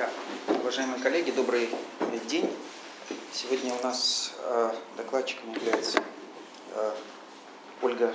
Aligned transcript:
Да. 0.00 0.08
Уважаемые 0.62 0.98
коллеги, 1.02 1.30
добрый 1.30 1.68
день. 2.26 2.50
Сегодня 3.34 3.74
у 3.74 3.82
нас 3.84 4.32
э, 4.42 4.70
докладчиком 4.96 5.52
является 5.52 6.02
э, 6.74 6.90
Ольга 7.82 8.10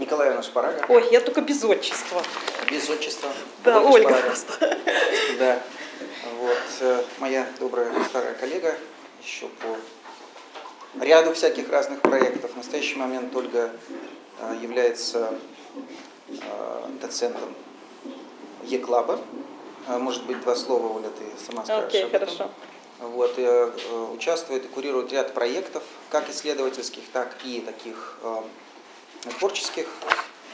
Николаевна 0.00 0.42
Шпарага. 0.42 0.84
Ой, 0.88 1.06
я 1.12 1.20
только 1.20 1.42
без 1.42 1.62
отчества. 1.62 2.20
Без 2.68 2.90
отчества. 2.90 3.30
Да, 3.62 3.80
Ольга 3.82 4.08
Шпарага. 4.08 4.26
просто. 4.26 4.78
Да. 5.38 5.62
Вот. 6.40 6.58
э, 6.80 7.04
моя 7.18 7.46
добрая 7.60 7.92
старая 8.08 8.34
коллега 8.34 8.74
еще 9.22 9.46
по 9.46 11.04
ряду 11.04 11.34
всяких 11.34 11.68
разных 11.70 12.00
проектов. 12.00 12.50
В 12.54 12.56
настоящий 12.56 12.96
момент 12.96 13.32
Ольга 13.36 13.70
э, 14.40 14.56
является 14.60 15.38
э, 16.26 16.88
доцентом 17.00 17.54
Е-клаба. 18.64 19.20
Э, 19.86 19.98
Может 19.98 20.24
быть, 20.24 20.40
два 20.40 20.54
слова, 20.56 20.96
Оля, 20.98 21.10
ты 21.10 21.24
сама 21.44 21.64
скажешь 21.64 21.88
Окей, 21.88 22.04
об 22.04 22.14
этом. 22.14 22.28
хорошо. 22.28 22.50
Вот, 22.98 23.38
и, 23.38 23.42
э, 23.42 23.70
участвует 24.14 24.64
и 24.64 24.68
курирует 24.68 25.12
ряд 25.12 25.34
проектов, 25.34 25.82
как 26.10 26.28
исследовательских, 26.30 27.04
так 27.12 27.36
и 27.44 27.60
таких 27.60 28.18
э, 28.22 28.42
творческих. 29.38 29.86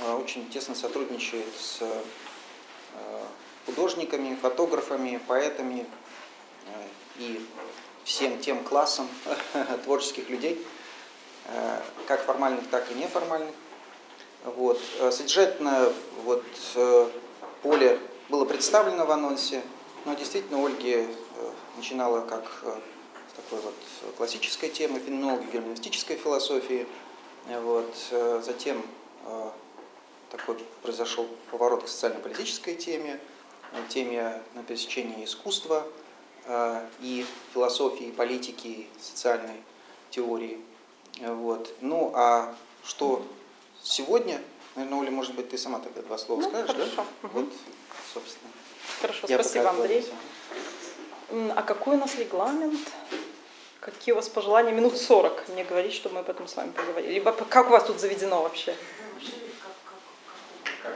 Э, 0.01 0.15
очень 0.15 0.49
тесно 0.51 0.75
сотрудничает 0.75 1.47
с 1.59 1.79
э, 1.81 2.03
художниками, 3.67 4.35
фотографами, 4.41 5.21
поэтами 5.29 5.87
э, 6.67 6.87
и 7.19 7.47
всем 8.05 8.41
тем 8.41 8.65
классом 8.65 9.09
творческих 9.85 10.29
людей, 10.29 10.61
э, 11.47 11.79
как 12.09 12.25
формальных, 12.25 12.69
так 12.71 12.91
и 12.91 12.95
неформальных. 12.95 13.55
Вот. 14.45 14.81
Э, 14.99 15.13
Содержательно 15.13 15.93
вот, 16.25 16.45
э, 16.75 17.09
поле 17.63 18.01
было 18.33 18.47
представлено 18.47 19.05
в 19.05 19.11
анонсе, 19.11 19.63
но 20.07 20.15
действительно 20.15 20.65
Ольге 20.65 21.03
э, 21.05 21.51
начинала 21.77 22.23
как 22.23 22.45
э, 22.63 22.75
с 23.31 23.37
такой 23.37 23.61
вот 23.61 23.75
классической 24.17 24.71
темы, 24.71 24.99
феноменологии 25.01 25.51
герменевтической 25.53 26.17
философии. 26.17 26.87
Э, 27.47 27.61
Вот. 27.61 27.95
э, 28.11 28.41
Затем 28.43 28.83
э, 29.27 29.51
такой 30.31 30.57
произошел 30.83 31.29
поворот 31.51 31.85
к 31.85 31.89
социально-политической 31.89 32.75
теме, 32.75 33.21
э, 33.73 33.77
теме 33.91 34.43
на 34.55 34.63
пересечении 34.63 35.27
искусства 35.27 35.87
э, 36.47 36.87
и 37.01 37.27
философии, 37.53 38.07
и 38.07 38.13
политики, 38.13 38.67
и 38.67 38.89
социальной 38.99 39.63
теории. 40.11 40.59
Э, 41.21 41.35
Вот. 41.35 41.71
Ну 41.83 42.13
а 42.15 42.57
что 42.83 43.23
сегодня, 43.83 44.41
наверное, 44.75 45.01
Оля, 45.01 45.11
может 45.11 45.35
быть, 45.35 45.51
ты 45.51 45.59
сама 45.59 45.81
тогда 45.81 46.01
два 46.01 46.17
слова 46.17 46.41
Ну, 46.41 46.49
скажешь, 46.49 46.71
хорошо. 46.75 46.97
да? 46.97 47.29
Мгм. 47.29 47.33
Вот, 47.45 47.53
собственно. 48.13 48.51
Хорошо, 49.01 49.27
Я 49.29 49.43
спасибо, 49.43 49.71
Андрей. 49.71 50.07
А 51.57 51.63
какой 51.63 51.97
у 51.97 51.99
нас 51.99 52.15
регламент? 52.17 52.79
Какие 53.81 54.13
у 54.13 54.17
вас 54.17 54.29
пожелания? 54.29 54.73
Минут 54.73 54.97
40 54.97 55.49
мне 55.49 55.65
говорить, 55.65 55.93
чтобы 55.95 56.17
мы 56.17 56.21
об 56.21 56.31
этом 56.31 56.47
с 56.47 56.57
вами 56.57 56.71
поговорили. 56.71 57.15
Либо 57.15 57.33
как 57.33 57.69
у 57.69 57.71
вас 57.71 57.85
тут 57.85 57.99
заведено 57.99 58.43
вообще? 58.43 58.77
Как? 60.83 60.95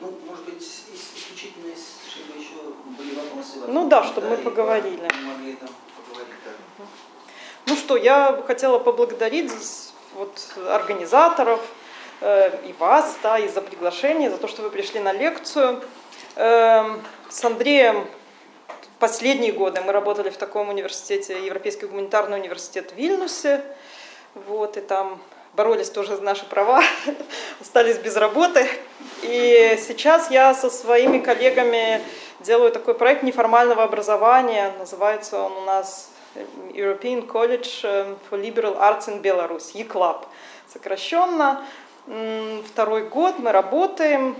Ну, 0.00 0.18
может 0.26 0.44
быть, 0.44 0.60
ис- 0.60 0.92
исключительно, 0.92 1.72
чтобы 2.08 2.40
еще 2.40 2.54
были 2.98 3.14
вопросы. 3.14 3.58
Ну 3.68 3.88
да, 3.88 4.02
чтобы 4.02 4.30
мы 4.30 4.36
поговорили. 4.36 5.08
мы 5.22 5.34
могли 5.34 5.54
там 5.54 5.68
поговорить, 5.96 6.34
да. 6.44 6.84
Ну 7.66 7.76
что, 7.76 7.96
я 7.96 8.32
бы 8.32 8.42
хотела 8.42 8.80
поблагодарить 8.80 9.52
вот, 10.14 10.48
организаторов 10.68 11.60
э, 12.20 12.68
и 12.68 12.72
вас 12.72 13.16
да, 13.22 13.38
и 13.38 13.46
за 13.48 13.60
приглашение, 13.82 14.30
за 14.30 14.36
то, 14.36 14.46
что 14.46 14.62
вы 14.62 14.70
пришли 14.70 15.00
на 15.00 15.12
лекцию. 15.12 15.82
Эм, 16.36 17.02
с 17.28 17.44
Андреем 17.44 18.06
последние 19.00 19.50
годы 19.50 19.80
мы 19.80 19.90
работали 19.90 20.30
в 20.30 20.36
таком 20.36 20.68
университете, 20.68 21.44
Европейский 21.44 21.86
гуманитарный 21.86 22.38
университет 22.38 22.92
в 22.92 22.94
Вильнюсе. 22.94 23.60
Вот, 24.46 24.76
и 24.76 24.80
там 24.80 25.20
боролись 25.54 25.90
тоже 25.90 26.14
за 26.14 26.22
наши 26.22 26.46
права, 26.46 26.80
остались 27.60 27.98
без 27.98 28.14
работы. 28.14 28.68
И 29.24 29.76
сейчас 29.84 30.30
я 30.30 30.54
со 30.54 30.70
своими 30.70 31.18
коллегами 31.18 32.00
делаю 32.38 32.70
такой 32.70 32.94
проект 32.94 33.24
неформального 33.24 33.82
образования. 33.82 34.72
Называется 34.78 35.40
он 35.40 35.56
у 35.56 35.62
нас 35.62 36.12
European 36.72 37.26
College 37.26 38.16
for 38.30 38.40
Liberal 38.40 38.78
Arts 38.78 39.08
in 39.08 39.20
Belarus, 39.20 39.72
ECLAB 39.74 40.24
сокращенно. 40.72 41.64
Второй 42.04 43.04
год 43.04 43.38
мы 43.38 43.52
работаем, 43.52 44.36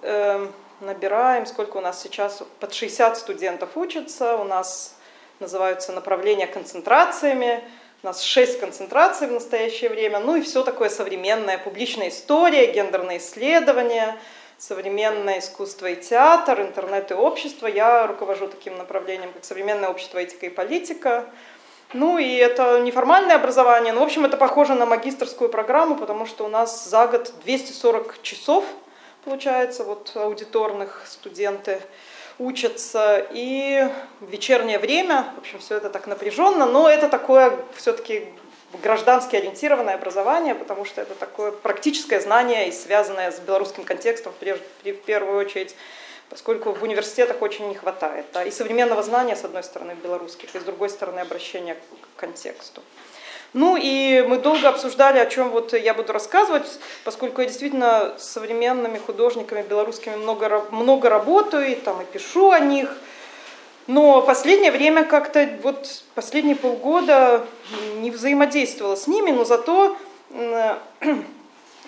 э, 0.00 0.48
набираем, 0.80 1.44
сколько 1.44 1.76
у 1.76 1.80
нас 1.82 2.02
сейчас, 2.02 2.42
под 2.60 2.72
60 2.72 3.18
студентов 3.18 3.76
учатся, 3.76 4.36
у 4.36 4.44
нас 4.44 4.96
называются 5.38 5.92
направления 5.92 6.46
концентрациями, 6.46 7.62
у 8.02 8.06
нас 8.06 8.22
6 8.22 8.58
концентраций 8.58 9.28
в 9.28 9.32
настоящее 9.32 9.90
время, 9.90 10.18
ну 10.18 10.36
и 10.36 10.40
все 10.40 10.62
такое 10.62 10.88
современное, 10.88 11.58
публичная 11.58 12.08
история, 12.08 12.72
гендерные 12.72 13.18
исследования, 13.18 14.16
современное 14.56 15.40
искусство 15.40 15.88
и 15.88 15.96
театр, 15.96 16.62
интернет 16.62 17.10
и 17.10 17.14
общество. 17.14 17.66
Я 17.66 18.06
руковожу 18.06 18.48
таким 18.48 18.78
направлением, 18.78 19.30
как 19.30 19.44
современное 19.44 19.90
общество, 19.90 20.20
этика 20.20 20.46
и 20.46 20.48
политика. 20.48 21.26
Ну 21.94 22.18
и 22.18 22.34
это 22.34 22.80
неформальное 22.80 23.36
образование, 23.36 23.92
но 23.92 24.00
в 24.00 24.02
общем 24.02 24.24
это 24.24 24.36
похоже 24.36 24.74
на 24.74 24.84
магистрскую 24.84 25.48
программу, 25.48 25.94
потому 25.94 26.26
что 26.26 26.44
у 26.44 26.48
нас 26.48 26.88
за 26.88 27.06
год 27.06 27.32
240 27.44 28.20
часов, 28.20 28.64
получается, 29.24 29.84
вот 29.84 30.10
аудиторных 30.16 31.04
студенты 31.06 31.80
учатся, 32.40 33.24
и 33.30 33.88
в 34.18 34.28
вечернее 34.28 34.80
время, 34.80 35.26
в 35.36 35.38
общем, 35.38 35.60
все 35.60 35.76
это 35.76 35.88
так 35.88 36.08
напряженно, 36.08 36.66
но 36.66 36.88
это 36.88 37.08
такое 37.08 37.56
все-таки 37.76 38.24
граждански 38.82 39.36
ориентированное 39.36 39.94
образование, 39.94 40.56
потому 40.56 40.84
что 40.84 41.00
это 41.00 41.14
такое 41.14 41.52
практическое 41.52 42.20
знание 42.20 42.68
и 42.68 42.72
связанное 42.72 43.30
с 43.30 43.38
белорусским 43.38 43.84
контекстом 43.84 44.32
прежде, 44.40 44.64
в 44.84 45.02
первую 45.02 45.38
очередь, 45.38 45.76
поскольку 46.30 46.72
в 46.72 46.82
университетах 46.82 47.42
очень 47.42 47.68
не 47.68 47.74
хватает. 47.74 48.26
Да, 48.32 48.44
и 48.44 48.50
современного 48.50 49.02
знания, 49.02 49.36
с 49.36 49.44
одной 49.44 49.62
стороны, 49.62 49.96
белорусских, 50.02 50.54
и 50.54 50.58
с 50.58 50.62
другой 50.62 50.90
стороны, 50.90 51.20
обращения 51.20 51.74
к 51.74 52.20
контексту. 52.20 52.82
Ну 53.54 53.76
и 53.80 54.24
мы 54.26 54.38
долго 54.38 54.68
обсуждали, 54.68 55.18
о 55.18 55.26
чем 55.26 55.50
вот 55.50 55.72
я 55.74 55.94
буду 55.94 56.12
рассказывать, 56.12 56.66
поскольку 57.04 57.40
я 57.40 57.46
действительно 57.46 58.14
с 58.18 58.24
современными 58.24 58.98
художниками 58.98 59.62
белорусскими 59.62 60.16
много, 60.16 60.64
много 60.72 61.08
работаю, 61.08 61.70
и 61.70 61.76
там 61.76 62.02
и 62.02 62.04
пишу 62.04 62.50
о 62.50 62.58
них. 62.58 62.96
Но 63.86 64.22
последнее 64.22 64.72
время 64.72 65.04
как-то, 65.04 65.48
вот 65.62 66.02
последние 66.16 66.56
полгода 66.56 67.46
не 67.96 68.10
взаимодействовала 68.10 68.96
с 68.96 69.06
ними, 69.06 69.30
но 69.30 69.44
зато 69.44 69.96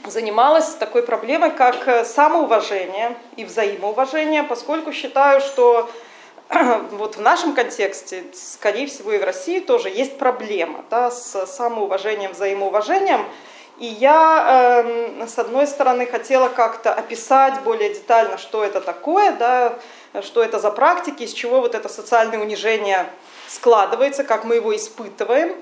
занималась 0.04 0.74
такой 0.74 1.02
проблемой, 1.02 1.50
как 1.50 1.88
э, 1.88 2.04
самоуважение 2.04 3.16
и 3.36 3.44
взаимоуважение, 3.44 4.42
поскольку 4.42 4.92
считаю, 4.92 5.40
что 5.40 5.90
вот 6.92 7.16
в 7.16 7.20
нашем 7.20 7.54
контексте, 7.54 8.24
скорее 8.34 8.86
всего, 8.86 9.12
и 9.12 9.18
в 9.18 9.24
России 9.24 9.60
тоже 9.60 9.88
есть 9.88 10.18
проблема 10.18 10.84
да, 10.90 11.10
с 11.10 11.46
самоуважением, 11.46 12.32
взаимоуважением. 12.32 13.24
И 13.78 13.86
я, 13.86 14.82
эм, 14.86 15.28
с 15.28 15.38
одной 15.38 15.66
стороны, 15.66 16.06
хотела 16.06 16.48
как-то 16.48 16.94
описать 16.94 17.60
более 17.60 17.92
детально, 17.92 18.38
что 18.38 18.64
это 18.64 18.80
такое, 18.80 19.32
да, 19.32 19.78
что 20.22 20.42
это 20.42 20.58
за 20.58 20.70
практики, 20.70 21.24
из 21.24 21.32
чего 21.32 21.60
вот 21.60 21.74
это 21.74 21.90
социальное 21.90 22.38
унижение 22.38 23.06
складывается, 23.48 24.24
как 24.24 24.44
мы 24.44 24.54
его 24.54 24.74
испытываем. 24.74 25.54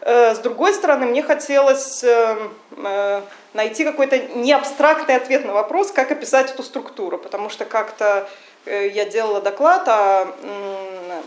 Э, 0.00 0.34
С 0.34 0.38
другой 0.38 0.72
стороны, 0.72 1.06
мне 1.06 1.22
хотелось 1.22 2.02
эм, 2.04 2.54
э, 2.76 3.22
найти 3.52 3.84
какой-то 3.84 4.18
не 4.18 4.52
абстрактный 4.52 5.16
ответ 5.16 5.44
на 5.44 5.52
вопрос, 5.52 5.92
как 5.92 6.10
описать 6.10 6.50
эту 6.50 6.62
структуру, 6.62 7.18
потому 7.18 7.50
что 7.50 7.64
как-то 7.64 8.28
э, 8.64 8.88
я 8.88 9.04
делала 9.04 9.40
доклад 9.40 9.88
о 9.88 10.28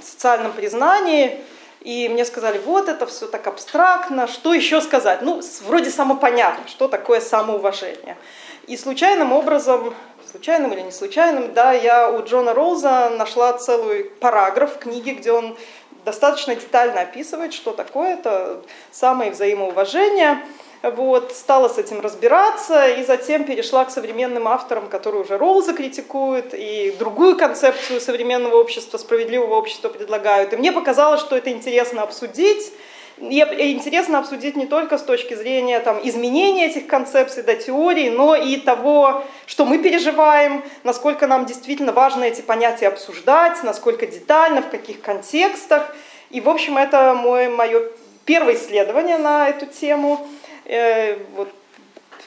социальном 0.02 0.54
признании, 0.54 1.40
и 1.82 2.08
мне 2.10 2.26
сказали, 2.26 2.60
вот 2.60 2.88
это 2.88 3.06
все 3.06 3.28
так 3.28 3.46
абстрактно, 3.46 4.28
что 4.28 4.54
еще 4.54 4.82
сказать? 4.82 5.22
Ну, 5.22 5.42
вроде 5.66 5.92
самопонятно, 5.92 6.68
что 6.68 6.88
такое 6.88 7.20
самоуважение. 7.20 8.18
И 8.68 8.78
случайным 8.78 9.34
образом, 9.34 9.94
случайным 10.32 10.72
или 10.72 10.82
не 10.82 10.92
случайным, 10.92 11.54
да, 11.54 11.74
я 11.74 12.10
у 12.10 12.24
Джона 12.24 12.54
Роуза 12.54 13.10
нашла 13.10 13.54
целый 13.54 14.06
параграф 14.06 14.76
в 14.76 14.80
книге, 14.80 15.12
где 15.16 15.34
он 15.34 15.58
достаточно 16.06 16.56
детально 16.56 17.02
описывает, 17.02 17.54
что 17.54 17.72
такое 17.72 18.16
это 18.16 18.62
самое 18.92 19.32
взаимоуважение. 19.32 20.44
Вот, 20.84 21.32
стала 21.32 21.70
с 21.70 21.78
этим 21.78 22.02
разбираться 22.02 22.90
и 22.90 23.06
затем 23.06 23.46
перешла 23.46 23.86
к 23.86 23.90
современным 23.90 24.50
авторам, 24.50 24.90
которые 24.90 25.22
уже 25.22 25.38
Роуза 25.38 25.74
критикуют 25.74 26.54
и 26.54 26.94
другую 27.00 27.38
концепцию 27.38 28.02
современного 28.02 28.58
общества, 28.58 28.98
справедливого 28.98 29.56
общества 29.56 29.88
предлагают. 29.88 30.52
И 30.52 30.58
мне 30.58 30.74
показалось, 30.74 31.22
что 31.22 31.38
это 31.38 31.52
интересно 31.52 32.02
обсудить. 32.02 32.74
И 33.18 33.72
интересно 33.72 34.20
обсудить 34.20 34.56
не 34.56 34.66
только 34.66 34.98
с 34.98 35.04
точки 35.04 35.36
зрения 35.36 35.80
там, 35.80 36.00
изменения 36.04 36.66
этих 36.66 36.88
концепций 36.88 37.44
до 37.44 37.56
теории, 37.56 38.10
но 38.10 38.36
и 38.36 38.58
того, 38.58 39.24
что 39.46 39.66
мы 39.66 39.78
переживаем, 39.78 40.64
насколько 40.84 41.28
нам 41.28 41.46
действительно 41.46 41.92
важно 41.92 42.24
эти 42.24 42.42
понятия 42.42 42.88
обсуждать, 42.88 43.62
насколько 43.64 44.08
детально, 44.08 44.62
в 44.62 44.70
каких 44.70 45.02
контекстах. 45.02 45.96
И, 46.32 46.42
в 46.42 46.50
общем, 46.50 46.78
это 46.78 47.14
мой, 47.14 47.50
мое 47.50 47.84
первое 48.26 48.56
исследование 48.56 49.20
на 49.20 49.48
эту 49.50 49.68
тему. 49.68 50.28
Э, 50.66 51.18
вот 51.36 51.50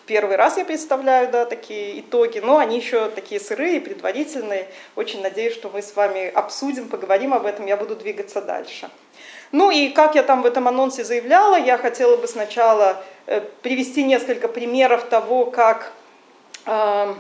первый 0.06 0.36
раз 0.36 0.56
я 0.56 0.64
представляю 0.64 1.30
да, 1.30 1.44
такие 1.44 2.00
итоги, 2.00 2.38
но 2.38 2.58
они 2.58 2.76
еще 2.76 3.08
такие 3.10 3.40
сырые, 3.40 3.80
предварительные. 3.80 4.68
Очень 4.94 5.20
надеюсь, 5.20 5.54
что 5.54 5.68
мы 5.68 5.82
с 5.82 5.94
вами 5.96 6.28
обсудим, 6.28 6.88
поговорим 6.88 7.34
об 7.34 7.44
этом, 7.44 7.66
я 7.66 7.76
буду 7.76 7.96
двигаться 7.96 8.40
дальше. 8.40 8.88
Ну 9.52 9.70
и 9.70 9.88
как 9.88 10.14
я 10.14 10.22
там 10.22 10.42
в 10.42 10.46
этом 10.46 10.68
анонсе 10.68 11.04
заявляла, 11.04 11.56
я 11.56 11.78
хотела 11.78 12.16
бы 12.16 12.26
сначала 12.26 13.02
э, 13.26 13.40
привести 13.62 14.04
несколько 14.04 14.48
примеров 14.48 15.04
того, 15.04 15.46
как 15.46 15.92
э, 16.66 17.14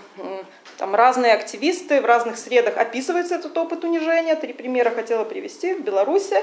там 0.78 0.94
разные 0.94 1.32
активисты 1.32 2.00
в 2.00 2.04
разных 2.04 2.36
средах 2.36 2.76
описывается 2.76 3.36
этот 3.36 3.56
опыт 3.56 3.84
унижения. 3.84 4.34
Три 4.34 4.52
примера 4.52 4.90
хотела 4.90 5.24
привести 5.24 5.74
в 5.74 5.80
Беларуси. 5.80 6.36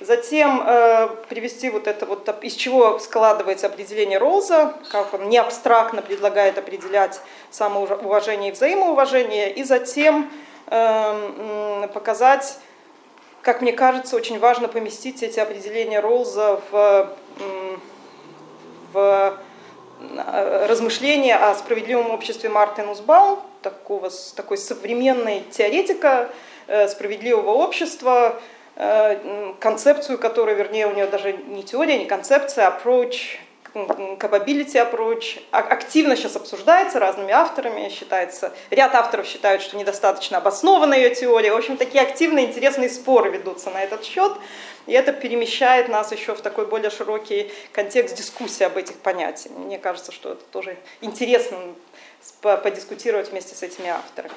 Затем 0.00 0.62
э, 0.64 1.08
привести 1.28 1.70
вот 1.70 1.86
это 1.88 2.06
вот, 2.06 2.28
из 2.44 2.54
чего 2.54 2.98
складывается 2.98 3.66
определение 3.66 4.18
Ролза, 4.18 4.74
как 4.90 5.14
он 5.14 5.28
не 5.28 5.38
абстрактно 5.38 6.02
предлагает 6.02 6.58
определять 6.58 7.20
самоуважение 7.50 8.50
и 8.50 8.52
взаимоуважение. 8.52 9.52
И 9.52 9.64
затем 9.64 10.30
э, 10.68 11.88
показать, 11.92 12.58
как 13.44 13.62
мне 13.62 13.72
кажется, 13.72 14.16
очень 14.16 14.38
важно 14.38 14.68
поместить 14.68 15.22
эти 15.22 15.38
определения 15.38 16.00
Ролза 16.00 16.60
в, 16.70 17.14
в 18.92 19.38
Э, 20.00 20.66
размышления 20.66 21.36
о 21.36 21.54
справедливом 21.54 22.10
обществе 22.10 22.48
Мартин 22.48 22.88
Узбаум, 22.88 23.40
такого, 23.62 24.10
такой 24.36 24.58
современной 24.58 25.42
теоретика 25.50 26.30
э, 26.66 26.88
справедливого 26.88 27.50
общества, 27.50 28.40
э, 28.76 29.52
концепцию 29.60 30.18
которой, 30.18 30.54
вернее, 30.54 30.86
у 30.86 30.94
нее 30.94 31.06
даже 31.06 31.32
не 31.32 31.62
теория, 31.62 31.98
не 31.98 32.06
концепция, 32.06 32.66
а 32.66 32.80
approach, 32.80 33.38
capability 33.74 34.76
approach, 34.76 35.42
а, 35.50 35.58
активно 35.58 36.16
сейчас 36.16 36.36
обсуждается 36.36 37.00
разными 37.00 37.32
авторами, 37.32 37.88
считается, 37.88 38.52
ряд 38.70 38.94
авторов 38.94 39.26
считают, 39.26 39.62
что 39.62 39.76
недостаточно 39.76 40.38
обоснована 40.38 40.94
ее 40.94 41.14
теория. 41.14 41.52
В 41.52 41.56
общем, 41.56 41.76
такие 41.76 42.02
активные, 42.02 42.46
интересные 42.46 42.88
споры 42.88 43.30
ведутся 43.30 43.70
на 43.70 43.82
этот 43.82 44.04
счет. 44.04 44.32
И 44.86 44.92
это 44.92 45.12
перемещает 45.12 45.88
нас 45.88 46.12
еще 46.12 46.34
в 46.34 46.40
такой 46.40 46.66
более 46.66 46.90
широкий 46.90 47.50
контекст 47.72 48.16
дискуссии 48.16 48.64
об 48.64 48.76
этих 48.76 48.96
понятиях. 48.96 49.56
Мне 49.56 49.78
кажется, 49.78 50.12
что 50.12 50.32
это 50.32 50.44
тоже 50.44 50.76
интересно 51.00 51.58
подискутировать 52.40 53.30
вместе 53.30 53.54
с 53.54 53.62
этими 53.62 53.88
авторами. 53.88 54.34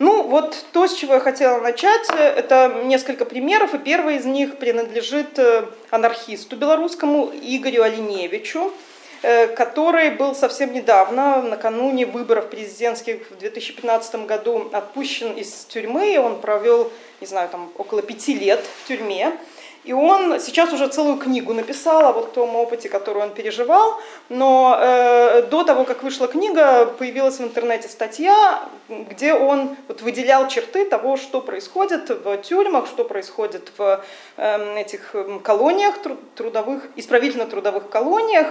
Ну, 0.00 0.22
вот 0.22 0.56
то, 0.72 0.88
с 0.88 0.94
чего 0.94 1.14
я 1.14 1.20
хотела 1.20 1.60
начать, 1.60 2.08
это 2.08 2.80
несколько 2.84 3.26
примеров, 3.26 3.74
и 3.74 3.78
первый 3.78 4.16
из 4.16 4.24
них 4.24 4.56
принадлежит 4.56 5.38
э, 5.38 5.66
анархисту 5.90 6.56
белорусскому 6.56 7.30
Игорю 7.42 7.82
Оленевичу, 7.82 8.72
э, 9.20 9.48
который 9.48 10.08
был 10.12 10.34
совсем 10.34 10.72
недавно, 10.72 11.42
накануне 11.42 12.06
выборов 12.06 12.48
президентских 12.48 13.30
в 13.30 13.36
2015 13.36 14.24
году, 14.24 14.70
отпущен 14.72 15.34
из 15.34 15.66
тюрьмы, 15.66 16.18
он 16.18 16.40
провел, 16.40 16.90
не 17.20 17.26
знаю, 17.26 17.50
там 17.50 17.70
около 17.76 18.00
пяти 18.00 18.32
лет 18.32 18.64
в 18.82 18.88
тюрьме. 18.88 19.36
И 19.82 19.94
он 19.94 20.38
сейчас 20.40 20.72
уже 20.74 20.88
целую 20.88 21.16
книгу 21.16 21.54
написал 21.54 22.04
о 22.04 22.12
вот 22.12 22.34
том 22.34 22.54
опыте, 22.54 22.90
который 22.90 23.22
он 23.22 23.30
переживал. 23.30 23.98
Но 24.28 24.76
э, 24.78 25.42
до 25.50 25.64
того, 25.64 25.84
как 25.84 26.02
вышла 26.02 26.28
книга, 26.28 26.84
появилась 26.84 27.38
в 27.38 27.42
интернете 27.42 27.88
статья, 27.88 28.60
где 28.88 29.32
он 29.32 29.76
вот 29.88 30.02
выделял 30.02 30.48
черты 30.48 30.84
того, 30.84 31.16
что 31.16 31.40
происходит 31.40 32.10
в 32.10 32.36
тюрьмах, 32.38 32.86
что 32.88 33.04
происходит 33.04 33.72
в 33.78 34.04
э, 34.36 34.78
этих 34.78 35.14
эм, 35.14 35.40
колониях 35.40 35.94
трудовых, 36.34 36.86
исправительно-трудовых 36.96 37.88
колониях. 37.88 38.48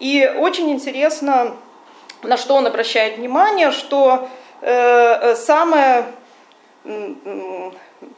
И 0.00 0.26
очень 0.38 0.70
интересно, 0.70 1.54
на 2.22 2.38
что 2.38 2.54
он 2.54 2.66
обращает 2.66 3.18
внимание, 3.18 3.72
что 3.72 4.26
э, 4.62 4.70
э 4.72 5.36
самое 5.36 6.06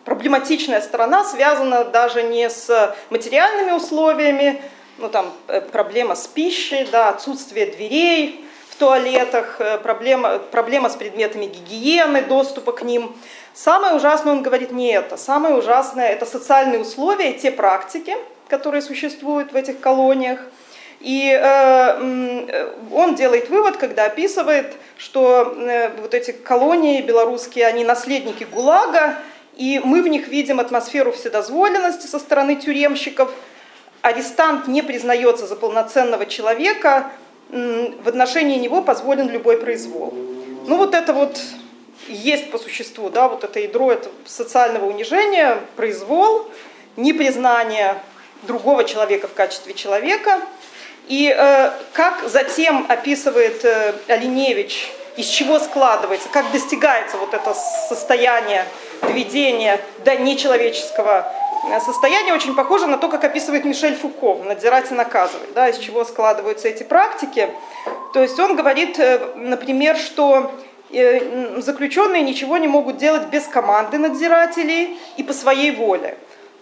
проблематичная 0.04 0.80
сторона 0.80 1.24
связана 1.24 1.84
даже 1.84 2.22
не 2.22 2.48
с 2.48 2.94
материальными 3.10 3.72
условиями, 3.72 4.62
ну 4.98 5.08
там 5.08 5.32
э, 5.48 5.60
проблема 5.60 6.14
с 6.14 6.26
пищей, 6.26 6.86
да, 6.90 7.08
отсутствие 7.08 7.66
дверей 7.66 8.44
в 8.70 8.76
туалетах, 8.76 9.60
э, 9.60 9.78
проблема, 9.78 10.38
проблема 10.38 10.88
с 10.88 10.96
предметами 10.96 11.46
гигиены, 11.46 12.22
доступа 12.22 12.72
к 12.72 12.82
ним. 12.82 13.14
Самое 13.52 13.94
ужасное, 13.94 14.32
он 14.32 14.42
говорит, 14.42 14.72
не 14.72 14.92
это. 14.92 15.16
Самое 15.16 15.54
ужасное– 15.54 16.08
это 16.10 16.26
социальные 16.26 16.80
условия, 16.80 17.32
те 17.34 17.52
практики, 17.52 18.16
которые 18.48 18.82
существуют 18.82 19.52
в 19.52 19.56
этих 19.56 19.80
колониях. 19.80 20.40
И 21.00 21.30
э, 21.30 22.68
он 22.92 23.14
делает 23.14 23.50
вывод, 23.50 23.76
когда 23.76 24.06
описывает, 24.06 24.74
что 24.96 25.54
э, 25.56 25.90
вот 26.00 26.14
эти 26.14 26.32
колонии 26.32 27.02
белорусские, 27.02 27.66
они 27.66 27.84
наследники 27.84 28.44
ГУЛАГа, 28.44 29.18
и 29.56 29.80
мы 29.84 30.02
в 30.02 30.08
них 30.08 30.28
видим 30.28 30.60
атмосферу 30.60 31.12
вседозволенности 31.12 32.06
со 32.06 32.18
стороны 32.18 32.56
тюремщиков. 32.56 33.30
Арестант 34.02 34.68
не 34.68 34.82
признается 34.82 35.46
за 35.46 35.56
полноценного 35.56 36.26
человека, 36.26 37.10
в 37.50 38.08
отношении 38.08 38.58
него 38.58 38.82
позволен 38.82 39.28
любой 39.28 39.58
произвол. 39.58 40.12
Ну 40.66 40.76
вот 40.76 40.94
это 40.94 41.12
вот 41.12 41.40
есть 42.08 42.50
по 42.50 42.58
существу, 42.58 43.10
да, 43.10 43.28
вот 43.28 43.44
это 43.44 43.60
ядро 43.60 43.92
это 43.92 44.10
социального 44.26 44.86
унижения, 44.86 45.58
произвол, 45.76 46.50
непризнание 46.96 48.02
другого 48.42 48.84
человека 48.84 49.28
в 49.28 49.34
качестве 49.34 49.74
человека. 49.74 50.40
И 51.08 51.34
э, 51.34 51.70
как 51.92 52.28
затем 52.28 52.86
описывает 52.88 53.64
э, 53.64 53.94
Оленевич, 54.08 54.90
из 55.16 55.26
чего 55.26 55.58
складывается, 55.58 56.28
как 56.28 56.50
достигается 56.52 57.16
вот 57.16 57.34
это 57.34 57.54
состояние 57.88 58.64
доведения 59.02 59.80
до 60.04 60.16
нечеловеческого 60.16 61.32
э, 61.70 61.80
состояния 61.80 62.34
очень 62.34 62.54
похоже 62.54 62.86
на 62.86 62.98
то, 62.98 63.08
как 63.08 63.24
описывает 63.24 63.64
Мишель 63.64 63.96
Фуко 63.96 64.42
«Надзирать 64.44 64.90
и 64.90 64.94
наказывать», 64.94 65.52
да, 65.54 65.68
из 65.68 65.78
чего 65.78 66.04
складываются 66.04 66.68
эти 66.68 66.82
практики. 66.82 67.50
То 68.12 68.22
есть 68.22 68.38
он 68.38 68.56
говорит, 68.56 68.98
э, 68.98 69.34
например, 69.36 69.96
что 69.96 70.50
э, 70.90 71.60
заключенные 71.60 72.22
ничего 72.22 72.58
не 72.58 72.66
могут 72.66 72.96
делать 72.96 73.26
без 73.26 73.44
команды 73.44 73.98
надзирателей 73.98 74.98
и 75.16 75.22
по 75.22 75.32
своей 75.32 75.70
воле. 75.70 76.16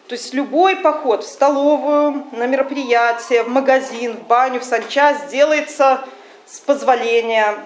То 0.08 0.14
есть 0.14 0.34
любой 0.34 0.76
поход 0.76 1.24
в 1.24 1.26
столовую, 1.28 2.26
на 2.32 2.46
мероприятие, 2.46 3.44
в 3.44 3.48
магазин, 3.48 4.14
в 4.14 4.26
баню, 4.26 4.60
в 4.60 4.64
санчасть 4.64 5.28
делается 5.28 6.04
с 6.44 6.58
позволения 6.58 7.56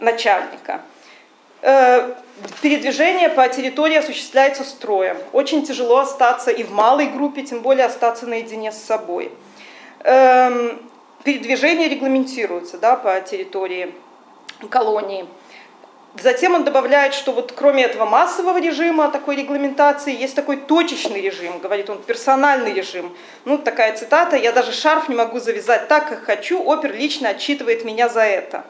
начальника. 0.00 0.82
Передвижение 2.60 3.30
по 3.30 3.48
территории 3.48 3.96
осуществляется 3.96 4.64
строем. 4.64 5.16
Очень 5.32 5.64
тяжело 5.64 5.98
остаться 5.98 6.50
и 6.50 6.62
в 6.62 6.72
малой 6.72 7.06
группе, 7.06 7.42
тем 7.42 7.60
более 7.60 7.86
остаться 7.86 8.26
наедине 8.26 8.70
с 8.70 8.82
собой. 8.82 9.32
Эм, 10.00 10.82
передвижение 11.22 11.88
регламентируется 11.88 12.76
да, 12.76 12.96
по 12.96 13.18
территории 13.20 13.94
колонии. 14.68 15.26
Затем 16.22 16.54
он 16.54 16.64
добавляет, 16.64 17.12
что 17.12 17.32
вот 17.32 17.52
кроме 17.52 17.84
этого 17.84 18.04
массового 18.04 18.60
режима, 18.60 19.10
такой 19.10 19.34
регламентации, 19.34 20.14
есть 20.14 20.36
такой 20.36 20.58
точечный 20.58 21.20
режим, 21.20 21.58
говорит 21.58 21.90
он, 21.90 22.00
персональный 22.02 22.72
режим. 22.72 23.16
Ну, 23.44 23.58
такая 23.58 23.96
цитата, 23.96 24.36
я 24.36 24.52
даже 24.52 24.70
шарф 24.70 25.08
не 25.08 25.16
могу 25.16 25.40
завязать 25.40 25.88
так, 25.88 26.08
как 26.08 26.24
хочу, 26.24 26.62
опер 26.62 26.94
лично 26.94 27.30
отчитывает 27.30 27.84
меня 27.84 28.08
за 28.08 28.20
это. 28.20 28.64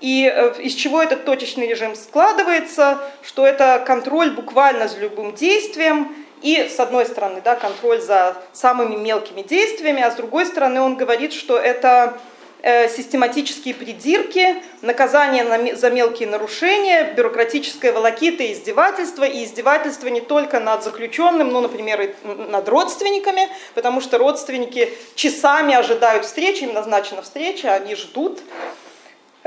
И 0.00 0.30
э, 0.32 0.60
из 0.60 0.74
чего 0.74 1.02
этот 1.02 1.24
точечный 1.24 1.66
режим 1.66 1.94
складывается, 1.94 2.98
что 3.22 3.46
это 3.46 3.82
контроль 3.86 4.30
буквально 4.30 4.88
за 4.88 4.98
любым 4.98 5.34
действием, 5.34 6.14
и 6.42 6.68
с 6.68 6.78
одной 6.78 7.06
стороны 7.06 7.40
да, 7.42 7.56
контроль 7.56 8.00
за 8.00 8.36
самыми 8.52 8.96
мелкими 8.96 9.42
действиями, 9.42 10.02
а 10.02 10.10
с 10.10 10.16
другой 10.16 10.44
стороны 10.44 10.80
он 10.80 10.96
говорит, 10.96 11.32
что 11.32 11.58
это 11.58 12.18
э, 12.60 12.90
систематические 12.90 13.74
придирки, 13.74 14.62
наказание 14.82 15.74
за 15.74 15.90
мелкие 15.90 16.28
нарушения, 16.28 17.14
бюрократическая 17.14 17.90
волокита 17.90 18.42
и 18.42 18.52
издевательство, 18.52 19.24
и 19.24 19.44
издевательство 19.44 20.08
не 20.08 20.20
только 20.20 20.60
над 20.60 20.84
заключенным, 20.84 21.48
но, 21.48 21.62
например, 21.62 22.02
и 22.02 22.14
над 22.50 22.68
родственниками, 22.68 23.48
потому 23.74 24.02
что 24.02 24.18
родственники 24.18 24.92
часами 25.14 25.74
ожидают 25.74 26.26
встречи, 26.26 26.64
им 26.64 26.74
назначена 26.74 27.22
встреча, 27.22 27.72
они 27.72 27.94
ждут, 27.94 28.40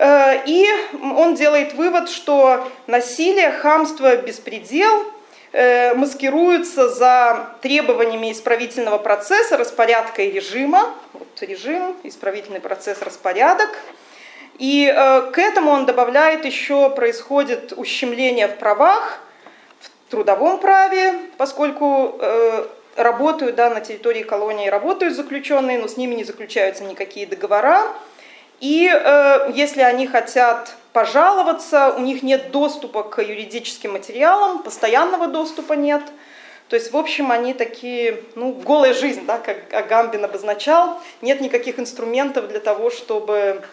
и 0.01 0.65
он 1.01 1.35
делает 1.35 1.73
вывод, 1.73 2.09
что 2.09 2.65
насилие, 2.87 3.51
хамство, 3.51 4.15
беспредел 4.15 5.05
э, 5.51 5.93
маскируются 5.93 6.89
за 6.89 7.55
требованиями 7.61 8.31
исправительного 8.31 8.97
процесса, 8.97 9.57
распорядка 9.57 10.21
и 10.21 10.31
режима. 10.31 10.93
Вот 11.13 11.27
режим, 11.41 11.95
исправительный 12.03 12.59
процесс, 12.59 13.01
распорядок. 13.01 13.69
И 14.57 14.91
э, 14.93 15.31
к 15.31 15.37
этому 15.37 15.71
он 15.71 15.85
добавляет 15.85 16.45
еще 16.45 16.89
происходит 16.89 17.73
ущемление 17.75 18.47
в 18.47 18.57
правах, 18.57 19.19
в 19.79 20.11
трудовом 20.11 20.59
праве, 20.59 21.13
поскольку 21.37 22.17
э, 22.19 22.65
работают 22.97 23.55
да, 23.55 23.69
на 23.69 23.79
территории 23.79 24.23
колонии, 24.23 24.67
работают 24.67 25.15
заключенные, 25.15 25.79
но 25.79 25.87
с 25.87 25.95
ними 25.95 26.15
не 26.15 26.25
заключаются 26.25 26.83
никакие 26.83 27.25
договора. 27.25 27.83
И 28.59 28.91
э, 28.91 29.51
если 29.53 29.81
они 29.81 30.07
хотят 30.07 30.75
пожаловаться, 30.91 31.93
у 31.97 32.01
них 32.01 32.23
нет 32.23 32.51
доступа 32.51 33.03
к 33.03 33.21
юридическим 33.21 33.93
материалам, 33.93 34.63
постоянного 34.63 35.27
доступа 35.27 35.73
нет. 35.73 36.01
То 36.67 36.75
есть, 36.75 36.91
в 36.91 36.97
общем, 36.97 37.31
они 37.31 37.53
такие, 37.53 38.23
ну, 38.35 38.51
голая 38.51 38.93
жизнь, 38.93 39.25
да, 39.25 39.39
как 39.39 39.73
Агамбин 39.73 40.23
обозначал, 40.23 41.01
нет 41.21 41.41
никаких 41.41 41.79
инструментов 41.79 42.47
для 42.47 42.59
того, 42.59 42.89
чтобы 42.91 43.63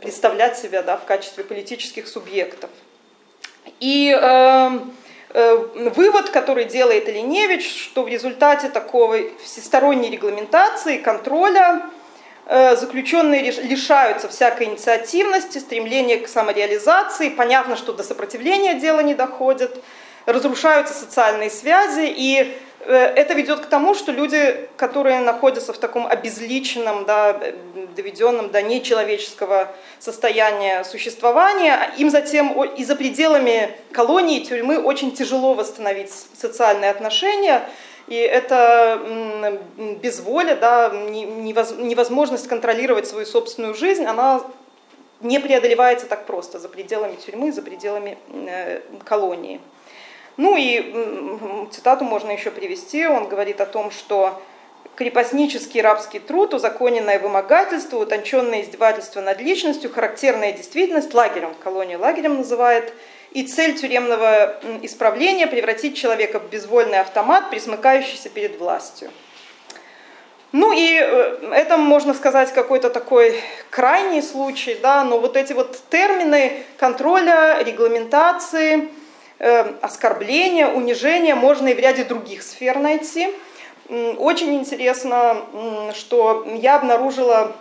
представлять 0.00 0.58
себя 0.58 0.82
да, 0.82 0.96
в 0.96 1.04
качестве 1.04 1.44
политических 1.44 2.06
субъектов. 2.08 2.70
И 3.80 4.16
э, 4.18 4.78
э, 5.30 5.56
вывод, 5.94 6.30
который 6.30 6.64
делает 6.64 7.08
Леневич, 7.08 7.84
что 7.84 8.02
в 8.02 8.08
результате 8.08 8.68
такой 8.68 9.32
всесторонней 9.44 10.10
регламентации, 10.10 10.98
контроля, 10.98 11.82
заключенные 12.48 13.50
лишаются 13.50 14.26
всякой 14.28 14.68
инициативности, 14.68 15.58
стремления 15.58 16.18
к 16.18 16.28
самореализации. 16.28 17.28
Понятно, 17.28 17.76
что 17.76 17.92
до 17.92 18.02
сопротивления 18.02 18.74
дело 18.74 19.00
не 19.00 19.14
доходит, 19.14 19.82
разрушаются 20.28 20.94
социальные 20.94 21.50
связи, 21.50 22.12
и 22.14 22.56
э, 22.80 22.94
это 22.94 23.34
ведет 23.34 23.60
к 23.60 23.66
тому, 23.66 23.94
что 23.94 24.12
люди, 24.12 24.68
которые 24.76 25.20
находятся 25.20 25.72
в 25.72 25.78
таком 25.78 26.06
обезличенном, 26.06 27.04
да, 27.04 27.40
доведенном 27.96 28.50
до 28.50 28.62
нечеловеческого 28.62 29.74
состояния 29.98 30.84
существования, 30.84 31.90
им 31.98 32.10
затем 32.10 32.62
и 32.62 32.84
за 32.84 32.96
пределами 32.96 33.76
колонии, 33.92 34.40
тюрьмы 34.40 34.78
очень 34.78 35.12
тяжело 35.12 35.54
восстановить 35.54 36.12
социальные 36.38 36.90
отношения, 36.90 37.62
и 38.08 38.14
это 38.14 39.60
безволя, 40.02 40.56
да, 40.56 40.90
невозможность 40.90 42.48
контролировать 42.48 43.06
свою 43.06 43.26
собственную 43.26 43.74
жизнь, 43.74 44.04
она 44.04 44.42
не 45.20 45.38
преодолевается 45.38 46.06
так 46.06 46.24
просто 46.24 46.58
за 46.58 46.68
пределами 46.68 47.16
тюрьмы, 47.16 47.52
за 47.52 47.62
пределами 47.62 48.16
э, 48.30 48.80
колонии. 49.04 49.60
Ну 50.36 50.56
и 50.56 51.68
цитату 51.72 52.04
можно 52.04 52.30
еще 52.30 52.50
привести. 52.52 53.06
Он 53.06 53.28
говорит 53.28 53.60
о 53.60 53.66
том, 53.66 53.90
что 53.90 54.40
крепостнический 54.94 55.80
рабский 55.82 56.20
труд, 56.20 56.54
узаконенное 56.54 57.18
вымогательство, 57.18 57.98
утонченное 57.98 58.62
издевательство 58.62 59.20
над 59.20 59.40
личностью, 59.40 59.92
характерная 59.92 60.52
действительность, 60.52 61.12
лагерем, 61.12 61.54
колонию 61.62 61.98
лагерем 61.98 62.36
называет– 62.36 62.92
и 63.32 63.42
цель 63.42 63.78
тюремного 63.78 64.58
исправления– 64.82 65.46
превратить 65.48 65.96
человека 65.96 66.40
в 66.40 66.48
безвольный 66.48 67.00
автомат, 67.00 67.50
присмыкающийся 67.50 68.28
перед 68.28 68.58
властью. 68.58 69.10
Ну 70.52 70.72
и 70.72 70.98
э, 70.98 71.52
это, 71.52 71.76
можно 71.76 72.14
сказать, 72.14 72.52
какой-то 72.52 72.88
такой 72.88 73.38
крайний 73.68 74.22
случай, 74.22 74.78
да, 74.80 75.04
но 75.04 75.18
вот 75.18 75.36
эти 75.36 75.52
вот 75.52 75.78
термины 75.90 76.64
контроля, 76.78 77.62
регламентации, 77.62 78.88
э, 79.38 79.74
оскорбления, 79.82 80.68
унижения 80.68 81.34
можно 81.34 81.68
и 81.68 81.74
в 81.74 81.78
ряде 81.78 82.04
других 82.04 82.42
сфер 82.42 82.78
найти. 82.78 83.28
Очень 83.90 84.54
интересно, 84.54 85.44
что 85.94 86.46
я 86.54 86.76
обнаружила 86.76 87.56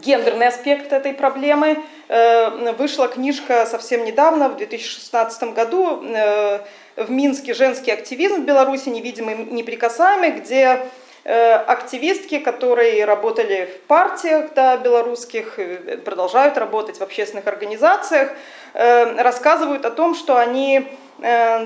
гендерный 0.00 0.48
аспект 0.48 0.92
этой 0.92 1.12
проблемы. 1.12 1.82
Э, 2.08 2.72
вышла 2.72 3.08
книжка 3.08 3.66
совсем 3.66 4.04
недавно, 4.04 4.48
в 4.48 4.56
2016 4.56 5.52
году, 5.52 6.02
э, 6.02 6.60
в 6.96 7.10
Минске 7.10 7.54
«Женский 7.54 7.90
активизм 7.90 8.42
в 8.42 8.44
Беларуси. 8.44 8.88
Невидимый, 8.88 9.36
неприкасаемый», 9.36 10.32
где 10.32 10.86
активистки, 11.24 12.38
которые 12.38 13.04
работали 13.04 13.64
в 13.66 13.88
партиях 13.88 14.54
да, 14.54 14.76
белорусских, 14.76 15.58
продолжают 16.04 16.56
работать 16.56 16.98
в 16.98 17.02
общественных 17.02 17.48
организациях, 17.48 18.30
рассказывают 18.72 19.84
о 19.84 19.90
том, 19.90 20.14
что 20.14 20.36
они 20.36 20.86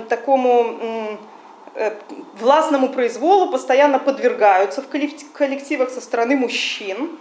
такому 0.08 1.18
властному 2.38 2.88
произволу 2.88 3.52
постоянно 3.52 3.98
подвергаются 3.98 4.80
в 4.80 4.88
коллективах 4.88 5.90
со 5.90 6.00
стороны 6.00 6.36
мужчин, 6.36 7.18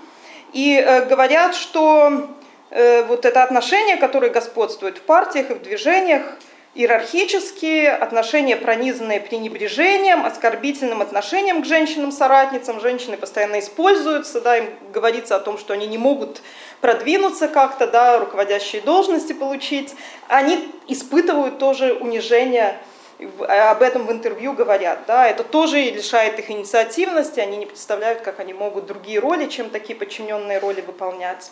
и 0.54 0.76
э, 0.76 1.06
говорят, 1.06 1.56
что 1.56 2.28
э, 2.70 3.04
вот 3.04 3.26
это 3.26 3.44
отношение, 3.44 3.98
которое 3.98 4.30
господствует 4.30 4.98
в 4.98 5.02
партиях 5.02 5.52
и 5.52 5.54
в 5.54 5.62
движениях, 5.62 6.24
иерархические, 6.76 7.92
отношения, 7.92 8.56
пронизанные 8.56 9.20
пренебрежением, 9.20 10.26
оскорбительным 10.26 11.02
отношением 11.02 11.64
к 11.64 11.66
женщинам-соратницам. 11.66 12.80
Женщины 12.80 13.18
постоянно 13.18 13.60
используются, 13.60 14.40
да, 14.40 14.58
им 14.58 14.70
говорится 14.94 15.36
о 15.36 15.40
том, 15.40 15.58
что 15.58 15.74
они 15.74 15.88
не 15.88 15.98
могут 15.98 16.42
продвинуться 16.80 17.48
как-то, 17.48 17.88
да, 17.88 18.20
руководящие 18.20 18.82
должности 18.82 19.34
получить. 19.34 19.96
Они 20.28 20.72
испытывают 20.88 21.58
тоже 21.58 21.94
унижение 21.94 22.78
об 23.20 23.82
этом 23.82 24.06
в 24.06 24.12
интервью 24.12 24.54
говорят, 24.54 25.00
да, 25.08 25.28
это 25.28 25.44
тоже 25.44 25.80
лишает 25.80 26.40
их 26.40 26.50
инициативности, 26.50 27.40
они 27.40 27.58
не 27.58 27.66
представляют, 27.66 28.22
как 28.22 28.40
они 28.40 28.54
могут 28.54 28.86
другие 28.86 29.20
роли, 29.20 29.48
чем 29.48 29.70
такие 29.70 29.98
подчиненные 29.98 30.60
роли 30.60 30.82
выполнять. 30.82 31.52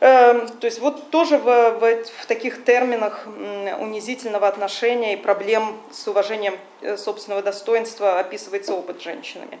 Эм, 0.00 0.48
то 0.48 0.66
есть 0.66 0.80
вот 0.80 1.10
тоже 1.10 1.38
в, 1.38 1.44
в, 1.44 2.04
в 2.04 2.26
таких 2.26 2.64
терминах 2.64 3.26
унизительного 3.26 4.48
отношения 4.48 5.14
и 5.14 5.16
проблем 5.16 5.80
с 5.92 6.08
уважением 6.08 6.58
э, 6.80 6.96
собственного 6.96 7.42
достоинства 7.42 8.18
описывается 8.18 8.74
опыт 8.74 9.00
женщинами. 9.00 9.60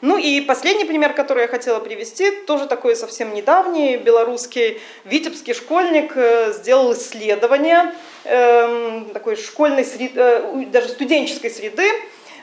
Ну 0.00 0.16
и 0.16 0.40
последний 0.40 0.84
пример, 0.84 1.12
который 1.12 1.42
я 1.42 1.48
хотела 1.48 1.80
привести, 1.80 2.30
тоже 2.30 2.66
такой 2.66 2.94
совсем 2.94 3.34
недавний. 3.34 3.96
Белорусский 3.96 4.80
витебский 5.04 5.54
школьник 5.54 6.12
э, 6.14 6.52
сделал 6.52 6.92
исследование 6.92 7.92
эм, 8.24 9.06
такой 9.06 9.34
школьной 9.34 9.84
среды, 9.84 10.12
э, 10.14 10.64
даже 10.66 10.88
студенческой 10.88 11.50
среды 11.50 11.88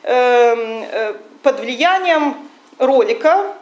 эм, 0.04 0.86
э, 0.92 1.16
под 1.44 1.62
влиянием 1.62 2.36
ролика, 2.78 3.54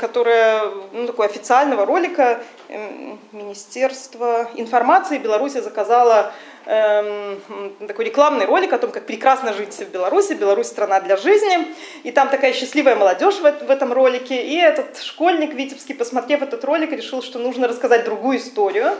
которое, 0.00 0.64
ну, 0.92 1.06
такого 1.06 1.24
официального 1.24 1.86
ролика 1.86 2.42
эм, 2.68 3.18
Министерство 3.32 4.48
информации 4.54 5.18
Беларуси 5.18 5.60
заказало 5.60 6.32
Эм, 6.64 7.40
такой 7.88 8.04
рекламный 8.04 8.46
ролик 8.46 8.72
о 8.72 8.78
том, 8.78 8.92
как 8.92 9.04
прекрасно 9.04 9.52
жить 9.52 9.74
в 9.74 9.90
Беларуси, 9.90 10.34
Беларусь 10.34 10.68
страна 10.68 11.00
для 11.00 11.16
жизни. 11.16 11.66
И 12.04 12.12
там 12.12 12.28
такая 12.28 12.52
счастливая 12.52 12.94
молодежь 12.94 13.36
в, 13.36 13.42
в 13.42 13.70
этом 13.70 13.92
ролике. 13.92 14.42
И 14.42 14.56
этот 14.56 14.98
школьник 15.02 15.54
Витебский, 15.54 15.94
посмотрев 15.94 16.42
этот 16.42 16.64
ролик, 16.64 16.92
решил, 16.92 17.22
что 17.22 17.40
нужно 17.40 17.66
рассказать 17.66 18.04
другую 18.04 18.38
историю. 18.38 18.92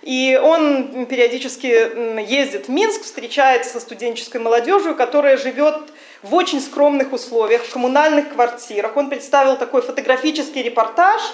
И 0.00 0.38
он 0.42 1.06
периодически 1.06 2.20
ездит 2.20 2.66
в 2.66 2.70
Минск, 2.70 3.02
встречается 3.02 3.72
со 3.72 3.80
студенческой 3.80 4.38
молодежью, 4.38 4.94
которая 4.94 5.36
живет 5.36 5.76
в 6.22 6.34
очень 6.34 6.60
скромных 6.60 7.12
условиях, 7.12 7.62
в 7.62 7.72
коммунальных 7.72 8.32
квартирах. 8.32 8.96
Он 8.96 9.08
представил 9.10 9.56
такой 9.56 9.82
фотографический 9.82 10.62
репортаж– 10.62 11.20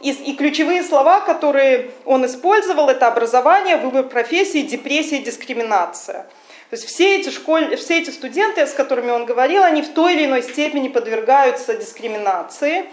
и, 0.00 0.10
и 0.10 0.36
ключевые 0.36 0.82
слова, 0.82 1.20
которые 1.20 1.90
он 2.04 2.24
использовал, 2.24 2.88
это 2.88 3.08
образование, 3.08 3.76
выбор 3.76 4.04
профессии, 4.04 4.62
депрессия, 4.62 5.18
дискриминация. 5.18 6.26
То 6.70 6.76
есть 6.76 6.84
все 6.84 7.16
эти, 7.16 7.30
школь... 7.30 7.76
все 7.76 7.98
эти 7.98 8.10
студенты, 8.10 8.66
с 8.66 8.74
которыми 8.74 9.10
он 9.10 9.24
говорил, 9.24 9.62
они 9.62 9.82
в 9.82 9.92
той 9.94 10.14
или 10.14 10.26
иной 10.26 10.42
степени 10.42 10.88
подвергаются 10.88 11.74
дискриминации. 11.74 12.84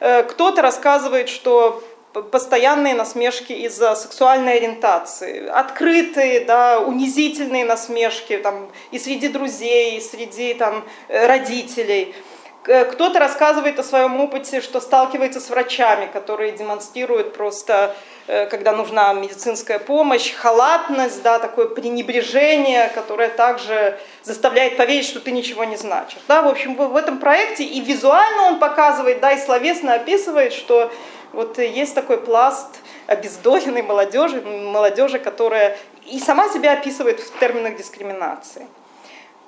Э, 0.00 0.22
кто-то 0.22 0.62
рассказывает, 0.62 1.28
что 1.28 1.82
постоянные 2.30 2.94
насмешки 2.94 3.52
из-за 3.52 3.96
сексуальной 3.96 4.58
ориентации, 4.58 5.48
открытые, 5.48 6.44
да, 6.44 6.78
унизительные 6.78 7.64
насмешки 7.64 8.36
там, 8.36 8.70
и 8.92 9.00
среди 9.00 9.28
друзей, 9.28 9.98
и 9.98 10.00
среди 10.00 10.54
там, 10.54 10.84
э, 11.08 11.26
родителей– 11.26 12.14
кто-то 12.64 13.18
рассказывает 13.18 13.78
о 13.78 13.84
своем 13.84 14.18
опыте, 14.20 14.62
что 14.62 14.80
сталкивается 14.80 15.40
с 15.40 15.50
врачами, 15.50 16.06
которые 16.06 16.52
демонстрируют 16.52 17.34
просто, 17.34 17.94
э, 18.26 18.46
когда 18.46 18.72
нужна 18.72 19.12
медицинская 19.12 19.78
помощь, 19.78 20.32
халатность, 20.32 21.22
да, 21.22 21.38
такое 21.38 21.66
пренебрежение, 21.66 22.88
которое 22.88 23.28
также 23.28 23.98
заставляет 24.22 24.78
поверить, 24.78 25.06
что 25.06 25.20
ты 25.20 25.30
ничего 25.30 25.64
не 25.64 25.76
значишь. 25.76 26.20
Да, 26.26 26.40
в 26.40 26.48
общем, 26.48 26.74
в 26.74 26.96
этом 26.96 27.18
проекте 27.18 27.64
и 27.64 27.80
визуально 27.80 28.44
он 28.44 28.58
показывает, 28.58 29.20
да, 29.20 29.32
и 29.32 29.38
словесно 29.38 29.94
описывает, 29.94 30.54
что 30.54 30.90
вот 31.32 31.58
есть 31.58 31.94
такой 31.94 32.16
пласт 32.16 32.68
обездоленной 33.06 33.82
молодежи, 33.82 34.40
молодежи, 34.40 35.18
которая 35.18 35.76
и 36.06 36.18
сама 36.18 36.48
себя 36.48 36.72
описывает 36.72 37.20
в 37.20 37.38
терминах 37.38 37.76
дискриминации. 37.76 38.66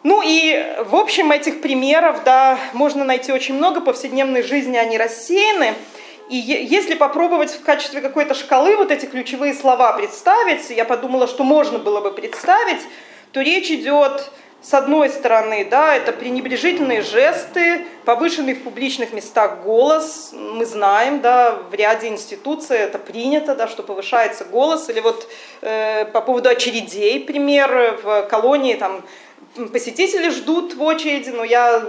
Ну 0.09 0.23
и, 0.25 0.55
в 0.85 0.95
общем, 0.95 1.33
этих 1.33 1.61
примеров, 1.61 2.23
да, 2.23 2.61
можно 2.75 3.03
найти 3.03 3.33
очень 3.33 3.57
много, 3.57 3.81
повседневной 3.81 4.45
жизни 4.45 4.77
они 4.77 4.97
рассеяны. 4.97 5.75
И 6.31 6.37
если 6.37 6.95
попробовать 6.95 7.51
в 7.51 7.65
качестве 7.65 8.01
какой-то 8.01 8.33
шкалы 8.35 8.77
вот 8.77 8.93
эти 8.93 9.07
ключевые 9.07 9.53
слова 9.53 9.95
представить, 9.95 10.71
я 10.71 10.85
подумала, 10.85 11.27
что 11.27 11.43
можно 11.43 11.81
было 11.81 12.01
бы 12.01 12.13
представить, 12.13 12.83
то 13.33 13.41
речь 13.41 13.69
идет 13.69 14.31
с 14.63 14.75
одной 14.75 15.11
стороны, 15.11 15.65
да, 15.65 15.97
это 15.97 16.13
пренебрежительные 16.13 17.03
жесты, 17.03 17.85
повышенный 18.05 18.55
в 18.55 18.63
публичных 18.63 19.13
местах 19.13 19.63
голос. 19.65 20.31
Мы 20.33 20.67
знаем, 20.67 21.21
да, 21.21 21.59
в 21.71 21.75
ряде 21.75 22.09
институций 22.09 22.77
это 22.77 22.99
принято, 22.99 23.55
да, 23.55 23.69
что 23.69 23.83
повышается 23.83 24.45
голос. 24.45 24.89
Или 24.89 25.01
вот 25.01 25.29
э, 25.63 26.05
по 26.07 26.21
поводу 26.21 26.49
очередей, 26.49 27.21
пример, 27.21 28.01
в 28.03 28.23
колонии 28.23 28.75
там 28.75 29.05
посетители 29.73 30.29
ждут 30.31 30.75
в 30.75 30.83
очереди, 30.83 31.31
но 31.31 31.45
я 31.45 31.83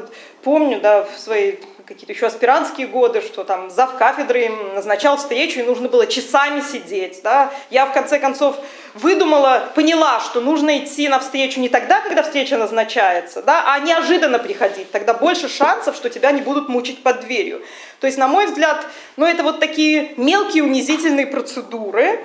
помню, 0.44 0.80
да, 0.80 1.04
в 1.04 1.20
своей 1.20 1.60
какие-то 1.88 2.12
еще 2.12 2.26
аспирантские 2.26 2.88
годы, 2.88 3.22
что 3.22 3.46
там 3.46 3.70
зав 3.70 3.98
кафедры 3.98 4.50
назначал 4.76 5.16
встречу, 5.18 5.62
и 5.62 5.64
нужно 5.64 5.88
было 5.88 6.06
часами 6.06 6.62
сидеть. 6.62 7.22
Да? 7.24 7.50
Я 7.70 7.86
в 7.86 7.94
конце 7.94 8.20
концов 8.20 8.58
выдумала, 8.94 9.70
поняла, 9.74 10.20
что 10.20 10.42
нужно 10.42 10.80
идти 10.80 11.08
на 11.08 11.20
встречу 11.20 11.62
не 11.62 11.70
тогда, 11.70 12.02
когда 12.02 12.24
встреча 12.24 12.58
назначается, 12.58 13.42
да, 13.42 13.64
а 13.74 13.80
неожиданно 13.80 14.38
приходить. 14.38 14.92
Тогда 14.92 15.14
больше 15.14 15.48
шансов, 15.48 15.96
что 15.96 16.10
тебя 16.10 16.32
не 16.32 16.42
будут 16.42 16.68
мучить 16.68 17.02
под 17.04 17.22
дверью. 17.22 17.62
То 18.00 18.08
есть, 18.08 18.18
на 18.18 18.28
мой 18.28 18.48
взгляд, 18.48 18.86
ну, 19.16 19.26
это 19.26 19.44
вот 19.44 19.60
такие 19.60 20.14
мелкие 20.18 20.64
унизительные 20.64 21.26
процедуры, 21.26 22.24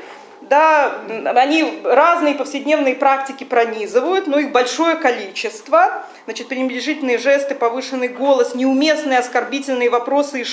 да, 0.49 0.93
они 1.09 1.81
разные 1.85 2.35
повседневные 2.35 2.95
практики 2.95 3.45
пронизывают, 3.45 4.27
но 4.27 4.39
их 4.39 4.53
большое 4.53 4.97
количество. 4.97 6.05
Значит, 6.25 6.49
пренебрежительные 6.49 7.19
жесты, 7.19 7.55
повышенный 7.55 8.09
голос, 8.09 8.55
неуместные 8.55 9.19
оскорбительные 9.19 9.91
вопросы 9.91 10.45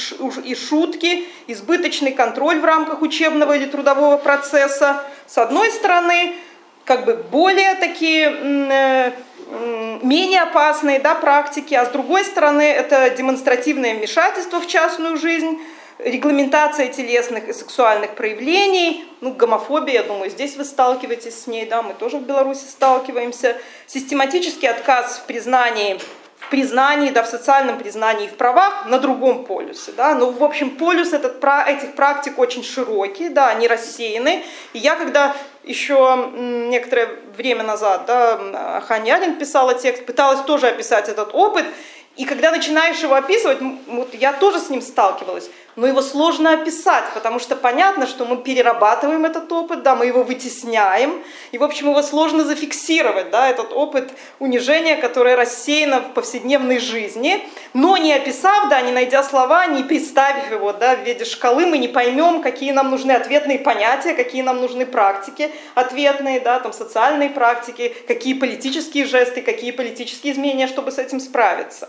и 0.43 0.55
шутки, 0.55 1.27
избыточный 1.47 2.11
контроль 2.11 2.59
в 2.59 2.65
рамках 2.65 3.01
учебного 3.01 3.55
или 3.55 3.65
трудового 3.65 4.17
процесса. 4.17 5.03
С 5.27 5.37
одной 5.37 5.71
стороны, 5.71 6.35
как 6.85 7.05
бы 7.05 7.15
более 7.15 7.75
такие 7.75 8.31
э, 8.31 9.11
менее 10.01 10.41
опасные 10.41 10.99
да, 10.99 11.15
практики, 11.15 11.73
а 11.73 11.85
с 11.85 11.89
другой 11.89 12.23
стороны 12.23 12.61
это 12.61 13.09
демонстративное 13.11 13.95
вмешательство 13.95 14.59
в 14.59 14.67
частную 14.67 15.17
жизнь, 15.17 15.59
регламентация 15.99 16.87
телесных 16.87 17.49
и 17.49 17.53
сексуальных 17.53 18.15
проявлений, 18.15 19.05
ну, 19.21 19.33
гомофобия, 19.33 19.95
я 19.95 20.03
думаю, 20.03 20.29
здесь 20.29 20.55
вы 20.55 20.63
сталкиваетесь 20.63 21.43
с 21.43 21.47
ней, 21.47 21.65
да, 21.65 21.81
мы 21.81 21.93
тоже 21.93 22.17
в 22.17 22.23
Беларуси 22.23 22.65
сталкиваемся, 22.69 23.57
систематический 23.85 24.69
отказ 24.69 25.19
в 25.19 25.25
признании 25.25 25.99
в 26.39 26.49
признании, 26.49 27.09
да, 27.09 27.21
в 27.21 27.27
социальном 27.27 27.77
признании 27.77 28.25
и 28.25 28.29
в 28.29 28.35
правах 28.35 28.85
на 28.87 28.97
другом 28.97 29.43
полюсе. 29.43 29.91
Да. 29.91 30.15
Но, 30.15 30.31
в 30.31 30.41
общем, 30.41 30.71
полюс 30.71 31.11
этот, 31.11 31.43
этих 31.67 31.95
практик 31.95 32.39
очень 32.39 32.63
широкий, 32.63 33.27
да, 33.27 33.49
они 33.49 33.67
рассеяны. 33.67 34.43
И 34.71 34.79
я, 34.79 34.95
когда 34.95 35.35
еще 35.63 36.31
некоторое 36.33 37.09
время 37.35 37.63
назад 37.63 38.05
да, 38.07 38.81
Ханьянин 38.87 39.35
писала 39.35 39.73
текст, 39.73 40.05
пыталась 40.05 40.39
тоже 40.41 40.67
описать 40.67 41.09
этот 41.09 41.35
опыт, 41.35 41.65
и 42.19 42.25
когда 42.25 42.51
начинаешь 42.51 42.99
его 42.99 43.15
описывать, 43.15 43.59
вот 43.87 44.13
я 44.13 44.33
тоже 44.33 44.59
с 44.59 44.69
ним 44.69 44.81
сталкивалась, 44.81 45.49
но 45.79 45.87
его 45.87 46.01
сложно 46.01 46.51
описать, 46.51 47.05
потому 47.13 47.39
что 47.39 47.55
понятно, 47.55 48.05
что 48.05 48.25
мы 48.25 48.35
перерабатываем 48.35 49.25
этот 49.25 49.49
опыт, 49.49 49.81
да, 49.81 49.95
мы 49.95 50.07
его 50.07 50.23
вытесняем, 50.23 51.23
и, 51.53 51.57
в 51.57 51.63
общем, 51.63 51.89
его 51.91 52.01
сложно 52.01 52.43
зафиксировать, 52.43 53.29
да, 53.29 53.47
этот 53.47 53.71
опыт 53.71 54.11
унижения, 54.39 54.97
которое 54.97 55.37
рассеяно 55.37 56.01
в 56.01 56.13
повседневной 56.13 56.79
жизни, 56.79 57.47
но 57.73 57.95
не 57.95 58.13
описав, 58.13 58.67
да, 58.69 58.81
не 58.81 58.91
найдя 58.91 59.23
слова, 59.23 59.67
не 59.67 59.83
представив 59.83 60.51
его, 60.51 60.73
да, 60.73 60.97
в 60.97 61.05
виде 61.05 61.23
шкалы, 61.23 61.65
мы 61.65 61.77
не 61.77 61.87
поймем, 61.87 62.41
какие 62.41 62.73
нам 62.73 62.91
нужны 62.91 63.13
ответные 63.13 63.57
понятия, 63.57 64.13
какие 64.13 64.41
нам 64.41 64.59
нужны 64.59 64.85
практики 64.85 65.49
ответные, 65.75 66.41
да, 66.41 66.59
там, 66.59 66.73
социальные 66.73 67.29
практики, 67.29 67.95
какие 68.05 68.33
политические 68.33 69.05
жесты, 69.05 69.41
какие 69.41 69.71
политические 69.71 70.33
изменения, 70.33 70.67
чтобы 70.67 70.91
с 70.91 70.97
этим 70.97 71.21
справиться. 71.21 71.87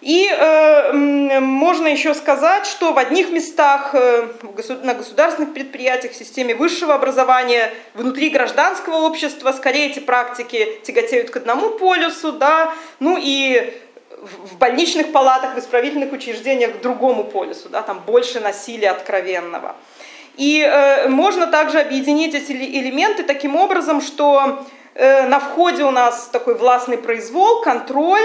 И 0.00 0.28
э, 0.30 0.92
можно 1.40 1.88
еще 1.88 2.14
сказать, 2.14 2.66
что 2.66 2.92
в 2.92 2.98
одних 2.98 3.30
местах 3.30 3.90
э, 3.94 4.28
на 4.84 4.94
государственных 4.94 5.52
предприятиях, 5.52 6.12
в 6.12 6.16
системе 6.16 6.54
высшего 6.54 6.94
образования, 6.94 7.72
внутри 7.94 8.30
гражданского 8.30 8.98
общества 8.98 9.50
скорее 9.50 9.90
эти 9.90 9.98
практики 9.98 10.78
тяготеют 10.84 11.30
к 11.30 11.36
одному 11.36 11.70
полюсу, 11.70 12.32
да, 12.32 12.72
ну 13.00 13.18
и 13.20 13.74
в 14.20 14.56
больничных 14.56 15.10
палатах, 15.10 15.56
в 15.56 15.58
исправительных 15.58 16.12
учреждениях 16.12 16.78
к 16.78 16.80
другому 16.80 17.24
полюсу, 17.24 17.68
да, 17.68 17.82
там 17.82 18.00
больше 18.06 18.38
насилия 18.38 18.90
откровенного. 18.90 19.74
И 20.36 20.60
э, 20.60 21.08
можно 21.08 21.48
также 21.48 21.80
объединить 21.80 22.34
эти 22.34 22.52
элементы 22.52 23.24
таким 23.24 23.56
образом, 23.56 24.00
что 24.00 24.64
э, 24.94 25.26
на 25.26 25.40
входе 25.40 25.82
у 25.82 25.90
нас 25.90 26.28
такой 26.30 26.54
властный 26.54 26.98
произвол, 26.98 27.62
контроль, 27.62 28.22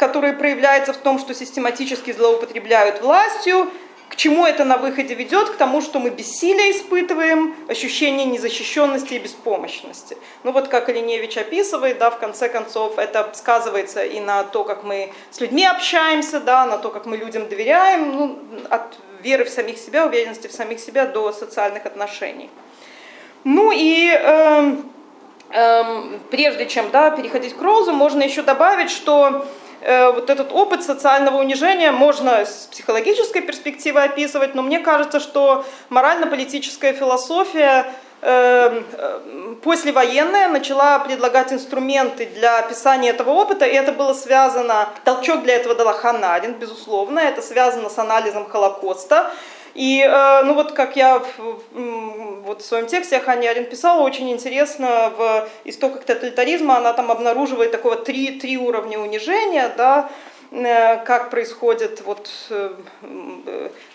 который 0.00 0.32
проявляется 0.32 0.94
в 0.94 0.96
том, 0.96 1.18
что 1.18 1.34
систематически 1.34 2.12
злоупотребляют 2.12 3.02
властью, 3.02 3.70
к 4.08 4.16
чему 4.16 4.46
это 4.46 4.64
на 4.64 4.78
выходе 4.78 5.14
ведет? 5.14 5.50
К 5.50 5.56
тому, 5.56 5.82
что 5.82 6.00
мы 6.00 6.08
бессилие 6.08 6.72
испытываем, 6.72 7.54
ощущение 7.68 8.24
незащищенности 8.24 9.14
и 9.14 9.18
беспомощности. 9.18 10.16
Ну 10.42 10.52
вот 10.52 10.68
как 10.68 10.88
Ильиневич 10.88 11.36
описывает, 11.36 11.98
да, 11.98 12.10
в 12.10 12.18
конце 12.18 12.48
концов, 12.48 12.98
это 12.98 13.30
сказывается 13.34 14.02
и 14.02 14.20
на 14.20 14.42
то, 14.42 14.64
как 14.64 14.84
мы 14.84 15.12
с 15.30 15.38
людьми 15.40 15.66
общаемся, 15.66 16.40
да, 16.40 16.64
на 16.64 16.78
то, 16.78 16.88
как 16.88 17.04
мы 17.04 17.18
людям 17.18 17.46
доверяем, 17.48 18.12
ну, 18.12 18.38
от 18.70 18.96
веры 19.22 19.44
в 19.44 19.50
самих 19.50 19.76
себя, 19.76 20.06
уверенности 20.06 20.46
в 20.46 20.52
самих 20.52 20.80
себя 20.80 21.04
до 21.04 21.30
социальных 21.30 21.84
отношений. 21.84 22.48
Ну 23.44 23.70
и 23.70 24.10
э, 24.10 24.76
э, 25.50 25.84
прежде 26.30 26.66
чем 26.66 26.90
да, 26.90 27.10
переходить 27.10 27.54
к 27.54 27.60
Роузу, 27.60 27.92
можно 27.92 28.22
еще 28.22 28.42
добавить, 28.42 28.90
что 28.90 29.44
вот 29.80 30.28
этот 30.28 30.52
опыт 30.52 30.82
социального 30.82 31.38
унижения 31.38 31.90
можно 31.90 32.44
с 32.44 32.68
психологической 32.70 33.42
перспективы 33.42 34.02
описывать, 34.02 34.54
но 34.54 34.62
мне 34.62 34.78
кажется, 34.78 35.20
что 35.20 35.64
морально-политическая 35.88 36.92
философия 36.92 37.86
э, 38.20 38.82
э, 38.92 39.20
послевоенная 39.62 40.48
начала 40.48 40.98
предлагать 40.98 41.52
инструменты 41.52 42.26
для 42.26 42.58
описания 42.58 43.10
этого 43.10 43.30
опыта, 43.30 43.64
и 43.64 43.72
это 43.72 43.92
было 43.92 44.12
связано, 44.12 44.88
толчок 45.04 45.42
для 45.44 45.56
этого 45.56 45.74
дала 45.74 45.94
Ханна 45.94 46.34
Аренд, 46.34 46.58
безусловно, 46.58 47.20
это 47.20 47.40
связано 47.40 47.88
с 47.88 47.98
анализом 47.98 48.48
Холокоста, 48.48 49.30
и, 49.74 50.02
э, 50.02 50.42
ну 50.44 50.54
вот 50.54 50.72
как 50.72 50.96
я 50.96 51.20
в, 51.20 52.42
вот 52.44 52.62
в 52.62 52.64
своем 52.64 52.86
тексте 52.86 53.20
Хани 53.20 53.46
Арин 53.46 53.66
писала, 53.66 54.02
очень 54.02 54.30
интересно 54.30 55.12
в 55.16 55.48
истоках 55.64 56.04
тоталитаризма 56.04 56.78
она 56.78 56.92
там 56.92 57.10
обнаруживает 57.10 57.70
такого 57.70 57.96
три, 57.96 58.40
три 58.40 58.56
уровня 58.56 58.98
унижения, 58.98 59.72
да, 59.76 60.10
э, 60.50 61.04
как 61.04 61.30
происходит 61.30 62.02
вот 62.02 62.30
э, 62.50 62.70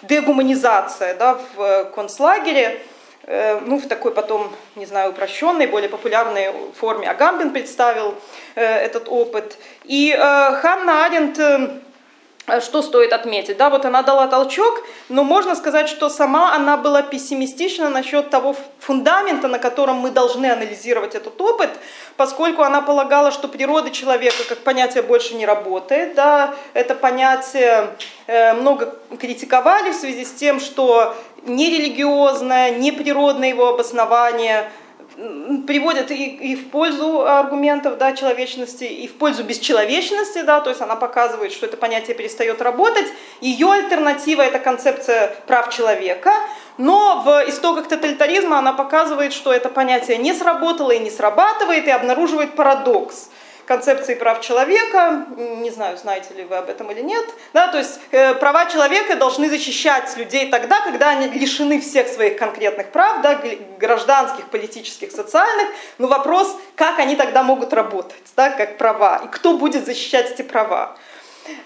дегуманизация 0.03 1.15
да, 1.15 1.39
в 1.55 1.85
концлагере, 1.95 2.81
ну, 3.27 3.79
в 3.79 3.87
такой 3.87 4.11
потом, 4.11 4.51
не 4.75 4.85
знаю, 4.85 5.09
упрощенной, 5.09 5.65
более 5.65 5.89
популярной 5.89 6.53
форме 6.79 7.09
Агамбин 7.09 7.53
представил 7.53 8.13
этот 8.53 9.09
опыт. 9.09 9.57
И 9.83 10.15
Ханна 10.15 11.05
Аренд 11.05 11.39
что 12.59 12.81
стоит 12.81 13.11
отметить? 13.11 13.57
Да, 13.57 13.69
вот 13.69 13.85
она 13.85 14.03
дала 14.03 14.27
толчок, 14.27 14.83
но 15.09 15.23
можно 15.23 15.55
сказать, 15.55 15.89
что 15.89 16.09
сама 16.09 16.55
она 16.55 16.77
была 16.77 17.01
пессимистична 17.01 17.89
насчет 17.89 18.29
того 18.29 18.55
фундамента, 18.79 19.47
на 19.47 19.57
котором 19.57 19.97
мы 19.97 20.11
должны 20.11 20.45
анализировать 20.51 21.15
этот 21.15 21.41
опыт, 21.41 21.71
поскольку 22.17 22.61
она 22.61 22.81
полагала, 22.81 23.31
что 23.31 23.47
природа 23.47 23.89
человека 23.89 24.43
как 24.47 24.59
понятие 24.59 25.01
больше 25.01 25.33
не 25.35 25.45
работает. 25.45 26.13
Да, 26.13 26.53
это 26.73 26.93
понятие 26.93 27.89
э, 28.27 28.53
много 28.53 28.95
критиковали 29.19 29.91
в 29.91 29.95
связи 29.95 30.23
с 30.23 30.31
тем, 30.31 30.59
что 30.59 31.15
нерелигиозное, 31.43 32.71
неприродное 32.71 33.49
его 33.49 33.69
обоснование– 33.69 34.69
приводит 35.65 36.11
и, 36.11 36.25
и 36.25 36.55
в 36.55 36.69
пользу 36.69 37.25
аргументов 37.25 37.97
да, 37.97 38.13
человечности, 38.13 38.83
и 38.83 39.07
в 39.07 39.13
пользу 39.13 39.43
бесчеловечности, 39.43 40.41
да, 40.41 40.59
то 40.59 40.69
есть 40.69 40.81
она 40.81 40.95
показывает, 40.95 41.51
что 41.51 41.65
это 41.65 41.77
понятие 41.77 42.15
перестает 42.15 42.61
работать. 42.61 43.07
Ее 43.41 43.71
альтернатива– 43.71 44.41
это 44.43 44.59
концепция 44.59 45.35
прав 45.47 45.73
человека, 45.73 46.33
но 46.77 47.21
в 47.25 47.49
истоках 47.49 47.87
тоталитаризма 47.87 48.59
она 48.59 48.73
показывает, 48.73 49.31
что 49.31 49.53
это 49.53 49.69
понятие 49.69 50.17
не 50.17 50.33
сработало 50.33 50.91
и 50.91 50.99
не 50.99 51.09
срабатывает, 51.09 51.87
и 51.87 51.91
обнаруживает 51.91 52.55
парадокс. 52.55 53.29
Концепции 53.65 54.15
прав 54.15 54.41
человека, 54.41 55.25
не 55.37 55.71
знаю, 55.71 55.97
знаете 55.97 56.33
ли 56.33 56.43
вы 56.43 56.55
об 56.55 56.69
этом 56.69 56.91
или 56.91 57.01
нет, 57.01 57.25
да, 57.53 57.67
то 57.67 57.77
есть 57.77 57.99
э, 58.11 58.33
права 58.35 58.65
человека 58.67 59.15
должны 59.15 59.49
защищать 59.49 60.15
людей 60.17 60.49
тогда, 60.49 60.81
когда 60.81 61.09
они 61.09 61.27
лишены 61.27 61.81
всех 61.81 62.07
своих 62.07 62.37
конкретных 62.37 62.91
прав, 62.91 63.21
да, 63.21 63.41
гражданских, 63.79 64.49
политических, 64.49 65.11
социальных, 65.11 65.67
но 65.97 66.07
вопрос, 66.07 66.55
как 66.75 66.99
они 66.99 67.15
тогда 67.15 67.43
могут 67.43 67.73
работать, 67.73 68.23
да, 68.35 68.49
как 68.51 68.77
права, 68.77 69.21
и 69.25 69.27
кто 69.27 69.57
будет 69.57 69.85
защищать 69.85 70.31
эти 70.31 70.41
права. 70.41 70.95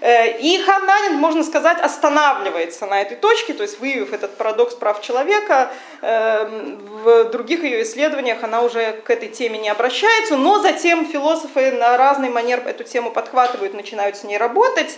Э, 0.02 0.38
и 0.40 0.58
Ханнанин, 0.60 1.16
можно 1.16 1.44
сказать, 1.44 1.80
останавливается 1.80 2.86
на 2.86 3.02
этой 3.02 3.18
точке, 3.18 3.54
то 3.54 3.64
есть 3.64 3.80
выявив 3.80 4.14
этот 4.14 4.36
парадокс 4.38 4.76
прав 4.76 5.02
человека, 5.02 5.72
эм, 6.02 6.80
в 7.04 7.26
других 7.26 7.64
ее 7.64 7.84
исследованиях 7.84 8.44
она 8.44 8.62
уже 8.62 8.94
к 9.04 9.10
этой 9.10 9.30
теме 9.30 9.58
не 9.58 9.70
обращается, 9.70 10.36
но 10.36 10.60
затем 10.60 11.06
философы 11.06 11.72
на 11.72 11.98
разный 11.98 12.30
манер 12.30 12.62
эту 12.66 12.84
тему 12.84 13.12
подхватывают, 13.12 13.74
начинают 13.74 14.18
с 14.18 14.24
ней 14.24 14.38
работать. 14.38 14.98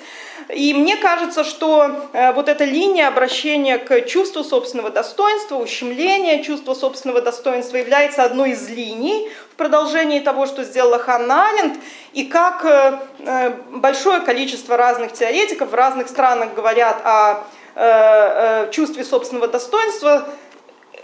И 0.49 0.73
мне 0.73 0.97
кажется, 0.97 1.43
что 1.43 2.09
э, 2.13 2.33
вот 2.33 2.49
эта 2.49 2.63
линия 2.63 3.07
обращения 3.07 3.77
к 3.77 4.01
чувству 4.01 4.43
собственного 4.43 4.89
достоинства, 4.89 5.55
ущемления 5.55 6.43
чувства 6.43 6.73
собственного 6.73 7.21
достоинства 7.21 7.77
является 7.77 8.23
одной 8.23 8.51
из 8.51 8.69
линий, 8.69 9.29
продолжении 9.55 10.19
того, 10.19 10.45
что 10.45 10.63
сделала 10.63 10.99
Ханна 10.99 11.49
Аренд, 11.49 11.77
и 12.13 12.25
как 12.25 12.65
э, 12.65 12.99
э, 13.19 13.49
большое 13.69 14.21
количество 14.21 14.77
разных 14.77 15.13
теоретиков 15.13 15.69
в 15.69 15.73
разных 15.75 16.09
странах 16.09 16.53
говорят 16.53 16.97
о 17.03 17.43
э, 17.75 18.69
чувстве 18.71 19.03
собственного 19.03 19.47
достоинства, 19.47 20.27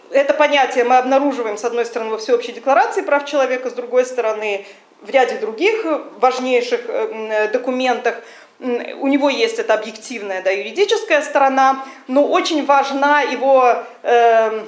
это 0.10 0.34
понятие 0.34 0.84
мы 0.86 0.98
обнаруживаем, 0.98 1.58
с 1.58 1.66
одной 1.66 1.86
стороны, 1.86 2.12
во 2.12 2.18
Всеобщей 2.18 2.54
декларации 2.54 3.02
прав 3.02 3.26
человека, 3.26 3.70
с 3.70 3.74
другой 3.74 4.06
стороны, 4.06 4.66
в 5.02 5.10
ряде 5.10 5.36
других 5.36 5.86
важнейших 6.20 7.52
документах 7.52 8.16
у 8.60 9.08
него 9.08 9.30
есть 9.30 9.60
эта 9.60 9.76
объективная 9.76 10.42
да, 10.42 10.50
юридическая 10.50 11.22
сторона, 11.22 11.86
но 12.08 12.26
очень 12.28 12.66
важна 12.66 13.22
его 13.22 13.84
э, 14.02 14.66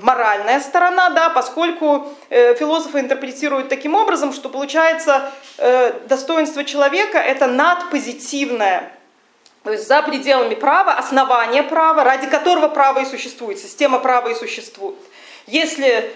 моральная 0.00 0.60
сторона, 0.60 1.10
да, 1.10 1.28
поскольку 1.30 2.06
э, 2.30 2.54
философы 2.54 3.00
интерпретируют 3.00 3.68
таким 3.68 3.96
образом, 3.96 4.32
что 4.32 4.48
получается 4.48 5.32
э, 5.58 5.92
достоинство 6.08 6.62
человека 6.64 7.18
это 7.18 7.48
надпозитивное, 7.48 8.92
то 9.64 9.72
есть 9.72 9.88
за 9.88 10.02
пределами 10.02 10.54
права, 10.54 10.92
основание 10.92 11.64
права, 11.64 12.04
ради 12.04 12.28
которого 12.28 12.68
право 12.68 13.00
и 13.00 13.04
существует, 13.04 13.58
система 13.58 13.98
права 13.98 14.28
и 14.28 14.34
существует. 14.34 14.96
Если 15.48 16.12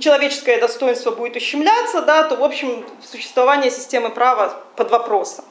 человеческое 0.00 0.58
достоинство 0.58 1.12
будет 1.12 1.36
ущемляться, 1.36 2.02
да, 2.02 2.24
то, 2.24 2.34
в 2.34 2.42
общем, 2.42 2.84
существование 3.08 3.70
системы 3.70 4.10
права 4.10 4.60
под 4.74 4.90
вопросом. 4.90 5.44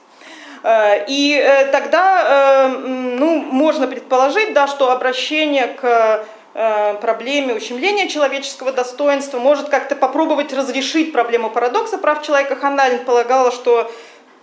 Э, 0.64 1.06
и 1.08 1.36
э, 1.36 1.66
тогда 1.72 2.24
э, 2.24 2.68
ну, 2.68 3.40
можно 3.40 3.88
предположить, 3.88 4.54
да, 4.54 4.68
что 4.68 4.92
обращение 4.92 5.68
к 5.68 6.26
проблеме 7.02 7.54
ущемления 7.54 8.08
человеческого 8.08 8.72
достоинства 8.72 9.40
может 9.40 9.68
как-то 9.68 9.94
попробовать 9.94 10.54
разрешить 10.54 11.12
проблему 11.12 11.50
парадокса 11.50 11.98
прав 11.98 12.26
человека. 12.26 12.56
Ханналин 12.56 13.04
полагала, 13.04 13.52
что 13.52 13.92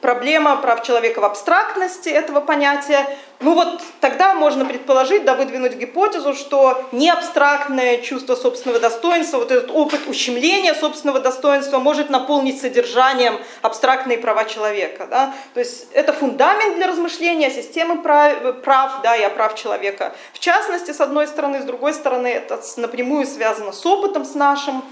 проблема 0.03 0.57
прав 0.57 0.83
человека 0.83 1.21
в 1.21 1.25
абстрактности 1.25 2.09
этого 2.09 2.41
понятия. 2.41 3.07
Ну 3.41 3.55
вот 3.55 3.81
тогда 4.01 4.35
можно 4.35 4.65
предположить, 4.65 5.25
да, 5.25 5.35
выдвинуть 5.35 5.75
гипотезу, 5.75 6.35
что 6.35 6.85
не 6.93 7.09
абстрактное 7.09 7.99
чувство 7.99 8.35
собственного 8.35 8.81
достоинства, 8.81 9.39
вот 9.39 9.51
этот 9.51 9.71
опыт 9.71 10.01
ущемления 10.09 10.75
собственного 10.75 11.21
достоинства 11.21 11.79
может 11.79 12.11
наполнить 12.11 12.61
содержанием 12.61 13.39
абстрактные 13.63 14.19
права 14.19 14.45
человека. 14.45 15.07
Да? 15.09 15.35
То 15.55 15.61
есть 15.61 15.87
это 15.93 16.13
фундамент 16.13 16.77
для 16.77 16.89
размышления 16.89 17.51
системы 17.51 18.03
прав, 18.03 18.61
прав 18.63 19.01
да, 19.03 19.17
и 19.17 19.23
о 19.23 19.31
прав 19.31 19.55
человека. 19.55 20.13
В 20.33 20.41
частности, 20.41 20.91
с 20.91 21.01
одной 21.01 21.29
стороны, 21.29 21.63
с 21.63 21.65
другой 21.65 21.95
стороны, 21.95 22.27
это 22.27 22.61
напрямую 22.77 23.27
связано 23.27 23.73
с 23.73 23.87
опытом 23.87 24.25
с 24.25 24.35
нашим, 24.35 24.83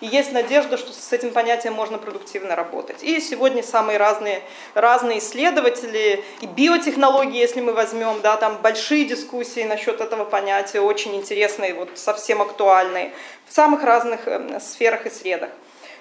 и 0.00 0.06
есть 0.06 0.32
надежда, 0.32 0.76
что 0.76 0.92
с 0.92 1.12
этим 1.12 1.32
понятием 1.32 1.74
можно 1.74 1.98
продуктивно 1.98 2.56
работать. 2.56 3.02
И 3.02 3.20
сегодня 3.20 3.62
самые 3.62 3.98
разные, 3.98 4.42
разные 4.74 5.18
исследователи, 5.18 6.24
и 6.40 6.46
биотехнологии, 6.46 7.38
если 7.38 7.60
мы 7.60 7.72
возьмем, 7.72 8.20
да, 8.22 8.36
там 8.36 8.58
большие 8.62 9.04
дискуссии 9.04 9.64
насчет 9.64 10.00
этого 10.00 10.24
понятия, 10.24 10.80
очень 10.80 11.14
интересные, 11.14 11.74
вот 11.74 11.90
совсем 11.98 12.40
актуальные, 12.42 13.12
в 13.46 13.52
самых 13.54 13.82
разных 13.84 14.26
эм, 14.26 14.60
сферах 14.60 15.06
и 15.06 15.10
средах 15.10 15.50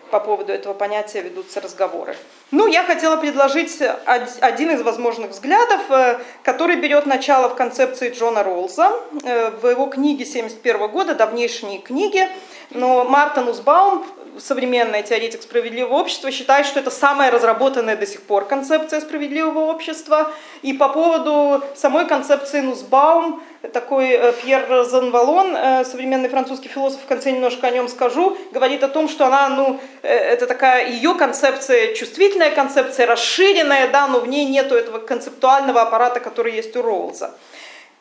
по 0.09 0.19
поводу 0.19 0.51
этого 0.51 0.73
понятия 0.73 1.21
ведутся 1.21 1.61
разговоры. 1.61 2.15
Ну, 2.51 2.67
я 2.67 2.83
хотела 2.83 3.17
предложить 3.17 3.79
один 4.05 4.71
из 4.71 4.81
возможных 4.81 5.31
взглядов, 5.31 5.81
э, 5.89 6.19
который 6.43 6.77
берет 6.77 7.05
начало 7.05 7.49
в 7.49 7.55
концепции 7.55 8.09
Джона 8.09 8.43
Роллза 8.43 8.91
э, 9.23 9.51
в 9.51 9.67
его 9.67 9.85
книге 9.85 10.23
1971 10.23 10.87
года 10.87 11.15
«Давнейшие 11.15 11.77
книги», 11.79 12.27
но 12.71 13.03
Мартин 13.03 13.47
Узбаум, 13.47 14.05
современный 14.37 15.03
теоретик 15.03 15.41
справедливого 15.41 15.95
общества, 15.95 16.31
считает, 16.31 16.65
что 16.65 16.79
это 16.79 16.91
самая 16.91 17.31
разработанная 17.31 17.95
до 17.95 18.05
сих 18.05 18.21
пор 18.21 18.45
концепция 18.45 19.01
справедливого 19.01 19.59
общества. 19.59 20.31
И 20.61 20.73
по 20.73 20.89
поводу 20.89 21.63
самой 21.75 22.05
концепции 22.05 22.61
Нусбаум, 22.61 23.41
такой 23.73 24.11
э, 24.11 24.33
Пьер 24.33 24.85
Занвалон, 24.85 25.55
э, 25.55 25.83
современный 25.83 26.29
французский 26.29 26.69
философ, 26.69 27.01
в 27.01 27.07
конце 27.07 27.31
немножко 27.31 27.67
о 27.67 27.71
нем 27.71 27.87
скажу, 27.89 28.37
говорит 28.51 28.83
о 28.83 28.87
том, 28.87 29.09
что 29.09 29.25
она, 29.25 29.49
ну, 29.49 29.79
э, 30.01 30.07
это 30.07 30.47
такая 30.47 30.89
ее 30.89 31.15
концепция, 31.15 31.93
чувствительная 31.93 32.51
концепция, 32.51 33.05
расширенная, 33.05 33.89
да, 33.89 34.07
но 34.07 34.19
в 34.19 34.27
ней 34.27 34.45
нету 34.45 34.75
этого 34.75 34.99
концептуального 34.99 35.81
аппарата, 35.81 36.19
который 36.19 36.55
есть 36.55 36.75
у 36.75 36.81
Роуза. 36.81 37.31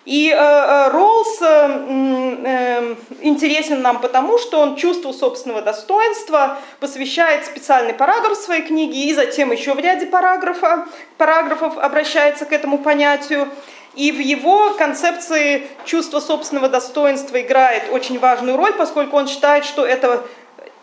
И 0.08 0.30
э, 0.30 0.34
э, 0.34 0.88
Роллс 0.88 1.38
э, 1.42 2.94
интересен 3.20 3.82
нам 3.82 4.00
потому, 4.00 4.38
что 4.38 4.60
он 4.60 4.76
чувству 4.76 5.12
собственного 5.12 5.60
достоинства 5.60 6.56
посвящает 6.80 7.44
специальный 7.44 7.92
параграф 7.92 8.38
своей 8.38 8.62
книги 8.62 9.04
и 9.04 9.12
затем 9.12 9.52
еще 9.52 9.74
в 9.74 9.78
ряде 9.78 10.06
параграфа, 10.06 10.86
параграфов 11.18 11.76
обращается 11.76 12.46
к 12.46 12.54
этому 12.54 12.78
понятию. 12.78 13.50
И 13.96 14.10
в 14.10 14.18
его 14.18 14.72
концепции 14.78 15.66
чувство 15.84 16.20
собственного 16.20 16.70
достоинства 16.70 17.38
играет 17.42 17.92
очень 17.92 18.18
важную 18.18 18.56
роль, 18.56 18.72
поскольку 18.72 19.18
он 19.18 19.28
считает, 19.28 19.66
что 19.66 19.84
это 19.84 20.24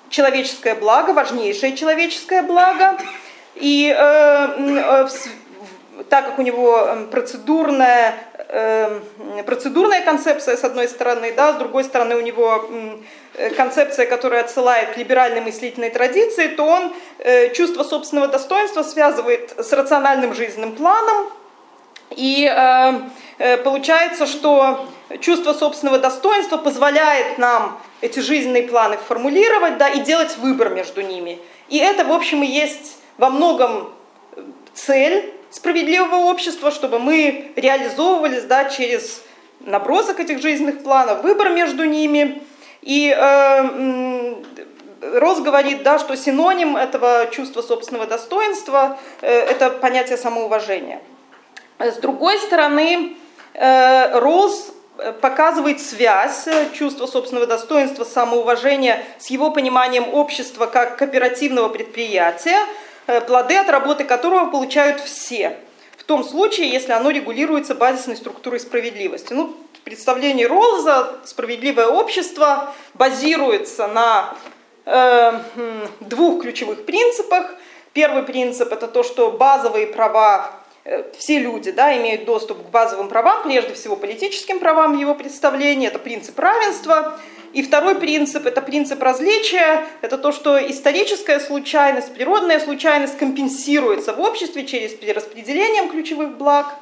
человеческое 0.09 0.75
благо, 0.75 1.13
важнейшее 1.13 1.75
человеческое 1.75 2.43
благо. 2.43 2.95
И 3.55 3.91
э, 3.91 5.07
так 6.09 6.25
как 6.25 6.37
у 6.37 6.43
него 6.43 6.89
процедурная 7.09 8.13
процедурная 8.47 10.01
концепция, 10.03 10.55
с 10.55 10.63
одной 10.63 10.87
стороны, 10.87 11.33
да, 11.33 11.53
с 11.53 11.55
другой 11.55 11.83
стороны 11.83 12.15
у 12.15 12.21
него 12.21 12.69
э, 13.33 13.49
концепция, 13.51 14.05
которая 14.05 14.41
отсылает 14.41 14.91
к 14.91 14.97
либеральной 14.97 15.41
мыслительной 15.41 15.89
традиции, 15.89 16.47
то 16.47 16.63
он 16.63 16.93
э, 17.19 17.53
чувство 17.53 17.83
собственного 17.83 18.27
достоинства 18.27 18.83
связывает 18.83 19.53
с 19.57 19.73
рациональным 19.73 20.33
жизненным 20.33 20.75
планом. 20.75 21.27
И 22.11 22.45
э, 22.45 23.57
получается, 23.63 24.27
что 24.27 24.85
чувство 25.21 25.53
собственного 25.53 25.97
достоинства 25.97 26.57
позволяет 26.57 27.37
нам 27.37 27.81
эти 28.01 28.19
жизненные 28.19 28.63
планы 28.63 28.97
формулировать 28.97 29.77
да, 29.77 29.89
и 29.89 30.01
делать 30.01 30.37
выбор 30.37 30.69
между 30.69 31.01
ними. 31.01 31.39
И 31.67 31.79
это, 31.79 32.05
в 32.05 32.11
общем, 32.11 32.43
и 32.43 32.47
есть 32.47 32.99
во 33.17 33.29
многом 33.29 33.91
цель 34.73 35.33
справедливого 35.55 36.29
общества, 36.29 36.69
чтобы 36.69 36.99
мы 36.99 37.53
реализовывались 37.55 38.43
да, 38.43 38.65
через 38.65 39.21
набросок 39.61 40.19
этих 40.19 40.41
жизненных 40.41 40.83
планов, 40.83 41.23
выбор 41.23 41.49
между 41.49 41.85
ними. 41.85 42.43
И 42.81 43.15
э, 43.17 44.35
Рос 45.17 45.39
говорит, 45.39 45.81
да, 45.81 45.97
что 45.97 46.17
синоним 46.17 46.75
этого 46.75 47.27
чувства 47.31 47.61
собственного 47.61 48.05
достоинства 48.05 48.99
э,– 49.21 49.31
это 49.51 49.69
понятие 49.69 50.17
самоуважения. 50.17 51.01
С 51.79 51.95
другой 51.95 52.37
стороны, 52.39 53.15
э, 53.53 54.19
Рос 54.19 54.73
показывает 55.21 55.79
связь 55.79 56.47
чувства 56.73 57.07
собственного 57.07 57.47
достоинства, 57.47 58.03
самоуважения 58.03 59.03
с 59.19 59.27
его 59.27 59.51
пониманием 59.51 60.13
общества 60.13 60.65
как 60.65 60.97
кооперативного 60.97 61.69
предприятия– 61.69 62.59
Э, 62.67 62.84
плоды 63.27 63.57
от 63.57 63.69
работы 63.69 64.03
которого 64.03 64.49
получают 64.49 64.99
все, 65.01 65.57
в 65.97 66.03
том 66.03 66.23
случае, 66.23 66.69
если 66.69 66.91
оно 66.91 67.09
регулируется 67.09 67.73
базисной 67.75 68.15
структурой 68.15 68.59
справедливости. 68.59 69.33
Ну, 69.33 69.55
в 69.73 69.79
представлении 69.81 70.45
Роллза 70.45 71.15
справедливое 71.25 71.87
общество 71.87 72.73
базируется 72.93 73.87
на 73.87 74.35
э, 74.85 75.39
двух 76.01 76.41
ключевых 76.41 76.85
принципах. 76.85 77.55
Первый 77.93 78.23
принцип– 78.23 78.71
это 78.71 78.87
то, 78.87 79.03
что 79.03 79.31
базовые 79.31 79.87
права 79.87 80.51
э, 80.51 80.64
все 81.17 81.39
люди 81.39 81.71
да, 81.71 81.97
имеют 81.97 82.25
доступ 82.25 82.67
к 82.67 82.69
базовым 82.69 83.07
правам, 83.07 83.43
прежде 83.43 83.73
всего 83.73 83.95
политическим 83.95 84.59
правам 84.59 84.95
в 84.95 84.99
его 84.99 85.15
представлении, 85.15 85.87
это 85.87 85.99
принцип 85.99 86.37
равенства. 86.39 87.19
И 87.53 87.63
второй 87.63 87.95
принцип– 87.95 88.45
это 88.47 88.61
принцип 88.61 89.01
различия. 89.01 89.85
Это 90.01 90.17
то, 90.17 90.33
что 90.33 90.57
историческая 90.59 91.39
случайность, 91.39 92.13
природная 92.13 92.59
случайность 92.59 93.17
компенсируется 93.17 94.13
в 94.13 94.19
обществе 94.19 94.65
через 94.65 94.93
перераспределением 94.93 95.89
ключевых 95.89 96.37
благ. 96.37 96.75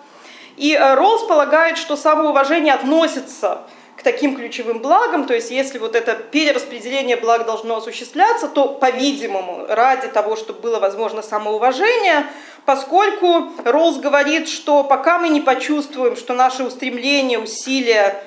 И 0.57 0.73
э, 0.73 0.95
Роллс 0.95 1.23
полагает, 1.27 1.77
что 1.77 1.95
самоуважение 1.95 2.73
относится 2.73 3.61
таким 4.03 4.35
ключевым 4.35 4.79
благам, 4.79 5.25
то 5.25 5.33
есть 5.33 5.51
если 5.51 5.79
вот 5.79 5.95
это 5.95 6.13
перераспределение 6.13 7.17
благ 7.17 7.45
должно 7.45 7.77
осуществляться, 7.77 8.47
то, 8.47 8.67
по-видимому, 8.67 9.65
ради 9.67 10.07
того, 10.07 10.35
чтобы 10.35 10.59
было 10.59 10.79
возможно 10.79 11.21
самоуважение, 11.21 12.27
поскольку 12.65 13.51
Роллс 13.63 13.97
говорит, 13.97 14.47
что 14.47 14.83
пока 14.83 15.17
мы 15.17 15.29
не 15.29 15.41
почувствуем, 15.41 16.15
что 16.15 16.33
наши 16.33 16.63
устремления, 16.63 17.39
усилия 17.39 18.23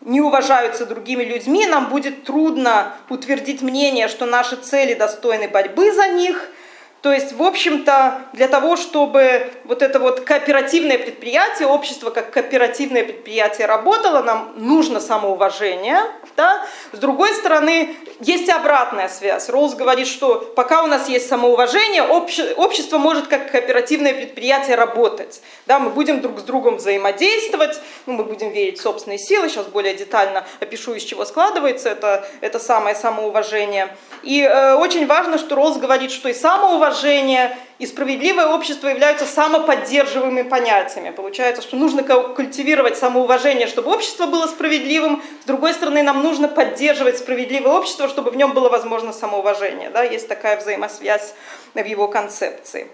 не 0.00 0.20
уважаются 0.20 0.86
другими 0.86 1.24
людьми, 1.24 1.66
нам 1.66 1.88
будет 1.88 2.24
трудно 2.24 2.94
утвердить 3.08 3.62
мнение, 3.62 4.08
что 4.08 4.26
наши 4.26 4.56
цели 4.56 4.94
достойны 4.94 5.48
борьбы 5.48 5.92
за 5.92 6.08
них– 6.08 6.50
то 7.00 7.12
есть, 7.12 7.32
в 7.32 7.42
общем-то, 7.44 8.22
для 8.32 8.48
того, 8.48 8.76
чтобы 8.76 9.52
вот 9.64 9.82
это 9.82 10.00
вот 10.00 10.20
кооперативное 10.20 10.98
предприятие, 10.98 11.68
общество 11.68 12.10
как 12.10 12.32
кооперативное 12.32 13.04
предприятие 13.04 13.68
работало, 13.68 14.22
нам 14.22 14.54
нужно 14.56 14.98
самоуважение. 14.98 16.00
Да? 16.36 16.66
С 16.92 16.98
другой 16.98 17.32
стороны, 17.34 17.94
есть 18.18 18.48
обратная 18.48 19.08
связь. 19.08 19.48
Роуз 19.48 19.74
говорит, 19.74 20.08
что 20.08 20.52
пока 20.56 20.82
у 20.82 20.88
нас 20.88 21.08
есть 21.08 21.28
самоуважение, 21.28 22.02
обще, 22.02 22.52
общество 22.54 22.98
может 22.98 23.28
как 23.28 23.52
кооперативное 23.52 24.12
предприятие 24.12 24.74
работать. 24.74 25.40
Да? 25.66 25.78
Мы 25.78 25.90
будем 25.90 26.20
друг 26.20 26.40
с 26.40 26.42
другом 26.42 26.76
взаимодействовать, 26.76 27.80
ну, 28.06 28.14
мы 28.14 28.24
будем 28.24 28.50
верить 28.50 28.80
в 28.80 28.82
собственные 28.82 29.18
силы. 29.18 29.48
Сейчас 29.48 29.66
более 29.66 29.94
детально 29.94 30.44
опишу, 30.58 30.94
из 30.94 31.04
чего 31.04 31.24
складывается 31.24 31.90
это, 31.90 32.28
это 32.40 32.58
самое 32.58 32.96
самоуважение. 32.96 33.96
И 34.24 34.42
э, 34.42 34.74
очень 34.74 35.06
важно, 35.06 35.38
что 35.38 35.54
Роуз 35.54 35.76
говорит, 35.76 36.10
что 36.10 36.28
и 36.28 36.34
самоуважение 36.34 36.87
уважение 36.88 37.56
и 37.78 37.86
справедливое 37.86 38.46
общество 38.46 38.88
являются 38.88 39.24
самоподдерживаемыми 39.26 40.42
понятиями. 40.42 41.10
Получается, 41.10 41.62
что 41.62 41.76
нужно 41.76 42.02
культивировать 42.02 42.98
самоуважение, 42.98 43.66
чтобы 43.66 43.92
общество 43.92 44.26
было 44.26 44.46
справедливым. 44.46 45.22
С 45.42 45.44
другой 45.44 45.74
стороны, 45.74 46.02
нам 46.02 46.22
нужно 46.22 46.48
поддерживать 46.48 47.18
справедливое 47.18 47.72
общество, 47.72 48.08
чтобы 48.08 48.30
в 48.30 48.36
нем 48.36 48.52
было 48.52 48.68
возможно 48.68 49.12
самоуважение. 49.12 49.90
Да? 49.90 50.02
Есть 50.02 50.28
такая 50.28 50.56
взаимосвязь 50.56 51.34
в 51.74 51.84
его 51.84 52.08
концепции. 52.08 52.88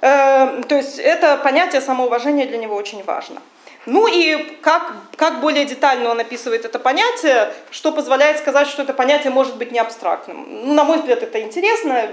Э, 0.00 0.62
то 0.68 0.74
есть 0.74 0.98
это 0.98 1.36
понятие 1.38 1.80
самоуважения 1.80 2.46
для 2.46 2.58
него 2.58 2.74
очень 2.74 3.02
важно. 3.04 3.40
Ну 3.86 4.06
и 4.06 4.56
как, 4.62 4.94
как 5.16 5.40
более 5.40 5.66
детально 5.66 6.10
он 6.10 6.18
описывает 6.18 6.64
это 6.64 6.78
понятие, 6.78 7.52
что 7.70 7.92
позволяет 7.92 8.38
сказать, 8.38 8.66
что 8.66 8.82
это 8.82 8.94
понятие 8.94 9.30
может 9.30 9.56
быть 9.56 9.72
не 9.72 9.78
абстрактным. 9.78 10.46
Ну, 10.48 10.74
на 10.74 10.84
мой 10.84 10.98
взгляд, 10.98 11.22
это 11.22 11.40
интересно 11.42 12.08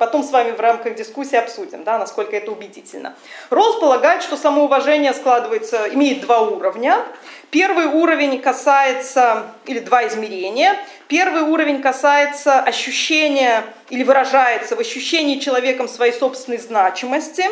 потом 0.00 0.22
с 0.24 0.30
вами 0.30 0.52
в 0.52 0.60
рамках 0.60 0.94
дискуссии 0.94 1.36
обсудим, 1.36 1.84
да, 1.84 1.98
насколько 1.98 2.34
это 2.34 2.50
убедительно. 2.50 3.14
Роллс 3.50 3.78
полагает, 3.80 4.22
что 4.22 4.38
самоуважение 4.38 5.12
складывается, 5.12 5.86
имеет 5.92 6.22
два 6.22 6.40
уровня. 6.40 7.04
Первый 7.50 7.84
уровень 7.84 8.40
касается, 8.40 9.52
или 9.66 9.78
два 9.78 10.06
измерения. 10.08 10.74
Первый 11.06 11.42
уровень 11.42 11.82
касается 11.82 12.60
ощущения 12.60 13.62
или 13.90 14.02
выражается 14.02 14.74
в 14.74 14.80
ощущении 14.80 15.38
человеком 15.38 15.86
своей 15.86 16.14
собственной 16.14 16.58
значимости. 16.58 17.44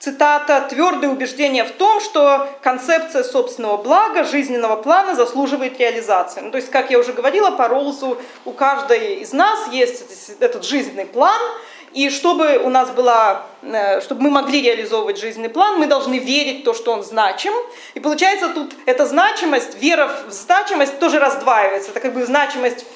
Цитата 0.00 0.66
«Твердое 0.70 1.10
убеждение 1.10 1.62
в 1.64 1.72
том, 1.72 2.00
что 2.00 2.48
концепция 2.62 3.22
собственного 3.22 3.76
блага, 3.76 4.24
жизненного 4.24 4.76
плана 4.76 5.14
заслуживает 5.14 5.78
реализации». 5.78 6.40
Ну, 6.40 6.50
то 6.50 6.56
есть, 6.56 6.70
как 6.70 6.90
я 6.90 6.98
уже 6.98 7.12
говорила, 7.12 7.50
по 7.50 7.68
Роллсу 7.68 8.16
у 8.46 8.52
каждой 8.52 9.16
из 9.16 9.34
нас 9.34 9.68
есть 9.70 10.02
этот 10.40 10.64
жизненный 10.64 11.04
план– 11.04 11.40
и 11.92 12.08
чтобы 12.08 12.58
у 12.58 12.70
нас 12.70 12.90
была, 12.90 13.46
э, 13.62 14.00
чтобы 14.00 14.22
мы 14.22 14.30
могли 14.30 14.62
реализовывать 14.62 15.18
жизненный 15.18 15.48
план, 15.48 15.78
мы 15.78 15.86
должны 15.86 16.18
верить 16.18 16.60
в 16.60 16.64
то, 16.64 16.72
что 16.72 16.92
он 16.92 17.02
значим. 17.02 17.52
И 17.94 18.00
получается 18.00 18.48
тут 18.48 18.72
эта 18.86 19.06
значимость, 19.06 19.76
вера 19.80 20.08
в 20.28 20.32
значимость 20.32 21.00
тоже 21.00 21.18
раздваивается. 21.18 21.90
Это 21.90 21.98
как 21.98 22.14
бы 22.14 22.24
значимость, 22.24 22.86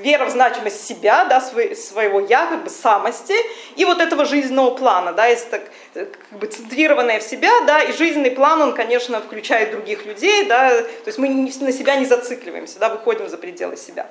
вера 0.00 0.24
в 0.26 0.30
значимость 0.30 0.86
себя, 0.86 1.24
да, 1.24 1.40
своего 1.40 2.20
я, 2.20 2.46
как 2.46 2.64
бы 2.64 2.70
самости, 2.70 3.34
и 3.74 3.84
вот 3.84 4.00
этого 4.00 4.24
жизненного 4.24 4.70
плана, 4.70 5.12
да, 5.12 5.26
если 5.26 5.48
так 5.48 5.62
э, 5.94 6.06
как 6.06 6.38
бы 6.38 6.46
центрированное 6.46 7.20
в 7.20 7.22
себя, 7.22 7.50
да, 7.66 7.82
и 7.82 7.92
жизненный 7.92 8.30
план, 8.30 8.62
он, 8.62 8.74
конечно, 8.74 9.20
включает 9.20 9.72
других 9.72 10.06
людей, 10.06 10.44
да, 10.44 10.70
то 10.70 11.06
есть 11.06 11.18
мы 11.18 11.28
на 11.28 11.72
себя 11.72 11.96
не 11.96 12.06
зацикливаемся, 12.06 12.78
да, 12.78 12.88
выходим 12.88 13.28
за 13.28 13.38
пределы 13.38 13.76
себя. 13.76 14.06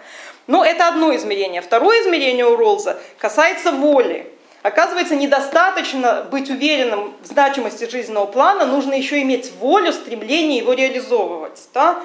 Но 0.47 0.63
это 0.63 0.87
одно 0.87 1.15
измерение. 1.15 1.61
Второе 1.61 2.01
измерение 2.03 2.45
у 2.45 2.55
Роллза 2.55 2.99
касается 3.17 3.71
воли. 3.71 4.31
Оказывается, 4.61 5.15
недостаточно 5.15 6.27
быть 6.31 6.49
уверенным 6.49 7.13
в 7.21 7.27
значимости 7.27 7.87
жизненного 7.87 8.25
плана, 8.25 8.65
нужно 8.65 8.93
еще 8.93 9.21
иметь 9.21 9.51
волю, 9.59 9.93
стремление 9.93 10.57
его 10.57 10.73
реализовывать. 10.73 11.61
Да? 11.71 12.01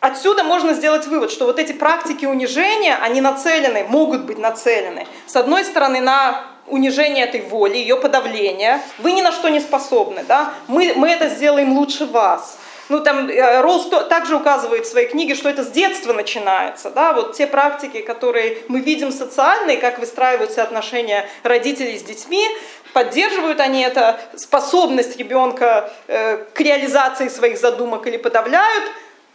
Отсюда 0.00 0.44
можно 0.44 0.72
сделать 0.72 1.06
вывод, 1.06 1.30
что 1.30 1.44
вот 1.44 1.58
эти 1.58 1.72
практики 1.72 2.24
унижения, 2.24 2.96
они 3.02 3.20
нацелены, 3.20 3.84
могут 3.84 4.22
быть 4.22 4.38
нацелены, 4.38 5.06
с 5.26 5.36
одной 5.36 5.62
стороны, 5.64 6.00
на 6.00 6.42
унижение 6.66 7.26
этой 7.26 7.42
воли, 7.42 7.76
ее 7.76 7.96
подавление. 7.96 8.80
Вы 8.98 9.12
ни 9.12 9.20
на 9.22 9.32
что 9.32 9.48
не 9.48 9.60
способны, 9.60 10.24
да? 10.26 10.54
мы, 10.68 10.94
мы 10.96 11.10
это 11.10 11.28
сделаем 11.28 11.76
лучше 11.76 12.06
вас. 12.06 12.58
Ну, 12.88 13.00
там 13.00 13.28
э, 13.28 13.60
Роллс 13.60 13.88
также 14.08 14.34
указывает 14.34 14.84
в 14.84 14.90
своей 14.90 15.06
книге, 15.06 15.36
что 15.36 15.48
это 15.48 15.62
с 15.62 15.70
детства 15.70 16.12
начинается, 16.12 16.90
да, 16.90 17.12
вот 17.12 17.36
те 17.36 17.46
практики, 17.46 18.00
которые 18.00 18.58
мы 18.66 18.80
видим 18.80 19.12
социальные, 19.12 19.76
как 19.76 20.00
выстраиваются 20.00 20.64
отношения 20.64 21.28
родителей 21.44 21.96
с 21.96 22.02
детьми, 22.02 22.44
поддерживают 22.92 23.60
они 23.60 23.82
это, 23.82 24.18
способность 24.34 25.16
ребенка 25.18 25.92
э, 26.08 26.38
к 26.52 26.60
реализации 26.60 27.28
своих 27.28 27.58
задумок 27.58 28.08
или 28.08 28.16
подавляют, 28.16 28.84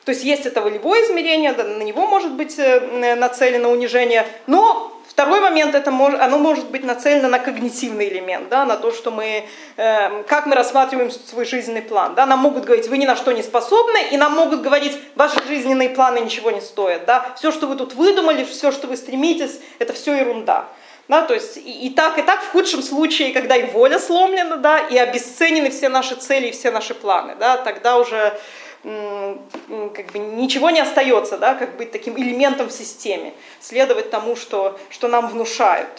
то 0.05 0.11
есть 0.11 0.23
есть 0.23 0.45
это 0.45 0.61
волевое 0.61 1.03
измерение, 1.03 1.51
на 1.51 1.83
него 1.83 2.07
может 2.07 2.31
быть 2.33 2.57
э, 2.57 3.15
нацелено 3.15 3.69
унижение, 3.71 4.25
но 4.47 4.91
Второй 5.15 5.39
момент, 5.39 5.75
это 5.75 5.91
может, 5.91 6.19
оно 6.19 6.37
может 6.37 6.65
быть 6.71 6.83
нацелено 6.83 7.29
на 7.29 7.39
когнитивный 7.39 8.09
элемент, 8.09 8.49
да, 8.49 8.65
на 8.65 8.75
то, 8.75 8.91
что 8.91 9.11
мы, 9.11 9.45
э, 9.77 10.23
как 10.23 10.45
мы 10.45 10.55
рассматриваем 10.55 11.09
свой 11.09 11.45
жизненный 11.45 11.83
план. 11.83 12.15
Да. 12.15 12.25
Нам 12.25 12.39
могут 12.39 12.65
говорить, 12.65 12.89
вы 12.89 12.97
ни 12.97 13.05
на 13.05 13.15
что 13.15 13.31
не 13.31 13.41
способны, 13.41 14.09
и 14.11 14.17
нам 14.17 14.33
могут 14.33 14.61
говорить, 14.61 14.99
ваши 15.15 15.39
жизненные 15.47 15.87
планы 15.87 16.19
ничего 16.19 16.51
не 16.51 16.59
стоят. 16.59 17.05
Да. 17.05 17.33
Все, 17.37 17.53
что 17.53 17.67
вы 17.67 17.77
тут 17.77 17.93
выдумали, 17.93 18.43
все, 18.43 18.73
что 18.73 18.87
вы 18.87 18.97
стремитесь, 18.97 19.61
это 19.79 19.93
все 19.93 20.15
ерунда. 20.15 20.65
Да, 21.07 21.21
то 21.21 21.33
есть 21.33 21.55
и, 21.55 21.87
и 21.87 21.91
так, 21.91 22.17
и 22.17 22.21
так 22.21 22.41
в 22.41 22.51
худшем 22.51 22.83
случае, 22.83 23.31
когда 23.31 23.55
и 23.55 23.71
воля 23.71 23.99
сломлена, 23.99 24.57
да, 24.57 24.79
и 24.79 24.97
обесценены 24.97 25.69
все 25.69 25.87
наши 25.87 26.15
цели 26.15 26.47
и 26.47 26.51
все 26.51 26.71
наши 26.71 26.93
планы, 26.93 27.35
да, 27.39 27.55
тогда 27.55 27.99
уже 27.99 28.37
как 28.85 30.11
бы 30.11 30.19
ничего 30.19 30.69
не 30.69 30.79
остается, 30.79 31.37
да, 31.37 31.55
как 31.55 31.75
быть 31.77 31.91
таким 31.91 32.17
элементом 32.17 32.67
в 32.67 32.71
системе, 32.71 33.33
следовать 33.59 34.11
тому, 34.11 34.35
что, 34.35 34.79
что 34.89 35.07
нам 35.07 35.27
внушают. 35.27 35.89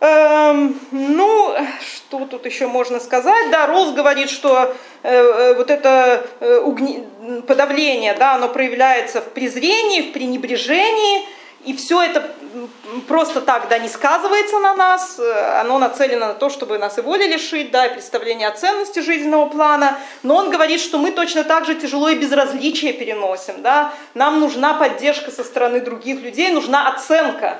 Эм, 0.00 0.80
ну, 0.90 1.54
что 1.80 2.24
тут 2.26 2.44
еще 2.44 2.66
можно 2.66 2.98
сказать? 2.98 3.50
Да, 3.52 3.68
Роллс 3.68 3.92
говорит, 3.92 4.30
что 4.30 4.74
э, 5.04 5.14
э 5.14 5.54
вот 5.54 5.70
это 5.70 6.26
э, 6.40 6.58
угни... 6.58 7.06
подавление, 7.46 8.14
да, 8.14 8.34
оно 8.34 8.48
проявляется 8.48 9.20
в 9.20 9.26
презрении, 9.26 10.10
в 10.10 10.12
пренебрежении, 10.12 11.22
и 11.64 11.72
все 11.72 12.02
это 12.02 12.28
просто 13.00 13.40
так 13.40 13.68
да, 13.68 13.78
не 13.78 13.88
сказывается 13.88 14.58
на 14.58 14.74
нас, 14.74 15.20
оно 15.60 15.78
нацелено 15.78 16.28
на 16.28 16.34
то, 16.34 16.50
чтобы 16.50 16.78
нас 16.78 16.98
и 16.98 17.00
воли 17.00 17.24
лишить, 17.24 17.70
да, 17.70 17.86
и 17.86 17.92
представление 17.92 18.48
о 18.48 18.52
ценности 18.52 19.00
жизненного 19.00 19.48
плана. 19.48 19.98
Но 20.22 20.36
он 20.36 20.50
говорит, 20.50 20.80
что 20.80 20.98
мы 20.98 21.10
точно 21.10 21.44
так 21.44 21.64
же 21.64 21.74
тяжело 21.74 22.08
и 22.08 22.14
безразличие 22.14 22.92
переносим. 22.92 23.62
Да? 23.62 23.92
Нам 24.14 24.40
нужна 24.40 24.74
поддержка 24.74 25.30
со 25.30 25.44
стороны 25.44 25.80
других 25.80 26.20
людей, 26.20 26.50
нужна 26.50 26.88
оценка. 26.88 27.58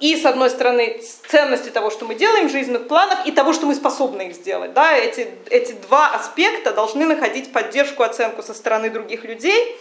И, 0.00 0.16
с 0.16 0.26
одной 0.26 0.50
стороны, 0.50 1.00
ценности 1.28 1.68
того, 1.68 1.90
что 1.90 2.04
мы 2.04 2.16
делаем 2.16 2.48
в 2.48 2.52
жизненных 2.52 2.88
планах, 2.88 3.26
и 3.26 3.32
того, 3.32 3.52
что 3.52 3.66
мы 3.66 3.74
способны 3.74 4.22
их 4.22 4.34
сделать. 4.34 4.72
Да? 4.74 4.92
Эти, 4.92 5.28
эти 5.50 5.72
два 5.72 6.08
аспекта 6.08 6.72
должны 6.72 7.06
находить 7.06 7.52
поддержку, 7.52 8.02
оценку 8.02 8.42
со 8.42 8.54
стороны 8.54 8.90
других 8.90 9.24
людей. 9.24 9.78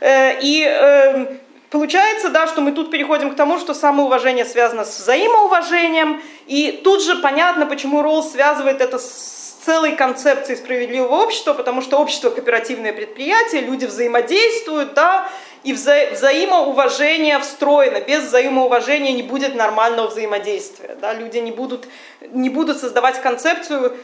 Э, 0.00 0.40
и 0.40 0.64
эм, 0.64 1.40
Получается, 1.70 2.30
да, 2.30 2.48
что 2.48 2.60
мы 2.60 2.72
тут 2.72 2.90
переходим 2.90 3.30
к 3.30 3.36
тому, 3.36 3.58
что 3.58 3.74
самоуважение 3.74 4.44
связано 4.44 4.84
с 4.84 4.98
взаимоуважением, 4.98 6.20
и 6.46 6.80
тут 6.84 7.02
же 7.02 7.16
понятно, 7.16 7.64
почему 7.64 8.02
Ролл 8.02 8.24
связывает 8.24 8.80
это 8.80 8.98
с 8.98 9.60
целой 9.64 9.94
концепцией 9.94 10.56
справедливого 10.56 11.22
общества, 11.22 11.52
потому 11.54 11.80
что 11.80 11.98
общество 11.98 12.30
кооперативное 12.30 12.92
предприятие, 12.92 13.60
люди 13.60 13.84
взаимодействуют, 13.84 14.94
да, 14.94 15.28
и 15.62 15.72
вза 15.72 16.10
взаимоуважение 16.10 17.38
встроено. 17.38 18.00
Без 18.00 18.24
взаимоуважения 18.24 19.12
не 19.12 19.22
будет 19.22 19.54
нормального 19.54 20.08
взаимодействия. 20.08 20.96
Да? 21.00 21.12
Люди 21.12 21.38
не 21.38 21.52
будут, 21.52 21.86
не 22.32 22.48
будут 22.48 22.78
создавать 22.78 23.20
концепцию 23.20 23.96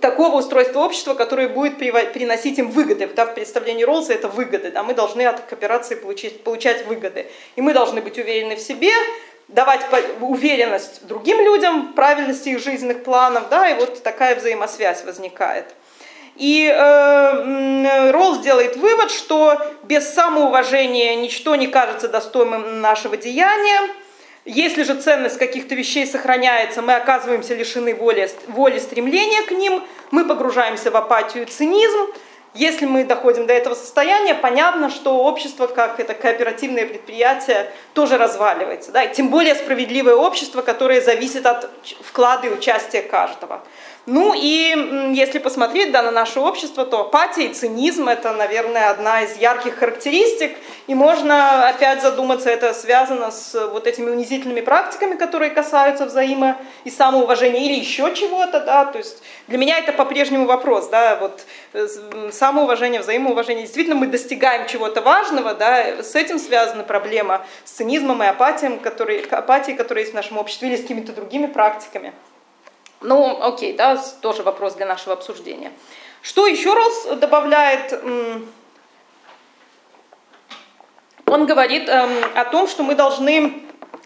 такого 0.00 0.36
устройства 0.38 0.80
общества, 0.80 1.14
которое 1.14 1.48
будет 1.48 1.78
приносить 1.78 2.58
им 2.58 2.70
выгоды. 2.70 3.06
Да, 3.14 3.26
в 3.26 3.34
представлении 3.34 3.84
Роллса 3.84 4.12
это 4.12 4.28
выгоды. 4.28 4.70
Да, 4.70 4.82
мы 4.82 4.94
должны 4.94 5.26
от 5.26 5.40
кооперации 5.40 5.94
получить, 5.94 6.42
получать 6.44 6.86
выгоды. 6.86 7.26
И 7.56 7.60
мы 7.60 7.72
должны 7.72 8.00
быть 8.00 8.18
уверены 8.18 8.56
в 8.56 8.60
себе, 8.60 8.92
давать 9.48 9.80
уверенность 10.20 11.06
другим 11.06 11.40
людям 11.40 11.92
правильности 11.92 12.50
их 12.50 12.58
жизненных 12.58 13.04
планов, 13.04 13.48
да, 13.48 13.68
и 13.68 13.74
вот 13.74 14.02
такая 14.02 14.34
взаимосвязь 14.34 15.04
возникает. 15.04 15.66
И 16.36 16.66
э, 16.66 18.10
Роллс 18.10 18.40
делает 18.40 18.76
вывод, 18.76 19.10
что 19.10 19.58
без 19.84 20.12
самоуважения 20.12 21.14
ничто 21.14 21.56
не 21.56 21.66
кажется 21.66 22.08
достойным 22.08 22.82
нашего 22.82 23.16
деяния. 23.16 23.80
Если 24.46 24.84
же 24.84 24.94
ценность 24.94 25.38
каких-то 25.38 25.74
вещей 25.74 26.06
сохраняется, 26.06 26.80
мы 26.80 26.94
оказываемся 26.94 27.54
лишены 27.56 27.96
воли, 27.96 28.30
воли 28.46 28.78
стремления 28.78 29.42
к 29.42 29.50
ним, 29.50 29.82
мы 30.12 30.24
погружаемся 30.24 30.92
в 30.92 30.96
апатию 30.96 31.42
и 31.42 31.46
цинизм, 31.46 32.06
если 32.54 32.86
мы 32.86 33.04
доходим 33.04 33.46
до 33.46 33.52
этого 33.52 33.74
состояния, 33.74 34.34
понятно, 34.34 34.88
что 34.88 35.18
общество, 35.18 35.66
как 35.66 36.00
это 36.00 36.14
кооперативное 36.14 36.86
предприятие, 36.86 37.70
тоже 37.92 38.16
разваливается. 38.16 38.92
Да? 38.92 39.02
И 39.02 39.12
тем 39.12 39.28
более 39.28 39.54
справедливое 39.54 40.14
общество, 40.14 40.62
которое 40.62 41.00
зависит 41.02 41.44
от 41.44 41.68
вклада 42.02 42.46
и 42.46 42.50
участия 42.50 43.02
каждого. 43.02 43.62
Ну 44.06 44.34
и 44.36 45.14
если 45.16 45.40
посмотреть 45.40 45.90
да, 45.90 46.00
на 46.00 46.12
наше 46.12 46.38
общество, 46.38 46.86
то 46.86 47.00
апатия 47.00 47.46
и 47.46 47.52
цинизм– 47.52 48.08
это, 48.08 48.32
наверное, 48.32 48.90
одна 48.90 49.22
из 49.22 49.36
ярких 49.36 49.78
характеристик. 49.78 50.56
И 50.86 50.94
можно 50.94 51.68
опять 51.68 52.02
задуматься, 52.02 52.48
это 52.48 52.72
связано 52.72 53.32
с 53.32 53.66
вот 53.66 53.88
этими 53.88 54.08
унизительными 54.08 54.60
практиками, 54.60 55.16
которые 55.16 55.50
касаются 55.50 56.04
взаимо- 56.04 56.56
и 56.84 56.90
самоуважения, 56.90 57.62
или 57.62 57.80
еще 57.80 58.14
чего-то. 58.14 58.60
Да? 58.60 58.84
То 58.84 58.98
есть 58.98 59.24
для 59.48 59.58
меня 59.58 59.78
это 59.78 59.92
по-прежнему 59.92 60.46
вопрос. 60.46 60.86
Да? 60.86 61.16
Вот, 61.16 61.44
э, 61.72 61.88
самоуважение, 62.30 63.00
взаимоуважение. 63.00 63.64
Действительно, 63.64 63.96
мы 63.96 64.06
достигаем 64.06 64.68
чего-то 64.68 65.00
важного, 65.00 65.52
да? 65.54 66.04
с 66.04 66.14
этим 66.14 66.38
связана 66.38 66.84
проблема 66.84 67.44
с 67.64 67.72
цинизмом 67.72 68.22
и 68.22 68.26
апатией, 68.26 68.78
которые, 68.78 69.24
апатией, 69.24 69.76
которые 69.76 70.02
есть 70.02 70.12
в 70.12 70.16
нашем 70.16 70.38
обществе, 70.38 70.68
или 70.68 70.76
с 70.76 70.82
какими-то 70.82 71.12
другими 71.12 71.46
практиками. 71.46 72.12
Ну, 73.00 73.42
окей, 73.42 73.74
да, 73.74 73.96
тоже 74.20 74.42
вопрос 74.42 74.74
для 74.74 74.86
нашего 74.86 75.12
обсуждения. 75.12 75.72
Что 76.22 76.46
еще 76.46 76.74
раз 76.74 77.18
добавляет? 77.18 78.02
Он 81.26 81.46
говорит 81.46 81.88
эм, 81.88 82.10
о 82.34 82.44
том, 82.44 82.68
что 82.68 82.82
мы 82.82 82.94
должны 82.94 83.62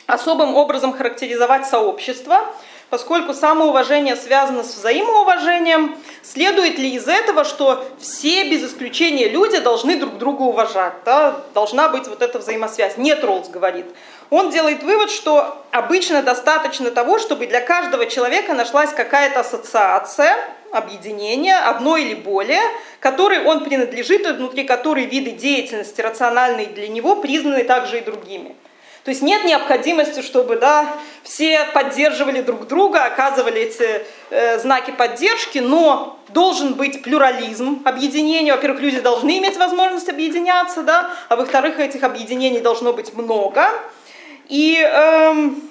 особым 0.06 0.56
образом 0.56 0.92
характеризовать 0.92 1.66
сообщество, 1.66 2.46
поскольку 2.90 3.32
самоуважение 3.32 4.16
связано 4.16 4.64
с 4.64 4.74
взаимоуважением, 4.74 5.96
следует 6.22 6.78
ли 6.78 6.90
из 6.90 7.08
этого, 7.08 7.44
что 7.44 7.84
все 7.98 8.50
без 8.50 8.64
исключения 8.64 9.28
люди 9.28 9.58
должны 9.58 9.96
друг 9.96 10.18
друга 10.18 10.42
уважать, 10.42 10.94
да? 11.04 11.40
должна 11.54 11.88
быть 11.88 12.08
вот 12.08 12.20
эта 12.20 12.38
взаимосвязь. 12.38 12.96
Нет, 12.96 13.24
Роллс 13.24 13.48
говорит. 13.48 13.86
Он 14.28 14.50
делает 14.50 14.82
вывод, 14.82 15.10
что 15.10 15.64
обычно 15.70 16.22
достаточно 16.22 16.90
того, 16.90 17.18
чтобы 17.18 17.46
для 17.46 17.60
каждого 17.60 18.06
человека 18.06 18.54
нашлась 18.54 18.92
какая-то 18.92 19.40
ассоциация, 19.40 20.36
объединение, 20.72 21.56
одно 21.56 21.96
или 21.96 22.14
более, 22.14 22.62
которой 23.00 23.44
он 23.44 23.64
принадлежит 23.64 24.26
и 24.26 24.32
внутри 24.32 24.64
которой 24.64 25.06
виды 25.06 25.32
деятельности 25.32 26.00
рациональные 26.00 26.66
для 26.66 26.88
него 26.88 27.16
признаны 27.16 27.64
также 27.64 27.98
и 27.98 28.02
другими. 28.02 28.54
То 29.04 29.10
есть 29.10 29.22
нет 29.22 29.44
необходимости, 29.44 30.20
чтобы 30.20 30.56
да, 30.56 30.86
все 31.22 31.64
поддерживали 31.72 32.42
друг 32.42 32.66
друга, 32.66 33.04
оказывали 33.04 33.62
эти 33.62 34.04
э, 34.30 34.58
знаки 34.58 34.90
поддержки, 34.90 35.58
но 35.58 36.18
должен 36.28 36.74
быть 36.74 37.02
плюрализм 37.02 37.80
объединения. 37.84 38.52
Во-первых, 38.52 38.80
люди 38.82 39.00
должны 39.00 39.38
иметь 39.38 39.56
возможность 39.56 40.08
объединяться, 40.08 40.82
да, 40.82 41.10
а 41.28 41.36
во-вторых, 41.36 41.80
этих 41.80 42.02
объединений 42.02 42.60
должно 42.60 42.92
быть 42.92 43.14
много. 43.14 43.70
И 44.48 44.76
эм, 44.76 45.62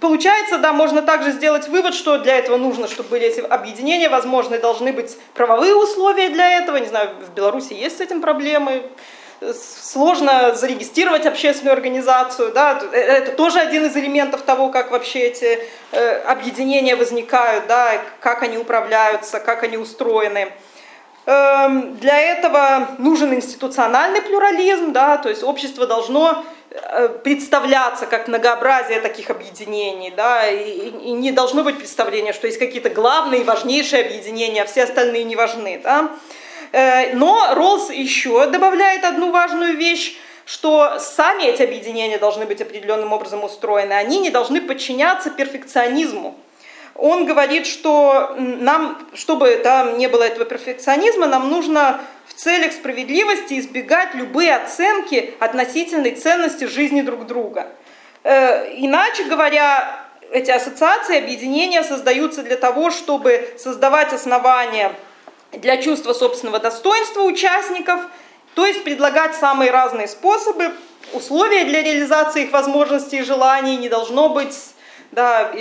получается, 0.00 0.58
да, 0.58 0.72
можно 0.72 1.02
также 1.02 1.32
сделать 1.32 1.68
вывод, 1.68 1.94
что 1.94 2.18
для 2.18 2.36
этого 2.36 2.56
нужно, 2.56 2.88
чтобы 2.88 3.10
были 3.10 3.26
эти 3.26 3.40
объединения, 3.40 4.08
возможно, 4.08 4.58
должны 4.58 4.92
быть 4.92 5.16
правовые 5.34 5.74
условия 5.74 6.30
для 6.30 6.58
этого. 6.58 6.78
Не 6.78 6.86
знаю, 6.86 7.10
в 7.20 7.34
Беларуси 7.34 7.74
есть 7.74 7.98
с 7.98 8.00
этим 8.00 8.20
проблемы 8.20 8.82
сложно 9.40 10.54
зарегистрировать 10.54 11.26
общественную 11.26 11.74
организацию, 11.74 12.52
да, 12.52 12.80
э, 12.92 12.96
это 12.96 13.32
тоже 13.32 13.60
один 13.60 13.86
из 13.86 13.96
элементов 13.96 14.42
того, 14.42 14.70
как 14.70 14.90
вообще 14.90 15.20
эти 15.20 15.60
э, 15.92 16.20
объединения 16.22 16.96
возникают, 16.96 17.66
да, 17.66 18.00
как 18.20 18.42
они 18.42 18.58
управляются, 18.58 19.40
как 19.40 19.62
они 19.62 19.76
устроены. 19.76 20.52
Эм, 21.26 21.96
для 21.96 22.18
этого 22.18 22.88
нужен 22.98 23.32
институциональный 23.32 24.20
плюрализм, 24.20 24.92
да, 24.92 25.16
то 25.16 25.30
есть 25.30 25.42
общество 25.42 25.86
должно 25.86 26.44
э, 26.70 27.08
представляться 27.24 28.04
как 28.04 28.28
многообразие 28.28 29.00
таких 29.00 29.30
объединений, 29.30 30.12
да, 30.14 30.46
и, 30.46 30.90
и 30.90 31.12
не 31.12 31.32
должно 31.32 31.62
быть 31.62 31.78
представления, 31.78 32.34
что 32.34 32.46
есть 32.46 32.58
какие-то 32.58 32.90
главные 32.90 33.42
важнейшие 33.42 34.04
объединения, 34.04 34.62
а 34.62 34.66
все 34.66 34.84
остальные 34.84 35.24
не 35.24 35.34
важны, 35.34 35.80
да. 35.82 36.10
Э, 36.74 37.14
но 37.14 37.54
Роллс 37.54 37.90
еще 37.90 38.46
добавляет 38.48 39.04
одну 39.04 39.30
важную 39.30 39.76
вещь, 39.76 40.16
что 40.44 40.98
сами 40.98 41.44
эти 41.44 41.62
объединения 41.62 42.18
должны 42.18 42.46
быть 42.46 42.60
определенным 42.60 43.12
образом 43.12 43.44
устроены, 43.44 43.92
они 43.92 44.18
не 44.18 44.30
должны 44.30 44.60
подчиняться 44.60 45.30
перфекционизму. 45.30 46.36
Он 46.96 47.26
говорит, 47.26 47.66
что 47.66 48.34
нам, 48.36 48.98
чтобы 49.14 49.60
да, 49.62 49.92
не 49.92 50.08
было 50.08 50.24
этого 50.24 50.44
перфекционизма, 50.46 51.28
нам 51.28 51.48
нужно 51.48 52.00
в 52.26 52.34
целях 52.34 52.72
справедливости 52.72 53.60
избегать 53.60 54.12
любые 54.16 54.56
оценки 54.56 55.32
относительной 55.38 56.16
ценности 56.16 56.64
жизни 56.64 57.02
друг 57.02 57.26
друга. 57.26 57.68
Э, 58.24 58.66
иначе 58.74 59.22
говоря, 59.24 60.06
эти 60.32 60.50
ассоциации, 60.50 61.18
объединения 61.18 61.84
создаются 61.84 62.42
для 62.42 62.56
того, 62.56 62.90
чтобы 62.90 63.54
создавать 63.58 64.12
основания 64.12 64.90
для 65.58 65.76
чувства 65.78 66.12
собственного 66.12 66.58
достоинства 66.58 67.22
участников, 67.22 68.00
то 68.54 68.66
есть 68.66 68.84
предлагать 68.84 69.34
самые 69.34 69.70
разные 69.70 70.08
способы, 70.08 70.72
условия 71.12 71.64
для 71.64 71.82
реализации 71.82 72.44
их 72.44 72.52
возможностей 72.52 73.18
и 73.18 73.22
желаний, 73.22 73.76
не 73.76 73.88
должно 73.88 74.28
быть 74.28 74.54
да, 75.12 75.52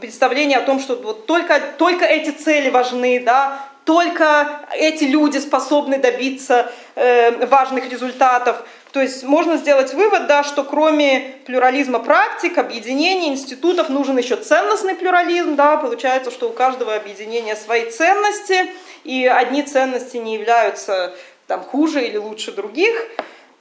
представление 0.00 0.58
о 0.58 0.62
том, 0.62 0.80
что 0.80 0.96
вот 0.96 1.26
только, 1.26 1.60
только 1.78 2.04
эти 2.04 2.30
цели 2.30 2.68
важны, 2.68 3.20
да, 3.20 3.60
только 3.84 4.66
эти 4.72 5.04
люди 5.04 5.38
способны 5.38 5.98
добиться 5.98 6.70
э, 6.96 7.46
важных 7.46 7.88
результатов. 7.88 8.56
То 8.90 9.00
есть 9.00 9.22
можно 9.22 9.58
сделать 9.58 9.94
вывод, 9.94 10.26
да, 10.26 10.42
что 10.42 10.64
кроме 10.64 11.36
плюрализма 11.46 12.00
практик, 12.00 12.58
объединений, 12.58 13.28
институтов 13.28 13.88
нужен 13.88 14.18
еще 14.18 14.36
ценностный 14.36 14.94
плюрализм. 14.94 15.54
Да, 15.54 15.76
получается, 15.76 16.30
что 16.32 16.48
у 16.48 16.52
каждого 16.52 16.94
объединения 16.94 17.54
свои 17.54 17.90
ценности– 17.90 18.72
и 19.06 19.26
одни 19.26 19.62
ценности 19.62 20.16
не 20.16 20.34
являются 20.34 21.14
там, 21.46 21.62
хуже 21.62 22.04
или 22.04 22.16
лучше 22.16 22.52
других. 22.52 22.94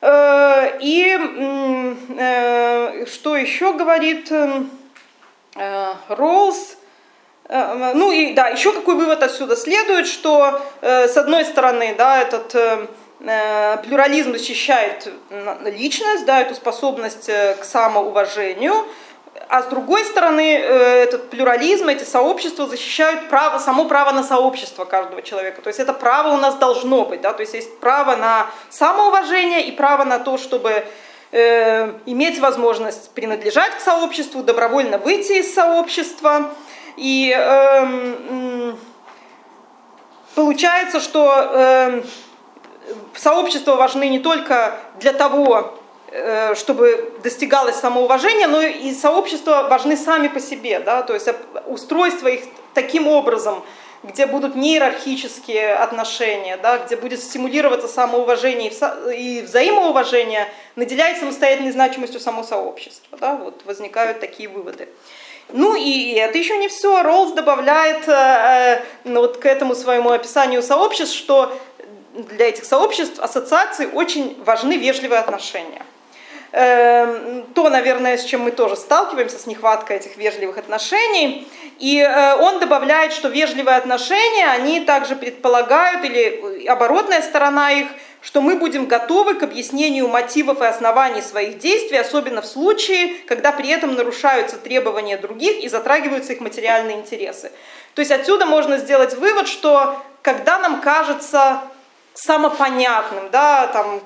Э, 0.02 0.78
и 0.82 1.18
э, 2.18 3.06
что 3.06 3.38
еще 3.38 3.74
говорит 3.74 4.32
э, 4.32 5.94
Роллс? 6.10 6.78
Ну 7.48 8.12
и 8.12 8.34
да, 8.34 8.48
еще 8.48 8.74
какой 8.74 8.96
вывод 8.96 9.22
отсюда 9.22 9.56
следует, 9.56 10.08
что 10.08 10.60
с 10.82 11.16
одной 11.16 11.46
стороны, 11.46 11.94
да, 11.96 12.24
этот 12.24 12.80
плюрализм 13.84 14.32
защищает 14.32 15.14
личность, 15.64 16.26
да, 16.26 16.42
эту 16.42 16.56
способность 16.56 17.28
к 17.28 17.64
самоуважению, 17.64 18.88
а 19.50 19.62
с 19.62 19.68
другой 19.68 20.04
стороны, 20.06 20.58
э, 20.58 21.04
этот 21.04 21.30
плюрализм, 21.30 21.88
эти 21.88 22.04
сообщества 22.04 22.68
защищают 22.68 23.30
право, 23.30 23.60
само 23.60 23.86
право 23.86 24.12
на 24.12 24.24
сообщество 24.24 24.86
каждого 24.86 25.22
человека. 25.22 25.62
То 25.62 25.68
есть 25.68 25.80
это 25.80 25.94
право 25.94 26.34
у 26.34 26.38
нас 26.38 26.56
должно 26.56 27.06
быть, 27.06 27.22
да, 27.22 27.34
то 27.34 27.42
есть 27.42 27.54
есть 27.54 27.80
право 27.80 28.16
на 28.16 28.48
самоуважение 28.70 29.68
и 29.68 29.72
право 29.72 30.04
на 30.04 30.20
то, 30.20 30.38
чтобы 30.38 30.86
э, 31.32 31.94
иметь 32.06 32.40
возможность 32.40 33.12
принадлежать 33.12 33.76
к 33.78 33.82
сообществу, 33.82 34.42
добровольно 34.44 34.98
выйти 34.98 35.34
из 35.34 35.54
сообщества. 35.54 36.52
И 36.98 37.36
э, 37.38 38.74
получается, 40.34 41.00
что 41.00 41.34
э, 41.38 42.04
сообщества 43.16 43.76
важны 43.76 44.08
не 44.10 44.20
только 44.20 44.78
для 45.00 45.14
того, 45.14 45.78
чтобы 46.56 47.13
достигалось 47.23 47.75
самоуважение, 47.75 48.47
но 48.47 48.62
и 48.62 48.93
сообщества 48.93 49.67
важны 49.69 49.97
сами 49.97 50.28
по 50.28 50.39
себе, 50.39 50.80
да, 50.80 51.01
то 51.01 51.13
есть 51.13 51.28
устройство 51.65 52.28
их 52.28 52.41
таким 52.73 53.08
образом, 53.08 53.63
где 54.04 54.25
будут 54.25 54.56
неиерархические 54.56 55.73
отношения, 55.73 56.58
да, 56.58 56.78
где 56.78 56.95
будет 56.95 57.21
стимулироваться 57.21 57.88
самоуважение 57.88 58.72
и 59.16 59.41
взаимоуважение, 59.41 60.47
наделяет 60.76 61.18
самостоятельной 61.18 61.72
значимостью 61.72 62.20
само 62.20 62.43
сообщество. 62.43 63.18
Да, 63.20 63.36
вот 63.36 63.61
возникают 63.66 64.20
такие 64.20 64.47
выводы. 64.47 64.88
Ну 65.49 65.76
и 65.76 66.13
это 66.13 66.38
еще 66.38 66.57
не 66.57 66.68
все. 66.68 67.03
Роллс 67.03 67.34
добавляет 67.34 68.07
э, 68.07 68.84
ну, 69.03 69.22
вот 69.22 69.38
к 69.38 69.45
этому 69.45 69.76
своему 69.76 70.09
описанию 70.09 70.63
сообществ, 70.63 71.16
что 71.16 71.55
для 72.13 72.49
этих 72.49 72.66
сообществ, 72.66 73.20
ассоциаций 73.20 73.88
очень 73.88 74.41
важны 74.43 74.74
вежливые 74.74 75.20
отношения. 75.20 75.86
Эм, 76.58 77.47
то, 77.53 77.70
наверное, 77.70 78.18
с 78.18 78.24
чем 78.24 78.43
мы 78.43 78.51
тоже 78.51 78.78
сталкиваемся, 78.78 79.38
с 79.38 79.45
нехваткой 79.45 79.97
этих 79.97 80.16
вежливых 80.16 80.58
отношений. 80.58 81.45
И 81.80 81.99
э, 81.99 82.36
он 82.36 82.62
добавляет, 82.62 83.12
что 83.12 83.28
вежливые 83.28 83.76
отношения, 83.76 84.47
они 84.47 84.80
также 84.80 85.18
предполагают, 85.18 86.06
или 86.06 86.66
оборотная 86.66 87.22
сторона 87.22 87.74
их, 87.74 87.88
что 88.22 88.39
мы 88.39 88.56
будем 88.56 88.86
готовы 88.86 89.34
к 89.34 89.43
объяснению 89.43 90.08
мотивов 90.08 90.62
и 90.62 90.66
оснований 90.66 91.22
своих 91.22 91.58
действий, 91.58 91.97
особенно 91.97 92.41
в 92.41 92.45
случае, 92.45 93.16
когда 93.28 93.51
при 93.51 93.68
этом 93.68 93.93
нарушаются 93.93 94.56
требования 94.56 95.18
других 95.18 95.62
и 95.62 95.68
затрагиваются 95.68 96.32
их 96.32 96.39
материальные 96.39 96.99
интересы. 96.99 97.51
То 97.95 97.99
есть 97.99 98.14
отсюда 98.14 98.45
можно 98.45 98.78
сделать 98.78 99.14
вывод, 99.16 99.49
что 99.49 100.01
когда 100.22 100.58
нам 100.60 100.80
кажется 100.80 101.60
самопонятным, 102.14 103.30
да, 103.30 103.68
там, 103.68 103.99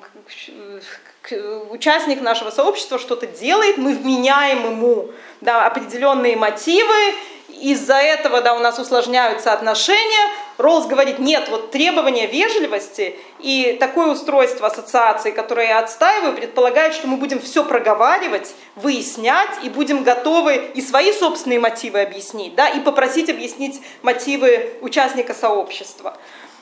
участник 1.70 2.22
нашего 2.22 2.50
сообщества 2.52 3.00
что-то 3.00 3.28
делает, 3.28 3.78
мы 3.78 3.94
вменяем 3.94 4.66
ему 4.66 5.12
да, 5.42 5.66
определенные 5.66 6.36
мотивы, 6.36 7.16
из-за 7.62 7.96
этого 7.96 8.42
да, 8.42 8.54
у 8.54 8.60
нас 8.60 8.80
усложняются 8.80 9.54
отношения. 9.54 10.32
Роллс 10.58 10.88
говорит, 10.88 11.20
нет, 11.20 11.48
вот 11.50 11.72
требования 11.72 12.28
вежливости 12.28 13.18
и 13.40 13.78
такое 13.80 14.08
устройство 14.08 14.68
ассоциации, 14.68 15.32
которое 15.32 15.68
я 15.68 15.80
отстаиваю, 15.80 16.36
предполагает, 16.36 16.94
что 16.94 17.08
мы 17.08 17.18
будем 17.18 17.40
все 17.40 17.64
проговаривать, 17.64 18.54
выяснять 18.76 19.50
и 19.64 19.70
будем 19.70 20.04
готовы 20.04 20.56
и 20.74 20.82
свои 20.82 21.12
собственные 21.12 21.60
мотивы 21.60 22.02
объяснить, 22.02 22.56
да, 22.56 22.68
и 22.70 22.80
попросить 22.80 23.30
объяснить 23.30 23.82
мотивы 24.02 24.74
участника 24.82 25.34
сообщества. 25.34 26.18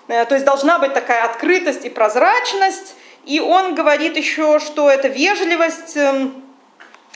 Э, 0.07 0.25
то 0.25 0.35
есть 0.35 0.45
должна 0.45 0.79
быть 0.79 0.93
такая 0.93 1.23
открытость 1.25 1.85
и 1.85 1.89
прозрачность, 1.89 2.95
и 3.27 3.41
он 3.41 3.75
говорит 3.75 4.15
еще, 4.15 4.59
что 4.59 4.89
эта 4.89 5.09
вежливость 5.09 5.97
эм, 5.97 6.43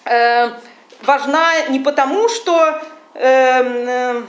э, 0.04 0.50
важна 1.04 1.68
не 1.70 1.80
потому, 1.80 2.28
что 2.28 2.82
э, 3.14 3.24
э, 3.24 4.24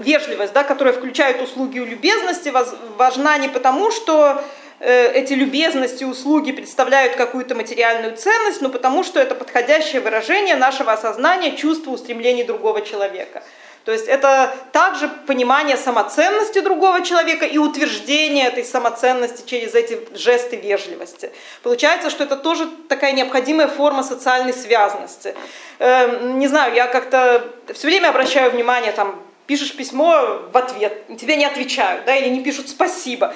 вежливость, 0.00 0.52
да, 0.52 0.62
которая 0.62 0.94
включает 0.94 1.42
услуги 1.42 1.78
и 1.78 1.84
любезности, 1.84 2.52
важна 2.96 3.38
не 3.38 3.48
потому, 3.48 3.90
что 3.90 4.40
э, 4.78 5.12
эти 5.12 5.32
любезности, 5.32 6.04
услуги 6.04 6.52
представляют 6.52 7.16
какую-то 7.16 7.56
материальную 7.56 8.16
ценность, 8.16 8.60
но 8.60 8.68
потому 8.68 9.02
что 9.02 9.18
это 9.18 9.34
подходящее 9.34 10.00
выражение 10.00 10.54
нашего 10.54 10.92
осознания, 10.92 11.56
чувства, 11.56 11.90
устремлений 11.90 12.44
другого 12.44 12.82
человека. 12.82 13.42
То 13.84 13.92
есть 13.92 14.06
это 14.08 14.54
также 14.72 15.08
понимание 15.26 15.76
самоценности 15.76 16.60
другого 16.60 17.02
человека 17.02 17.44
и 17.44 17.58
утверждение 17.58 18.46
этой 18.46 18.64
самоценности 18.64 19.46
через 19.46 19.74
эти 19.74 20.00
жесты 20.14 20.56
вежливости. 20.56 21.30
Получается, 21.62 22.08
что 22.08 22.24
это 22.24 22.36
тоже 22.36 22.66
такая 22.88 23.12
необходимая 23.12 23.68
форма 23.68 24.02
социальной 24.02 24.54
связанности. 24.54 25.34
Эм, 25.78 26.38
не 26.38 26.48
знаю, 26.48 26.74
я 26.74 26.86
как-то 26.86 27.44
все 27.74 27.88
время 27.88 28.08
обращаю 28.08 28.50
внимание, 28.52 28.92
там, 28.92 29.22
пишешь 29.46 29.76
письмо 29.76 30.40
в 30.50 30.56
ответ, 30.56 31.06
тебе 31.18 31.36
не 31.36 31.44
отвечают, 31.44 32.06
да, 32.06 32.16
или 32.16 32.30
не 32.30 32.40
пишут 32.40 32.70
спасибо. 32.70 33.34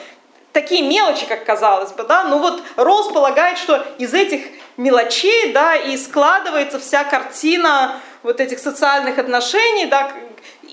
Такие 0.53 0.81
мелочи, 0.81 1.27
как 1.27 1.45
казалось 1.45 1.93
бы, 1.93 2.05
да, 2.05 2.25
но 2.25 2.39
вот 2.39 2.63
Роллс 2.77 3.13
полагает, 3.13 3.59
что 3.59 3.85
из 3.99 4.15
этих 4.15 4.47
мелочей, 4.79 5.53
да, 5.53 5.77
и 5.77 5.95
складывается 5.99 6.81
вся 6.81 7.05
картина 7.05 8.01
вот 8.23 8.41
этих 8.41 8.59
социальных 8.59 9.19
отношений, 9.19 9.87
да, 9.87 10.11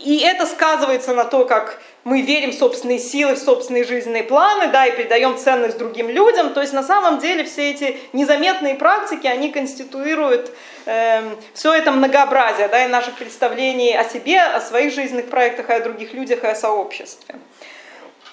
и 0.03 0.19
это 0.19 0.45
сказывается 0.45 1.13
на 1.13 1.25
то, 1.25 1.45
как 1.45 1.79
мы 2.03 2.21
верим 2.21 2.51
в 2.51 2.55
собственные 2.55 2.99
силы, 2.99 3.33
в 3.33 3.39
собственные 3.39 3.83
жизненные 3.83 4.23
планы, 4.23 4.67
да, 4.67 4.85
и 4.85 4.95
передаем 4.95 5.37
ценность 5.37 5.77
другим 5.77 6.09
людям. 6.09 6.53
То 6.53 6.61
есть 6.61 6.73
на 6.73 6.83
самом 6.83 7.19
деле 7.19 7.43
все 7.43 7.71
эти 7.71 7.97
незаметные 8.13 8.75
практики, 8.75 9.25
они 9.25 9.51
конституируют 9.51 10.51
э, 10.85 11.19
эм, 11.19 11.37
все 11.53 11.73
это 11.73 11.91
многообразие, 11.91 12.67
да, 12.67 12.85
и 12.85 12.87
наших 12.87 13.15
представлений 13.15 13.95
о 13.95 14.03
себе, 14.03 14.41
о 14.41 14.61
своих 14.61 14.93
жизненных 14.93 15.29
проектах, 15.29 15.69
о 15.69 15.79
других 15.79 16.13
людях 16.13 16.43
и 16.43 16.47
о 16.47 16.55
сообществе. 16.55 17.35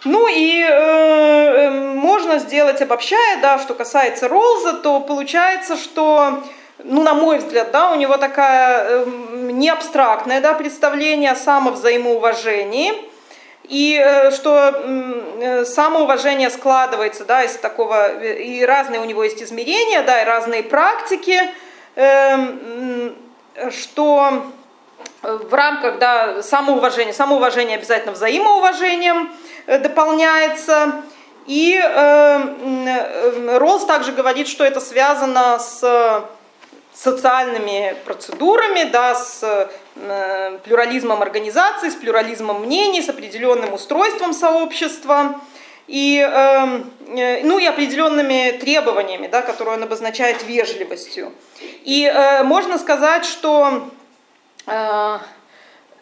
Ну 0.05 0.29
и 0.29 0.61
э, 0.61 0.69
эм, 0.69 1.97
можно 1.97 2.39
сделать, 2.39 2.83
обобщая, 2.83 3.41
да, 3.41 3.59
что 3.59 3.75
касается 3.75 4.29
Ролза, 4.29 4.75
то 4.75 5.01
получается, 5.01 5.77
что 5.77 6.43
ну, 6.85 7.03
на 7.03 7.15
мой 7.15 7.39
взгляд, 7.39 7.71
да, 7.71 7.91
у 7.91 7.95
него 7.95 8.17
такая 8.17 8.87
э, 8.89 9.07
не 9.51 9.71
да, 10.41 10.55
представление 10.55 11.33
о 11.33 11.37
самовзаимоуважении, 11.37 12.93
и 13.65 14.01
э, 14.03 14.31
что 14.33 14.75
э, 14.75 15.65
самоуважение 15.65 16.51
складывается 16.51 17.25
да, 17.25 17.45
из 17.45 17.57
такого, 17.57 18.09
э, 18.09 18.43
и 18.43 18.65
разные 18.65 19.01
у 19.01 19.05
него 19.05 19.25
есть 19.25 19.43
измерения, 19.43 20.03
да, 20.03 20.23
и 20.23 20.25
разные 20.25 20.63
практики, 20.63 21.41
э, 21.95 23.11
что 23.71 24.45
в 25.23 25.55
рамках 25.55 25.99
да, 25.99 26.43
самоуважения, 26.43 27.13
самоуважение 27.13 27.77
обязательно 27.77 28.13
взаимоуважением 28.13 29.31
э, 29.67 29.79
дополняется, 29.79 31.03
и 31.47 31.81
э, 31.83 32.41
э, 32.87 33.59
Роллс 33.59 33.85
также 33.85 34.13
говорит, 34.13 34.49
что 34.49 34.65
это 34.65 34.81
связано 34.81 35.59
с 35.59 36.25
социальными 36.95 37.97
процедурами, 38.05 38.85
да, 38.85 39.15
с 39.15 39.69
э, 39.97 40.59
плюрализмом 40.65 41.23
организаций, 41.23 41.91
с 41.91 41.95
плюрализмом 41.95 42.63
мнений, 42.63 43.03
с 43.03 43.09
определенным 43.09 43.73
устройством 43.73 44.35
сообщества 44.35 45.41
и, 45.87 46.19
эм, 46.19 46.91
э, 47.17 47.43
ну, 47.45 47.59
и 47.59 47.65
определенными 47.65 48.59
требованиями, 48.59 49.27
да, 49.27 49.43
которые 49.43 49.77
он 49.77 49.83
обозначает 49.83 50.43
вежливостью. 50.45 51.33
И 51.85 52.05
э, 52.05 52.43
можно 52.45 52.79
сказать, 52.79 53.25
что 53.25 53.89
э, 54.67 55.19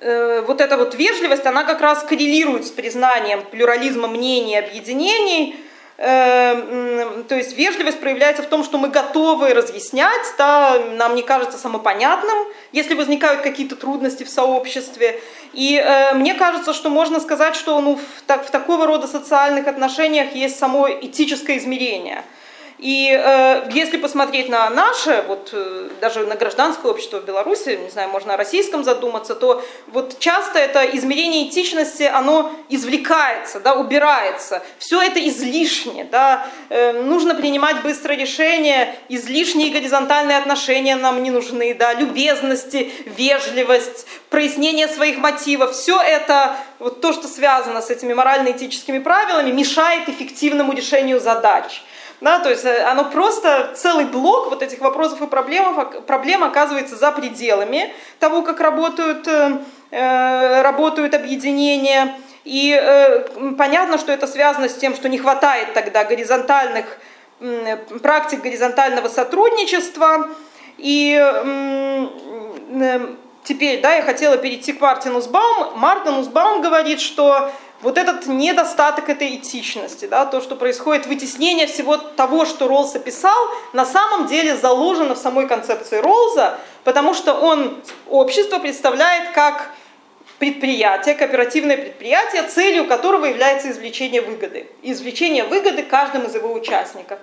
э, 0.01 0.41
вот 0.43 0.61
эта 0.61 0.77
вот 0.77 0.95
вежливость, 0.97 1.47
она 1.47 1.65
как 1.65 1.81
раз 1.81 2.03
коррелирует 2.03 2.67
с 2.67 2.71
признанием 2.71 3.43
плюрализма 3.43 4.09
мнений 4.09 4.55
и 4.55 4.59
объединений, 4.59 5.57
то 6.03 7.35
есть 7.37 7.55
вежливость 7.59 8.01
проявляется 8.01 8.43
в 8.43 8.47
том, 8.47 8.65
что 8.65 8.79
мы 8.79 8.89
готовы 8.89 9.53
разъяснять, 9.53 10.35
да, 10.39 10.79
нам 10.93 11.15
не 11.15 11.23
кажется 11.23 11.59
самопонятным, 11.59 12.39
если 12.73 12.95
возникают 12.95 13.43
какие-то 13.43 13.77
трудности 13.77 14.25
в 14.25 14.31
сообществе. 14.31 15.21
И 15.53 15.77
э, 15.77 16.15
мне 16.15 16.33
кажется, 16.33 16.73
что 16.73 16.89
можно 16.89 17.21
сказать, 17.21 17.55
что 17.55 17.79
ну, 17.83 17.97
в, 17.97 18.23
так, 18.27 18.47
в 18.47 18.51
такого 18.51 18.87
рода 18.87 19.07
социальных 19.07 19.67
отношениях 19.67 20.35
есть 20.35 20.59
само 20.59 20.89
этическое 20.89 21.59
измерение– 21.59 22.25
и 22.81 23.11
э, 23.13 23.69
если 23.73 23.99
посмотреть 23.99 24.49
на 24.49 24.71
наше, 24.71 25.23
вот 25.29 25.51
э, 25.53 25.91
даже 26.01 26.27
на 26.27 26.35
гражданское 26.35 26.89
общество 26.89 27.19
в 27.19 27.27
Беларуси, 27.27 27.79
не 27.83 27.91
знаю, 27.91 28.09
можно 28.09 28.35
о 28.35 28.37
российском 28.39 28.85
задуматься, 28.85 29.35
то 29.35 29.63
вот 29.89 30.19
часто 30.19 30.59
это 30.59 30.85
измерение 30.97 31.49
этичности, 31.49 32.05
оно 32.05 32.51
извлекается, 32.71 33.61
да, 33.61 33.75
убирается. 33.75 34.63
Все 34.79 35.03
это 35.03 35.21
излишне, 35.29 36.05
да, 36.05 36.47
э, 36.71 36.93
нужно 36.93 37.35
принимать 37.35 37.83
быстро 37.83 38.15
решения, 38.15 38.97
излишние 39.11 39.71
горизонтальные 39.71 40.39
отношения 40.39 40.97
нам 40.97 41.23
не 41.23 41.31
нужны, 41.31 41.75
да, 41.75 41.93
любезности, 41.93 42.91
вежливость, 43.05 44.07
прояснение 44.31 44.89
своих 44.89 45.19
мотивов, 45.19 45.73
все 45.73 46.01
это, 46.01 46.57
вот 46.79 47.03
то, 47.03 47.13
что 47.13 47.29
связано 47.29 47.83
с 47.83 47.91
этими 47.91 48.15
морально-этическими 48.15 49.01
правилами, 49.01 49.51
мешает 49.51 50.09
эффективному 50.09 50.73
решению 50.73 51.21
задач. 51.21 51.83
Да, 52.21 52.39
то 52.39 52.51
есть 52.51 52.65
э, 52.65 52.83
оно 52.85 53.05
просто, 53.05 53.73
целый 53.75 54.05
блок 54.05 54.51
вот 54.51 54.63
этих 54.63 54.81
вопросов 54.81 55.23
и 55.23 55.27
проблем, 55.27 55.75
проблем 56.07 56.45
оказывается 56.45 56.97
за 56.97 57.13
пределами 57.13 57.95
того, 58.19 58.43
как 58.43 58.61
работают, 58.61 59.27
э, 59.27 59.59
э, 59.91 60.63
работают 60.63 61.15
объединения. 61.15 62.15
И 62.45 62.79
э, 62.79 63.53
понятно, 63.57 63.97
что 63.97 64.13
это 64.13 64.27
связано 64.27 64.69
с 64.69 64.75
тем, 64.75 64.95
что 64.95 65.09
не 65.09 65.19
хватает 65.19 65.73
тогда 65.73 66.05
горизонтальных 66.05 66.85
э, 67.41 67.77
практик 68.03 68.43
горизонтального 68.43 69.09
сотрудничества. 69.09 70.29
И 70.77 71.19
э, 71.19 72.07
теперь, 73.45 73.81
да, 73.81 73.95
я 73.95 74.03
хотела 74.03 74.37
перейти 74.37 74.75
к 74.75 74.81
Мартину 74.81 75.23
Сбаум. 75.23 75.79
Мартин 75.79 76.23
Сбаум 76.23 76.61
говорит, 76.61 77.01
что 77.01 77.51
вот 77.83 77.97
этот 77.97 78.27
недостаток 78.27 79.09
этой 79.09 79.37
этичности, 79.37 80.07
да, 80.07 80.27
то, 80.27 80.41
что 80.41 80.57
происходит 80.57 81.07
вытеснение 81.07 81.67
всего 81.67 81.97
того, 81.97 82.45
что 82.45 82.69
Роллс 82.69 82.95
описал, 82.95 83.37
на 83.73 83.87
самом 83.87 84.27
деле 84.27 84.57
заложено 84.57 85.15
в 85.15 85.19
самой 85.19 85.49
концепции 85.49 85.99
Роллза, 85.99 86.59
потому 86.85 87.15
что 87.15 87.35
он 87.35 87.83
общество 88.09 88.59
представляет 88.59 89.31
как 89.33 89.71
предприятие, 90.39 91.15
кооперативное 91.15 91.77
предприятие, 91.77 92.43
целью 92.45 92.87
которого 92.87 93.27
является 93.27 93.71
извлечение 93.71 94.23
выгоды. 94.23 94.67
Извлечение 94.83 95.45
выгоды 95.45 95.83
каждым 95.83 96.25
из 96.25 96.35
его 96.35 96.53
участников. 96.53 97.19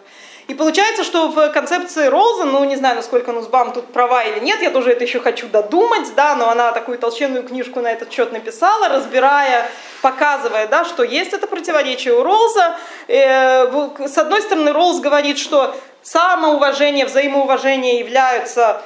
И 0.48 0.54
получается, 0.54 1.04
что 1.04 1.28
в 1.28 1.50
концепции 1.50 2.08
Ролза, 2.08 2.46
ну 2.46 2.64
не 2.64 2.78
знаю, 2.78 2.96
насколько 2.96 3.34
Нусбам 3.34 3.74
тут 3.74 3.92
права 3.92 4.24
или 4.24 4.40
нет, 4.40 4.62
я 4.62 4.70
тоже 4.70 4.92
это 4.92 5.04
еще 5.04 5.20
хочу 5.20 5.48
додумать, 5.48 6.16
да, 6.16 6.36
но 6.36 6.50
она 6.50 6.72
такую 6.72 6.98
толщенную 6.98 7.44
книжку 7.44 7.82
на 7.82 7.92
этот 7.92 8.14
счет 8.14 8.32
написала, 8.32 8.88
разбирая, 8.88 9.70
показывая, 10.02 10.68
да, 10.68 10.86
что 10.86 11.04
есть 11.04 11.34
это 11.34 11.48
противоречие 11.48 12.14
у 12.14 12.24
Ролза. 12.24 12.78
Э, 13.10 13.68
с 14.08 14.18
одной 14.18 14.42
стороны, 14.42 14.72
Ролз 14.72 15.02
говорит, 15.02 15.38
что 15.38 15.76
самоуважение, 16.02 17.06
взаимоуважение 17.06 18.00
являются 18.00 18.82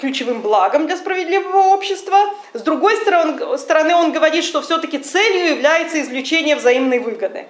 ключевым 0.00 0.40
благом 0.40 0.88
для 0.88 0.96
справедливого 0.96 1.68
общества. 1.74 2.18
С 2.54 2.62
другой 2.62 2.96
стороны, 2.96 3.94
он 3.94 4.10
говорит, 4.10 4.42
что 4.42 4.62
все-таки 4.62 4.98
целью 4.98 5.50
является 5.50 6.00
извлечение 6.00 6.56
взаимной 6.56 6.98
выгоды. 6.98 7.46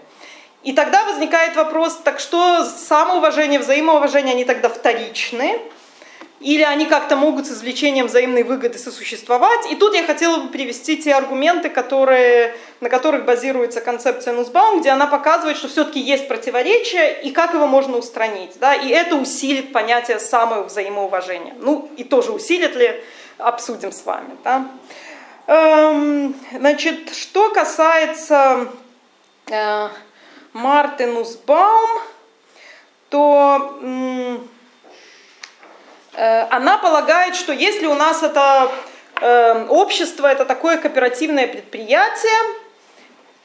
И 0.64 0.72
тогда 0.72 1.04
возникает 1.04 1.56
вопрос, 1.56 2.00
так 2.02 2.18
что 2.18 2.64
самоуважение, 2.64 3.60
взаимоуважение, 3.60 4.32
они 4.32 4.44
тогда 4.44 4.70
вторичны? 4.70 5.60
Или 6.40 6.62
они 6.62 6.86
как-то 6.86 7.16
могут 7.16 7.46
с 7.46 7.52
извлечением 7.52 8.06
взаимной 8.06 8.42
выгоды 8.42 8.78
сосуществовать? 8.78 9.70
И 9.70 9.76
тут 9.76 9.94
я 9.94 10.04
хотела 10.04 10.38
бы 10.38 10.48
привести 10.48 10.96
те 10.96 11.14
аргументы, 11.14 11.68
которые, 11.68 12.54
на 12.80 12.88
которых 12.88 13.24
базируется 13.24 13.80
концепция 13.80 14.34
Нусбаум, 14.34 14.80
где 14.80 14.90
она 14.90 15.06
показывает, 15.06 15.56
что 15.56 15.68
все-таки 15.68 16.00
есть 16.00 16.28
противоречие 16.28 17.22
и 17.22 17.30
как 17.30 17.54
его 17.54 17.66
можно 17.66 17.96
устранить. 17.96 18.58
Да? 18.58 18.74
И 18.74 18.88
это 18.88 19.16
усилит 19.16 19.72
понятие 19.72 20.18
самого 20.18 20.64
взаимоуважения. 20.64 21.54
Ну 21.58 21.90
и 21.96 22.04
тоже 22.04 22.32
усилит 22.32 22.74
ли, 22.74 23.02
обсудим 23.38 23.92
с 23.92 24.04
вами. 24.04 24.36
Да? 24.42 24.66
Эм, 25.46 26.34
значит, 26.52 27.14
что 27.14 27.50
касается... 27.50 28.68
Э, 29.50 29.88
Мартин 30.54 31.16
Усбаум, 31.16 32.00
то 33.10 33.80
э, 36.16 36.46
она 36.48 36.78
полагает, 36.78 37.34
что 37.34 37.52
если 37.52 37.86
у 37.86 37.94
нас 37.94 38.22
это 38.22 38.70
э, 39.20 39.66
общество, 39.66 40.28
это 40.28 40.44
такое 40.44 40.76
кооперативное 40.76 41.48
предприятие, 41.48 42.54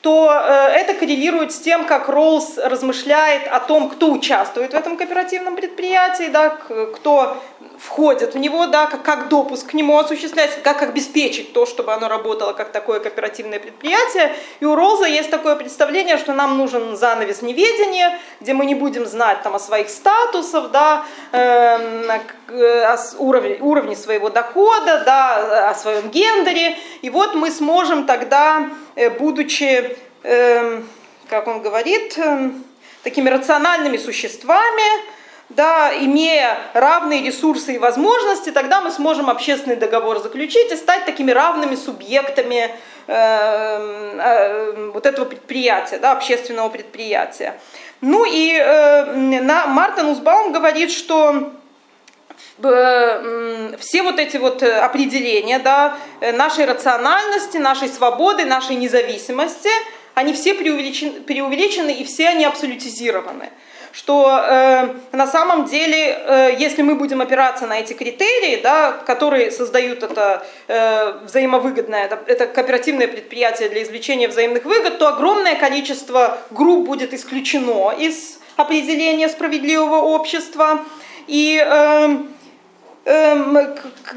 то 0.01 0.31
э, 0.31 0.67
это 0.75 0.93
коррелирует 0.93 1.51
с 1.51 1.57
тем, 1.57 1.85
как 1.85 2.09
Роллс 2.09 2.59
размышляет 2.59 3.47
о 3.47 3.59
том, 3.59 3.89
кто 3.89 4.11
участвует 4.11 4.73
в 4.73 4.75
этом 4.75 4.95
кооперативном 4.95 5.55
предприятии, 5.55 6.27
да, 6.27 6.49
кто 6.49 7.41
входит 7.79 8.33
в 8.33 8.37
него, 8.37 8.67
да, 8.67 8.87
как, 8.87 9.03
как 9.03 9.29
допуск 9.29 9.69
к 9.69 9.73
нему 9.73 9.97
осуществляется, 9.97 10.59
как 10.59 10.81
обеспечить 10.83 11.53
то, 11.53 11.65
чтобы 11.65 11.93
оно 11.93 12.09
работало 12.09 12.53
как 12.53 12.71
такое 12.71 12.99
кооперативное 12.99 13.59
предприятие. 13.59 14.35
И 14.59 14.65
у 14.65 14.75
Ролза 14.75 15.05
есть 15.05 15.29
такое 15.29 15.55
представление, 15.55 16.17
что 16.17 16.33
нам 16.33 16.57
нужен 16.57 16.97
занавес 16.97 17.41
неведения, 17.41 18.19
где 18.41 18.53
мы 18.53 18.65
не 18.65 18.75
будем 18.75 19.05
знать 19.05 19.41
там, 19.43 19.55
о 19.55 19.59
своих 19.59 19.89
статусах, 19.89 20.71
да, 20.71 21.05
э, 21.31 22.19
о 22.49 22.97
уровне, 23.17 23.57
уровне 23.61 23.95
своего 23.95 24.29
дохода, 24.29 25.03
да, 25.05 25.69
о 25.69 25.75
своем 25.75 26.09
гендере. 26.09 26.77
И 27.01 27.09
вот 27.09 27.35
мы 27.35 27.49
сможем 27.49 28.05
тогда, 28.05 28.69
э, 28.95 29.09
будучи, 29.09 29.97
э, 30.23 30.81
как 31.29 31.47
он 31.47 31.61
говорит, 31.61 32.17
э, 32.17 32.51
такими 33.03 33.29
рациональными 33.29 33.97
существами, 33.97 35.18
да, 35.49 35.91
имея 35.99 36.57
равные 36.73 37.23
ресурсы 37.23 37.75
и 37.75 37.77
возможности, 37.79 38.51
тогда 38.51 38.81
мы 38.81 38.91
сможем 38.91 39.29
общественный 39.29 39.75
договор 39.75 40.19
заключить 40.19 40.71
и 40.71 40.75
стать 40.75 41.05
такими 41.05 41.31
равными 41.31 41.75
субъектами 41.75 42.75
э, 43.07 43.13
э, 43.13 44.91
вот 44.93 45.05
этого 45.07 45.25
предприятия, 45.25 45.97
да, 45.97 46.11
общественного 46.11 46.69
предприятия. 46.69 47.59
Ну 48.01 48.25
и 48.25 48.53
э, 48.53 49.15
на, 49.15 49.65
Мартин 49.65 50.05
Узбаум 50.05 50.53
говорит, 50.53 50.91
что 50.91 51.51
э, 52.61 53.75
все 53.79 54.03
вот 54.03 54.19
эти 54.19 54.37
вот 54.37 54.61
определения 54.61 55.57
да, 55.57 55.97
нашей 56.33 56.65
рациональности, 56.65 57.57
нашей 57.57 57.89
свободы, 57.89 58.45
нашей 58.45 58.75
независимости, 58.75 59.69
они 60.13 60.33
все 60.33 60.53
преувеличены, 60.53 61.21
преувеличены 61.21 61.91
и 61.91 62.03
все 62.03 62.29
они 62.29 62.45
абсолютизированы 62.45 63.49
что 63.91 64.29
э, 64.29 64.87
на 65.11 65.27
самом 65.27 65.65
деле, 65.65 66.17
э, 66.25 66.55
если 66.57 66.81
мы 66.81 66.95
будем 66.95 67.21
опираться 67.21 67.67
на 67.67 67.79
эти 67.79 67.93
критерии, 67.93 68.61
да, 68.61 68.91
которые 68.91 69.51
создают 69.51 70.03
это 70.03 70.45
э, 70.67 71.13
взаимовыгодное, 71.23 72.05
это, 72.05 72.19
это 72.27 72.47
кооперативное 72.47 73.07
предприятие 73.07 73.69
для 73.69 73.83
извлечения 73.83 74.27
взаимных 74.27 74.65
выгод, 74.65 74.99
то 74.99 75.07
огромное 75.07 75.55
количество 75.55 76.37
групп 76.51 76.85
будет 76.85 77.13
исключено 77.13 77.91
из 77.97 78.39
определения 78.57 79.29
справедливого 79.29 79.97
общества. 79.97 80.81
И 81.27 81.63
э, 81.63 82.17
Эм, 83.05 83.57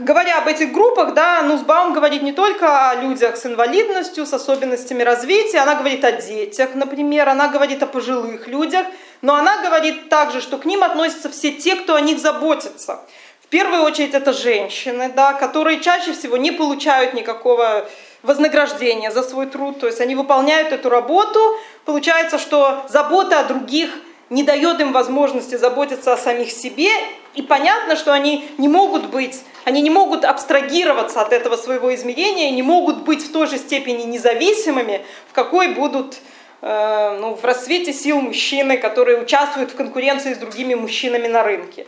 говоря 0.01 0.39
об 0.39 0.49
этих 0.49 0.73
группах, 0.73 1.15
да, 1.15 1.41
Нусбаум 1.43 1.95
говорит 1.95 2.23
не 2.23 2.33
только 2.33 2.91
о 2.91 2.97
людях 2.97 3.39
с 3.39 3.47
инвалидностью, 3.47 4.27
с 4.27 4.35
особенностями 4.35 5.03
развития, 5.03 5.61
она 5.61 5.77
говорит 5.77 6.05
о 6.05 6.13
детях, 6.13 6.75
например, 6.75 7.29
она 7.29 7.49
говорит 7.49 7.83
о 7.83 7.87
пожилых 7.87 8.49
людях, 8.49 8.85
но 9.23 9.37
она 9.37 9.63
говорит 9.63 10.09
также, 10.09 10.41
что 10.41 10.59
к 10.59 10.65
ним 10.65 10.83
относятся 10.83 11.31
все 11.31 11.53
те, 11.53 11.77
кто 11.77 11.95
о 11.95 12.01
них 12.01 12.19
заботится. 12.19 13.01
В 13.43 13.47
первую 13.47 13.83
очередь 13.83 14.15
это 14.15 14.33
женщины, 14.33 15.11
да, 15.15 15.33
которые 15.33 15.81
чаще 15.81 16.13
всего 16.13 16.37
не 16.37 16.51
получают 16.51 17.15
никакого 17.15 17.89
вознаграждения 18.23 19.11
за 19.11 19.23
свой 19.23 19.47
труд, 19.47 19.81
то 19.81 19.87
есть 19.87 20.01
они 20.01 20.15
выполняют 20.15 20.73
эту 20.73 20.89
работу, 20.89 21.41
получается, 21.85 22.39
что 22.39 22.85
забота 22.89 23.41
о 23.41 23.45
других 23.45 23.91
не 24.31 24.43
дает 24.43 24.81
им 24.81 24.93
возможности 24.93 25.57
заботиться 25.57 26.13
о 26.13 26.17
самих 26.17 26.51
себе, 26.51 26.91
и 27.35 27.43
понятно, 27.43 27.97
что 27.97 28.13
они 28.13 28.49
не 28.59 28.69
могут 28.69 29.07
быть, 29.07 29.43
они 29.65 29.83
не 29.83 29.91
могут 29.91 30.25
абстрагироваться 30.25 31.21
от 31.21 31.33
этого 31.33 31.57
своего 31.57 31.95
измерения, 31.95 32.51
не 32.51 32.63
могут 32.63 33.03
быть 33.03 33.23
в 33.23 33.33
той 33.33 33.47
же 33.47 33.59
степени 33.59 34.05
независимыми, 34.05 35.05
в 35.29 35.35
какой 35.35 35.69
будут 35.69 36.17
ну, 36.63 37.35
в 37.35 37.45
расцвете 37.45 37.93
сил 37.93 38.21
мужчины, 38.21 38.79
которые 38.79 39.21
участвуют 39.21 39.73
в 39.73 39.75
конкуренции 39.75 40.33
с 40.33 40.39
другими 40.39 40.75
мужчинами 40.75 41.27
на 41.27 41.43
рынке. 41.43 41.87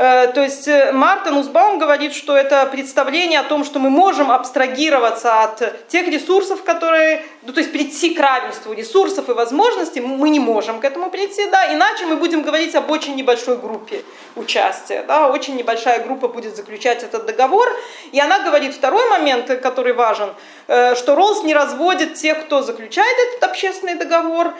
Э, 0.00 0.28
то 0.28 0.40
есть 0.40 0.66
э, 0.66 0.92
Мартин 0.92 1.36
Узбаум 1.36 1.78
говорит, 1.78 2.14
что 2.14 2.34
это 2.34 2.64
представление 2.64 3.40
о 3.40 3.42
том, 3.42 3.64
что 3.64 3.78
мы 3.78 3.90
можем 3.90 4.30
абстрагироваться 4.30 5.42
от 5.42 5.88
тех 5.88 6.08
ресурсов, 6.08 6.64
которые, 6.64 7.22
ну, 7.42 7.52
то 7.52 7.60
есть 7.60 7.70
прийти 7.70 8.14
к 8.14 8.18
равенству 8.18 8.72
ресурсов 8.72 9.28
и 9.28 9.32
возможностей, 9.32 10.00
мы 10.00 10.30
не 10.30 10.40
можем 10.40 10.80
к 10.80 10.86
этому 10.86 11.10
прийти, 11.10 11.44
да, 11.50 11.74
иначе 11.74 12.06
мы 12.06 12.16
будем 12.16 12.40
говорить 12.40 12.74
об 12.74 12.90
очень 12.90 13.14
небольшой 13.14 13.58
группе 13.58 14.02
участия, 14.36 15.04
да, 15.06 15.28
очень 15.28 15.56
небольшая 15.56 16.02
группа 16.02 16.28
будет 16.28 16.56
заключать 16.56 17.02
этот 17.02 17.26
договор, 17.26 17.68
и 18.12 18.18
она 18.18 18.38
говорит 18.38 18.74
второй 18.74 19.06
момент, 19.10 19.48
который 19.60 19.92
важен, 19.92 20.30
э, 20.68 20.94
что 20.94 21.14
Роллс 21.14 21.42
не 21.42 21.52
разводит 21.52 22.14
тех, 22.14 22.40
кто 22.46 22.62
заключает 22.62 23.18
этот 23.18 23.50
общественный 23.50 23.96
договор, 23.96 24.54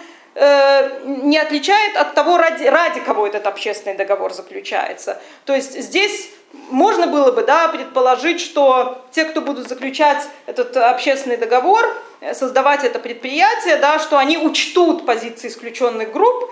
не 1.05 1.38
отличает 1.38 1.97
от 1.97 2.14
того, 2.14 2.38
ради, 2.38 2.64
ради 2.64 3.01
кого 3.01 3.26
этот 3.26 3.47
общественный 3.47 3.97
договор 3.97 4.32
заключается. 4.32 5.20
То 5.45 5.55
есть 5.55 5.78
здесь 5.78 6.30
можно 6.70 7.07
было 7.07 7.30
бы 7.30 7.43
да, 7.43 7.68
предположить, 7.68 8.41
что 8.41 9.05
те, 9.12 9.24
кто 9.24 9.41
будут 9.41 9.68
заключать 9.68 10.26
этот 10.47 10.76
общественный 10.76 11.36
договор, 11.36 11.86
э, 12.20 12.34
создавать 12.34 12.84
это 12.84 12.99
предприятие, 12.99 13.76
да, 13.76 13.99
что 13.99 14.18
они 14.18 14.38
учтут 14.38 15.07
позиции 15.07 15.49
исключенных 15.49 16.12
групп, 16.12 16.51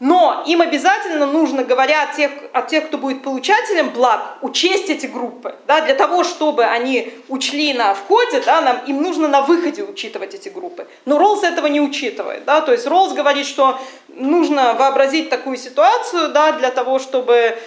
но 0.00 0.42
им 0.46 0.62
обязательно 0.62 1.26
нужно, 1.26 1.62
говоря 1.62 2.04
о 2.04 2.16
тех, 2.16 2.30
о 2.54 2.62
тех, 2.62 2.86
кто 2.86 2.96
будет 2.96 3.22
получателем 3.22 3.90
благ, 3.90 4.38
учесть 4.40 4.88
эти 4.88 5.04
группы. 5.04 5.54
Да, 5.66 5.82
для 5.82 5.94
того, 5.94 6.24
чтобы 6.24 6.64
они 6.64 7.12
учли 7.28 7.74
на 7.74 7.92
входе, 7.92 8.40
да, 8.40 8.62
нам, 8.62 8.78
им 8.86 9.02
нужно 9.02 9.28
на 9.28 9.42
выходе 9.42 9.82
учитывать 9.82 10.34
эти 10.34 10.48
группы. 10.48 10.88
Но 11.04 11.18
Роллс 11.18 11.42
этого 11.42 11.66
не 11.66 11.82
учитывает. 11.82 12.46
Да, 12.46 12.62
то 12.62 12.72
есть 12.72 12.86
Роллс 12.86 13.12
говорит, 13.12 13.46
что 13.46 13.78
нужно 14.08 14.72
вообразить 14.72 15.28
такую 15.28 15.58
ситуацию 15.58 16.30
да, 16.30 16.52
для 16.52 16.70
того, 16.70 16.98
чтобы 16.98 17.58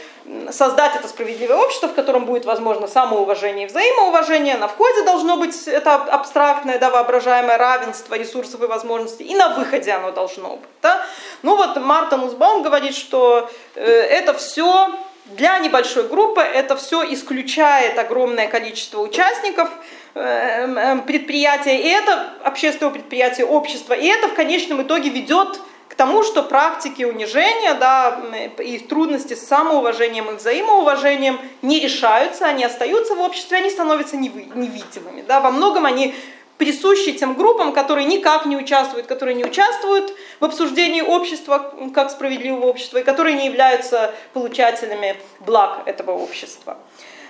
создать 0.52 0.96
это 0.96 1.08
справедливое 1.08 1.58
общество, 1.58 1.88
в 1.88 1.94
котором 1.94 2.26
будет 2.26 2.46
возможно 2.46 2.88
самоуважение 2.88 3.66
и 3.66 3.70
взаимоуважение. 3.70 4.58
На 4.58 4.68
входе 4.68 5.04
должно 5.04 5.38
быть 5.38 5.68
это 5.68 5.96
абстрактное, 5.96 6.80
да, 6.80 6.90
воображаемое 6.90 7.58
равенство 7.58 8.16
ресурсов 8.16 8.62
и 8.62 8.66
возможностей, 8.66 9.26
и 9.26 9.36
на 9.36 9.50
выходе 9.50 9.92
оно 9.92 10.12
должно 10.12 10.58
быть. 10.58 10.70
Да? 10.82 11.06
Ну 11.42 11.56
вот 11.56 11.76
Мартин 11.78 12.22
Узбаум 12.24 12.64
говорит, 12.64 12.96
что 12.96 13.50
э, 13.76 13.84
это 13.84 14.34
все 14.34 14.90
для 15.26 15.60
небольшой 15.60 16.08
группы, 16.08 16.42
это 16.42 16.76
все 16.76 17.04
исключает 17.14 17.98
огромное 17.98 18.48
количество 18.48 19.02
участников 19.02 19.70
э, 20.16 20.22
э, 20.22 20.98
предприятия, 21.06 21.80
и 21.80 21.88
это 21.88 22.30
общественного 22.44 22.94
предприятия, 22.94 23.46
общества, 23.46 23.94
и 23.94 24.06
это 24.06 24.28
в 24.28 24.34
конечном 24.34 24.82
итоге 24.82 25.10
ведет 25.10 25.60
тому, 25.96 26.24
что 26.24 26.44
практики 26.44 27.04
унижения 27.04 27.74
да, 27.74 28.20
и 28.60 28.80
трудности 28.80 29.34
с 29.34 29.48
самоуважением 29.48 30.30
и 30.32 30.36
взаимоуважением 30.36 31.40
не 31.62 31.80
решаются, 31.80 32.46
они 32.46 32.64
остаются 32.64 33.16
в 33.16 33.22
обществе, 33.22 33.58
они 33.58 33.70
становятся 33.70 34.18
невидимыми. 34.18 35.24
Да. 35.28 35.40
Во 35.40 35.52
многом 35.52 35.86
они 35.86 36.16
присущи 36.58 37.12
тем 37.14 37.34
группам, 37.34 37.74
которые 37.74 38.06
никак 38.06 38.46
не 38.46 38.56
участвуют, 38.56 39.08
которые 39.08 39.36
не 39.36 39.44
участвуют 39.44 40.14
в 40.40 40.46
обсуждении 40.46 41.02
общества 41.02 41.74
как 41.94 42.12
справедливого 42.12 42.68
общества 42.68 43.00
и 43.00 43.04
которые 43.04 43.36
не 43.36 43.48
являются 43.48 44.14
получателями 44.34 45.18
благ 45.40 45.82
этого 45.86 46.12
общества. 46.12 46.78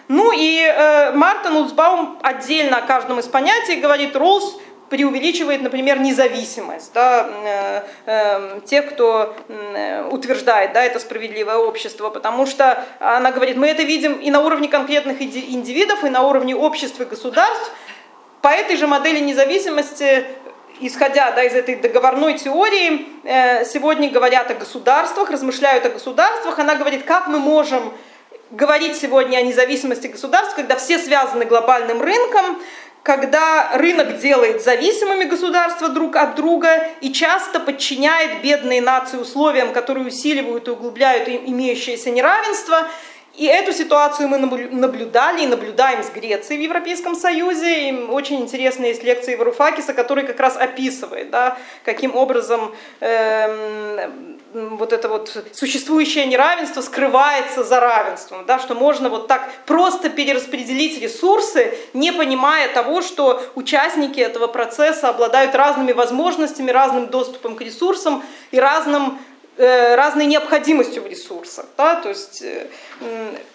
Ну 0.07 0.31
и 0.35 0.59
э, 0.59 1.11
Мартин 1.13 1.55
Ульцбаум 1.55 2.19
отдельно 2.21 2.77
о 2.77 2.81
каждом 2.81 3.19
из 3.19 3.27
понятий 3.27 3.77
говорит, 3.77 4.15
Роллс 4.15 4.57
преувеличивает, 4.89 5.61
например, 5.61 5.99
независимость 5.99 6.93
да, 6.93 7.27
э, 7.45 7.81
э, 8.05 8.59
тех, 8.65 8.91
кто 8.91 9.35
э, 9.47 10.07
утверждает, 10.09 10.73
да, 10.73 10.83
это 10.83 10.99
справедливое 10.99 11.57
общество, 11.57 12.09
потому 12.09 12.45
что 12.45 12.83
она 12.99 13.31
говорит, 13.31 13.57
мы 13.57 13.67
это 13.67 13.83
видим 13.83 14.13
и 14.13 14.29
на 14.29 14.41
уровне 14.41 14.67
конкретных 14.67 15.21
индивидов, 15.21 16.03
и 16.03 16.09
на 16.09 16.21
уровне 16.21 16.55
обществ 16.55 16.99
и 17.01 17.05
государств. 17.05 17.71
По 18.41 18.49
этой 18.49 18.75
же 18.75 18.87
модели 18.87 19.19
независимости 19.19 20.25
исходя 20.79 21.31
да, 21.31 21.43
из 21.43 21.53
этой 21.53 21.75
договорной 21.75 22.37
теории, 22.37 23.07
э, 23.23 23.65
сегодня 23.65 24.09
говорят 24.09 24.49
о 24.51 24.55
государствах, 24.55 25.29
размышляют 25.29 25.85
о 25.85 25.89
государствах. 25.89 26.59
Она 26.59 26.75
говорит, 26.75 27.03
как 27.03 27.27
мы 27.27 27.39
можем 27.39 27.93
говорить 28.51 28.95
сегодня 28.97 29.37
о 29.37 29.41
независимости 29.41 30.07
государств, 30.07 30.55
когда 30.55 30.75
все 30.75 30.99
связаны 30.99 31.45
глобальным 31.45 32.01
рынком, 32.01 32.61
когда 33.03 33.71
рынок 33.73 34.17
делает 34.17 34.63
зависимыми 34.63 35.25
государства 35.25 35.89
друг 35.89 36.15
от 36.15 36.35
друга 36.35 36.87
и 37.01 37.11
часто 37.11 37.59
подчиняет 37.59 38.41
бедные 38.41 38.81
нации 38.81 39.17
условиям, 39.17 39.73
которые 39.73 40.07
усиливают 40.07 40.69
и 40.69 40.71
углубляют 40.71 41.27
имеющееся 41.27 42.11
неравенство, 42.11 42.87
и 43.35 43.45
эту 43.45 43.73
ситуацию 43.73 44.29
мы 44.29 44.37
наблюдали 44.37 45.43
и 45.43 45.47
наблюдаем 45.47 46.03
с 46.03 46.11
Грецией 46.11 46.59
в 46.59 46.63
Европейском 46.63 47.15
Союзе. 47.15 47.89
И 47.89 47.93
очень 48.03 48.41
интересная 48.41 48.89
есть 48.89 49.03
лекция 49.03 49.37
Варуфакиса, 49.37 49.95
который 49.95 50.23
как 50.23 50.39
раз 50.39 50.55
описывает, 50.55 51.31
да, 51.31 51.57
каким 51.83 52.15
образом 52.15 52.75
э, 52.99 54.32
вот 54.53 54.93
это 54.93 55.09
вот 55.09 55.45
существующее 55.53 56.25
неравенство 56.25 56.81
скрывается 56.81 57.63
за 57.63 57.79
равенством, 57.79 58.45
да, 58.45 58.59
что 58.59 58.75
можно 58.75 59.09
вот 59.09 59.27
так 59.27 59.49
просто 59.65 60.09
перераспределить 60.09 61.01
ресурсы, 61.01 61.73
не 61.93 62.11
понимая 62.11 62.71
того, 62.73 63.01
что 63.01 63.43
участники 63.55 64.19
этого 64.19 64.47
процесса 64.47 65.09
обладают 65.09 65.55
разными 65.55 65.91
возможностями, 65.91 66.71
разным 66.71 67.07
доступом 67.07 67.55
к 67.55 67.61
ресурсам 67.61 68.23
и 68.51 68.59
разным 68.59 69.19
Э, 69.55 69.93
разной 69.93 70.25
необходимостью 70.25 71.03
в 71.03 71.07
ресурсах. 71.07 71.65
Да? 71.77 71.95
То 72.01 72.09
есть 72.09 72.41
э, 72.41 72.65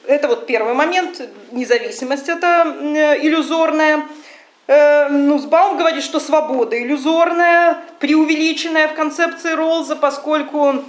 это 0.07 0.29
вот 0.29 0.47
первый 0.47 0.73
момент, 0.73 1.21
независимость 1.51 2.29
это 2.29 3.17
иллюзорная. 3.21 4.07
Э, 4.69 5.09
Нусбаум 5.09 5.77
говорит, 5.77 6.05
что 6.05 6.21
свобода 6.21 6.81
иллюзорная, 6.81 7.79
преувеличенная 7.99 8.87
в 8.87 8.95
концепции 8.95 9.53
Ролза, 9.55 9.97
поскольку 9.97 10.85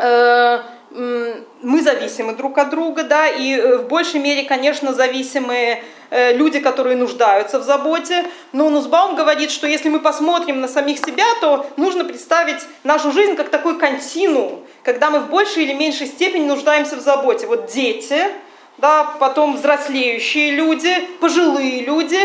мы 0.00 1.82
зависимы 1.82 2.34
друг 2.34 2.56
от 2.56 2.70
друга, 2.70 3.02
да, 3.02 3.26
и 3.26 3.60
в 3.78 3.88
большей 3.88 4.20
мере, 4.20 4.44
конечно, 4.44 4.94
зависимы 4.94 5.82
Э, 6.10 6.32
люди, 6.32 6.58
которые 6.58 6.96
нуждаются 6.96 7.58
в 7.58 7.62
заботе. 7.62 8.24
Но 8.52 8.70
Нусбаум 8.70 9.14
говорит, 9.14 9.50
что 9.50 9.66
если 9.66 9.90
мы 9.90 10.00
посмотрим 10.00 10.60
на 10.60 10.68
самих 10.68 10.98
себя, 10.98 11.26
то 11.40 11.66
нужно 11.76 12.04
представить 12.04 12.62
нашу 12.82 13.12
жизнь 13.12 13.36
как 13.36 13.50
такой 13.50 13.78
континуум, 13.78 14.64
когда 14.82 15.10
мы 15.10 15.20
в 15.20 15.28
большей 15.28 15.64
или 15.64 15.74
меньшей 15.74 16.06
степени 16.06 16.46
нуждаемся 16.46 16.96
в 16.96 17.00
заботе. 17.00 17.46
Вот 17.46 17.66
дети, 17.66 18.22
да, 18.78 19.04
потом 19.20 19.56
взрослеющие 19.56 20.52
люди, 20.52 20.94
пожилые 21.20 21.84
люди, 21.84 22.18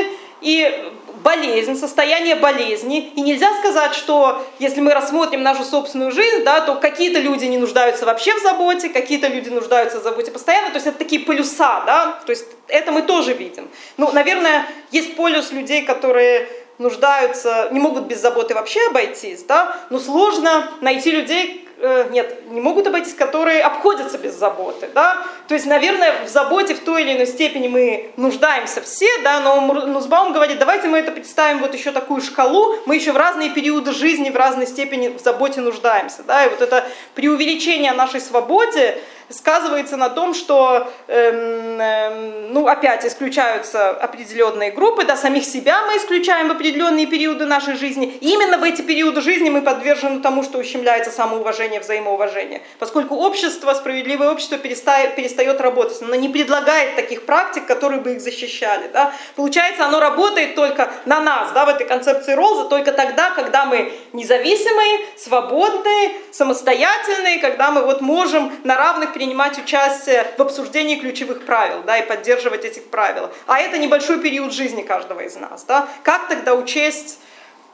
и 0.43 0.91
болезнь, 1.23 1.75
состояние 1.75 2.35
болезни. 2.35 3.11
И 3.15 3.21
нельзя 3.21 3.53
сказать, 3.59 3.95
что 3.95 4.45
если 4.59 4.81
мы 4.81 4.93
рассмотрим 4.93 5.41
нашу 5.41 5.63
собственную 5.63 6.11
жизнь, 6.11 6.43
да, 6.43 6.61
то 6.61 6.75
какие-то 6.75 7.19
люди 7.19 7.45
не 7.45 7.57
нуждаются 7.57 8.05
вообще 8.05 8.35
в 8.35 8.41
заботе, 8.41 8.89
какие-то 8.89 9.27
люди 9.27 9.49
нуждаются 9.49 9.99
в 9.99 10.03
заботе 10.03 10.31
постоянно. 10.31 10.69
То 10.69 10.75
есть 10.75 10.87
это 10.87 10.97
такие 10.97 11.21
полюса, 11.21 11.83
да, 11.85 12.19
то 12.25 12.29
есть 12.31 12.45
это 12.67 12.91
мы 12.91 13.01
тоже 13.01 13.33
видим. 13.33 13.69
Ну, 13.97 14.11
наверное, 14.11 14.67
есть 14.91 15.15
полюс 15.15 15.51
людей, 15.51 15.83
которые 15.83 16.47
нуждаются, 16.77 17.69
не 17.71 17.79
могут 17.79 18.05
без 18.05 18.19
заботы 18.19 18.53
вообще 18.53 18.87
обойтись, 18.87 19.43
да, 19.43 19.77
но 19.89 19.99
сложно 19.99 20.71
найти 20.81 21.11
людей, 21.11 21.62
Э, 21.85 22.07
нет, 22.11 22.49
не 22.49 22.61
могут 22.61 22.87
обойтись, 22.87 23.13
которые 23.13 23.61
обходятся 23.61 24.17
без 24.17 24.35
заботы, 24.35 24.89
да, 24.95 25.17
то 25.49 25.53
есть, 25.53 25.65
наверное, 25.65 26.23
в 26.23 26.29
заботе 26.29 26.75
в 26.75 26.79
той 26.79 27.01
или 27.01 27.11
иной 27.11 27.27
степени 27.27 27.67
мы 27.67 28.13
нуждаемся 28.15 28.81
все, 28.81 29.09
да, 29.21 29.41
но 29.41 29.59
Нусбаум 29.59 30.31
говорит, 30.31 30.59
давайте 30.59 30.87
мы 30.87 30.99
это 30.99 31.11
представим 31.11 31.59
вот 31.59 31.73
еще 31.73 31.91
такую 31.91 32.21
шкалу, 32.21 32.77
мы 32.85 32.95
еще 32.95 33.11
в 33.11 33.17
разные 33.17 33.49
периоды 33.49 33.91
жизни 33.91 34.29
в 34.29 34.37
разной 34.37 34.65
степени 34.65 35.09
в 35.09 35.19
заботе 35.19 35.59
нуждаемся, 35.59 36.23
да, 36.23 36.45
и 36.45 36.49
вот 36.49 36.61
это 36.61 36.85
преувеличение 37.15 37.91
нашей 37.91 38.21
свободе, 38.21 38.97
сказывается 39.29 39.97
на 39.97 40.09
том, 40.09 40.33
что, 40.33 40.91
эм, 41.07 41.79
эм, 41.79 42.53
ну, 42.53 42.67
опять 42.67 43.05
исключаются 43.05 43.89
определенные 43.89 44.71
группы, 44.71 45.05
да, 45.05 45.15
самих 45.15 45.45
себя 45.45 45.85
мы 45.85 45.97
исключаем 45.97 46.47
в 46.47 46.51
определенные 46.51 47.07
периоды 47.07 47.45
нашей 47.45 47.75
жизни. 47.75 48.17
И 48.21 48.33
именно 48.33 48.57
в 48.57 48.63
эти 48.63 48.81
периоды 48.81 49.21
жизни 49.21 49.49
мы 49.49 49.61
подвержены 49.61 50.21
тому, 50.21 50.43
что 50.43 50.57
ущемляется 50.57 51.11
самоуважение, 51.11 51.79
взаимоуважение. 51.79 52.61
Поскольку 52.79 53.15
общество, 53.15 53.73
справедливое 53.73 54.31
общество 54.31 54.57
перестает, 54.57 55.15
перестает 55.15 55.61
работать, 55.61 56.01
оно 56.01 56.15
не 56.15 56.29
предлагает 56.29 56.95
таких 56.95 57.25
практик, 57.25 57.65
которые 57.65 58.01
бы 58.01 58.13
их 58.13 58.21
защищали. 58.21 58.89
Да. 58.91 59.13
Получается, 59.35 59.85
оно 59.85 59.99
работает 59.99 60.55
только 60.55 60.91
на 61.05 61.19
нас, 61.19 61.51
да, 61.53 61.65
в 61.65 61.69
этой 61.69 61.87
концепции 61.87 62.33
Ролза, 62.33 62.65
только 62.65 62.91
тогда, 62.91 63.31
когда 63.31 63.65
мы 63.65 63.93
независимые, 64.13 64.99
свободные, 65.17 66.11
самостоятельные, 66.31 67.39
когда 67.39 67.71
мы 67.71 67.83
вот 67.83 68.01
можем 68.01 68.51
на 68.63 68.75
равных 68.75 69.12
принимать 69.13 69.57
участие 69.57 70.25
в 70.37 70.41
обсуждении 70.41 70.95
ключевых 70.95 71.45
правил, 71.45 71.83
да, 71.85 71.97
и 71.97 72.05
поддерживать 72.05 72.65
этих 72.65 72.89
правил. 72.89 73.29
А 73.47 73.59
это 73.59 73.77
небольшой 73.77 74.19
период 74.19 74.53
жизни 74.53 74.81
каждого 74.81 75.21
из 75.21 75.35
нас, 75.35 75.63
да. 75.63 75.87
Как 76.03 76.27
тогда 76.27 76.55
учесть 76.55 77.19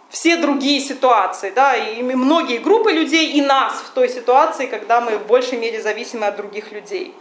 все 0.09 0.37
другие 0.37 0.79
ситуации, 0.79 1.51
да, 1.55 1.75
и 1.75 2.01
многие 2.01 2.57
группы 2.57 2.91
людей, 2.91 3.31
и 3.31 3.41
нас 3.41 3.73
в 3.73 3.91
той 3.91 4.09
ситуации, 4.09 4.65
когда 4.65 5.01
мы 5.01 5.17
в 5.17 5.27
большей 5.27 5.57
мере 5.57 5.81
зависимы 5.81 6.25
от 6.25 6.35
других 6.35 6.71
людей. 6.71 7.15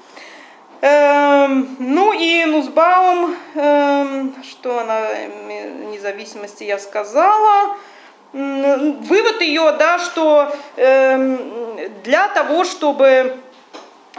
Эм, 0.80 1.76
ну 1.78 2.12
и 2.12 2.44
Нусбаум, 2.44 3.34
эм, 3.54 4.34
что 4.48 4.78
она 4.78 5.08
независимости 5.92 6.64
я 6.64 6.78
сказала, 6.78 7.76
вывод 8.32 9.40
ее, 9.40 9.72
да, 9.78 9.98
что 9.98 10.54
эм, 10.76 12.00
для 12.04 12.28
того, 12.28 12.64
чтобы 12.64 13.36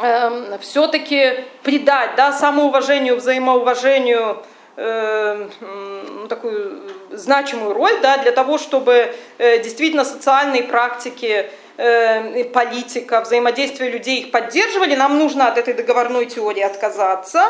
эм, 0.01 0.59
все-таки 0.59 1.45
придать 1.63 2.15
да, 2.15 2.31
самоуважению, 2.31 3.15
взаимоуважению 3.15 4.43
э, 4.75 5.47
такую 6.29 6.81
значимую 7.11 7.73
роль 7.73 7.99
да, 8.01 8.17
для 8.17 8.31
того, 8.31 8.57
чтобы 8.57 9.13
э, 9.37 9.59
действительно 9.59 10.05
социальные 10.05 10.63
практики, 10.63 11.49
э, 11.77 12.43
политика, 12.45 13.21
взаимодействие 13.21 13.91
людей 13.91 14.21
их 14.21 14.31
поддерживали, 14.31 14.95
нам 14.95 15.17
нужно 15.17 15.47
от 15.47 15.57
этой 15.57 15.73
договорной 15.73 16.25
теории 16.25 16.63
отказаться. 16.63 17.43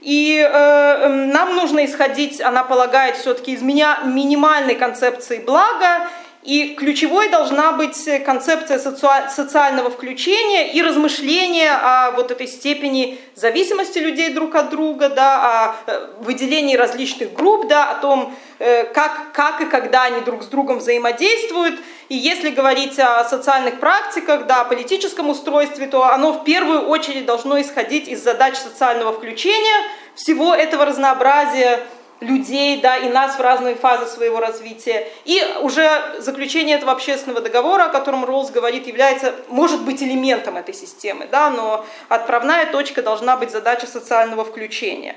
И 0.00 0.38
э, 0.38 1.08
нам 1.08 1.56
нужно 1.56 1.84
исходить, 1.84 2.40
она 2.40 2.62
полагает, 2.62 3.16
все-таки 3.16 3.52
из 3.52 3.62
меня 3.62 4.00
минимальной 4.04 4.76
концепции 4.76 5.38
блага 5.38 6.06
и 6.48 6.74
ключевой 6.76 7.28
должна 7.28 7.72
быть 7.72 8.08
концепция 8.24 8.78
социального 8.78 9.90
включения 9.90 10.72
и 10.72 10.80
размышления 10.80 11.72
о 11.72 12.12
вот 12.12 12.30
этой 12.30 12.46
степени 12.46 13.18
зависимости 13.34 13.98
людей 13.98 14.30
друг 14.30 14.54
от 14.54 14.70
друга, 14.70 15.10
да, 15.10 15.34
о 15.36 15.74
э, 15.86 16.06
выделении 16.20 16.74
различных 16.74 17.34
групп, 17.34 17.68
да, 17.68 17.90
о 17.90 17.96
том, 17.96 18.34
э, 18.60 18.84
как, 18.84 19.32
как 19.32 19.60
и 19.60 19.66
когда 19.66 20.04
они 20.04 20.22
друг 20.22 20.42
с 20.42 20.46
другом 20.46 20.78
взаимодействуют. 20.78 21.78
И 22.08 22.16
если 22.16 22.48
говорить 22.48 22.98
о 22.98 23.24
социальных 23.24 23.78
практиках, 23.78 24.46
да, 24.46 24.62
о 24.62 24.64
политическом 24.64 25.28
устройстве, 25.28 25.86
то 25.86 26.04
оно 26.04 26.32
в 26.32 26.44
первую 26.44 26.88
очередь 26.88 27.26
должно 27.26 27.60
исходить 27.60 28.08
из 28.08 28.24
задач 28.24 28.56
социального 28.56 29.12
включения, 29.12 29.84
всего 30.14 30.54
этого 30.54 30.86
разнообразия 30.86 31.80
людей, 32.20 32.80
да, 32.80 32.96
и 32.96 33.08
нас 33.08 33.36
в 33.36 33.40
разные 33.40 33.74
фазы 33.74 34.06
своего 34.06 34.40
развития. 34.40 35.08
И 35.24 35.40
уже 35.62 35.88
заключение 36.18 36.76
этого 36.76 36.92
общественного 36.92 37.40
договора, 37.40 37.84
о 37.84 37.88
котором 37.88 38.24
Роллс 38.24 38.50
говорит, 38.50 38.86
является, 38.86 39.34
может 39.48 39.82
быть 39.82 40.02
элементом 40.02 40.56
этой 40.56 40.74
системы, 40.74 41.28
да, 41.30 41.50
но 41.50 41.84
отправная 42.08 42.66
точка 42.66 43.02
должна 43.02 43.36
быть 43.36 43.50
задача 43.50 43.86
социального 43.86 44.44
включения. 44.44 45.16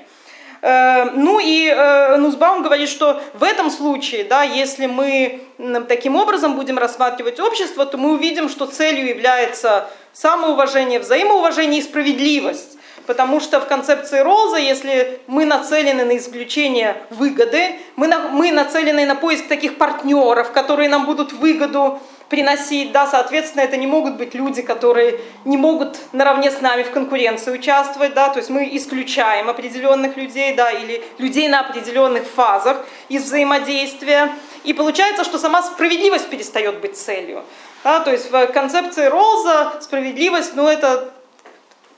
Э, 0.62 1.10
ну 1.12 1.40
и 1.40 1.66
э, 1.66 2.16
Нусбаум 2.18 2.62
говорит, 2.62 2.88
что 2.88 3.20
в 3.34 3.42
этом 3.42 3.68
случае, 3.70 4.24
да, 4.24 4.44
если 4.44 4.86
мы 4.86 5.42
таким 5.88 6.14
образом 6.14 6.54
будем 6.54 6.78
рассматривать 6.78 7.40
общество, 7.40 7.84
то 7.84 7.98
мы 7.98 8.12
увидим, 8.12 8.48
что 8.48 8.66
целью 8.66 9.08
является 9.08 9.88
самоуважение, 10.12 11.00
взаимоуважение 11.00 11.80
и 11.80 11.82
справедливость. 11.82 12.78
Потому 13.06 13.40
что 13.40 13.60
в 13.60 13.66
концепции 13.66 14.20
Ролза, 14.20 14.58
если 14.58 15.20
мы 15.26 15.44
нацелены 15.44 16.04
на 16.04 16.16
исключение 16.16 16.96
выгоды, 17.10 17.78
мы, 17.96 18.06
на, 18.06 18.28
мы 18.28 18.52
нацелены 18.52 19.06
на 19.06 19.16
поиск 19.16 19.48
таких 19.48 19.76
партнеров, 19.76 20.52
которые 20.52 20.88
нам 20.88 21.04
будут 21.06 21.32
выгоду 21.32 22.00
приносить, 22.32 22.92
да, 22.92 23.06
соответственно, 23.06 23.60
это 23.60 23.76
не 23.76 23.86
могут 23.86 24.14
быть 24.14 24.32
люди, 24.34 24.62
которые 24.62 25.20
не 25.44 25.58
могут 25.58 25.98
наравне 26.12 26.50
с 26.50 26.62
нами 26.62 26.82
в 26.82 26.90
конкуренции 26.90 27.50
участвовать, 27.50 28.14
да, 28.14 28.30
то 28.30 28.38
есть 28.38 28.48
мы 28.48 28.70
исключаем 28.72 29.50
определенных 29.50 30.16
людей, 30.16 30.54
да, 30.54 30.70
или 30.70 31.02
людей 31.18 31.48
на 31.48 31.60
определенных 31.60 32.24
фазах 32.24 32.86
из 33.10 33.24
взаимодействия, 33.24 34.32
и 34.64 34.72
получается, 34.72 35.24
что 35.24 35.36
сама 35.36 35.62
справедливость 35.62 36.30
перестает 36.30 36.80
быть 36.80 36.96
целью, 36.96 37.44
да, 37.84 38.00
то 38.00 38.10
есть 38.10 38.30
в 38.30 38.46
концепции 38.46 39.04
Ролза 39.04 39.74
справедливость, 39.82 40.54
ну, 40.54 40.68
это 40.68 41.12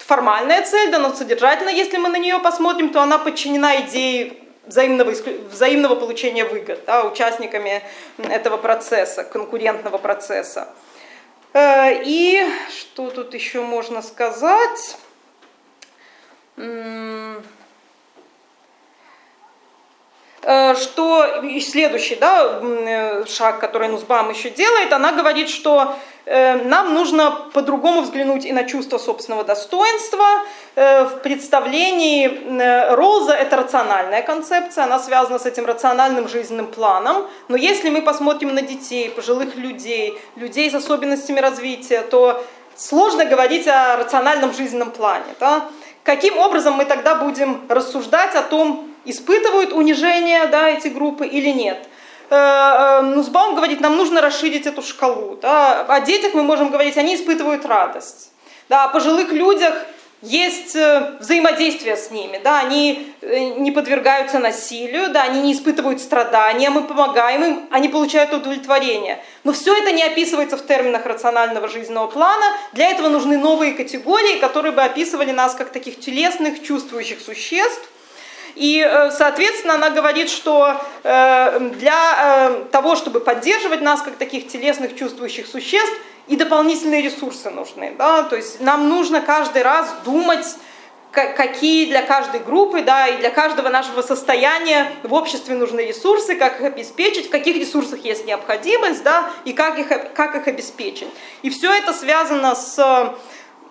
формальная 0.06 0.62
цель, 0.62 0.90
да, 0.90 0.98
но 0.98 1.14
содержательно, 1.14 1.70
если 1.70 1.96
мы 1.96 2.08
на 2.08 2.18
нее 2.18 2.38
посмотрим, 2.38 2.90
то 2.90 3.02
она 3.02 3.18
подчинена 3.18 3.80
идее 3.80 4.44
взаимного, 4.66 5.12
взаимного 5.50 5.94
получения 5.94 6.44
выгод 6.44 6.80
да, 6.86 7.04
участниками 7.04 7.82
этого 8.18 8.56
процесса, 8.56 9.24
конкурентного 9.24 9.98
процесса. 9.98 10.68
Э, 11.52 12.02
и 12.04 12.44
что 12.70 13.10
тут 13.10 13.34
еще 13.34 13.62
можно 13.62 14.02
сказать? 14.02 14.96
Э, 16.56 17.40
что 20.74 21.42
следующий 21.60 22.16
да, 22.16 22.60
э, 22.62 23.24
шаг, 23.26 23.60
который 23.60 23.88
Нузбам 23.88 24.30
еще 24.30 24.50
делает, 24.50 24.92
она 24.92 25.12
говорит, 25.12 25.48
что 25.48 25.96
нам 26.26 26.94
нужно 26.94 27.30
по-другому 27.52 28.00
взглянуть 28.00 28.44
и 28.46 28.52
на 28.52 28.64
чувство 28.64 28.98
собственного 28.98 29.44
достоинства. 29.44 30.24
В 30.74 31.20
представлении 31.22 32.94
Роза 32.94 33.34
это 33.34 33.56
рациональная 33.56 34.22
концепция, 34.22 34.84
она 34.84 34.98
связана 34.98 35.38
с 35.38 35.46
этим 35.46 35.66
рациональным 35.66 36.28
жизненным 36.28 36.68
планом. 36.68 37.26
Но 37.48 37.56
если 37.56 37.90
мы 37.90 38.00
посмотрим 38.00 38.54
на 38.54 38.62
детей, 38.62 39.10
пожилых 39.10 39.56
людей, 39.56 40.18
людей 40.36 40.70
с 40.70 40.74
особенностями 40.74 41.40
развития, 41.40 42.00
то 42.02 42.42
сложно 42.74 43.24
говорить 43.24 43.68
о 43.68 43.96
рациональном 43.96 44.54
жизненном 44.54 44.90
плане. 44.90 45.34
Да? 45.40 45.66
Каким 46.02 46.38
образом 46.38 46.74
мы 46.74 46.86
тогда 46.86 47.14
будем 47.14 47.62
рассуждать 47.68 48.34
о 48.34 48.42
том, 48.42 48.88
испытывают 49.04 49.72
унижение 49.72 50.46
да, 50.46 50.68
эти 50.70 50.88
группы 50.88 51.26
или 51.26 51.50
нет. 51.50 51.86
Э, 52.34 52.98
э, 52.98 53.00
Нусбаум 53.02 53.54
говорит, 53.54 53.80
нам 53.80 53.96
нужно 53.96 54.20
расширить 54.20 54.66
эту 54.66 54.82
шкалу. 54.82 55.38
Да. 55.40 55.84
О 55.88 56.00
детях 56.00 56.34
мы 56.34 56.42
можем 56.42 56.70
говорить, 56.70 56.96
они 56.96 57.14
испытывают 57.14 57.64
радость. 57.64 58.32
Да, 58.68 58.84
о 58.84 58.88
пожилых 58.88 59.30
людях 59.30 59.74
есть 60.22 60.74
э, 60.74 61.16
взаимодействие 61.20 61.96
с 61.96 62.10
ними, 62.10 62.40
да, 62.42 62.60
они 62.60 63.12
не 63.58 63.70
подвергаются 63.70 64.38
насилию, 64.38 65.10
да, 65.10 65.24
они 65.24 65.42
не 65.42 65.52
испытывают 65.52 66.00
страдания, 66.00 66.70
мы 66.70 66.82
помогаем 66.82 67.44
им, 67.44 67.68
они 67.70 67.88
получают 67.90 68.32
удовлетворение. 68.32 69.22
Но 69.44 69.52
все 69.52 69.76
это 69.76 69.92
не 69.92 70.02
описывается 70.02 70.56
в 70.56 70.66
терминах 70.66 71.04
рационального 71.04 71.68
жизненного 71.68 72.06
плана, 72.06 72.46
для 72.72 72.90
этого 72.90 73.08
нужны 73.08 73.36
новые 73.36 73.74
категории, 73.74 74.38
которые 74.38 74.72
бы 74.72 74.82
описывали 74.82 75.30
нас 75.30 75.54
как 75.54 75.68
таких 75.68 76.00
телесных, 76.00 76.62
чувствующих 76.62 77.20
существ, 77.20 77.90
и, 78.54 78.80
э, 78.80 79.10
соответственно, 79.10 79.74
она 79.74 79.90
говорит, 79.90 80.30
что 80.30 80.80
э, 81.02 81.70
для 81.74 82.50
э, 82.50 82.64
того, 82.70 82.96
чтобы 82.96 83.20
поддерживать 83.20 83.80
нас 83.80 84.02
как 84.02 84.16
таких 84.16 84.48
телесных 84.48 84.96
чувствующих 84.96 85.46
существ, 85.46 85.94
и 86.26 86.36
дополнительные 86.36 87.02
ресурсы 87.02 87.50
нужны. 87.50 87.94
Да? 87.98 88.22
То 88.22 88.36
есть 88.36 88.60
нам 88.60 88.88
нужно 88.88 89.20
каждый 89.20 89.62
раз 89.62 89.94
думать, 90.04 90.46
какие 91.10 91.86
для 91.86 92.02
каждой 92.02 92.40
группы, 92.40 92.82
да, 92.82 93.06
и 93.06 93.18
для 93.18 93.30
каждого 93.30 93.68
нашего 93.68 94.02
состояния 94.02 94.90
в 95.04 95.14
обществе 95.14 95.54
нужны 95.54 95.80
ресурсы, 95.80 96.34
как 96.34 96.60
их 96.60 96.66
обеспечить, 96.66 97.28
в 97.28 97.30
каких 97.30 97.56
ресурсах 97.56 98.00
есть 98.04 98.26
необходимость, 98.26 99.04
да, 99.04 99.30
и 99.44 99.52
как 99.52 99.78
их, 99.78 99.88
как 100.14 100.34
их 100.34 100.48
обеспечить. 100.48 101.08
И 101.42 101.50
все 101.50 101.72
это 101.72 101.92
связано 101.92 102.56
с 102.56 103.14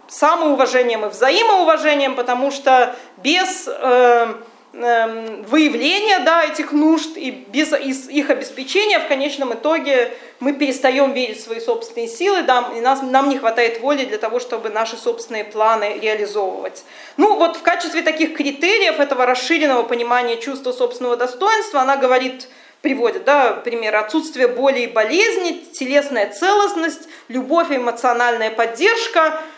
самоуважением 0.07 1.05
и 1.05 1.09
взаимоуважением, 1.09 2.15
потому 2.15 2.51
что 2.51 2.95
без 3.17 3.67
э, 3.67 4.33
выявления 4.73 6.19
да, 6.19 6.43
этих 6.43 6.71
нужд 6.71 7.15
и 7.15 7.29
без 7.29 7.71
их 7.73 8.29
обеспечения 8.31 8.99
в 8.99 9.07
конечном 9.07 9.53
итоге 9.53 10.11
мы 10.39 10.53
перестаем 10.53 11.13
верить 11.13 11.37
в 11.39 11.43
свои 11.43 11.59
собственные 11.59 12.07
силы, 12.07 12.41
да, 12.41 12.71
и 12.75 12.81
нас, 12.81 13.03
нам 13.03 13.29
не 13.29 13.37
хватает 13.37 13.81
воли 13.81 14.03
для 14.05 14.17
того, 14.17 14.39
чтобы 14.39 14.69
наши 14.69 14.97
собственные 14.97 15.43
планы 15.43 15.99
реализовывать. 16.01 16.83
Ну 17.17 17.35
вот 17.35 17.55
в 17.55 17.61
качестве 17.61 18.01
таких 18.01 18.35
критериев 18.35 18.99
этого 18.99 19.27
расширенного 19.27 19.83
понимания 19.83 20.37
чувства 20.37 20.71
собственного 20.71 21.17
достоинства 21.17 21.81
она 21.81 21.95
говорит, 21.95 22.47
приводит, 22.81 23.25
да, 23.25 23.51
пример, 23.51 23.95
отсутствие 23.95 24.47
боли 24.47 24.79
и 24.79 24.87
болезни, 24.87 25.63
телесная 25.71 26.33
целостность, 26.33 27.07
любовь 27.27 27.69
и 27.69 27.75
эмоциональная 27.75 28.49
поддержка– 28.49 29.39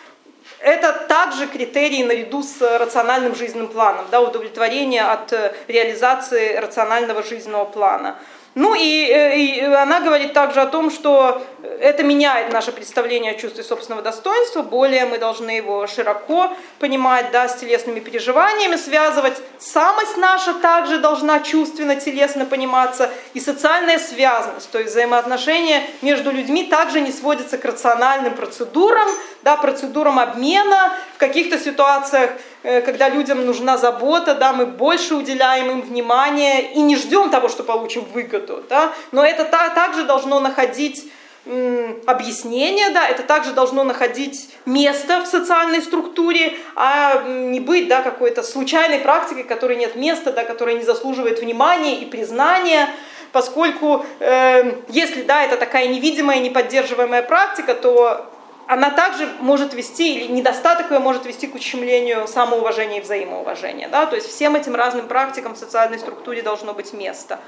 это 0.59 0.93
также 1.07 1.47
критерий 1.47 2.03
наряду 2.03 2.43
с 2.43 2.61
рациональным 2.79 3.35
жизненным 3.35 3.67
планом, 3.67 4.05
да, 4.11 4.21
удовлетворение 4.21 5.03
от 5.03 5.33
э, 5.33 5.53
реализации 5.67 6.55
рационального 6.55 7.23
жизненного 7.23 7.65
плана. 7.65 8.17
Ну 8.55 8.73
и, 8.73 9.09
э, 9.11 9.37
и 9.37 9.61
она 9.61 9.99
говорит 9.99 10.31
также 10.31 10.61
о 10.61 10.65
том, 10.65 10.89
что 10.89 11.45
это 11.61 12.03
меняет 12.03 12.53
наше 12.53 12.71
представление 12.71 13.33
о 13.33 13.35
чувстве 13.35 13.65
собственного 13.65 14.01
достоинства, 14.01 14.61
более 14.61 15.05
мы 15.05 15.17
должны 15.17 15.49
его 15.51 15.85
широко 15.87 16.53
понимать, 16.79 17.31
да, 17.31 17.49
с 17.49 17.55
телесными 17.55 17.99
переживаниями 17.99 18.77
связывать. 18.77 19.33
Самость 19.59 20.15
наша 20.15 20.53
также 20.53 20.99
должна 20.99 21.41
чувственно, 21.41 21.97
телесно 21.97 22.45
пониматься, 22.45 23.11
и 23.33 23.41
социальная 23.41 23.99
связанность, 23.99 24.71
то 24.71 24.79
есть 24.79 24.91
взаимоотношения 24.91 25.83
между 26.01 26.31
людьми 26.31 26.63
также 26.63 27.01
не 27.01 27.11
сводятся 27.11 27.57
к 27.57 27.65
рациональным 27.65 28.35
процедурам, 28.35 29.09
да, 29.43 29.57
процедурам 29.57 30.17
обмена 30.17 30.93
в 31.15 31.17
каких-то 31.17 31.59
ситуациях. 31.59 32.31
Э, 32.31 32.54
когда 32.85 33.09
людям 33.09 33.45
нужна 33.45 33.77
забота, 33.77 34.35
да, 34.35 34.53
мы 34.53 34.65
больше 34.65 35.15
уделяем 35.15 35.69
им 35.71 35.81
внимания 35.81 36.71
и 36.73 36.81
не 36.81 36.95
ждем 36.95 37.29
того, 37.29 37.49
что 37.49 37.63
получим 37.63 38.05
выгоду, 38.05 38.63
да, 38.69 38.91
но 39.11 39.23
это 39.23 39.43
та, 39.45 39.69
также 39.69 40.03
должно 40.03 40.39
находить 40.39 41.11
объяснение, 42.07 42.89
да, 42.89 43.07
это 43.07 43.21
также 43.21 43.51
должно 43.51 43.83
находить 43.83 44.49
место 44.65 45.21
в 45.21 45.27
социальной 45.27 45.81
структуре, 45.81 46.57
а 46.75 47.21
не 47.23 47.59
быть 47.59 47.87
да, 47.87 48.01
какой-то 48.01 48.41
случайной 48.41 48.99
практикой, 48.99 49.43
которой 49.43 49.77
нет 49.77 49.95
места, 49.95 50.31
да, 50.31 50.43
которая 50.43 50.75
не 50.75 50.83
заслуживает 50.83 51.39
внимания 51.41 51.99
и 51.99 52.05
признания, 52.05 52.89
поскольку 53.31 54.03
э, 54.19 54.81
если 54.89 55.21
да, 55.21 55.43
это 55.43 55.57
такая 55.57 55.87
невидимая, 55.87 56.39
неподдерживаемая 56.39 57.21
практика, 57.21 57.75
то 57.75 58.25
она 58.67 58.89
также 58.89 59.29
может 59.39 59.73
вести, 59.73 60.15
или 60.15 60.31
недостаток 60.31 60.91
ее 60.91 60.99
может 60.99 61.25
вести 61.25 61.47
к 61.47 61.55
ущемлению 61.55 62.27
самоуважения 62.27 62.99
и 62.99 63.01
взаимоуважения. 63.01 63.87
Да? 63.89 64.05
То 64.05 64.15
есть 64.15 64.27
всем 64.27 64.55
этим 64.55 64.75
разным 64.75 65.07
практикам 65.07 65.53
в 65.53 65.57
социальной 65.57 65.99
структуре 65.99 66.41
должно 66.41 66.73
быть 66.73 66.93
место. 66.93 67.39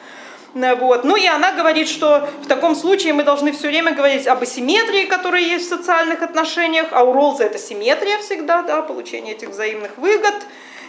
Э, 0.54 0.76
вот. 0.76 1.04
Ну 1.04 1.16
и 1.16 1.26
она 1.26 1.52
говорит, 1.52 1.88
что 1.88 2.30
в 2.44 2.48
таком 2.48 2.76
случае 2.76 3.14
мы 3.14 3.24
должны 3.24 3.52
все 3.52 3.68
время 3.68 3.94
говорить 3.94 4.28
об 4.28 4.44
асимметрии, 4.44 5.06
которая 5.06 5.42
есть 5.42 5.66
в 5.66 5.70
социальных 5.70 6.22
отношениях, 6.22 6.88
а 6.92 7.04
у 7.04 7.14
Ролза 7.14 7.46
это 7.46 7.58
симметрия 7.58 8.20
всегда, 8.20 8.62
да, 8.62 8.82
получение 8.82 9.34
этих 9.34 9.50
взаимных 9.50 9.98
выгод. 9.98 10.36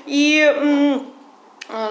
И 0.06 1.02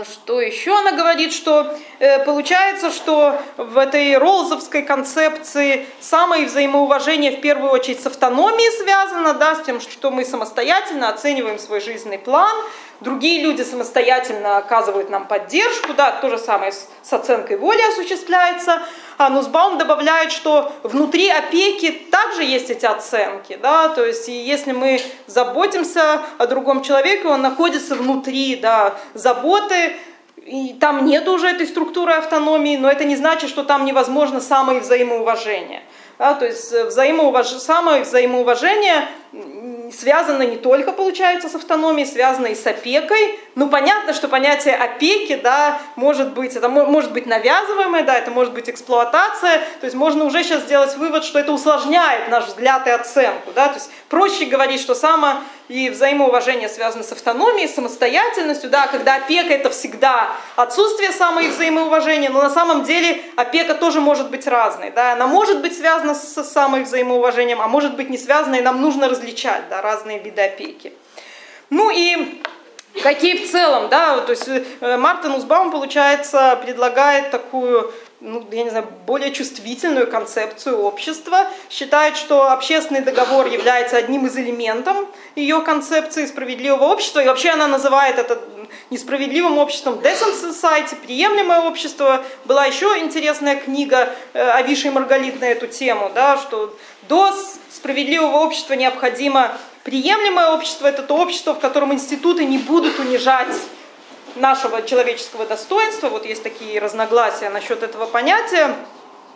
что 0.03 0.41
еще 0.41 0.75
она 0.75 0.93
говорит, 0.93 1.32
что 1.32 1.71
э, 1.99 2.25
получается, 2.25 2.91
что 2.91 3.39
в 3.57 3.78
этой 3.78 4.17
ролзовской 4.17 4.82
концепции 4.82 5.86
самое 5.99 6.47
взаимоуважение 6.47 7.38
в 7.38 7.41
первую 7.41 7.71
очередь 7.71 8.01
с 8.01 8.07
автономией 8.07 8.71
связано, 8.71 9.36
да, 9.36 9.55
с 9.55 9.61
тем, 9.61 9.80
что 9.80 10.09
мы 10.09 10.25
самостоятельно 10.25 11.09
оцениваем 11.09 11.59
свой 11.59 11.80
жизненный 11.80 12.17
план, 12.17 12.55
другие 13.02 13.41
люди 13.41 13.62
самостоятельно 13.62 14.58
оказывают 14.58 15.10
нам 15.10 15.28
поддержку, 15.28 15.93
да, 15.93 16.12
то 16.12 16.30
же 16.30 16.38
самое 16.38 16.72
с, 16.72 17.14
оценкой 17.14 17.58
воли 17.58 17.82
осуществляется. 17.91 18.82
А 19.18 19.30
Нусбаум 19.30 19.78
добавляет, 19.78 20.32
что 20.32 20.72
внутри 20.84 21.30
опеки 21.30 21.91
также 22.12 22.43
есть 22.43 22.70
эти 22.70 22.86
оценки, 22.86 23.58
да, 23.62 23.89
то 23.89 24.06
есть 24.06 24.30
и 24.30 24.34
если 24.34 24.72
мы 24.72 25.02
заботимся 25.26 26.22
о 26.38 26.48
другом 26.48 26.84
человеке, 26.84 27.28
он 27.28 27.41
находится 27.41 27.95
внутри, 27.95 28.56
да, 28.58 28.95
заботы, 29.14 29.95
и 30.45 30.76
там 30.80 31.06
нет 31.06 31.28
уже 31.28 31.48
этой 31.48 31.68
структуры 31.68 32.14
автономии, 32.14 32.78
но 32.78 32.89
это 32.89 33.04
не 33.04 33.16
значит, 33.16 33.50
что 33.50 33.64
там 33.64 33.86
невозможно 33.86 34.39
самое 34.39 34.80
взаимоуважение. 34.80 35.84
Да, 36.20 36.34
то 36.34 36.45
есть 36.45 36.72
взаимоуваж... 36.72 37.47
самое 37.47 38.01
взаимоуважение 38.01 39.07
связано 39.91 40.41
не 40.43 40.57
только, 40.57 40.91
получается, 40.91 41.47
с 41.49 41.55
автономией, 41.55 42.07
связано 42.07 42.47
и 42.47 42.55
с 42.55 42.65
опекой. 42.65 43.39
Ну, 43.55 43.70
понятно, 43.70 44.13
что 44.13 44.28
понятие 44.28 44.76
опеки, 44.76 45.36
да, 45.36 45.80
может 45.95 46.34
быть, 46.34 46.55
это 46.55 46.70
может 46.70 47.11
быть 47.11 47.26
навязываемое, 47.26 48.03
да, 48.03 48.18
это 48.18 48.32
может 48.32 48.53
быть 48.53 48.70
эксплуатация, 48.70 49.59
то 49.80 49.86
есть 49.86 49.95
можно 49.95 50.24
уже 50.26 50.43
сейчас 50.43 50.63
сделать 50.63 50.95
вывод, 50.97 51.24
что 51.24 51.39
это 51.39 51.51
усложняет 51.51 52.30
наш 52.30 52.45
взгляд 52.45 52.88
и 52.88 52.89
оценку, 52.89 53.51
да, 53.53 53.68
то 53.68 53.76
есть 53.76 53.89
проще 54.09 54.45
говорить, 54.45 54.82
что 54.82 54.95
само 54.95 55.36
и 55.70 55.89
взаимоуважение 55.89 56.70
связано 56.70 57.03
с 57.03 57.11
автономией, 57.11 57.68
самостоятельностью, 57.68 58.70
да, 58.70 58.88
когда 58.88 59.15
опека 59.15 59.53
это 59.53 59.70
всегда 59.70 60.30
отсутствие 60.55 61.11
самой 61.11 61.49
взаимоуважения, 61.49 62.30
но 62.30 62.41
на 62.41 62.49
самом 62.49 62.84
деле 62.84 63.22
опека 63.36 63.74
тоже 63.74 63.99
может 63.99 64.30
быть 64.30 64.47
разной, 64.47 64.91
да, 64.91 65.13
она 65.13 65.28
может 65.28 65.61
быть 65.61 65.78
связана 65.78 66.15
с 66.15 66.43
самой 66.43 66.84
взаимоуважением, 66.84 67.61
а 67.61 67.68
может 67.68 67.95
быть 67.95 68.09
не 68.09 68.18
связана, 68.18 68.55
и 68.55 68.61
нам 68.61 68.82
нужно 68.82 69.09
различать, 69.09 69.68
да, 69.70 69.82
разные 69.82 70.20
виды 70.20 70.41
опеки. 70.41 70.93
Ну 71.70 71.91
и 71.93 72.41
какие 73.03 73.45
в 73.45 73.51
целом, 73.51 73.89
да, 73.89 74.20
то 74.22 74.32
есть 74.32 74.47
э, 74.47 74.97
Мартин 74.97 75.32
Узбаум, 75.32 75.72
получается, 75.72 76.57
предлагает 76.63 77.32
такую 77.32 77.93
ну, 78.20 78.43
я 78.51 78.63
не 78.63 78.70
знаю, 78.70 78.88
более 79.05 79.32
чувствительную 79.32 80.07
концепцию 80.07 80.82
общества, 80.82 81.47
считает, 81.70 82.18
что 82.18 82.51
общественный 82.51 83.01
договор 83.01 83.47
является 83.47 83.97
одним 83.97 84.26
из 84.26 84.36
элементов 84.36 84.97
ее 85.36 85.61
концепции 85.61 86.26
справедливого 86.26 86.86
общества, 86.86 87.20
и 87.24 87.28
вообще 87.28 87.49
она 87.49 87.68
называет 87.68 88.18
это 88.18 88.41
несправедливым 88.89 89.59
обществом 89.59 89.95
Decent 89.95 90.34
Society, 90.34 90.95
приемлемое 90.95 91.61
общество. 91.61 92.24
Была 92.45 92.65
еще 92.65 92.97
интересная 92.99 93.55
книга 93.55 94.09
э, 94.34 94.49
Авиши 94.51 94.88
и 94.88 94.91
Маргалит 94.91 95.39
на 95.39 95.45
эту 95.45 95.68
тему, 95.68 96.11
да, 96.13 96.38
что 96.38 96.76
до 97.07 97.32
справедливого 97.70 98.38
общества 98.38 98.74
необходимо 98.74 99.55
приемлемое 99.84 100.49
общество, 100.49 100.88
это 100.88 101.03
то 101.03 101.18
общество, 101.18 101.53
в 101.53 101.59
котором 101.59 101.93
институты 101.93 102.45
не 102.45 102.57
будут 102.57 102.99
унижать 102.99 103.55
нашего 104.36 104.82
человеческого 104.82 105.45
достоинства. 105.45 106.09
Вот 106.09 106.25
есть 106.25 106.43
такие 106.43 106.80
разногласия 106.80 107.49
насчет 107.49 107.84
этого 107.84 108.05
понятия. 108.05 108.75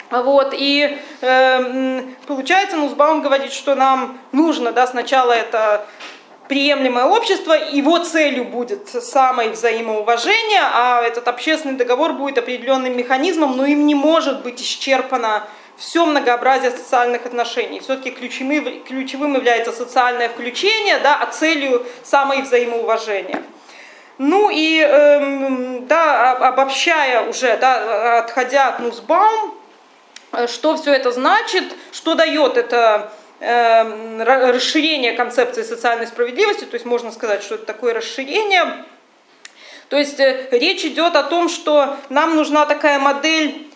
Вот, 0.09 0.53
и 0.53 0.97
э, 1.21 2.03
получается, 2.27 2.75
Нузбаум 2.75 3.21
говорит, 3.21 3.53
что 3.53 3.75
нам 3.75 4.19
нужно 4.33 4.73
да, 4.73 4.85
сначала 4.85 5.31
это 5.31 5.85
приемлемое 6.49 7.05
общество, 7.05 7.53
его 7.53 7.97
целью 7.99 8.43
будет 8.43 8.89
самое 8.89 9.51
взаимоуважение, 9.51 10.63
а 10.73 11.01
этот 11.01 11.29
общественный 11.29 11.77
договор 11.77 12.11
будет 12.11 12.37
определенным 12.39 12.97
механизмом, 12.97 13.55
но 13.55 13.65
им 13.65 13.85
не 13.87 13.95
может 13.95 14.41
быть 14.43 14.61
исчерпано 14.61 15.47
все 15.77 16.05
многообразие 16.05 16.71
социальных 16.71 17.25
отношений. 17.25 17.79
Все-таки 17.79 18.11
ключевым, 18.11 18.83
ключевым 18.83 19.35
является 19.35 19.71
социальное 19.71 20.27
включение, 20.27 20.99
да, 20.99 21.15
а 21.21 21.27
целью 21.27 21.85
самое 22.03 22.43
взаимоуважение. 22.43 23.41
Ну 24.23 24.51
и 24.51 24.79
эм, 24.79 25.87
да, 25.87 26.33
обобщая 26.33 27.27
уже, 27.27 27.57
да, 27.57 28.19
отходя 28.19 28.67
от 28.67 28.79
Нусбаум, 28.79 29.55
э, 30.33 30.45
что 30.45 30.77
все 30.77 30.93
это 30.93 31.11
значит, 31.11 31.63
что 31.91 32.13
дает 32.13 32.55
это 32.55 33.11
э, 33.39 34.23
расширение 34.51 35.13
концепции 35.13 35.63
социальной 35.63 36.05
справедливости, 36.05 36.65
то 36.65 36.75
есть 36.75 36.85
можно 36.85 37.11
сказать, 37.11 37.41
что 37.41 37.55
это 37.55 37.65
такое 37.65 37.95
расширение. 37.95 38.85
То 39.89 39.97
есть 39.97 40.19
э, 40.19 40.49
речь 40.51 40.85
идет 40.85 41.15
о 41.15 41.23
том, 41.23 41.49
что 41.49 41.97
нам 42.09 42.35
нужна 42.35 42.67
такая 42.67 42.99
модель 42.99 43.71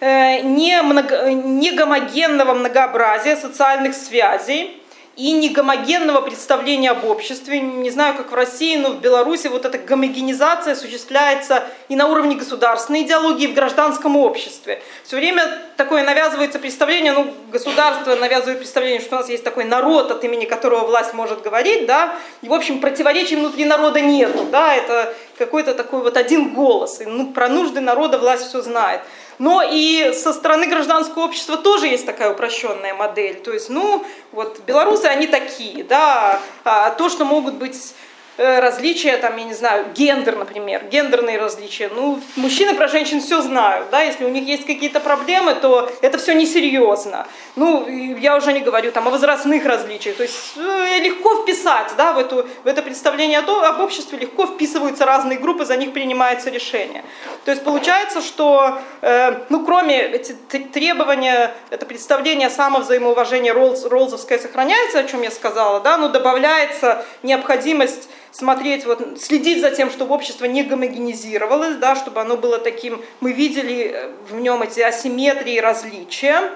э, 0.00 0.40
не, 0.40 0.80
много, 0.80 1.30
не 1.30 1.72
гомогенного 1.72 2.54
многообразия 2.54 3.36
социальных 3.36 3.94
связей, 3.94 4.79
и 5.20 5.32
негомогенного 5.32 6.22
представления 6.22 6.92
об 6.92 7.04
обществе. 7.04 7.60
Не 7.60 7.90
знаю, 7.90 8.16
как 8.16 8.32
в 8.32 8.34
России, 8.34 8.76
но 8.76 8.92
в 8.92 9.00
Беларуси 9.00 9.48
вот 9.48 9.66
эта 9.66 9.76
гомогенизация 9.76 10.72
осуществляется 10.72 11.64
и 11.90 11.96
на 11.96 12.06
уровне 12.06 12.36
государственной 12.36 13.02
идеологии, 13.02 13.44
и 13.44 13.46
в 13.48 13.54
гражданском 13.54 14.16
обществе. 14.16 14.82
Все 15.04 15.16
время 15.16 15.58
такое 15.76 16.04
навязывается 16.04 16.58
представление, 16.58 17.12
ну, 17.12 17.34
государство 17.52 18.14
навязывает 18.14 18.60
представление, 18.60 19.00
что 19.00 19.16
у 19.16 19.18
нас 19.18 19.28
есть 19.28 19.44
такой 19.44 19.64
народ, 19.64 20.10
от 20.10 20.24
имени 20.24 20.46
которого 20.46 20.86
власть 20.86 21.12
может 21.12 21.42
говорить, 21.42 21.84
да, 21.84 22.14
и, 22.40 22.48
в 22.48 22.54
общем, 22.54 22.80
противоречий 22.80 23.36
внутри 23.36 23.66
народа 23.66 24.00
нету, 24.00 24.46
да, 24.50 24.74
это 24.74 25.14
какой-то 25.36 25.74
такой 25.74 26.00
вот 26.00 26.16
один 26.16 26.54
голос, 26.54 27.02
и 27.02 27.04
ну, 27.04 27.32
про 27.32 27.48
нужды 27.48 27.80
народа 27.80 28.18
власть 28.18 28.48
все 28.48 28.62
знает. 28.62 29.02
Но 29.40 29.62
и 29.62 30.12
со 30.12 30.34
стороны 30.34 30.66
гражданского 30.66 31.24
общества 31.24 31.56
тоже 31.56 31.86
есть 31.86 32.04
такая 32.04 32.30
упрощенная 32.30 32.92
модель. 32.92 33.36
То 33.36 33.54
есть, 33.54 33.70
ну, 33.70 34.04
вот 34.32 34.60
белорусы, 34.66 35.06
они 35.06 35.26
такие, 35.26 35.82
да, 35.82 36.38
а 36.62 36.90
то, 36.90 37.08
что 37.08 37.24
могут 37.24 37.54
быть 37.54 37.94
различия, 38.40 39.16
там, 39.18 39.36
я 39.36 39.44
не 39.44 39.54
знаю, 39.54 39.86
гендер, 39.94 40.36
например, 40.36 40.84
гендерные 40.90 41.38
различия. 41.38 41.90
Ну, 41.94 42.20
мужчины 42.36 42.74
про 42.74 42.88
женщин 42.88 43.20
все 43.20 43.42
знают, 43.42 43.90
да, 43.90 44.00
если 44.00 44.24
у 44.24 44.28
них 44.28 44.44
есть 44.44 44.66
какие-то 44.66 45.00
проблемы, 45.00 45.54
то 45.54 45.90
это 46.00 46.16
все 46.16 46.34
несерьезно. 46.34 47.26
Ну, 47.56 47.86
я 47.86 48.36
уже 48.36 48.52
не 48.52 48.60
говорю 48.60 48.92
там 48.92 49.08
о 49.08 49.10
возрастных 49.10 49.66
различиях, 49.66 50.16
то 50.16 50.22
есть 50.22 50.56
э, 50.56 50.98
легко 51.00 51.42
вписать, 51.42 51.92
да, 51.96 52.12
в, 52.12 52.18
эту, 52.18 52.46
в 52.64 52.66
это 52.66 52.82
представление 52.82 53.40
об 53.40 53.80
обществе, 53.80 54.18
легко 54.18 54.46
вписываются 54.46 55.04
разные 55.04 55.38
группы, 55.38 55.66
за 55.66 55.76
них 55.76 55.92
принимается 55.92 56.48
решение. 56.50 57.04
То 57.44 57.50
есть 57.50 57.62
получается, 57.62 58.22
что, 58.22 58.78
э, 59.02 59.38
ну, 59.50 59.64
кроме 59.64 60.00
эти 60.00 60.32
требования, 60.72 61.52
это 61.68 61.84
представление 61.84 62.48
самовзаимоуважения 62.48 63.52
Роллс, 63.52 63.84
Роллзовское 63.84 64.38
сохраняется, 64.38 65.00
о 65.00 65.04
чем 65.04 65.22
я 65.22 65.30
сказала, 65.30 65.80
да, 65.80 65.98
но 65.98 66.08
добавляется 66.08 67.04
необходимость 67.22 68.08
смотреть, 68.32 68.84
вот, 68.86 69.20
следить 69.20 69.60
за 69.60 69.70
тем, 69.70 69.90
чтобы 69.90 70.14
общество 70.14 70.44
не 70.44 70.62
гомогенизировалось, 70.62 71.76
да, 71.76 71.96
чтобы 71.96 72.20
оно 72.20 72.36
было 72.36 72.58
таким, 72.58 73.02
мы 73.20 73.32
видели 73.32 73.92
э, 73.92 74.10
в 74.30 74.40
нем 74.40 74.62
эти 74.62 74.80
асимметрии 74.80 75.58
различия. 75.58 76.50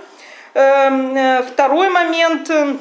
Эм, 0.54 1.16
э, 1.16 1.42
второй 1.42 1.88
момент, 1.90 2.50
э, 2.50 2.76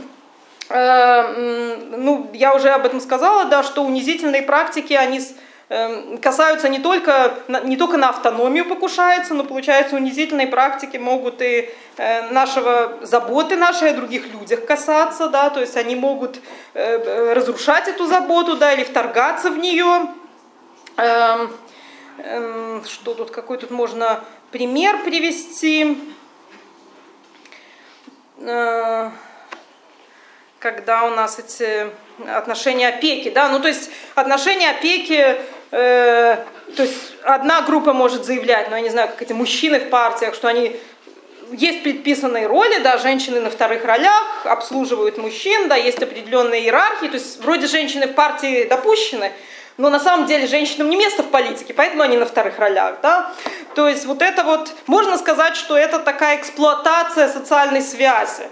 ну, 1.98 2.30
я 2.34 2.56
уже 2.56 2.70
об 2.70 2.86
этом 2.86 3.02
сказала, 3.02 3.46
да, 3.46 3.64
что 3.64 3.84
унизительные 3.84 4.44
практики, 4.44 4.94
они 4.94 5.22
касаются 6.22 6.70
не 6.70 6.80
только, 6.80 7.34
не 7.64 7.78
только 7.78 7.98
на 7.98 8.10
автономию 8.10 8.66
покушаются, 8.66 9.34
но, 9.34 9.44
получается, 9.44 9.96
унизительные 9.96 10.48
практики 10.48 10.98
могут 10.98 11.42
и 11.42 11.70
э, 11.98 12.32
нашего 12.32 13.00
заботы 13.02 13.56
нашей 13.56 13.92
о 13.92 13.94
других 13.94 14.28
людях 14.28 14.66
касаться, 14.66 15.30
да, 15.30 15.50
то 15.50 15.62
есть 15.62 15.76
они 15.78 15.96
могут 15.96 16.40
э, 16.74 17.34
разрушать 17.34 17.88
эту 17.88 18.06
заботу, 18.06 18.56
да, 18.56 18.74
или 18.74 18.84
вторгаться 18.84 19.50
в 19.50 19.58
нее. 19.58 20.10
Эм, 20.98 21.52
эм, 22.20 22.84
что 22.86 23.14
тут, 23.16 23.32
какой 23.32 23.58
тут 23.58 23.72
можно 23.72 24.24
пример 24.52 25.04
привести? 25.04 25.98
Э, 28.40 29.10
когда 30.60 31.04
у 31.04 31.10
нас 31.10 31.40
эти 31.40 31.90
отношения 32.28 32.88
опеки, 32.88 33.30
да, 33.30 33.50
ну 33.50 33.60
то 33.60 33.68
есть 33.68 33.90
отношения 34.16 34.70
опеки 34.70 35.38
Э, 35.74 36.38
то 36.78 36.84
есть 36.84 37.14
одна 37.24 37.64
группа 37.64 37.94
может 37.94 38.26
заявлять, 38.26 38.70
ну 38.70 38.76
я 38.76 38.82
не 38.84 38.92
знаю, 38.92 39.08
как 39.10 39.24
эти 39.24 39.34
мужчины 39.34 39.80
в 39.80 39.90
партиях, 39.90 40.36
что 40.36 40.48
они 40.48 40.80
есть 41.52 41.82
предписанные 41.82 42.46
роли, 42.46 42.78
да, 42.78 43.00
женщины 43.00 43.40
на 43.40 43.50
вторых 43.50 43.84
ролях 43.84 44.46
обслуживают 44.46 45.18
мужчин, 45.18 45.68
да, 45.68 45.76
есть 45.76 46.02
определенные 46.02 46.62
иерархии, 46.62 47.08
то 47.08 47.16
есть 47.16 47.42
вроде 47.42 47.66
женщины 47.66 48.06
в 48.06 48.14
партии 48.14 48.66
допущены, 48.66 49.32
но 49.78 49.90
на 49.90 50.00
самом 50.00 50.28
деле 50.28 50.46
женщинам 50.46 50.92
не 50.92 50.96
место 50.96 51.24
в 51.24 51.32
политике, 51.32 51.74
поэтому 51.74 52.04
они 52.04 52.18
на 52.18 52.28
вторых 52.28 52.60
ролях, 52.60 52.98
да. 53.02 53.32
То 53.74 53.90
есть 53.90 54.06
вот 54.06 54.22
это 54.22 54.44
вот, 54.44 54.72
можно 54.86 55.18
сказать, 55.18 55.56
что 55.56 55.76
это 55.76 55.98
такая 55.98 56.38
эксплуатация 56.38 57.30
социальной 57.30 57.82
связи 57.82 58.44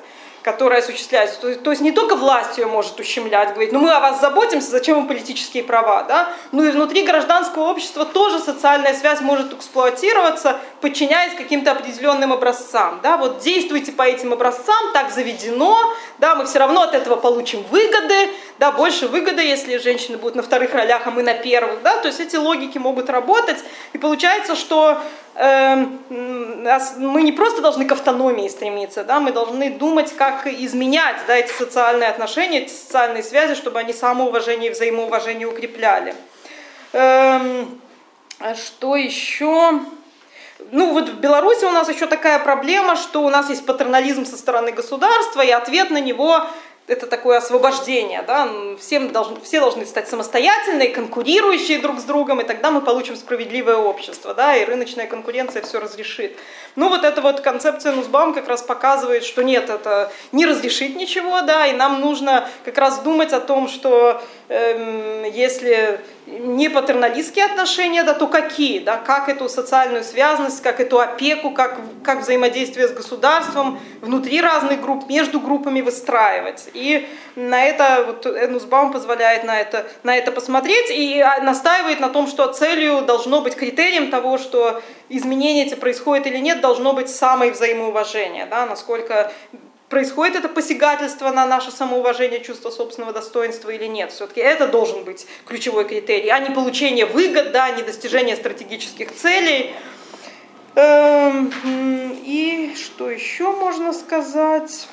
которая 0.41 0.79
осуществляется. 0.79 1.39
То 1.39 1.49
есть, 1.49 1.63
то 1.63 1.71
есть 1.71 1.81
не 1.81 1.91
только 1.91 2.15
власть 2.15 2.57
ее 2.57 2.65
может 2.65 2.99
ущемлять, 2.99 3.49
говорить, 3.53 3.71
ну 3.71 3.79
мы 3.79 3.91
о 3.91 3.99
вас 3.99 4.19
заботимся, 4.19 4.71
зачем 4.71 4.97
вам 4.97 5.07
политические 5.07 5.63
права, 5.63 6.03
да? 6.03 6.33
Ну 6.51 6.63
и 6.63 6.71
внутри 6.71 7.03
гражданского 7.03 7.69
общества 7.69 8.05
тоже 8.05 8.39
социальная 8.39 8.93
связь 8.93 9.21
может 9.21 9.53
эксплуатироваться, 9.53 10.59
подчиняясь 10.81 11.35
каким-то 11.35 11.71
определенным 11.71 12.33
образцам, 12.33 12.99
да? 13.03 13.17
Вот 13.17 13.39
действуйте 13.39 13.91
по 13.91 14.03
этим 14.03 14.33
образцам, 14.33 14.93
так 14.93 15.11
заведено, 15.11 15.77
да, 16.17 16.35
мы 16.35 16.45
все 16.45 16.59
равно 16.59 16.81
от 16.81 16.95
этого 16.95 17.15
получим 17.15 17.63
выгоды, 17.69 18.29
да, 18.61 18.71
больше 18.71 19.07
выгоды, 19.07 19.41
если 19.41 19.75
женщины 19.77 20.17
будут 20.17 20.35
на 20.35 20.43
вторых 20.43 20.73
ролях, 20.73 21.01
а 21.05 21.11
мы 21.11 21.21
на 21.21 21.33
первых, 21.33 21.81
да, 21.81 21.97
то 21.97 22.07
есть 22.07 22.21
эти 22.21 22.37
логики 22.37 22.77
могут 22.77 23.09
работать, 23.09 23.57
и 23.91 23.97
получается, 23.97 24.55
что 24.55 25.01
Эм, 25.33 25.99
мы 26.09 27.23
не 27.23 27.31
просто 27.31 27.61
должны 27.61 27.85
к 27.85 27.93
автономии 27.93 28.49
стремиться, 28.49 29.05
да, 29.05 29.21
мы 29.21 29.31
должны 29.31 29.69
думать, 29.69 30.13
как 30.15 30.45
изменять 30.45 31.15
да, 31.25 31.37
эти 31.37 31.51
социальные 31.53 32.09
отношения, 32.09 32.63
эти 32.63 32.71
социальные 32.71 33.23
связи, 33.23 33.55
чтобы 33.55 33.79
они 33.79 33.93
самоуважение 33.93 34.71
и 34.71 34.73
взаимоуважение 34.73 35.47
укрепляли. 35.47 36.13
А 36.93 38.55
что 38.55 38.97
еще? 38.97 39.79
Ну 40.71 40.93
вот 40.93 41.09
в 41.09 41.19
Беларуси 41.19 41.63
у 41.63 41.71
нас 41.71 41.87
еще 41.87 42.07
такая 42.07 42.37
проблема, 42.39 42.95
что 42.97 43.23
у 43.23 43.29
нас 43.29 43.49
есть 43.49 43.65
патернализм 43.65 44.25
со 44.25 44.37
стороны 44.37 44.73
государства, 44.73 45.41
и 45.41 45.49
ответ 45.49 45.91
на 45.91 46.01
него 46.01 46.45
это 46.91 47.07
такое 47.07 47.37
освобождение, 47.37 48.21
да, 48.21 48.49
всем 48.77 49.13
должны, 49.13 49.39
все 49.39 49.61
должны 49.61 49.85
стать 49.85 50.09
самостоятельные, 50.09 50.89
конкурирующие 50.89 51.79
друг 51.79 52.01
с 52.01 52.03
другом, 52.03 52.41
и 52.41 52.43
тогда 52.43 52.69
мы 52.69 52.81
получим 52.81 53.15
справедливое 53.15 53.77
общество, 53.77 54.33
да, 54.33 54.57
и 54.57 54.65
рыночная 54.65 55.07
конкуренция 55.07 55.61
все 55.61 55.79
разрешит. 55.79 56.37
Ну 56.75 56.89
вот 56.89 57.05
эта 57.05 57.21
вот 57.21 57.39
концепция 57.39 57.93
Нусбаум 57.93 58.33
как 58.33 58.49
раз 58.49 58.61
показывает, 58.61 59.23
что 59.23 59.41
нет, 59.41 59.69
это 59.69 60.11
не 60.33 60.45
разрешит 60.45 60.97
ничего, 60.97 61.39
да, 61.43 61.65
и 61.65 61.71
нам 61.71 62.01
нужно 62.01 62.49
как 62.65 62.77
раз 62.77 62.99
думать 62.99 63.31
о 63.31 63.39
том, 63.39 63.69
что 63.69 64.21
эм, 64.49 65.23
если 65.31 66.01
не 66.39 66.69
патерналистские 66.69 67.45
отношения, 67.45 68.03
да, 68.03 68.13
то 68.13 68.27
какие, 68.27 68.79
да, 68.79 68.97
как 68.97 69.29
эту 69.29 69.49
социальную 69.49 70.03
связанность, 70.03 70.61
как 70.61 70.79
эту 70.79 70.99
опеку, 70.99 71.51
как, 71.51 71.77
как 72.03 72.21
взаимодействие 72.21 72.87
с 72.87 72.91
государством 72.91 73.79
внутри 74.01 74.41
разных 74.41 74.81
групп, 74.81 75.09
между 75.09 75.39
группами 75.39 75.81
выстраивать. 75.81 76.69
И 76.73 77.07
на 77.35 77.63
это 77.63 78.03
вот 78.07 78.25
Энусбаум 78.25 78.91
позволяет 78.91 79.43
на 79.43 79.59
это, 79.59 79.85
на 80.03 80.15
это 80.15 80.31
посмотреть 80.31 80.89
и 80.89 81.23
настаивает 81.41 81.99
на 81.99 82.09
том, 82.09 82.27
что 82.27 82.51
целью 82.53 83.01
должно 83.01 83.41
быть 83.41 83.55
критерием 83.55 84.09
того, 84.09 84.37
что 84.37 84.81
изменения 85.09 85.65
эти 85.65 85.75
происходят 85.75 86.27
или 86.27 86.37
нет, 86.37 86.61
должно 86.61 86.93
быть 86.93 87.09
самое 87.09 87.51
взаимоуважение, 87.51 88.45
да, 88.45 88.65
насколько 88.65 89.31
происходит 89.91 90.37
это 90.37 90.47
посягательство 90.47 91.29
на 91.31 91.45
наше 91.45 91.69
самоуважение, 91.69 92.39
чувство 92.39 92.71
собственного 92.71 93.13
достоинства 93.13 93.69
или 93.69 93.85
нет. 93.85 94.11
Все-таки 94.11 94.39
это 94.39 94.67
должен 94.67 95.03
быть 95.03 95.27
ключевой 95.45 95.87
критерий, 95.87 96.29
а 96.29 96.39
не 96.39 96.49
получение 96.49 97.05
выгод, 97.05 97.51
да, 97.51 97.69
не 97.71 97.83
достижение 97.83 98.37
стратегических 98.37 99.13
целей. 99.13 99.75
Эм, 100.75 101.51
и 102.23 102.73
что 102.75 103.09
еще 103.09 103.51
можно 103.51 103.91
сказать? 103.91 104.87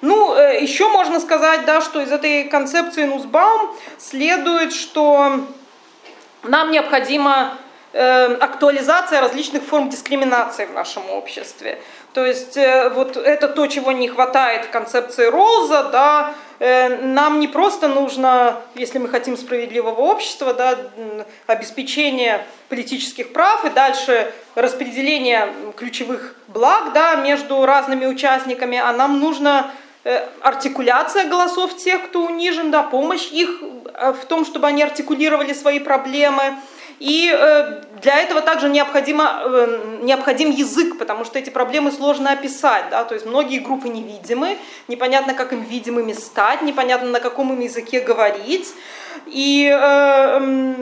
Ну, 0.00 0.34
э, 0.34 0.60
еще 0.60 0.88
можно 0.88 1.20
сказать, 1.20 1.64
да, 1.66 1.80
что 1.80 2.02
из 2.02 2.10
этой 2.10 2.44
концепции 2.44 3.04
Нусбаум 3.04 3.76
следует, 3.96 4.72
что 4.72 5.46
нам 6.42 6.72
необходимо 6.72 7.56
актуализация 7.92 9.20
различных 9.20 9.62
форм 9.62 9.90
дискриминации 9.90 10.64
в 10.66 10.72
нашем 10.72 11.10
обществе. 11.10 11.78
То 12.14 12.24
есть 12.26 12.56
э, 12.56 12.90
вот 12.90 13.16
это 13.16 13.48
то, 13.48 13.66
чего 13.66 13.92
не 13.92 14.08
хватает 14.08 14.66
в 14.66 14.70
концепции 14.70 15.26
Роза, 15.26 15.84
да, 15.84 16.34
нам 16.60 17.40
не 17.40 17.48
просто 17.48 17.88
нужно, 17.88 18.60
если 18.76 18.98
мы 18.98 19.08
хотим 19.08 19.36
справедливого 19.36 20.00
общества, 20.00 20.54
да, 20.54 20.78
обеспечение 21.48 22.46
политических 22.68 23.32
прав 23.32 23.64
и 23.64 23.70
дальше 23.70 24.32
распределение 24.54 25.52
ключевых 25.76 26.36
благ 26.48 26.92
да, 26.92 27.16
между 27.16 27.66
разными 27.66 28.06
участниками, 28.06 28.78
а 28.78 28.92
нам 28.92 29.18
нужно 29.18 29.70
э, 30.04 30.26
артикуляция 30.40 31.24
голосов 31.24 31.76
тех, 31.76 32.04
кто 32.04 32.24
унижен, 32.24 32.70
да, 32.70 32.82
помощь 32.82 33.30
их 33.32 33.62
э, 33.94 34.12
в 34.12 34.24
том, 34.26 34.44
чтобы 34.44 34.68
они 34.68 34.82
артикулировали 34.82 35.52
свои 35.52 35.80
проблемы, 35.80 36.56
и 36.98 37.30
э, 37.32 37.82
для 38.00 38.20
этого 38.20 38.40
также 38.40 38.68
необходимо, 38.68 39.42
э, 39.44 39.98
необходим 40.02 40.50
язык, 40.50 40.98
потому 40.98 41.24
что 41.24 41.38
эти 41.38 41.50
проблемы 41.50 41.90
сложно 41.92 42.32
описать. 42.32 42.84
Да? 42.90 43.04
То 43.04 43.14
есть 43.14 43.26
многие 43.26 43.58
группы 43.58 43.88
невидимы, 43.88 44.58
непонятно, 44.88 45.34
как 45.34 45.52
им 45.52 45.62
видимыми 45.62 46.12
стать, 46.12 46.62
непонятно, 46.62 47.08
на 47.08 47.20
каком 47.20 47.52
им 47.52 47.60
языке 47.60 48.00
говорить. 48.00 48.68
И 49.26 49.68
э, 49.72 50.74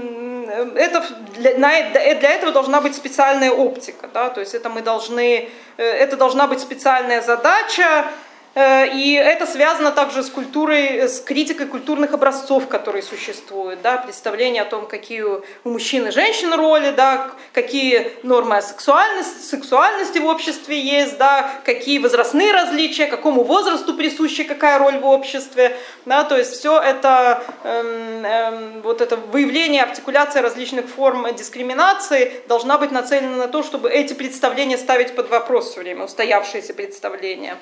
это, 0.77 1.05
для, 1.37 1.55
для 1.55 2.31
этого 2.31 2.53
должна 2.53 2.81
быть 2.81 2.95
специальная 2.95 3.51
оптика. 3.51 4.09
Да? 4.13 4.31
То 4.31 4.41
есть 4.41 4.55
это, 4.55 4.69
мы 4.69 4.83
должны, 4.83 5.49
это 5.77 6.17
должна 6.17 6.47
быть 6.47 6.61
специальная 6.61 7.23
задача, 7.23 8.07
и 8.55 9.13
это 9.13 9.47
связано 9.47 9.93
также 9.93 10.25
с 10.25 10.29
культурой, 10.29 11.09
с 11.09 11.21
критикой 11.21 11.67
культурных 11.67 12.13
образцов, 12.13 12.67
которые 12.67 13.03
существуют, 13.03 13.81
да, 13.83 13.99
представление 13.99 14.63
о 14.63 14.65
том, 14.65 14.87
какие 14.87 15.23
у 15.23 15.43
мужчин 15.65 16.09
и 16.09 16.11
женщин 16.11 16.53
роли, 16.53 16.91
да, 16.91 17.31
какие 17.53 18.13
нормы 18.25 18.57
о 18.57 18.63
сексуальности, 18.63 19.43
сексуальности 19.43 20.19
в 20.19 20.27
обществе 20.27 20.81
есть, 20.81 21.17
да, 21.17 21.49
какие 21.65 21.99
возрастные 21.99 22.53
различия, 22.53 23.07
какому 23.07 23.45
возрасту 23.45 23.95
присуща 23.95 24.43
какая 24.43 24.79
роль 24.79 24.99
в 24.99 25.07
обществе, 25.07 25.77
да, 26.05 26.25
то 26.25 26.37
есть 26.37 26.53
все 26.53 26.81
это, 26.81 27.45
эм, 27.63 28.25
эм, 28.25 28.83
вот 28.83 29.01
это 29.01 29.17
выявление, 29.17 29.83
артикуляция 29.83 30.43
различных 30.43 30.87
форм 30.87 31.33
дискриминации 31.35 32.43
должна 32.49 32.79
быть 32.79 32.91
нацелена 32.91 33.37
на 33.37 33.49
то, 33.49 33.63
чтобы 33.63 33.91
эти 33.91 34.13
представления 34.13 34.77
ставить 34.77 35.15
под 35.15 35.31
вопрос 35.31 35.71
все 35.71 35.81
время, 35.81 36.05
устоявшиеся 36.05 36.75
представления. 36.75 37.57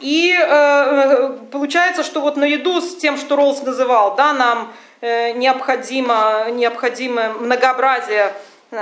И 0.00 0.36
э, 0.38 1.38
получается, 1.50 2.02
что 2.02 2.20
вот 2.20 2.36
наряду 2.36 2.80
с 2.80 2.96
тем, 2.96 3.16
что 3.16 3.36
Роллс 3.36 3.62
называл, 3.62 4.14
да, 4.16 4.32
нам 4.32 4.72
э, 5.00 5.32
необходимо, 5.32 6.50
необходимо 6.50 7.30
многообразие 7.40 8.32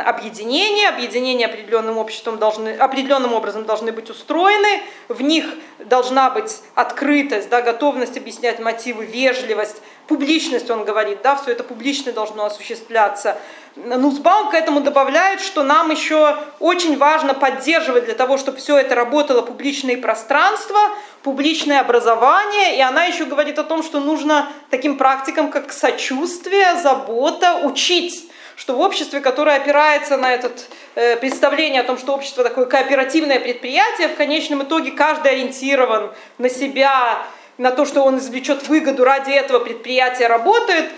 объединения, 0.00 0.88
объединения 0.88 1.46
определенным 1.46 1.98
обществом 1.98 2.38
должны, 2.38 2.70
определенным 2.70 3.32
образом 3.32 3.64
должны 3.64 3.92
быть 3.92 4.10
устроены, 4.10 4.82
в 5.08 5.20
них 5.22 5.46
должна 5.78 6.30
быть 6.30 6.60
открытость, 6.74 7.48
да, 7.48 7.62
готовность 7.62 8.16
объяснять 8.16 8.58
мотивы, 8.58 9.04
вежливость, 9.04 9.80
публичность, 10.06 10.70
он 10.70 10.84
говорит, 10.84 11.22
да, 11.22 11.36
все 11.36 11.52
это 11.52 11.64
публично 11.64 12.12
должно 12.12 12.44
осуществляться. 12.44 13.38
Нусбаум 13.76 14.50
к 14.50 14.54
этому 14.54 14.80
добавляет, 14.80 15.40
что 15.40 15.62
нам 15.62 15.90
еще 15.90 16.36
очень 16.60 16.96
важно 16.96 17.34
поддерживать 17.34 18.04
для 18.04 18.14
того, 18.14 18.38
чтобы 18.38 18.58
все 18.58 18.78
это 18.78 18.94
работало 18.94 19.42
публичное 19.42 19.96
пространство, 19.96 20.78
публичное 21.22 21.80
образование, 21.80 22.76
и 22.76 22.80
она 22.80 23.04
еще 23.04 23.24
говорит 23.24 23.58
о 23.58 23.64
том, 23.64 23.82
что 23.82 23.98
нужно 23.98 24.48
таким 24.70 24.96
практикам, 24.96 25.50
как 25.50 25.72
сочувствие, 25.72 26.76
забота, 26.76 27.60
учить 27.64 28.30
что 28.56 28.74
в 28.74 28.80
обществе, 28.80 29.20
которое 29.20 29.56
опирается 29.56 30.16
на 30.16 30.32
это 30.32 30.52
э, 30.94 31.16
представление 31.16 31.80
о 31.80 31.84
том, 31.84 31.98
что 31.98 32.14
общество 32.14 32.44
такое 32.44 32.66
кооперативное 32.66 33.40
предприятие, 33.40 34.08
в 34.08 34.16
конечном 34.16 34.62
итоге 34.62 34.92
каждый 34.92 35.32
ориентирован 35.32 36.12
на 36.38 36.48
себя, 36.48 37.22
на 37.58 37.70
то, 37.70 37.84
что 37.84 38.02
он 38.02 38.18
извлечет 38.18 38.66
выгоду 38.68 39.04
ради 39.04 39.30
этого 39.30 39.58
предприятия 39.58 40.26
работает, 40.26 40.90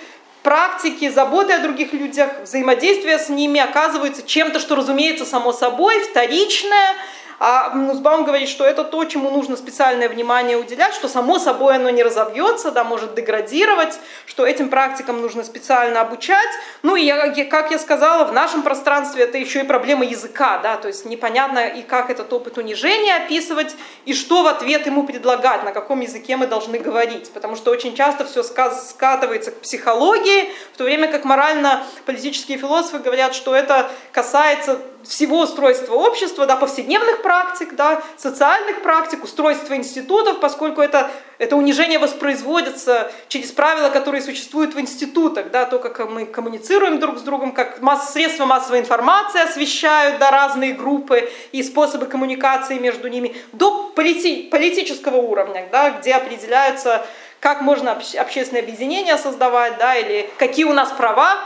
практики, 0.43 1.09
заботы 1.09 1.55
о 1.55 1.59
других 1.59 1.93
людях, 1.93 2.31
взаимодействие 2.43 3.19
с 3.19 3.29
ними 3.29 3.61
оказываются 3.61 4.23
чем-то, 4.23 4.61
что, 4.61 4.77
разумеется, 4.77 5.25
само 5.25 5.53
собой, 5.53 6.01
вторичное, 6.01 6.95
а 7.39 7.75
Нусбаум 7.75 8.25
говорит, 8.25 8.49
что 8.49 8.65
это 8.65 8.85
то, 8.85 9.05
чему 9.05 9.31
нужно 9.31 9.57
специальное 9.57 10.09
внимание 10.09 10.57
уделять, 10.57 10.95
что 10.95 11.09
само 11.09 11.39
собой 11.39 11.77
оно 11.77 11.91
не 11.91 12.03
разобьется, 12.03 12.71
да, 12.71 12.83
может 12.83 13.15
деградировать, 13.15 13.99
что 14.27 14.47
этим 14.47 14.69
практикам 14.69 15.21
нужно 15.21 15.45
специально 15.45 16.01
обучать. 16.01 16.49
Ну 16.83 16.97
и, 16.97 17.45
как 17.45 17.71
я 17.71 17.79
сказала, 17.79 18.25
в 18.25 18.33
нашем 18.33 18.63
пространстве 18.63 19.25
это 19.25 19.39
еще 19.39 19.61
и 19.61 19.65
проблема 19.65 20.05
языка, 20.05 20.59
да, 20.59 20.77
то 20.77 20.89
есть 20.89 21.05
непонятно 21.05 21.67
и 21.67 21.83
как 21.83 22.11
этот 22.11 22.33
опыт 22.33 22.59
унижения 22.59 23.17
описывать, 23.17 23.77
и 24.05 24.15
что 24.15 24.43
в 24.43 24.47
ответ 24.47 24.87
ему 24.87 25.05
предлагать, 25.05 25.65
на 25.65 25.73
каком 25.73 26.01
языке 26.01 26.37
мы 26.37 26.47
должны 26.47 26.79
говорить, 26.79 27.31
потому 27.33 27.57
что 27.57 27.71
очень 27.71 27.95
часто 27.95 28.25
все 28.25 28.43
скатывается 28.43 29.51
к 29.51 29.61
психологии, 29.61 30.51
в 30.73 30.77
то 30.79 30.85
время 30.85 31.09
как 31.09 31.25
морально-политические 31.25 32.59
философы 32.59 32.99
говорят, 32.99 33.35
что 33.35 33.55
это 33.55 33.91
касается 34.13 34.79
всего 35.07 35.41
устройства 35.41 35.95
общества, 35.95 36.47
да, 36.47 36.57
повседневных 36.57 37.23
практик, 37.23 37.75
да, 37.75 38.03
социальных 38.17 38.83
практик, 38.83 39.25
устройства 39.25 39.75
институтов, 39.75 40.41
поскольку 40.41 40.81
это, 40.81 41.11
это 41.39 41.57
унижение 41.57 41.99
воспроизводится 41.99 43.11
через 43.29 43.53
правила, 43.53 43.91
которые 43.91 44.23
существуют 44.23 44.75
в 44.75 44.81
институтах, 44.81 45.51
да, 45.51 45.65
то, 45.65 45.79
как 45.79 46.09
мы 46.11 46.27
коммуницируем 46.27 46.99
друг 46.99 47.19
с 47.19 47.23
другом, 47.23 47.53
как 47.53 47.81
масс, 47.81 48.13
средства 48.13 48.47
массовой 48.47 48.81
информации 48.81 49.43
освещают 49.43 50.19
да, 50.19 50.31
разные 50.31 50.73
группы 50.73 51.31
и 51.53 51.63
способы 51.63 52.07
коммуникации 52.07 52.79
между 52.79 53.09
ними, 53.09 53.37
до 53.53 53.91
полити, 53.95 54.45
политического 54.51 55.17
уровня, 55.17 55.69
да, 55.71 55.91
где 55.91 56.15
определяются, 56.15 57.07
как 57.41 57.61
можно 57.61 57.93
общественное 57.93 58.63
объединение 58.63 59.19
создавать, 59.19 59.79
да, 59.79 59.95
или 59.97 60.29
какие 60.39 60.65
у 60.65 60.73
нас 60.73 60.91
права, 60.91 61.39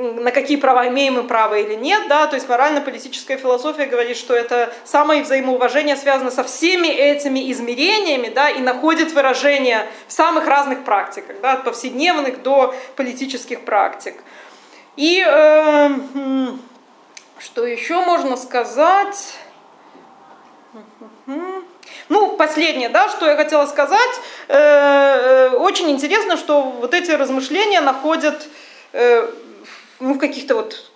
на 0.00 0.30
какие 0.30 0.56
права 0.56 0.88
имеем 0.88 1.14
мы 1.14 1.24
право 1.24 1.58
или 1.58 1.74
нет, 1.74 2.08
да, 2.08 2.26
то 2.26 2.34
есть 2.34 2.48
морально-политическая 2.48 3.36
философия 3.36 3.86
говорит, 3.86 4.16
что 4.16 4.34
это 4.34 4.72
самое 4.84 5.22
взаимоуважение 5.22 5.96
связано 5.96 6.30
со 6.30 6.42
всеми 6.42 6.88
этими 6.88 7.52
измерениями, 7.52 8.28
да, 8.28 8.48
и 8.48 8.60
находит 8.60 9.12
выражение 9.12 9.86
в 10.08 10.12
самых 10.12 10.46
разных 10.46 10.84
практиках, 10.84 11.36
да, 11.42 11.52
от 11.52 11.64
повседневных 11.64 12.42
до 12.42 12.74
политических 12.96 13.64
практик. 13.64 14.14
И 14.96 15.22
э, 15.26 15.90
что 17.38 17.66
еще 17.66 18.00
можно 18.00 18.36
сказать? 18.36 19.34
Ну, 22.08 22.36
последнее, 22.36 22.88
да, 22.88 23.08
что 23.08 23.26
я 23.26 23.36
хотела 23.36 23.66
сказать. 23.66 24.20
Э, 24.48 24.56
э, 24.56 25.48
очень 25.56 25.90
интересно, 25.90 26.36
что 26.36 26.62
вот 26.62 26.94
эти 26.94 27.10
размышления 27.10 27.80
находят 27.80 28.48
э, 28.92 29.28
ну, 30.00 30.14
в 30.14 30.18
каких-то 30.18 30.54
вот 30.54 30.90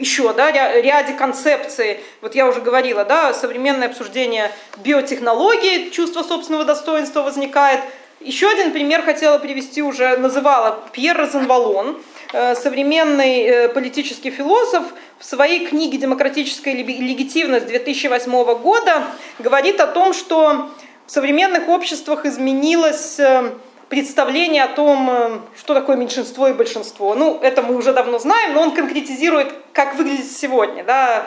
еще, 0.00 0.32
да, 0.32 0.50
ряде 0.50 1.12
концепций, 1.12 2.00
вот 2.20 2.34
я 2.34 2.46
уже 2.46 2.60
говорила, 2.60 3.04
да, 3.04 3.34
современное 3.34 3.88
обсуждение 3.88 4.50
биотехнологии, 4.78 5.90
чувство 5.90 6.22
собственного 6.22 6.64
достоинства 6.64 7.22
возникает. 7.22 7.80
Еще 8.20 8.48
один 8.48 8.72
пример 8.72 9.02
хотела 9.02 9.38
привести, 9.38 9.82
уже 9.82 10.16
называла 10.16 10.80
Пьер 10.92 11.16
Розенвалон, 11.16 11.98
э, 12.32 12.54
современный 12.54 13.42
э, 13.42 13.68
политический 13.68 14.30
философ, 14.30 14.84
в 15.18 15.24
своей 15.24 15.66
книге 15.66 15.98
«Демократическая 15.98 16.74
легитимность» 16.74 17.66
2008 17.66 18.54
года 18.58 19.02
говорит 19.40 19.80
о 19.80 19.88
том, 19.88 20.14
что 20.14 20.70
в 21.06 21.10
современных 21.10 21.68
обществах 21.68 22.24
изменилось 22.24 23.18
э, 23.18 23.52
представление 23.88 24.64
о 24.64 24.68
том, 24.68 25.10
э, 25.10 25.38
что 25.58 25.74
такое 25.74 25.96
меньшинство 25.96 26.48
и 26.48 26.52
большинство. 26.52 27.14
Ну, 27.14 27.38
это 27.40 27.62
мы 27.62 27.76
уже 27.76 27.92
давно 27.92 28.18
знаем, 28.18 28.54
но 28.54 28.62
он 28.62 28.72
конкретизирует, 28.72 29.52
как 29.72 29.94
выглядит 29.94 30.30
сегодня, 30.30 30.84
да, 30.84 31.26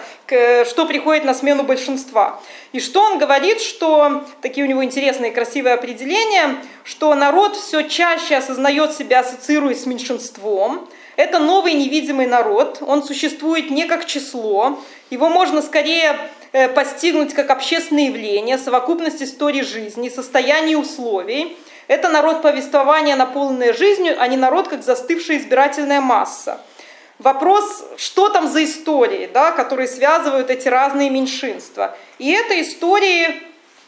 что 0.66 0.86
приходит 0.86 1.26
на 1.26 1.34
смену 1.34 1.64
большинства. 1.64 2.40
И 2.72 2.80
что 2.80 3.02
он 3.02 3.18
говорит, 3.18 3.62
что, 3.62 4.24
такие 4.42 4.66
у 4.66 4.70
него 4.70 4.84
интересные 4.84 5.32
красивые 5.32 5.74
определения, 5.74 6.58
что 6.84 7.16
народ 7.16 7.56
все 7.56 7.84
чаще 7.84 8.36
осознает 8.36 8.94
себя, 8.94 9.22
ассоциируясь 9.22 9.84
с 9.84 9.86
меньшинством, 9.86 10.88
это 11.16 11.40
новый 11.40 11.74
невидимый 11.74 12.28
народ, 12.28 12.80
он 12.82 13.04
существует 13.04 13.70
не 13.70 13.86
как 13.86 14.06
число, 14.06 14.80
его 15.10 15.30
можно 15.30 15.62
скорее 15.62 16.18
э, 16.52 16.68
постигнуть 16.70 17.34
как 17.34 17.50
общественное 17.50 18.08
явление, 18.08 18.58
совокупность 18.58 19.22
истории 19.22 19.62
жизни, 19.62 20.10
состояний 20.10 20.76
условий– 20.76 21.58
это 21.92 22.08
народ 22.08 22.42
повествования, 22.42 23.18
наполненный 23.18 23.74
жизнью, 23.74 24.16
а 24.18 24.28
не 24.30 24.38
народ, 24.38 24.70
как 24.70 24.82
застывшая 24.82 25.40
избирательная 25.40 26.00
масса. 26.00 26.62
Вопрос, 27.20 27.84
что 27.98 28.30
там 28.30 28.48
за 28.48 28.64
истории, 28.64 29.30
да, 29.34 29.52
которые 29.52 29.90
связывают 29.90 30.50
эти 30.50 30.70
разные 30.70 31.10
меньшинства. 31.10 31.98
И 32.18 32.32
это 32.32 32.62
истории 32.62 33.44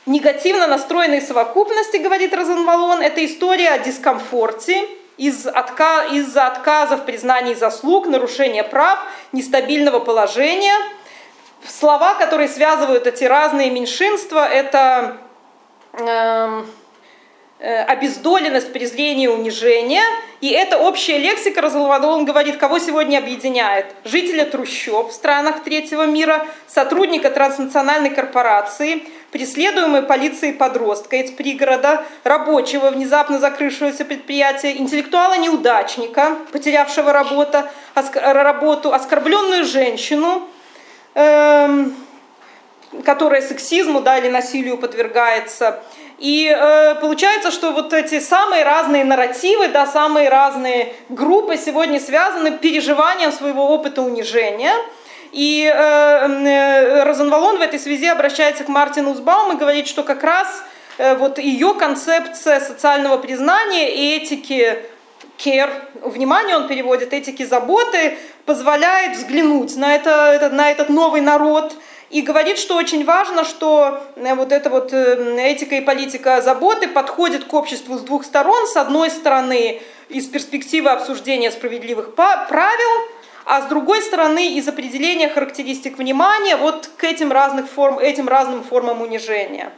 негативно 0.05 0.67
настроенной 0.67 1.21
совокупности, 1.21 1.95
говорит 1.95 2.33
Розенвалон, 2.33 3.01
это 3.01 3.23
история 3.25 3.69
о 3.69 3.79
дискомфорте, 3.79 4.85
из 5.15 5.47
отка... 5.47 6.07
из-за 6.11 6.47
отказов 6.47 7.05
признаний 7.05 7.55
заслуг, 7.55 8.07
нарушения 8.07 8.65
прав, 8.65 8.99
нестабильного 9.31 9.99
положения. 10.01 10.75
Слова, 11.65 12.15
которые 12.15 12.49
связывают 12.49 13.07
эти 13.07 13.23
разные 13.23 13.71
меньшинства, 13.71 14.45
это... 14.45 15.15
Э 15.93 16.63
Э, 16.63 16.63
обездоленность, 17.67 18.73
презрение, 18.73 19.29
унижение. 19.29 20.03
И 20.41 20.49
это 20.49 20.77
общая 20.77 21.17
лексика, 21.17 21.61
он 22.07 22.25
говорит, 22.25 22.57
кого 22.57 22.79
сегодня 22.79 23.19
объединяет? 23.19 23.85
Жителя 24.03 24.43
трущоб 24.45 25.11
в 25.11 25.13
странах 25.13 25.63
третьего 25.63 26.05
мира, 26.05 26.45
сотрудника 26.67 27.29
транснациональной 27.29 28.09
корпорации, 28.09 29.03
преследуемой 29.31 30.03
полицией 30.03 30.53
подростка 30.53 31.15
из 31.15 31.31
пригорода, 31.31 32.05
рабочего, 32.25 32.89
внезапно 32.89 33.39
закрывшегося 33.39 34.03
предприятия, 34.03 34.77
интеллектуала-неудачника, 34.77 36.39
потерявшего 36.51 37.13
работу, 37.13 37.63
работу 37.95 38.93
оскорбленную 38.93 39.63
женщину, 39.63 40.49
эм, 41.15 41.95
которая 43.05 43.41
сексизму 43.41 44.01
да, 44.01 44.17
или 44.17 44.29
насилию 44.29 44.77
подвергается, 44.77 45.81
и 46.23 46.47
э, 46.47 46.95
получается, 47.01 47.51
что 47.51 47.73
вот 47.73 47.91
эти 47.91 48.21
самые 48.21 48.63
разные 48.63 49.03
нарративы, 49.03 49.67
да, 49.67 49.85
самые 49.85 50.29
разные 50.29 50.93
группы 51.09 51.57
сегодня 51.57 51.99
связаны 51.99 52.51
переживанием 52.51 53.33
своего 53.33 53.67
опыта 53.67 54.01
унижения. 54.01 54.71
И 55.33 55.69
э, 55.69 55.77
э, 55.77 57.03
Розенвалон 57.03 57.57
в 57.57 57.61
этой 57.61 57.77
связи 57.77 58.07
обращается 58.07 58.63
к 58.63 58.69
Мартину 58.69 59.11
Узбауму 59.11 59.55
и 59.55 59.57
говорит, 59.57 59.85
что 59.85 60.01
как 60.01 60.23
раз 60.23 60.47
э, 60.97 61.17
вот 61.17 61.39
ее 61.39 61.73
концепция 61.73 62.61
социального 62.61 63.17
признания 63.17 63.93
и 63.93 64.15
этики 64.15 64.79
care, 65.37 65.71
внимание 66.03 66.55
он 66.55 66.69
переводит, 66.69 67.11
этики 67.11 67.43
заботы, 67.43 68.17
позволяет 68.45 69.17
взглянуть 69.17 69.75
на, 69.75 69.93
это, 69.93 70.49
на 70.53 70.71
этот 70.71 70.87
новый 70.87 71.19
народ, 71.19 71.75
и 72.13 72.21
говорит, 72.21 72.59
что 72.59 72.75
очень 72.75 73.03
важно, 73.05 73.43
что 73.43 73.99
э, 74.15 74.35
вот 74.35 74.51
эта 74.51 74.69
вот 74.69 74.93
э, 74.93 75.35
этика 75.39 75.75
и 75.75 75.81
политика 75.81 76.41
заботы 76.41 76.87
подходит 76.87 77.45
к 77.45 77.53
обществу 77.53 77.97
с 77.97 78.01
двух 78.01 78.23
сторон. 78.23 78.67
С 78.67 78.77
одной 78.77 79.09
стороны, 79.09 79.81
из 80.09 80.27
перспективы 80.27 80.91
обсуждения 80.91 81.49
справедливых 81.49 82.13
правил, 82.13 83.09
а 83.45 83.61
с 83.61 83.65
другой 83.65 84.03
стороны, 84.03 84.53
из 84.53 84.67
определения 84.67 85.27
характеристик 85.27 85.97
внимания 85.97 86.55
вот 86.55 86.87
к 86.97 87.03
этим, 87.03 87.31
разных 87.31 87.67
форм, 87.67 87.97
этим 87.97 88.27
разным 88.27 88.63
формам 88.63 89.01
унижения. 89.01 89.71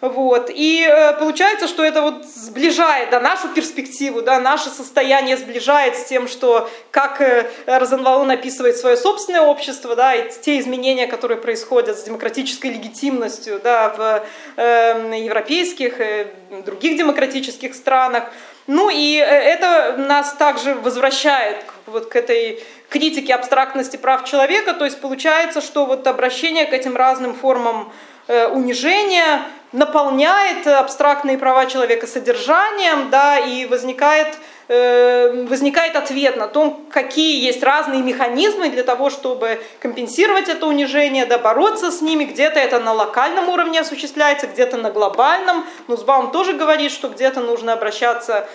Вот. 0.00 0.50
И 0.52 0.86
э, 0.88 1.12
получается, 1.18 1.68
что 1.68 1.84
это 1.84 2.00
вот 2.00 2.24
сближает 2.24 3.10
да, 3.10 3.20
нашу 3.20 3.48
перспективу, 3.48 4.22
да, 4.22 4.40
наше 4.40 4.70
состояние 4.70 5.36
сближает 5.36 5.96
с 5.96 6.04
тем, 6.04 6.26
что 6.26 6.70
как 6.90 7.20
э, 7.20 7.50
Розенвалон 7.66 8.30
описывает 8.30 8.78
свое 8.78 8.96
собственное 8.96 9.42
общество, 9.42 9.94
да, 9.94 10.14
и 10.14 10.30
те 10.40 10.58
изменения, 10.58 11.06
которые 11.06 11.36
происходят 11.36 11.98
с 11.98 12.02
демократической 12.02 12.68
легитимностью 12.68 13.60
да, 13.62 13.90
в 13.90 14.26
э, 14.56 15.18
европейских 15.18 16.00
и 16.00 16.26
других 16.64 16.96
демократических 16.96 17.74
странах. 17.74 18.24
Ну 18.66 18.88
и 18.88 19.16
э, 19.16 19.22
это 19.22 19.96
нас 19.98 20.32
также 20.32 20.74
возвращает 20.76 21.58
вот 21.84 22.06
к 22.06 22.16
этой 22.16 22.62
критике 22.88 23.34
абстрактности 23.34 23.96
прав 23.96 24.24
человека, 24.24 24.72
то 24.72 24.86
есть 24.86 25.00
получается, 25.00 25.60
что 25.60 25.84
вот 25.84 26.06
обращение 26.06 26.64
к 26.64 26.72
этим 26.72 26.96
разным 26.96 27.34
формам 27.34 27.92
э, 28.30 28.46
унижения 28.46 29.42
наполняет 29.72 30.66
абстрактные 30.66 31.36
права 31.36 31.66
человека 31.66 32.06
содержанием, 32.06 33.10
да, 33.10 33.38
и 33.38 33.66
возникает, 33.66 34.38
э, 34.68 35.46
возникает 35.48 35.96
ответ 35.96 36.36
на 36.36 36.46
том, 36.46 36.86
какие 36.90 37.44
есть 37.44 37.62
разные 37.62 38.02
механизмы 38.02 38.68
для 38.68 38.84
того, 38.84 39.10
чтобы 39.10 39.60
компенсировать 39.80 40.48
это 40.48 40.66
унижение, 40.66 41.26
да, 41.26 41.38
бороться 41.38 41.90
с 41.90 42.00
ними. 42.00 42.24
Где-то 42.24 42.58
это 42.60 42.78
на 42.78 42.92
локальном 42.92 43.48
уровне 43.48 43.80
осуществляется, 43.80 44.46
где-то 44.46 44.76
на 44.76 44.90
глобальном. 44.90 45.64
Нузбаум 45.88 46.30
тоже 46.30 46.52
говорит, 46.52 46.92
что 46.92 47.08
где-то 47.08 47.40
нужно 47.40 47.72
обращаться 47.72 48.48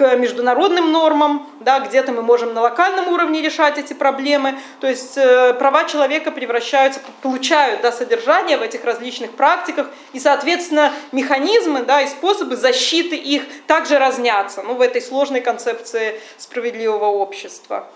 международным 0.00 0.92
нормам, 0.92 1.48
да, 1.60 1.80
где-то 1.80 2.12
мы 2.12 2.22
можем 2.22 2.54
на 2.54 2.60
локальном 2.60 3.08
уровне 3.08 3.42
решать 3.42 3.78
эти 3.78 3.92
проблемы. 3.92 4.58
То 4.80 4.86
есть 4.86 5.16
э, 5.16 5.54
права 5.54 5.84
человека 5.84 6.30
превращаются, 6.30 7.00
получают 7.22 7.80
да, 7.80 7.92
содержание 7.92 8.58
в 8.58 8.62
этих 8.62 8.84
различных 8.84 9.32
практиках, 9.32 9.88
и, 10.12 10.20
соответственно, 10.20 10.92
механизмы 11.12 11.82
да, 11.82 12.02
и 12.02 12.08
способы 12.08 12.56
защиты 12.56 13.16
их 13.16 13.44
также 13.66 13.98
разнятся 13.98 14.62
ну, 14.62 14.74
в 14.74 14.80
этой 14.80 15.00
сложной 15.00 15.40
концепции 15.40 16.20
справедливого 16.36 17.06
общества. 17.06 17.88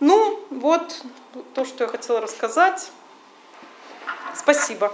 Ну, 0.00 0.40
вот 0.50 1.02
то, 1.54 1.64
что 1.64 1.84
я 1.84 1.88
хотела 1.88 2.20
рассказать. 2.20 2.90
Спасибо. 4.34 4.92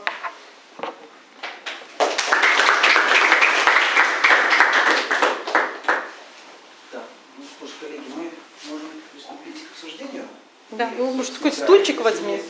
Да, 10.73 10.91
ну, 10.97 11.13
может, 11.13 11.35
какой 11.35 11.53
стульчик 11.53 12.01
возьми. 12.01 12.43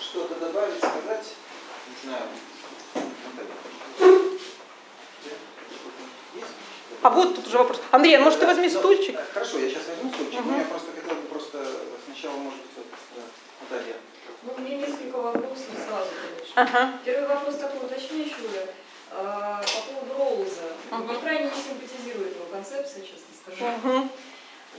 Что-то 0.00 0.34
добавить, 0.34 0.78
сказать? 0.78 1.26
Не 1.86 2.10
знаю. 2.10 2.22
А 7.02 7.10
вот 7.10 7.36
тут 7.36 7.46
уже 7.46 7.58
вопрос. 7.58 7.80
Андрей, 7.92 8.16
а 8.16 8.20
может 8.20 8.40
ты 8.40 8.46
возьми 8.46 8.68
стульчик? 8.68 9.18
Хорошо, 9.32 9.58
я 9.58 9.68
сейчас 9.68 9.82
возьму 9.88 10.12
стульчик. 10.12 10.40
Угу. 10.40 10.58
Я 10.58 10.64
просто 10.64 10.88
хотел 11.00 11.14
бы 11.14 11.22
просто 11.28 11.66
сначала, 12.06 12.36
может 12.38 12.58
быть, 12.58 12.86
Наталья. 13.60 13.96
Ну, 14.42 14.54
мне 14.58 14.76
несколько 14.78 15.16
вопросов 15.16 15.66
сразу, 15.86 16.10
конечно. 16.22 16.62
Ага. 16.62 16.92
Первый 17.04 17.28
вопрос 17.28 17.56
такой 17.56 17.86
уточняющий. 17.86 18.34
А, 19.14 19.62
по 19.62 19.92
поводу 19.92 20.18
Роуза. 20.18 20.72
Угу. 20.90 21.20
крайне 21.20 21.44
не 21.44 21.50
симпатизирует 21.50 22.34
его 22.34 22.46
концепция, 22.50 23.02
честно 23.02 23.30
скажу. 23.42 23.64
Угу. 23.64 24.08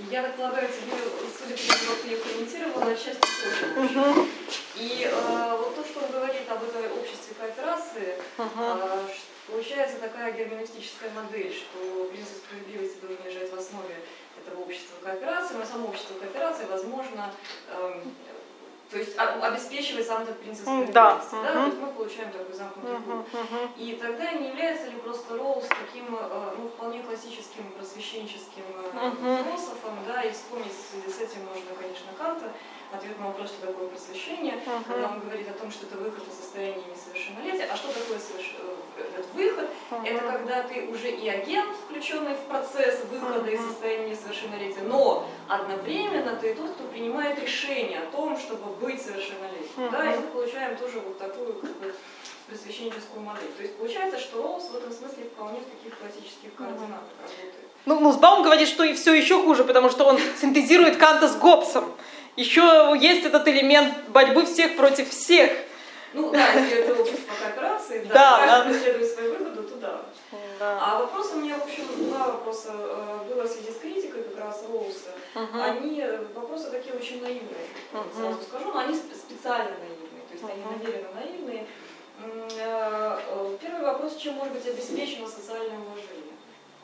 Я 0.10 0.24
так 0.24 0.36
полагаю, 0.36 0.68
тебе, 0.68 0.98
судя 1.38 1.56
по 1.56 1.68
тому, 1.68 1.91
как 1.91 2.02
ты 2.02 2.08
ее 2.10 2.18
комментировала, 2.18 2.91
отчасти 2.91 3.22
тоже. 3.22 4.10
Угу. 4.10 4.28
И 4.78 5.08
э, 5.12 5.58
вот 5.58 5.76
то, 5.76 5.84
что 5.86 6.06
он 6.06 6.12
говорит 6.12 6.50
об 6.50 6.64
этой 6.64 6.89
обществе 6.94 7.36
кооперации, 7.39 8.16
угу. 8.39 8.50
э, 8.58 9.08
получается 9.48 10.00
такая 10.00 10.32
герменевтическая 10.32 11.12
модель, 11.12 11.54
что 11.54 12.06
принцип 12.06 12.38
справедливости 12.38 13.02
должен 13.02 13.24
лежать 13.24 13.52
в 13.52 13.56
основе 13.56 13.96
этого 14.41 14.62
общества 14.62 14.96
кооперации, 15.04 15.54
но 15.56 15.66
само 15.66 15.89
общество 15.89 16.16
кооперации, 16.16 16.66
возможно, 16.66 17.32
э, 17.68 18.04
То 18.94 19.00
есть 19.00 19.18
обеспечивает 19.18 20.05
сам 20.05 20.22
этот 20.22 20.39
принцип 20.39 20.67
М, 20.67 20.92
да, 20.92 21.20
справедливости. 21.20 21.36
Да, 21.42 21.51
То 21.54 21.59
мгм. 21.59 21.66
есть 21.66 21.80
мы 21.82 21.88
получаем 21.93 22.32
такой 22.32 22.54
замкнутый 22.54 22.96
круг. 23.01 23.08
Мгм, 23.08 23.26
мгм. 23.34 23.72
И 23.76 23.97
тогда 24.00 24.32
не 24.34 24.50
является 24.50 24.86
ли 24.89 24.97
просто 24.97 25.36
Роуз 25.36 25.66
таким, 25.67 26.16
э, 26.16 26.54
ну, 26.59 26.67
вполне 26.70 27.01
классическим 27.01 27.72
просвещенческим 27.72 28.63
Мгм. 28.93 29.43
философом, 29.46 29.97
да, 30.08 30.22
и 30.22 30.32
вспомнить 30.32 30.74
с 30.74 31.20
этим 31.20 31.42
можно, 31.46 31.74
конечно, 31.76 32.12
Канта, 32.16 32.54
ответ 32.95 33.20
на 33.20 33.28
вопрос, 33.28 33.49
что 33.49 33.67
такое 33.67 33.87
просвещение, 33.87 34.59
когда 34.87 35.09
он 35.09 35.20
говорит 35.20 35.47
о 35.49 35.53
том, 35.53 35.71
что 35.71 35.86
это 35.86 35.97
выход 35.97 36.24
из 36.28 36.33
состояния 36.36 36.83
несовершеннолетия. 36.93 37.67
А 37.71 37.75
что 37.75 37.87
такое 37.87 38.17
соверш- 38.17 38.55
э, 38.97 39.01
этот 39.13 39.25
выход? 39.33 39.70
Это 40.03 40.20
когда 40.20 40.63
ты 40.63 40.87
уже 40.91 41.09
и 41.11 41.28
агент, 41.29 41.75
включенный 41.86 42.36
в 42.36 42.41
процесс 42.41 42.99
выхода 43.11 43.49
из 43.49 43.59
Мгм. 43.59 43.70
состояния 43.70 44.09
несовершеннолетия, 44.11 44.82
но 44.83 45.28
одновременно 45.47 46.36
ты 46.36 46.53
тот, 46.55 46.71
кто 46.71 46.83
принимает 46.86 47.39
решение 47.41 47.99
о 47.99 48.11
том, 48.11 48.37
чтобы 48.37 48.71
быть 48.75 49.01
совершеннолетним. 49.01 49.89
Да, 49.91 50.13
и 50.13 50.17
мы 50.17 50.28
получаем 50.28 50.78
тоже 50.78 50.99
вот 50.99 51.17
такую 51.17 51.53
как 51.53 51.71
бы, 51.78 51.93
просвещенческую 52.47 53.21
модель. 53.21 53.49
То 53.57 53.63
есть 53.63 53.78
получается, 53.78 54.20
что 54.20 54.41
Роуз 54.43 54.63
в 54.70 54.75
этом 54.75 54.91
смысле 54.91 55.24
вполне 55.33 55.59
в 55.59 55.65
таких 55.65 55.97
классических 55.97 56.53
координатах 56.55 57.09
работает. 57.21 57.53
Ну, 57.86 57.99
Нусбаум 57.99 58.43
говорит, 58.43 58.67
что 58.70 58.83
и 58.83 58.93
все 58.93 59.13
еще 59.13 59.41
хуже, 59.41 59.63
потому 59.65 59.89
что 59.89 60.05
он 60.05 60.17
синтезирует 60.39 60.97
Канта 60.97 61.28
с 61.28 61.36
Гоббсом. 61.36 61.91
Еще 62.36 62.96
есть 63.00 63.26
этот 63.26 63.47
элемент 63.47 63.93
борьбы 64.10 64.46
всех 64.46 64.76
против 64.76 65.10
всех. 65.10 65.51
Ну 66.14 66.32
да, 66.32 66.47
если 66.54 66.80
это 66.80 67.00
общество 67.01 67.34
кооперации, 67.42 68.05
да, 68.05 68.14
Да, 68.14 68.38
каждый 68.47 68.74
да. 68.74 68.80
преследует 68.80 69.12
свою 69.14 69.34
выгоду, 69.36 69.64
то 69.64 69.76
да. 69.78 70.01
Да. 70.60 70.80
А 70.82 71.00
вопрос 71.00 71.32
у 71.34 71.38
меня, 71.42 71.58
в 71.58 71.64
общем, 71.64 71.84
два 72.10 72.28
вопроса 72.28 72.72
э, 72.74 73.18
было 73.28 73.43
в 73.43 73.47
связи 73.47 73.72
с 73.72 73.78
критикой 73.80 74.24
как 74.24 74.39
раз 74.46 74.64
Роуса. 74.72 75.10
Мгм. 75.36 75.62
Они, 75.62 76.00
э, 76.01 76.24
вопросы 76.36 76.70
такие 76.70 76.93
очень 76.96 77.22
наивные, 77.24 77.66
Мгм. 77.92 78.04
сразу 78.16 78.42
скажу, 78.43 78.72
но 78.72 78.80
они 78.80 78.93
сп- 78.93 79.16
специально 79.16 79.72
наивные, 79.72 80.24
то 80.28 80.34
есть 80.34 80.43
они 80.43 80.64
Мгм. 80.64 80.72
намеренно 80.84 81.10
наивные. 81.16 81.68
Э, 82.60 83.20
Первый 83.62 83.82
вопрос, 83.82 84.16
чем 84.18 84.36
может 84.36 84.54
быть 84.54 84.66
обеспечено 84.68 85.28
социальное 85.28 85.78
уважение? 85.80 86.34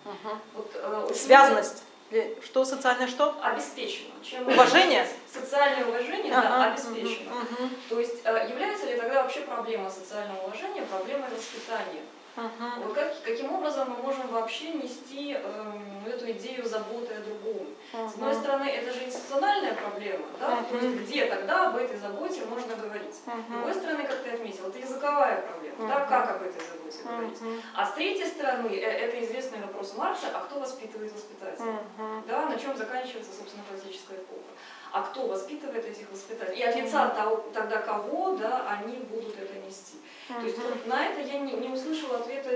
Мгм. 0.06 0.40
Вот, 0.56 1.16
Связанность. 1.16 1.84
Или 2.11 2.38
Что 2.44 2.65
социальное 2.65 3.07
что? 3.07 3.36
Обеспечено. 3.44 4.11
Чем 4.23 4.48
Уважение? 4.48 5.07
Социальное 5.31 5.86
уважение, 5.86 6.31
да, 6.31 6.40
Ага. 6.40 6.72
обеспечено. 6.72 7.34
Мгм. 7.36 7.69
То 7.88 7.99
есть 7.99 8.22
э, 8.23 8.48
является 8.49 8.88
ли 8.88 8.95
тогда 8.98 9.22
вообще 9.23 9.41
проблема 9.41 9.90
социального 9.90 10.45
уважения 10.48 10.81
проблемой 10.84 11.30
воспитания? 11.30 12.02
Вот 12.36 12.94
как, 12.94 13.24
каким 13.24 13.54
образом 13.54 13.90
мы 13.90 13.98
можем 13.98 14.28
вообще 14.28 14.72
нести 14.74 15.34
эм, 15.34 16.06
эту 16.06 16.32
идею 16.32 16.66
заботы 16.66 17.14
о 17.14 17.20
другом? 17.22 17.68
С 17.92 18.14
одной 18.14 18.34
стороны, 18.34 18.64
это 18.70 18.94
же 18.94 19.04
институциональная 19.06 19.74
проблема, 19.74 20.26
да? 20.40 20.64
То 20.64 20.78
есть 20.78 21.02
где 21.02 21.26
тогда 21.26 21.70
об 21.70 21.76
этой 21.76 21.98
заботе 21.98 22.46
можно 22.46 22.76
говорить? 22.76 23.14
С 23.16 23.28
Мгм. 23.28 23.44
другой 23.50 23.74
стороны, 23.74 24.04
как 24.04 24.24
ты 24.24 24.30
отметил, 24.30 24.68
это 24.68 24.80
языковая 24.80 25.42
проблема, 25.42 25.88
да? 25.88 26.00
Мгм. 26.00 26.10
Как 26.10 26.30
об 26.36 26.42
этой 26.44 26.62
заботе 26.62 27.04
говорить? 27.04 27.42
Мгм. 27.42 27.62
А 27.76 27.86
с 27.86 27.94
третьей 27.94 28.26
стороны, 28.28 28.68
э, 28.68 28.80
это 28.80 29.26
известный 29.26 29.60
вопрос 29.62 29.96
Маркса, 29.98 30.28
а 30.34 30.40
кто 30.46 30.60
воспитывает 30.60 31.12
воспитателя? 31.12 31.66
Мгм. 31.98 32.24
Да, 32.28 32.46
на 32.48 32.58
чем 32.58 32.76
заканчивается, 32.78 33.32
собственно, 33.38 33.64
классическая 33.70 34.18
эпоха. 34.18 34.50
А 34.91 35.03
кто 35.03 35.28
воспитывает 35.28 35.86
этих 35.86 36.10
воспитателей? 36.11 36.60
И 36.60 36.64
от 36.64 36.76
лица 36.76 37.10
того, 37.10 37.45
тогда 37.53 37.78
кого, 37.78 38.36
да, 38.36 38.66
они 38.70 38.98
будут 38.98 39.38
это 39.38 39.53
нести. 39.66 39.98
То 40.28 40.41
есть 40.41 40.57
вот 40.57 40.88
на 40.88 41.06
это 41.06 41.22
я 41.22 41.40
не, 41.40 41.53
не 41.53 41.70
услышала 41.70 42.18
ответа, 42.18 42.49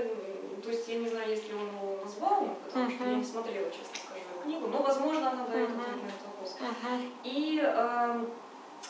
то 0.62 0.70
есть 0.70 0.88
я 0.88 0.96
не 0.96 1.08
знаю, 1.08 1.28
есть 1.28 1.48
ли 1.48 1.54
он 1.54 1.68
у 1.82 2.04
Носбаума, 2.04 2.54
потому 2.64 2.90
что 2.90 3.04
я 3.04 3.14
не 3.14 3.24
смотрела, 3.24 3.70
честно 3.70 3.94
скажу, 3.94 4.20
его 4.20 4.42
книгу, 4.42 4.66
но, 4.68 4.82
возможно, 4.82 5.30
она 5.30 5.46
дает 5.46 5.70
ответ 5.70 6.02
на 6.02 6.08
этот 6.08 6.22
вопрос. 6.26 6.56
И, 7.24 7.60
эм, 7.62 8.30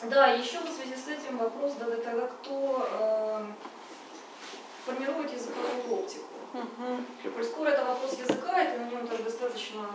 да, 0.03 0.27
еще 0.27 0.59
в 0.59 0.69
связи 0.69 0.95
с 0.95 1.07
этим 1.07 1.37
вопрос, 1.37 1.73
да, 1.79 1.85
да, 1.85 1.97
тогда 1.97 2.27
кто 2.27 2.87
эм, 2.91 3.55
формирует 4.85 5.33
языковую 5.33 5.99
оптику? 5.99 6.25
Мгм. 6.53 7.05
Коль 7.33 7.43
скоро 7.43 7.69
это 7.69 7.83
вопрос 7.83 8.17
языка, 8.17 8.63
ты 8.63 8.77
на 8.79 8.89
нем 8.89 9.07
так 9.07 9.21
достаточно 9.23 9.89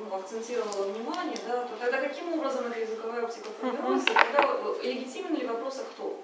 ну, 0.00 0.16
акцентировала 0.16 0.88
внимание, 0.92 1.36
да, 1.46 1.64
то 1.64 1.76
тогда 1.76 2.00
каким 2.00 2.32
образом 2.32 2.66
эта 2.66 2.80
языковая 2.80 3.24
оптика 3.24 3.48
формируется, 3.60 4.06
тогда 4.14 4.56
э, 4.82 4.82
легитимен 4.82 5.34
ли 5.36 5.46
вопрос, 5.46 5.78
а 5.80 5.84
кто? 5.84 6.20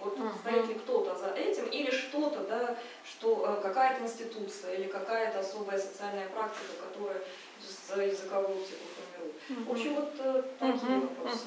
Вот 0.00 0.18
Мгм. 0.18 0.32
стоит 0.40 0.68
ли 0.68 0.74
кто-то 0.74 1.14
за 1.16 1.28
этим, 1.32 1.66
или 1.66 1.90
что-то, 1.90 2.40
да, 2.40 2.76
что 3.04 3.44
э, 3.58 3.62
какая-то 3.62 4.02
институция 4.04 4.74
или 4.74 4.84
какая-то 4.84 5.40
особая 5.40 5.78
социальная 5.78 6.28
практика, 6.28 6.72
которая 6.82 7.22
с- 7.60 7.96
языковую 7.96 8.58
оптику 8.58 8.84
формирует. 8.96 9.68
В 9.68 9.70
общем, 9.72 9.94
вот 9.94 10.12
э, 10.18 10.42
такие 10.58 10.96
Мгм, 10.98 11.00
вопросы. 11.00 11.44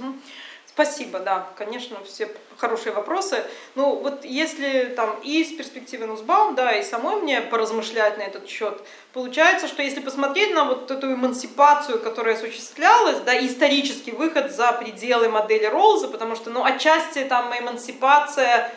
Спасибо, 0.77 1.17
да, 1.17 1.47
конечно, 1.57 1.97
все 2.05 2.29
хорошие 2.55 2.93
вопросы. 2.93 3.43
Ну, 3.73 3.95
вот 3.95 4.23
если 4.23 4.93
там 4.95 5.17
и 5.23 5.43
с 5.43 5.51
перспективы 5.51 6.05
Нусбаум, 6.05 6.53
да, 6.53 6.71
и 6.71 6.83
самой 6.83 7.19
мне 7.19 7.41
поразмышлять 7.41 8.19
на 8.19 8.21
этот 8.21 8.47
счет, 8.47 8.79
получается, 9.11 9.67
что 9.67 9.81
если 9.81 10.01
посмотреть 10.01 10.53
на 10.53 10.65
вот 10.65 10.91
эту 10.91 11.11
эмансипацию, 11.11 11.99
которая 11.99 12.35
осуществлялась, 12.35 13.21
да, 13.21 13.33
и 13.33 13.47
исторический 13.47 14.11
выход 14.11 14.51
за 14.51 14.71
пределы 14.73 15.29
модели 15.29 15.65
Роллза, 15.65 16.09
потому 16.09 16.35
что, 16.35 16.51
ну, 16.51 16.63
отчасти 16.63 17.23
там 17.23 17.51
эмансипация 17.59 18.71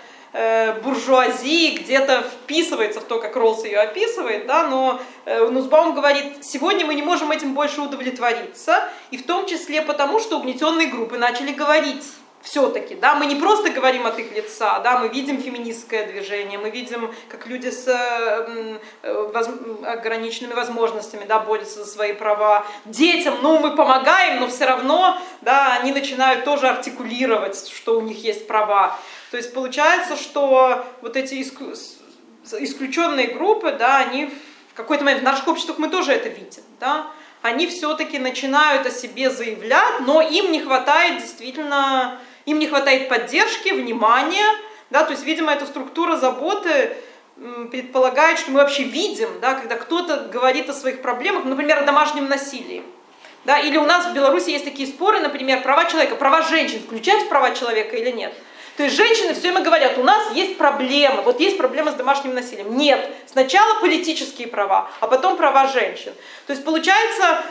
буржуазии 0.83 1.77
где-то 1.77 2.23
вписывается 2.23 3.01
в 3.01 3.05
то, 3.05 3.19
как 3.21 3.35
Роллс 3.35 3.65
ее 3.65 3.81
описывает, 3.81 4.47
да, 4.47 4.67
но 4.69 5.01
э, 5.25 5.49
Нусбаум 5.49 5.95
говорит, 5.95 6.45
сегодня 6.45 6.87
мы 6.87 6.95
не 6.95 7.03
можем 7.03 7.33
этим 7.33 7.55
больше 7.55 7.81
удовлетвориться, 7.81 8.89
и 9.11 9.17
в 9.17 9.27
том 9.27 9.47
числе 9.47 9.83
потому, 9.83 10.21
что 10.21 10.39
угнетенные 10.39 10.87
группы 10.89 11.19
начали 11.19 11.53
говорить 11.53 12.05
все-таки, 12.43 12.95
да, 12.95 13.17
мы 13.17 13.27
не 13.27 13.35
просто 13.35 13.71
говорим 13.71 14.07
от 14.07 14.19
их 14.19 14.33
лица, 14.33 14.79
да, 14.79 14.99
мы 14.99 15.09
видим 15.09 15.43
феминистское 15.43 16.07
движение, 16.07 16.59
мы 16.59 16.71
видим, 16.71 17.13
как 17.29 17.47
люди 17.47 17.69
с 17.69 17.87
э, 17.87 18.79
э, 19.03 19.31
воз- 19.35 19.51
ограниченными 19.85 20.55
возможностями, 20.55 21.25
да, 21.29 21.41
борются 21.41 21.85
за 21.85 21.91
свои 21.91 22.13
права. 22.13 22.65
Детям, 22.87 23.35
ну, 23.43 23.59
мы 23.59 23.77
помогаем, 23.77 24.41
но 24.41 24.49
все 24.49 24.65
равно, 24.65 25.19
да, 25.43 25.77
они 25.81 25.93
начинают 25.93 26.45
тоже 26.45 26.69
артикулировать, 26.69 27.69
что 27.69 27.99
у 27.99 28.01
них 28.01 28.25
есть 28.25 28.47
права. 28.47 28.97
То 29.31 29.37
есть 29.37 29.55
получается, 29.55 30.17
что 30.17 30.85
вот 31.03 31.17
эти 31.17 31.41
исключенные 31.41 33.29
группы, 33.29 33.73
да, 33.73 33.99
они 33.99 34.35
в 34.73 34.75
какой-то 34.75 35.05
момент 35.05 35.23
в 35.23 35.25
наших 35.25 35.47
обществах 35.47 35.79
мы 35.79 35.89
тоже 35.89 36.13
это 36.13 36.29
видим, 36.29 36.63
да, 36.81 37.07
они 37.43 37.67
все-таки 37.69 38.19
начинают 38.19 38.87
о 38.87 38.91
себе 38.91 39.31
заявлять, 39.31 40.01
но 40.01 40.21
им 40.21 40.51
не 40.51 40.61
хватает 40.61 41.23
действительно, 41.23 42.19
им 42.45 42.59
не 42.59 42.67
хватает 42.67 43.09
поддержки, 43.09 43.71
внимания, 43.71 44.47
да, 44.91 45.05
то 45.05 45.13
есть, 45.13 45.25
видимо, 45.25 45.53
эта 45.53 45.65
структура 45.67 46.17
заботы 46.17 46.97
предполагает, 47.71 48.39
что 48.39 48.51
мы 48.51 48.61
вообще 48.61 48.83
видим, 48.83 49.29
да, 49.41 49.55
когда 49.55 49.77
кто-то 49.77 50.29
говорит 50.31 50.69
о 50.69 50.75
своих 50.75 51.01
проблемах, 51.03 51.45
например, 51.45 51.79
о 51.79 51.87
домашнем 51.87 52.29
насилии. 52.29 52.83
Да, 53.45 53.59
или 53.59 53.79
у 53.79 53.87
нас 53.87 54.07
в 54.07 54.13
Беларуси 54.13 54.51
есть 54.51 54.65
такие 54.65 54.87
споры, 54.87 55.21
например, 55.21 55.63
права 55.63 55.87
человека, 55.87 56.17
права 56.17 56.43
женщин, 56.43 56.81
включать 56.81 57.23
в 57.23 57.29
права 57.29 57.55
человека 57.55 57.97
или 57.97 58.11
нет. 58.11 58.35
То 58.81 58.85
есть 58.85 58.97
женщины 58.97 59.35
все 59.35 59.43
время 59.43 59.61
говорят, 59.61 59.99
у 59.99 60.03
нас 60.03 60.33
есть 60.33 60.57
проблемы, 60.57 61.21
вот 61.21 61.39
есть 61.39 61.59
проблема 61.59 61.91
с 61.91 61.97
домашним 61.97 62.35
насилием. 62.35 62.79
Нет, 62.79 63.11
сначала 63.27 63.79
политические 63.79 64.49
права, 64.49 64.91
а 65.01 65.07
потом 65.07 65.37
права 65.37 65.67
женщин. 65.67 66.15
То 66.47 66.55
есть 66.55 66.65
получается, 66.65 67.43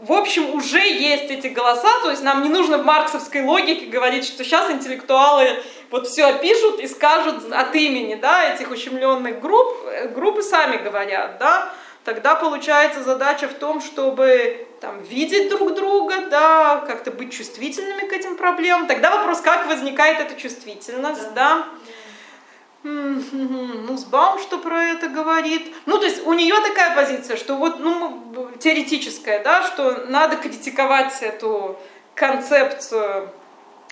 в 0.00 0.10
общем, 0.10 0.54
уже 0.54 0.80
есть 0.80 1.24
эти 1.24 1.48
голоса, 1.48 2.00
то 2.02 2.08
есть 2.08 2.22
нам 2.22 2.42
не 2.42 2.48
нужно 2.48 2.78
в 2.78 2.84
марксовской 2.86 3.42
логике 3.42 3.84
говорить, 3.84 4.24
что 4.24 4.42
сейчас 4.42 4.70
интеллектуалы 4.70 5.62
вот 5.90 6.06
все 6.08 6.24
опишут 6.24 6.80
и 6.80 6.88
скажут 6.88 7.52
от 7.52 7.74
имени 7.74 8.14
да, 8.14 8.54
этих 8.54 8.70
ущемленных 8.70 9.42
групп, 9.42 9.68
э, 9.84 10.08
группы 10.08 10.40
сами 10.40 10.78
говорят, 10.78 11.36
да, 11.38 11.74
тогда 12.04 12.34
получается 12.34 13.02
задача 13.02 13.48
в 13.48 13.54
том, 13.54 13.80
чтобы 13.80 14.66
там, 14.80 15.02
видеть 15.02 15.48
друг 15.48 15.74
друга, 15.74 16.26
да, 16.30 16.84
как-то 16.86 17.10
быть 17.10 17.32
чувствительными 17.32 18.06
к 18.06 18.12
этим 18.12 18.36
проблемам. 18.36 18.86
Тогда 18.86 19.16
вопрос, 19.16 19.40
как 19.40 19.66
возникает 19.66 20.20
эта 20.20 20.40
чувствительность, 20.40 21.32
да. 21.34 21.64
М, 22.84 23.24
Ну, 23.32 23.96
Сбаум 23.96 24.38
что 24.38 24.58
про 24.58 24.84
это 24.84 25.08
говорит? 25.08 25.74
Ну, 25.86 25.98
то 25.98 26.04
есть 26.04 26.26
у 26.26 26.34
нее 26.34 26.54
такая 26.60 26.94
позиция, 26.94 27.36
что 27.36 27.56
вот, 27.56 27.80
ну, 27.80 28.50
теоретическая, 28.60 29.42
да, 29.42 29.62
что 29.62 30.04
надо 30.08 30.36
критиковать 30.36 31.22
эту 31.22 31.78
концепцию 32.14 33.30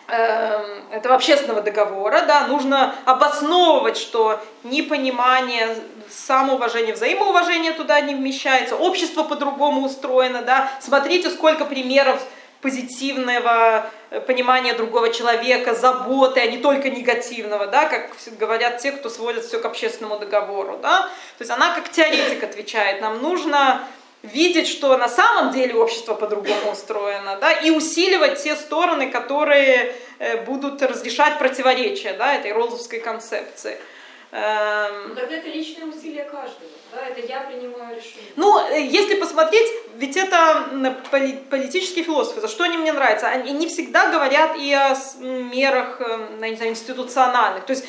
эм, 0.09 0.93
этого 0.93 1.15
общественного 1.15 1.63
договора, 1.63 2.23
да, 2.27 2.47
нужно 2.49 2.95
обосновывать, 3.07 3.97
что 3.97 4.41
непонимание, 4.63 5.75
самоуважение, 6.13 6.95
взаимоуважение 6.95 7.73
туда 7.73 8.01
не 8.01 8.15
вмещается, 8.15 8.77
общество 8.77 9.23
по-другому 9.23 9.87
устроено, 9.87 10.43
да, 10.43 10.71
смотрите, 10.81 11.31
сколько 11.31 11.65
примеров 11.65 12.23
позитивного 12.63 13.91
э, 14.11 14.21
понимания 14.21 14.73
другого 14.73 15.13
человека, 15.13 15.75
заботы, 15.75 16.41
а 16.41 16.47
не 16.47 16.59
только 16.59 16.91
негативного, 16.91 17.67
да, 17.67 17.87
как 17.87 18.11
говорят 18.39 18.79
те, 18.79 18.93
кто 18.93 19.11
сводят 19.11 19.45
все 19.45 19.59
к 19.59 19.65
общественному 19.65 20.19
договору, 20.19 20.79
да. 20.81 21.03
То 21.39 21.41
есть 21.41 21.51
она 21.51 21.75
как 21.75 21.91
теоретик 21.91 22.43
отвечает, 22.45 23.01
нам 23.01 23.21
нужно 23.21 23.83
видеть, 24.23 24.69
что 24.69 24.97
на 24.97 25.09
самом 25.09 25.53
деле 25.53 25.75
общество 25.75 26.15
по-другому 26.15 26.71
устроено, 26.71 27.37
да, 27.41 27.53
и 27.53 27.71
усиливать 27.71 28.41
те 28.43 28.55
стороны, 28.55 29.11
которые 29.11 29.95
э, 30.21 30.45
будут 30.45 30.81
разрешать 30.83 31.39
противоречия 31.39 32.13
да, 32.13 32.35
этой 32.35 32.53
ролловской 32.53 33.01
концепции. 33.01 33.77
Эм, 34.35 35.09
Ну, 35.11 35.15
тогда 35.15 35.37
это 35.37 35.49
личные 35.49 35.87
усилия 35.87 36.25
каждого, 36.25 36.71
да, 36.91 37.07
это 37.07 37.21
я 37.21 37.41
принимаю 37.41 37.95
решение. 37.95 38.33
Ну, 38.37 38.67
э, 38.67 38.81
если 38.81 39.17
посмотреть, 39.17 39.69
ведь 39.97 40.17
это 40.17 40.69
политические 41.11 42.03
философы, 42.03 42.41
за 42.41 42.49
что 42.49 42.65
они 42.65 42.79
мне 42.79 42.95
нравятся, 42.95 43.29
они 43.29 43.53
не 43.53 43.69
всегда 43.69 44.11
говорят 44.11 44.57
и 44.57 44.73
о 44.73 44.97
мерах 45.21 46.01
э, 46.01 46.49
не 46.49 46.57
знаю, 46.57 46.71
институциональных. 46.71 47.67
То 47.67 47.75
есть 47.75 47.85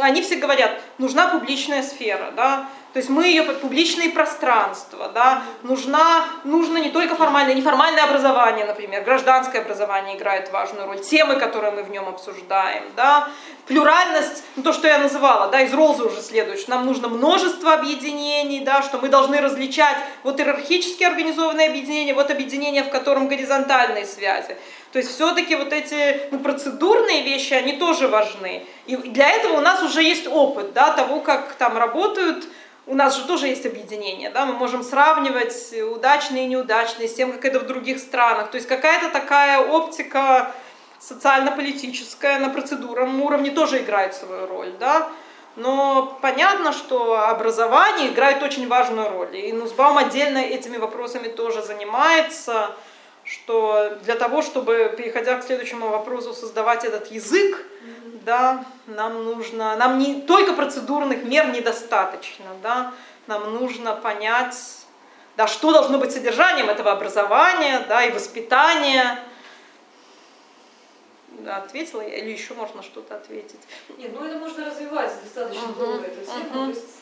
они 0.00 0.22
все 0.22 0.36
говорят, 0.36 0.80
нужна 0.98 1.26
публичная 1.28 1.82
сфера, 1.82 2.30
да, 2.36 2.68
то 2.92 2.98
есть 2.98 3.10
мы 3.10 3.26
ее 3.26 3.42
публичные 3.42 4.10
пространства, 4.10 5.10
да, 5.14 5.42
нужна, 5.62 6.24
нужно 6.44 6.78
не 6.78 6.88
только 6.88 7.16
формальное, 7.16 7.54
неформальное 7.54 8.04
образование, 8.04 8.64
например, 8.64 9.04
гражданское 9.04 9.58
образование 9.58 10.16
играет 10.16 10.50
важную 10.50 10.86
роль, 10.86 11.00
темы, 11.00 11.36
которые 11.36 11.72
мы 11.72 11.82
в 11.82 11.90
нем 11.90 12.08
обсуждаем, 12.08 12.84
да, 12.96 13.28
плюральность, 13.66 14.42
ну, 14.56 14.62
то, 14.62 14.72
что 14.72 14.88
я 14.88 14.98
называла, 14.98 15.48
да, 15.48 15.60
из 15.60 15.74
Ролза 15.74 16.04
уже 16.04 16.22
следует, 16.22 16.58
что 16.58 16.70
нам 16.70 16.86
нужно 16.86 17.08
множество 17.08 17.74
объединений, 17.74 18.60
да, 18.60 18.82
что 18.82 18.98
мы 18.98 19.08
должны 19.08 19.40
различать 19.40 19.96
вот 20.22 20.40
иерархически 20.40 21.04
организованные 21.04 21.68
объединения, 21.68 22.14
вот 22.14 22.30
объединения, 22.30 22.82
в 22.84 22.90
котором 22.90 23.28
горизонтальные 23.28 24.06
связи. 24.06 24.56
То 24.92 24.98
есть 24.98 25.14
все-таки 25.14 25.54
вот 25.54 25.72
эти 25.72 26.28
ну, 26.30 26.38
процедурные 26.38 27.22
вещи, 27.22 27.52
они 27.52 27.74
тоже 27.74 28.08
важны. 28.08 28.64
И 28.86 28.96
для 28.96 29.28
этого 29.28 29.58
у 29.58 29.60
нас 29.60 29.82
уже 29.82 30.02
есть 30.02 30.26
опыт, 30.26 30.72
да, 30.72 30.92
того, 30.92 31.20
как 31.20 31.52
там 31.54 31.76
работают 31.76 32.46
у 32.88 32.94
нас 32.94 33.16
же 33.16 33.26
тоже 33.26 33.48
есть 33.48 33.66
объединение, 33.66 34.30
да, 34.30 34.46
мы 34.46 34.54
можем 34.54 34.82
сравнивать 34.82 35.74
удачные 35.94 36.44
и 36.44 36.48
неудачные 36.48 37.06
с 37.06 37.14
тем, 37.14 37.32
как 37.32 37.44
это 37.44 37.60
в 37.60 37.66
других 37.66 37.98
странах. 37.98 38.50
То 38.50 38.56
есть 38.56 38.66
какая-то 38.66 39.10
такая 39.10 39.60
оптика 39.60 40.52
социально-политическая 40.98 42.38
на 42.38 42.48
процедурном 42.48 43.22
уровне 43.22 43.50
тоже 43.50 43.78
играет 43.78 44.14
свою 44.14 44.46
роль, 44.46 44.72
да. 44.80 45.08
Но 45.56 46.18
понятно, 46.22 46.72
что 46.72 47.28
образование 47.28 48.10
играет 48.10 48.42
очень 48.42 48.68
важную 48.68 49.10
роль. 49.10 49.36
И 49.36 49.52
Нусбаум 49.52 49.98
отдельно 49.98 50.38
этими 50.38 50.78
вопросами 50.78 51.28
тоже 51.28 51.62
занимается, 51.62 52.70
что 53.24 53.98
для 54.02 54.14
того, 54.14 54.40
чтобы, 54.40 54.94
переходя 54.96 55.36
к 55.36 55.44
следующему 55.44 55.88
вопросу, 55.88 56.32
создавать 56.32 56.84
этот 56.84 57.10
язык, 57.10 57.58
да, 58.24 58.64
нам 58.86 59.24
нужно, 59.24 59.76
нам 59.76 59.98
не 59.98 60.22
только 60.22 60.52
процедурных 60.52 61.24
мер 61.24 61.48
недостаточно, 61.50 62.46
да, 62.62 62.92
нам 63.26 63.54
нужно 63.54 63.94
понять, 63.94 64.56
да, 65.36 65.46
что 65.46 65.72
должно 65.72 65.98
быть 65.98 66.12
содержанием 66.12 66.68
этого 66.68 66.92
образования, 66.92 67.84
да, 67.88 68.04
и 68.04 68.12
воспитания. 68.12 69.18
Да, 71.30 71.58
ответила 71.58 72.00
я, 72.00 72.16
или 72.16 72.30
еще 72.30 72.54
можно 72.54 72.82
что-то 72.82 73.14
ответить? 73.14 73.60
Нет, 73.96 74.10
ну 74.12 74.24
это 74.26 74.38
можно 74.38 74.66
развивать 74.66 75.12
достаточно 75.22 75.68
долго, 75.68 76.04
эту 76.04 76.24
тему. 76.26 76.44
мгм. 76.44 76.52
То 76.52 76.70
есть, 76.70 76.84
о, 76.84 76.97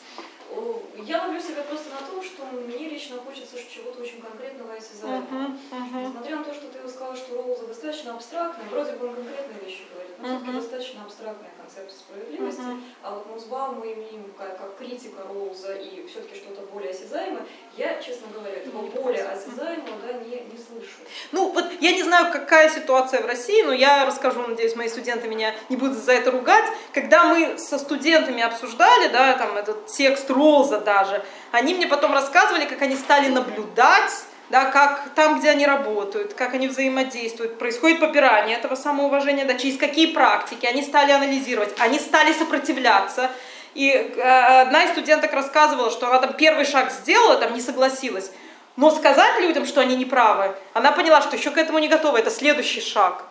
я 1.05 1.23
ловлю 1.23 1.39
себя 1.39 1.63
просто 1.63 1.89
на 1.89 2.05
том, 2.07 2.23
что 2.23 2.45
мне 2.45 2.89
лично 2.89 3.17
хочется 3.17 3.57
чего-то 3.69 4.01
очень 4.01 4.21
конкретного 4.21 4.73
и 4.73 4.77
осязаемого. 4.77 5.21
Мгм, 5.21 5.59
мгм. 5.71 6.03
Несмотря 6.03 6.35
на 6.37 6.43
то, 6.43 6.53
что 6.53 6.67
ты 6.67 6.89
сказала, 6.89 7.15
что 7.15 7.35
Роуза 7.35 7.67
достаточно 7.67 8.15
абстрактная, 8.15 8.69
вроде 8.69 8.93
бы 8.93 9.07
он 9.07 9.15
конкретные 9.15 9.59
вещи 9.65 9.83
говорит, 9.93 10.15
но 10.19 10.25
все-таки 10.25 10.49
Мгм. 10.51 10.59
достаточно 10.61 11.03
абстрактная 11.03 11.49
концепция 11.67 11.99
справедливости. 11.99 12.61
Мгм. 12.61 12.83
А 13.03 13.15
вот 13.15 13.27
Музбаум 13.27 13.79
мы 13.79 13.93
имеем 13.93 14.33
как, 14.37 14.57
как 14.57 14.77
критика 14.77 15.23
Роуза 15.27 15.73
и 15.75 16.05
все-таки 16.07 16.35
что-то 16.35 16.61
более 16.73 16.91
осязаемое. 16.91 17.45
Я, 17.75 18.01
честно 18.01 18.27
говоря, 18.33 18.55
этого 18.55 18.81
более 18.87 19.23
осязаемого 19.23 19.97
да, 20.01 20.13
не, 20.13 20.39
не 20.39 20.57
слышу. 20.57 20.97
Ну, 21.31 21.51
вот 21.51 21.65
я 21.79 21.91
не 21.91 22.03
знаю, 22.03 22.31
какая 22.31 22.69
ситуация 22.69 23.21
в 23.21 23.25
России, 23.25 23.61
но 23.63 23.73
я 23.73 24.05
расскажу, 24.05 24.41
надеюсь, 24.47 24.75
мои 24.75 24.87
студенты 24.87 25.27
меня 25.27 25.53
не 25.69 25.75
будут 25.75 25.97
за 25.97 26.13
это 26.13 26.31
ругать. 26.31 26.65
Когда 26.93 27.25
мы 27.25 27.57
со 27.57 27.77
студентами 27.77 28.41
обсуждали, 28.41 29.09
да, 29.09 29.37
там 29.37 29.57
этот 29.57 29.87
текст 29.87 30.29
Ролза 30.29 30.79
даже, 30.79 31.23
они 31.51 31.73
мне 31.73 31.87
потом 31.87 32.13
рассказывали, 32.13 32.65
как 32.65 32.81
они 32.81 32.95
стали 32.95 33.29
наблюдать, 33.29 34.11
да, 34.49 34.65
как 34.65 35.09
там, 35.15 35.39
где 35.39 35.49
они 35.49 35.65
работают, 35.65 36.33
как 36.33 36.53
они 36.53 36.67
взаимодействуют, 36.67 37.57
происходит 37.59 37.99
попирание 37.99 38.57
этого 38.57 38.75
самоуважения, 38.75 39.45
да, 39.45 39.55
через 39.55 39.77
какие 39.77 40.07
практики, 40.07 40.65
они 40.65 40.83
стали 40.83 41.11
анализировать, 41.11 41.73
они 41.79 41.99
стали 41.99 42.33
сопротивляться. 42.33 43.29
И 43.73 43.89
э, 43.91 44.21
одна 44.61 44.85
из 44.85 44.91
студенток 44.91 45.33
рассказывала, 45.33 45.91
что 45.91 46.07
она 46.07 46.19
там 46.19 46.33
первый 46.33 46.65
шаг 46.65 46.91
сделала, 46.91 47.35
там 47.35 47.53
не 47.53 47.61
согласилась, 47.61 48.31
но 48.75 48.89
сказать 48.91 49.39
людям, 49.41 49.65
что 49.65 49.81
они 49.81 49.95
неправы, 49.95 50.55
она 50.73 50.91
поняла, 50.91 51.21
что 51.21 51.35
еще 51.35 51.51
к 51.51 51.57
этому 51.57 51.79
не 51.79 51.87
готова, 51.87 52.17
это 52.17 52.31
следующий 52.31 52.81
шаг. 52.81 53.25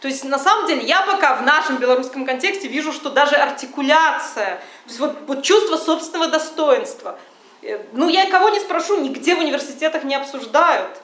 То 0.00 0.08
есть 0.08 0.24
на 0.24 0.38
самом 0.38 0.66
деле 0.66 0.82
я 0.82 1.02
пока 1.02 1.36
в 1.36 1.42
нашем 1.42 1.76
белорусском 1.76 2.26
контексте 2.26 2.66
вижу, 2.66 2.92
что 2.92 3.10
даже 3.10 3.36
артикуляция, 3.36 4.56
то 4.56 4.88
есть 4.88 4.98
вот, 4.98 5.16
вот 5.28 5.42
чувство 5.44 5.76
собственного 5.76 6.28
достоинства. 6.28 7.18
Э, 7.62 7.78
Ну 7.92 8.08
я 8.08 8.28
кого 8.30 8.48
не 8.50 8.60
спрошу, 8.60 9.00
нигде 9.00 9.34
в 9.34 9.38
университетах 9.38 10.04
не 10.04 10.14
обсуждают 10.14 10.98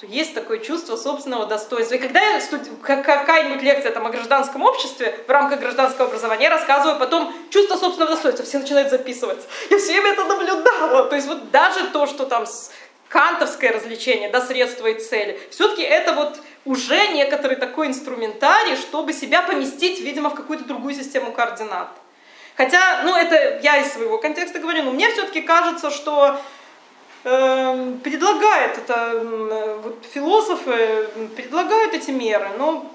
что 0.00 0.06
есть 0.06 0.32
такое 0.32 0.60
чувство 0.60 0.96
собственного 0.96 1.44
достоинства. 1.44 1.96
И 1.96 1.98
когда 1.98 2.22
я 2.22 2.40
студ- 2.40 2.80
как- 2.82 3.04
какая-нибудь 3.04 3.62
лекция 3.62 3.92
там, 3.92 4.06
о 4.06 4.08
гражданском 4.08 4.62
обществе 4.62 5.14
в 5.26 5.30
рамках 5.30 5.60
гражданского 5.60 6.06
образования, 6.06 6.44
я 6.44 6.50
рассказываю 6.50 6.98
потом 6.98 7.30
чувство 7.50 7.76
собственного 7.76 8.12
достоинства, 8.12 8.46
все 8.46 8.60
начинают 8.60 8.88
записывать. 8.88 9.40
Я 9.68 9.76
все 9.76 9.92
время 9.92 10.12
это 10.12 10.24
наблюдала. 10.24 11.04
То 11.04 11.16
есть 11.16 11.28
вот 11.28 11.50
даже 11.50 11.86
то, 11.88 12.06
что 12.06 12.24
там 12.24 12.46
кантовское 13.08 13.72
развлечение, 13.72 14.30
да, 14.30 14.40
средства 14.40 14.86
и 14.86 14.98
цели, 14.98 15.38
все-таки 15.50 15.82
это 15.82 16.14
вот 16.14 16.38
уже 16.64 17.08
некоторый 17.08 17.56
такой 17.56 17.88
инструментарий, 17.88 18.76
чтобы 18.76 19.12
себя 19.12 19.42
поместить, 19.42 20.00
видимо, 20.00 20.30
в 20.30 20.34
какую-то 20.34 20.64
другую 20.64 20.94
систему 20.94 21.30
координат. 21.30 21.88
Хотя, 22.60 23.00
ну 23.04 23.16
это 23.16 23.58
я 23.62 23.78
из 23.78 23.90
своего 23.90 24.18
контекста 24.18 24.58
говорю, 24.58 24.82
но 24.82 24.90
мне 24.90 25.08
все-таки 25.08 25.40
кажется, 25.40 25.90
что 25.90 26.38
эм, 27.24 28.00
предлагает 28.00 28.76
это, 28.76 29.12
э, 29.14 29.80
вот 29.82 30.04
философы 30.12 31.08
предлагают 31.36 31.94
эти 31.94 32.10
меры, 32.10 32.50
но 32.58 32.92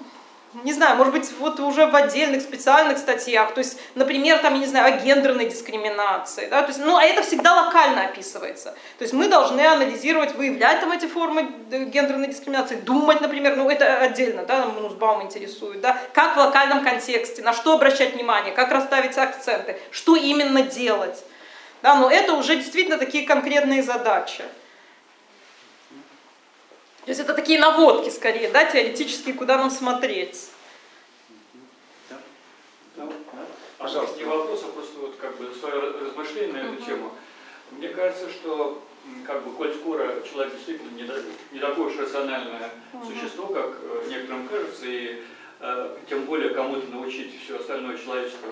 не 0.64 0.72
знаю, 0.72 0.96
может 0.96 1.12
быть, 1.12 1.30
вот 1.38 1.60
уже 1.60 1.86
в 1.86 1.94
отдельных 1.94 2.42
специальных 2.42 2.98
статьях, 2.98 3.52
то 3.54 3.58
есть, 3.58 3.78
например, 3.94 4.38
там, 4.38 4.54
я 4.54 4.60
не 4.60 4.66
знаю, 4.66 4.86
о 4.86 4.98
гендерной 4.98 5.46
дискриминации, 5.46 6.48
да, 6.48 6.62
то 6.62 6.68
есть, 6.68 6.80
ну, 6.80 6.96
а 6.96 7.04
это 7.04 7.22
всегда 7.22 7.54
локально 7.54 8.04
описывается. 8.04 8.70
То 8.98 9.02
есть 9.02 9.12
мы 9.12 9.28
должны 9.28 9.60
анализировать, 9.60 10.34
выявлять 10.34 10.80
там 10.80 10.92
эти 10.92 11.06
формы 11.06 11.50
э, 11.70 11.84
гендерной 11.84 12.28
дискриминации, 12.28 12.76
думать, 12.76 13.20
например, 13.20 13.56
ну, 13.56 13.68
это 13.68 13.98
отдельно, 13.98 14.44
да, 14.44 14.60
нам 14.60 14.82
Нусбаум 14.82 15.22
интересует, 15.22 15.80
да, 15.80 15.98
как 16.12 16.36
в 16.36 16.38
локальном 16.38 16.82
контексте, 16.84 17.42
на 17.42 17.52
что 17.52 17.74
обращать 17.74 18.14
внимание, 18.14 18.52
как 18.52 18.70
расставить 18.72 19.16
акценты, 19.18 19.78
что 19.90 20.16
именно 20.16 20.62
делать. 20.62 21.24
Да, 21.82 21.96
но 21.96 22.10
это 22.10 22.32
уже 22.32 22.56
действительно 22.56 22.96
такие 22.96 23.26
конкретные 23.26 23.82
задачи. 23.82 24.42
То 27.06 27.10
есть 27.10 27.20
это 27.20 27.34
такие 27.34 27.60
наводки 27.60 28.10
скорее, 28.10 28.50
да, 28.50 28.64
теоретические, 28.64 29.34
куда 29.34 29.58
нам 29.58 29.70
смотреть. 29.70 30.50
Ну, 32.96 33.12
Пожалуйста. 33.30 33.46
Пожалуйста. 33.78 34.18
Не 34.18 34.24
вопрос, 34.24 34.64
а 34.64 34.72
просто 34.72 34.98
вот 34.98 35.14
как 35.14 35.36
бы 35.36 35.54
свое 35.54 35.92
размышление 36.00 36.52
на 36.52 36.66
эту 36.66 36.72
Мгм. 36.72 36.84
тему. 36.84 37.12
Мне 37.70 37.90
кажется, 37.90 38.28
что 38.28 38.82
как 39.24 39.44
бы, 39.44 39.52
коль 39.52 39.72
скоро 39.74 40.20
человек 40.28 40.54
действительно 40.54 40.90
не, 40.96 41.08
не 41.52 41.60
такое 41.60 41.86
уж 41.86 41.96
рациональное 41.96 42.72
Мгм. 42.92 43.06
существо, 43.06 43.46
как 43.46 43.76
э, 43.82 44.06
некоторым 44.08 44.48
кажется, 44.48 44.86
и 44.86 45.22
э, 45.60 45.96
тем 46.10 46.24
более 46.24 46.50
кому-то 46.54 46.88
научить 46.88 47.40
все 47.40 47.60
остальное 47.60 47.96
человечество, 47.98 48.50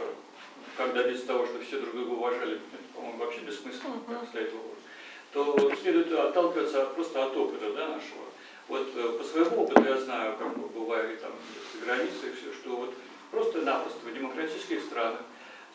как 0.76 0.94
добиться 0.94 1.26
того, 1.26 1.44
чтобы 1.44 1.64
все 1.64 1.80
друг 1.80 1.92
друга 1.92 2.10
уважали, 2.12 2.54
это, 2.54 2.60
по-моему, 2.94 3.18
вообще 3.18 3.40
бессмысленно, 3.40 3.96
Мгм. 4.06 4.14
как 4.20 4.28
стоит 4.28 4.52
вопрос, 4.52 4.78
то 5.32 5.74
следует 5.82 6.12
отталкиваться 6.12 6.84
просто 6.94 7.24
от 7.24 7.36
опыта 7.36 7.72
да, 7.72 7.88
нашего. 7.88 8.22
Вот 8.68 8.88
э, 8.94 9.08
по 9.18 9.24
своему 9.24 9.64
опыту 9.64 9.84
я 9.84 10.00
знаю, 10.00 10.36
как 10.38 10.56
бы 10.56 10.68
бывает 10.68 11.20
там 11.20 11.32
за 11.72 11.84
границей 11.84 12.32
все, 12.32 12.52
что 12.52 12.76
вот 12.76 12.94
просто-напросто 13.30 13.98
в 14.06 14.14
демократических 14.14 14.80
странах 14.82 15.20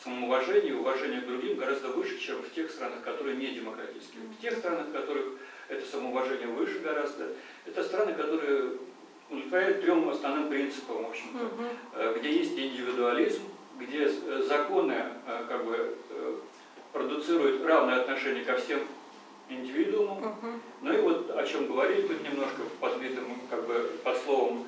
самоуважение 0.04 0.72
и 0.72 0.76
уважение 0.76 1.22
к 1.22 1.28
другим 1.28 1.58
гораздо 1.58 1.90
выше, 1.90 2.18
чем 2.20 2.42
в 2.42 2.52
тех 2.54 2.72
странах, 2.72 3.04
которые 3.04 3.38
не 3.38 3.48
демократические. 3.48 4.24
В 4.38 4.42
тех 4.42 4.58
странах, 4.58 4.88
в 4.88 4.92
которых 4.92 5.26
это 5.68 5.86
самоуважение 5.86 6.48
выше 6.48 6.80
гораздо, 6.80 7.28
это 7.66 7.84
страны, 7.84 8.14
которые 8.14 8.72
удовлетворяют 9.30 9.82
трем 9.82 10.10
основным 10.10 10.50
принципам, 10.50 11.04
в 11.04 11.10
общем-то. 11.10 11.52
Э, 11.94 12.16
где 12.18 12.34
есть 12.34 12.58
индивидуализм, 12.58 13.44
где 13.78 14.06
э, 14.06 14.44
законы 14.48 14.96
как 15.48 15.64
бы 15.64 15.96
продуцируют 16.92 17.64
равное 17.66 18.02
отношение 18.02 18.44
ко 18.44 18.58
всем 18.58 18.80
индивидуумам. 19.50 20.18
Мгм. 20.20 20.62
Ну 20.82 20.94
и 20.94 20.98
вот 21.02 21.30
о 21.32 21.44
чем 21.46 21.68
говорили 21.68 22.04
тут 22.08 22.24
немножко 22.24 22.62
под 22.80 23.00
видом, 23.02 23.26
как 23.50 23.66
бы 23.68 23.92
под 24.04 24.18
словом 24.18 24.68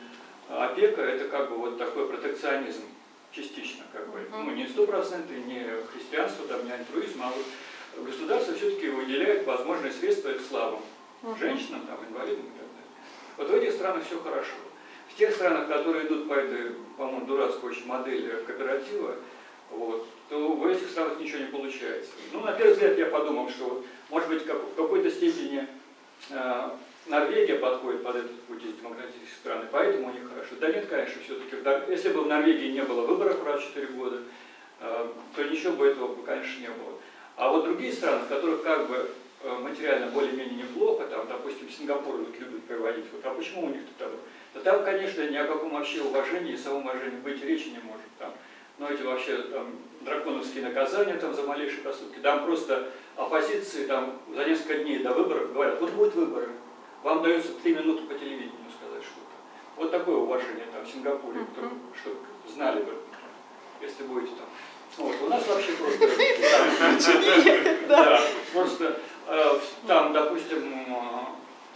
опека, 0.49 1.01
это 1.01 1.29
как 1.29 1.49
бы 1.49 1.55
вот 1.57 1.77
такой 1.77 2.07
протекционизм 2.07 2.83
частично, 3.31 3.85
как 3.93 4.09
бы, 4.09 4.19
Мгм. 4.19 4.45
ну 4.45 4.51
не 4.51 4.67
стопроцентный, 4.67 5.41
не 5.43 5.65
христианство, 5.93 6.45
там, 6.47 6.65
не 6.65 6.71
альтруизм, 6.71 7.21
а 7.23 7.31
вот 7.31 8.05
государство 8.05 8.53
все-таки 8.53 8.89
выделяет 8.89 9.45
возможные 9.45 9.93
средства 9.93 10.31
слабым, 10.49 10.81
Мгм. 11.21 11.37
женщинам, 11.37 11.81
там, 11.87 11.97
инвалидам 12.09 12.45
и 12.45 12.57
так 12.57 12.67
далее. 12.67 13.37
Вот 13.37 13.49
в 13.49 13.53
этих 13.53 13.73
странах 13.73 14.03
все 14.05 14.19
хорошо. 14.19 14.53
В 15.09 15.15
тех 15.15 15.33
странах, 15.33 15.67
которые 15.67 16.07
идут 16.07 16.27
по 16.27 16.33
этой, 16.33 16.71
по-моему, 16.97 17.25
дурацкой 17.25 17.71
очень 17.71 17.85
модели 17.85 18.43
кооператива, 18.45 19.15
вот, 19.69 20.07
то 20.31 20.53
в 20.53 20.65
этих 20.65 20.89
странах 20.89 21.19
ничего 21.19 21.39
не 21.39 21.47
получается. 21.47 22.11
Ну, 22.31 22.39
на 22.39 22.53
первый 22.53 22.71
взгляд 22.71 22.97
я 22.97 23.07
подумал, 23.07 23.49
что 23.49 23.65
вот, 23.65 23.85
может 24.09 24.29
быть, 24.29 24.45
как, 24.45 24.63
в 24.63 24.75
какой-то 24.75 25.11
степени 25.11 25.67
э, 26.29 26.69
Норвегия 27.07 27.55
подходит 27.55 28.01
под 28.01 28.15
этот 28.15 28.41
путь 28.43 28.63
из 28.63 28.75
демократических 28.75 29.35
стран, 29.41 29.63
и 29.63 29.69
поэтому 29.69 30.07
у 30.07 30.13
них 30.13 30.29
хорошо. 30.29 30.55
Да 30.61 30.71
нет, 30.71 30.87
конечно, 30.87 31.21
все-таки, 31.21 31.57
если 31.91 32.13
бы 32.13 32.21
в 32.21 32.27
Норвегии 32.27 32.71
не 32.71 32.81
было 32.81 33.05
выборов 33.05 33.45
раз 33.45 33.61
в 33.61 33.67
4 33.73 33.87
года, 33.87 34.19
э, 34.79 35.07
то 35.35 35.43
ничего 35.43 35.73
бы 35.73 35.87
этого, 35.87 36.15
конечно, 36.25 36.61
не 36.61 36.67
было. 36.69 36.93
А 37.35 37.51
вот 37.51 37.65
другие 37.65 37.91
страны, 37.91 38.23
в 38.23 38.29
которых 38.29 38.63
как 38.63 38.87
бы 38.87 39.11
э, 39.43 39.57
материально 39.59 40.11
более-менее 40.11 40.63
неплохо, 40.63 41.07
там, 41.07 41.27
допустим, 41.27 41.69
Сингапур 41.69 42.15
вот 42.15 42.39
любит 42.39 42.63
приводить, 42.63 43.03
вот, 43.11 43.25
а 43.25 43.33
почему 43.33 43.65
у 43.65 43.69
них-то 43.69 44.05
там? 44.05 44.11
Да 44.53 44.61
там, 44.61 44.85
конечно, 44.85 45.29
ни 45.29 45.35
о 45.35 45.45
каком 45.45 45.71
вообще 45.71 46.01
уважении 46.01 46.53
и 46.53 46.57
самоуважении 46.57 47.17
быть 47.17 47.43
речи 47.43 47.67
не 47.67 47.79
может. 47.79 48.07
Там, 48.17 48.33
ну, 48.77 48.87
эти 48.87 49.01
вообще 49.01 49.37
там, 49.37 49.75
драконовские 50.03 50.63
наказания 50.63 51.13
там, 51.13 51.33
за 51.33 51.43
малейшие 51.43 51.81
поступки. 51.81 52.19
Там 52.19 52.45
просто 52.45 52.89
оппозиции 53.15 53.85
там, 53.85 54.19
за 54.33 54.45
несколько 54.45 54.75
дней 54.79 54.99
до 54.99 55.13
выборов 55.13 55.53
говорят, 55.53 55.79
вот 55.79 55.91
будут 55.91 56.15
выборы, 56.15 56.49
вам 57.03 57.23
дается 57.23 57.53
три 57.63 57.75
минуты 57.75 58.03
по 58.03 58.13
телевидению 58.13 58.51
сказать 58.77 59.03
что-то. 59.03 59.35
Вот 59.77 59.91
такое 59.91 60.17
уважение 60.17 60.65
там 60.71 60.83
в 60.83 60.89
Сингапуре, 60.89 61.39
чтобы 61.55 61.75
чтоб 62.01 62.13
знали 62.53 62.83
бы, 62.83 62.93
если 63.81 64.03
будете 64.03 64.33
там. 64.35 64.47
Вот, 64.97 65.15
у 65.21 65.29
нас 65.29 65.47
вообще 65.47 65.71
просто... 65.73 66.09
Да, 67.87 68.21
просто 68.53 68.99
э, 69.27 69.59
там, 69.87 70.13
допустим, 70.13 70.85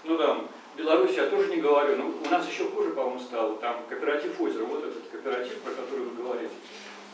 ну 0.03 0.17
там, 0.17 0.47
Беларусь 0.77 1.15
я 1.15 1.27
тоже 1.27 1.49
не 1.49 1.57
говорю, 1.57 1.95
но 1.95 2.11
у 2.23 2.29
нас 2.29 2.47
еще 2.47 2.65
хуже, 2.65 2.91
по-моему, 2.91 3.19
стало. 3.19 3.55
Там 3.57 3.83
кооператив 3.87 4.39
озеро, 4.39 4.65
вот 4.65 4.83
этот 4.83 5.07
кооператив, 5.09 5.61
про 5.61 5.71
который 5.71 6.05
вы 6.05 6.23
говорите. 6.23 6.53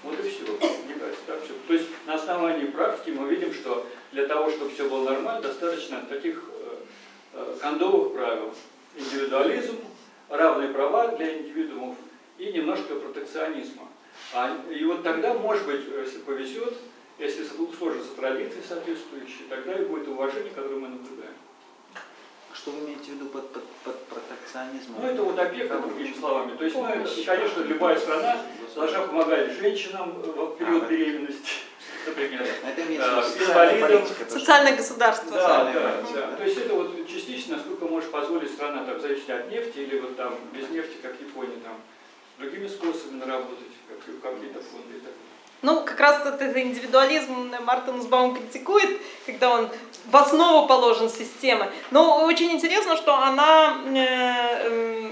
Вот 0.04 0.20
и 0.20 0.30
все. 0.30 0.44
Мне 0.44 0.96
кажется. 0.96 1.54
То 1.68 1.74
есть 1.74 1.88
на 2.06 2.16
основании 2.16 2.66
практики 2.66 3.12
мы 3.12 3.30
видим, 3.30 3.54
что 3.54 3.86
для 4.12 4.28
того, 4.28 4.50
чтобы 4.50 4.72
все 4.72 4.90
было 4.90 5.10
нормально, 5.10 5.42
достаточно 5.42 6.02
таких 6.10 6.44
э, 6.50 6.76
э, 7.34 7.58
кондовых 7.62 8.14
правил. 8.14 8.54
Индивидуализм, 8.96 9.78
равные 10.30 10.70
права 10.70 11.10
для 11.16 11.38
индивидуумов 11.38 11.96
и 12.38 12.52
немножко 12.52 12.96
протекционизма. 12.96 13.88
А, 14.34 14.58
и 14.70 14.84
вот 14.84 15.04
тогда, 15.04 15.34
может 15.34 15.66
быть, 15.66 15.82
если 15.86 16.20
повезет, 16.20 16.74
если 17.20 17.46
сложатся 17.46 18.16
традиции 18.16 18.62
соответствующие, 18.68 19.48
тогда 19.50 19.74
и 19.74 19.86
будет 19.86 20.08
уважение, 20.08 20.52
которое 20.54 20.80
мы 20.80 20.90
наблюдаем. 20.90 21.31
Что 22.62 22.70
вы 22.72 22.86
имеете 22.86 23.06
в 23.06 23.16
виду 23.16 23.26
под, 23.30 23.52
под, 23.52 23.66
под 23.84 24.04
протекционизмом? 24.04 25.02
Ну, 25.02 25.08
это 25.08 25.24
вот 25.24 25.40
объекты, 25.40 25.80
другими 25.80 26.14
словами. 26.14 26.56
То 26.56 26.64
есть, 26.64 26.76
ну, 26.76 26.86
конечно, 27.26 27.62
любая 27.62 27.98
страна 27.98 28.38
должна 28.76 29.00
помогать 29.00 29.52
женщинам 29.54 30.12
в 30.22 30.58
период 30.58 30.88
беременности, 30.88 31.54
например. 32.06 32.46
Это 32.64 32.84
имеется 32.84 33.10
в 33.10 33.36
виду 33.36 33.46
социальная 33.46 33.78
инвалидам. 33.78 34.08
Социальное 34.30 34.76
государство. 34.78 35.32
Да, 35.32 35.74
да, 35.74 36.04
да. 36.14 36.36
То 36.36 36.44
есть 36.44 36.58
это 36.60 36.76
вот 36.76 37.08
частично, 37.08 37.58
насколько 37.58 37.86
может 37.86 38.12
позволить 38.12 38.52
страна, 38.52 38.84
там, 38.84 39.00
зависит 39.00 39.28
от 39.32 39.50
нефти, 39.50 39.80
или 39.80 39.98
вот 39.98 40.16
там 40.16 40.36
без 40.54 40.70
нефти, 40.70 40.98
как 41.02 41.20
Япония, 41.20 41.58
там, 41.64 41.82
другими 42.38 42.68
способами 42.68 43.22
наработать, 43.22 43.74
как, 43.90 43.98
какие-то 44.22 44.60
фонды 44.62 44.98
и 44.98 45.00
так 45.00 45.14
далее. 45.14 45.31
Ну, 45.62 45.82
как 45.82 46.00
раз 46.00 46.26
этот 46.26 46.58
индивидуализм 46.58 47.54
Мартин 47.66 47.98
Нусбаум 47.98 48.36
критикует, 48.36 49.00
когда 49.26 49.52
он 49.52 49.70
в 50.06 50.18
основу 50.18 50.68
положен 50.68 51.10
системы. 51.10 51.72
Но 51.92 52.26
очень 52.26 52.52
интересно, 52.52 52.98
что 52.98 53.16
она 53.16 53.78
э, 53.86 55.12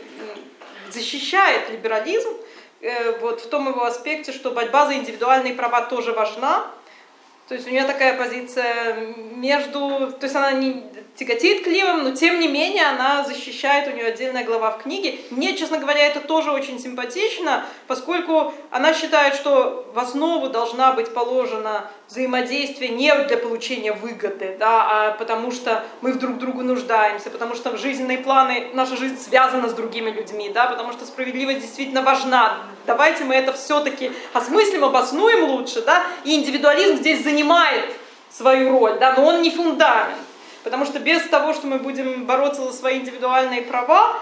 защищает 0.91 1.69
либерализм 1.69 2.29
э, 2.81 3.19
вот 3.19 3.41
в 3.41 3.49
том 3.49 3.67
его 3.67 3.83
аспекте, 3.83 4.31
что 4.31 4.49
борьба 4.49 4.87
за 4.87 4.95
индивидуальные 4.95 5.53
права 5.53 5.81
тоже 5.81 6.13
важна. 6.13 6.65
То 7.47 7.53
есть 7.55 7.67
у 7.67 7.69
нее 7.71 7.83
такая 7.83 8.17
позиция 8.17 8.95
между... 9.35 10.11
То 10.19 10.23
есть 10.23 10.35
она 10.35 10.51
не 10.51 10.83
тяготеет 11.15 11.63
к 11.63 11.67
левым, 11.67 12.03
но 12.03 12.11
тем 12.15 12.39
не 12.39 12.47
менее 12.47 12.85
она 12.85 13.23
защищает, 13.23 13.87
у 13.87 13.95
нее 13.95 14.05
отдельная 14.05 14.43
глава 14.43 14.71
в 14.71 14.83
книге. 14.83 15.19
Мне, 15.31 15.55
честно 15.55 15.77
говоря, 15.77 16.07
это 16.07 16.21
тоже 16.21 16.51
очень 16.51 16.79
симпатично, 16.79 17.65
поскольку 17.87 18.53
она 18.71 18.93
считает, 18.93 19.35
что 19.35 19.85
в 19.93 19.99
основу 19.99 20.49
должна 20.49 20.93
быть 20.93 21.13
положена 21.13 21.89
взаимодействие 22.07 22.89
не 22.89 23.13
для 23.25 23.37
получения 23.37 23.93
выгоды, 23.93 24.55
да, 24.59 24.89
а 24.91 25.11
потому 25.11 25.51
что 25.51 25.83
мы 26.01 26.13
друг 26.13 26.37
другу 26.37 26.63
нуждаемся, 26.63 27.29
потому 27.29 27.55
что 27.55 27.77
жизненные 27.77 28.17
планы, 28.17 28.69
наша 28.73 28.95
жизнь 28.95 29.19
связана 29.19 29.69
с 29.69 29.73
другими 29.73 30.09
людьми, 30.09 30.49
да, 30.49 30.67
потому 30.67 30.91
что 30.93 31.05
справедливость 31.05 31.61
действительно 31.61 32.01
важна. 32.01 32.59
Давайте 32.85 33.25
мы 33.25 33.35
это 33.35 33.53
все-таки 33.53 34.11
осмыслим, 34.33 34.85
обоснуем 34.85 35.49
лучше, 35.49 35.81
да, 35.81 36.03
и 36.23 36.35
индивидуализм 36.35 36.97
здесь 36.97 37.23
занимает 37.23 37.93
свою 38.31 38.71
роль, 38.71 38.97
да, 38.99 39.13
но 39.13 39.25
он 39.25 39.41
не 39.41 39.51
фундамент. 39.51 40.17
Потому 40.63 40.85
что 40.85 40.99
без 40.99 41.21
того, 41.23 41.53
что 41.53 41.67
мы 41.67 41.79
будем 41.79 42.25
бороться 42.25 42.63
за 42.63 42.73
свои 42.73 42.99
индивидуальные 42.99 43.61
права, 43.63 44.15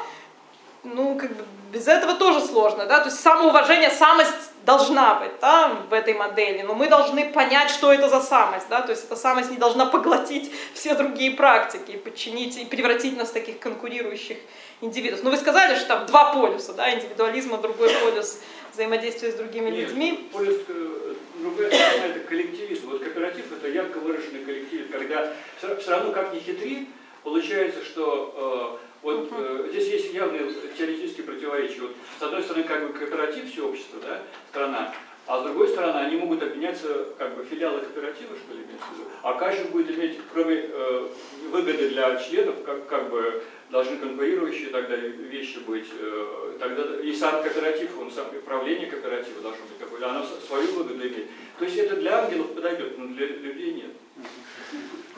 ну, 0.83 1.15
как 1.15 1.35
бы 1.35 1.43
без 1.71 1.87
этого 1.87 2.13
тоже 2.13 2.45
сложно, 2.45 2.85
да, 2.85 2.99
то 2.99 3.05
есть 3.09 3.19
самоуважение, 3.19 3.89
самость 3.89 4.51
должна 4.67 5.15
быть, 5.15 5.31
да, 5.39 5.77
в 5.89 5.93
этой 5.93 6.13
модели, 6.13 6.61
но 6.61 6.75
мы 6.75 6.89
должны 6.89 7.31
понять, 7.31 7.71
что 7.71 7.93
это 7.93 8.09
за 8.09 8.19
самость, 8.19 8.67
да, 8.69 8.81
то 8.81 8.91
есть 8.91 9.05
эта 9.05 9.15
самость 9.15 9.49
не 9.49 9.55
должна 9.55 9.85
поглотить 9.85 10.51
все 10.73 10.93
другие 10.93 11.31
практики 11.31 11.91
и 11.91 11.97
подчинить, 11.97 12.57
и 12.57 12.65
превратить 12.65 13.17
нас 13.17 13.29
в 13.29 13.33
таких 13.33 13.59
конкурирующих 13.59 14.37
индивидов. 14.81 15.21
Ну, 15.23 15.31
вы 15.31 15.37
сказали, 15.37 15.75
что 15.75 15.87
там 15.87 16.05
два 16.07 16.33
полюса, 16.33 16.73
да, 16.73 16.93
индивидуализма, 16.93 17.59
другой 17.59 17.89
полюс 18.03 18.41
взаимодействия 18.73 19.31
с 19.31 19.35
другими 19.35 19.69
Нет, 19.69 19.87
людьми. 19.87 20.29
полюс, 20.33 20.57
э, 20.67 21.13
другая 21.39 21.71
сторона 21.71 22.05
это 22.07 22.19
коллективизм. 22.27 22.89
Вот 22.89 22.99
кооператив 23.01 23.45
это 23.53 23.69
ярко 23.69 23.99
выраженный 23.99 24.43
коллективизм, 24.43 24.91
когда 24.91 25.31
все, 25.57 25.91
равно 25.91 26.11
как 26.11 26.33
ни 26.33 26.39
хитри, 26.39 26.89
получается, 27.23 27.85
что 27.85 28.77
э, 28.81 28.86
вот 29.15 29.29
э, 29.31 29.67
здесь 29.71 29.87
есть 29.87 30.13
явные 30.13 30.51
теоретические 30.77 31.25
противоречия. 31.25 31.81
Вот, 31.81 31.95
с 32.19 32.21
одной 32.21 32.43
стороны, 32.43 32.65
как 32.65 32.85
бы 32.85 32.97
кооператив, 32.97 33.49
все 33.49 33.65
общество, 33.65 33.99
да, 34.01 34.21
страна, 34.49 34.93
а 35.25 35.39
с 35.39 35.43
другой 35.43 35.69
стороны, 35.69 35.97
они 35.99 36.17
могут 36.17 36.43
обменяться 36.43 37.07
как 37.17 37.35
бы 37.35 37.45
филиалы 37.45 37.79
кооператива, 37.81 38.35
что 38.35 38.53
ли, 38.53 38.63
имеется 38.63 38.87
в 38.87 38.93
виду. 38.93 39.09
А 39.23 39.33
каждый 39.33 39.71
будет 39.71 39.97
иметь, 39.97 40.19
кроме 40.33 40.55
э, 40.55 41.07
выгоды 41.49 41.89
для 41.89 42.15
членов, 42.17 42.63
как, 42.63 42.87
как 42.87 43.09
бы 43.09 43.43
должны 43.69 43.97
конкурирующие 43.97 44.69
тогда 44.69 44.95
вещи 44.95 45.59
быть. 45.59 45.87
Э, 45.99 46.57
тогда 46.59 46.99
и 47.01 47.13
сам 47.13 47.43
кооператив, 47.43 47.97
он 47.99 48.11
сам, 48.11 48.27
и 48.35 48.39
правление 48.39 48.87
кооператива 48.87 49.41
должно 49.41 49.65
быть 49.65 49.77
такое, 49.77 50.05
оно 50.05 50.25
свою 50.25 50.67
выгоду 50.73 50.95
имеет. 50.95 51.27
То 51.59 51.65
есть 51.65 51.77
это 51.77 51.95
для 51.95 52.23
ангелов 52.23 52.53
подойдет, 52.53 52.97
но 52.97 53.07
для 53.07 53.27
людей 53.27 53.73
нет. 53.73 53.91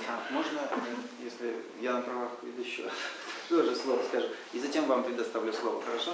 А, 0.07 0.31
можно, 0.31 0.59
если 1.23 1.53
я 1.81 1.93
на 1.93 2.01
правах 2.01 2.31
ведущего 2.43 2.89
тоже 3.49 3.75
слово 3.75 4.01
скажу, 4.07 4.27
и 4.53 4.59
затем 4.59 4.85
вам 4.85 5.03
предоставлю 5.03 5.51
слово, 5.51 5.81
хорошо? 5.81 6.11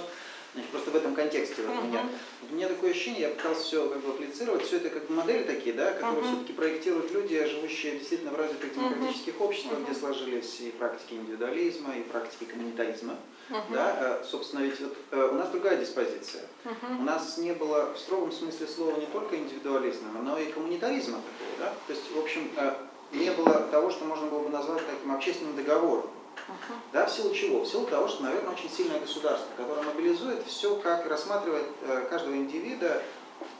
Значит, 0.54 0.70
просто 0.70 0.90
в 0.90 0.96
этом 0.96 1.14
контексте 1.14 1.62
вот 1.62 1.76
у 1.84 1.86
меня. 1.86 2.00
Вот 2.40 2.50
у 2.50 2.54
меня 2.54 2.68
такое 2.68 2.92
ощущение, 2.92 3.20
я 3.22 3.28
пытался 3.28 3.62
все 3.62 3.88
как 3.90 4.00
бы 4.00 4.08
апплицировать, 4.08 4.64
все 4.64 4.78
это 4.78 4.88
как 4.88 5.10
модели 5.10 5.42
такие, 5.42 5.74
да, 5.74 5.92
которые 5.92 6.22
Мгм. 6.22 6.28
все-таки 6.28 6.52
проектируют 6.54 7.12
люди, 7.12 7.44
живущие 7.44 7.98
действительно 7.98 8.30
в 8.30 8.36
развитых 8.36 8.74
демократических 8.74 9.38
обществах, 9.38 9.80
где 9.80 9.90
Мгм. 9.90 10.00
сложились 10.00 10.60
и 10.60 10.70
практики 10.70 11.12
индивидуализма, 11.12 11.94
и 11.96 12.02
практики 12.04 12.44
коммунитаризма. 12.44 13.16
Мгм. 13.50 13.62
Да, 13.70 13.96
э, 14.00 14.24
собственно, 14.24 14.60
ведь 14.60 14.80
вот, 14.80 14.96
э, 15.10 15.28
у 15.30 15.34
нас 15.34 15.50
другая 15.50 15.76
диспозиция. 15.76 16.44
Мгм. 16.64 17.00
У 17.00 17.02
нас 17.02 17.36
не 17.36 17.52
было 17.52 17.92
в 17.92 17.98
строгом 17.98 18.32
смысле 18.32 18.66
слова 18.66 18.98
не 18.98 19.06
только 19.06 19.36
индивидуализма, 19.36 20.08
но 20.22 20.38
и 20.38 20.46
коммунитаризма 20.46 21.18
такого. 21.18 21.58
Да? 21.58 21.74
То 21.86 21.92
есть, 21.92 22.10
в 22.10 22.18
общем, 22.18 22.50
э, 22.56 22.72
не 23.12 23.30
было 23.30 23.60
того, 23.70 23.90
что 23.90 24.06
можно 24.06 24.26
было 24.28 24.38
бы 24.40 24.48
назвать 24.48 24.82
таким 24.86 25.14
общественным 25.14 25.54
договором. 25.54 26.08
Мгм. 26.48 26.80
Да, 26.92 27.06
в 27.06 27.10
силу 27.10 27.34
чего? 27.34 27.60
В 27.60 27.66
силу 27.66 27.86
того, 27.86 28.08
что, 28.08 28.22
наверное, 28.22 28.52
очень 28.52 28.70
сильное 28.70 29.00
государство, 29.00 29.48
которое 29.56 29.82
мобилизует 29.82 30.44
все, 30.46 30.76
как 30.76 31.06
рассматривает 31.06 31.66
э, 31.82 32.06
каждого 32.08 32.36
индивида 32.36 33.02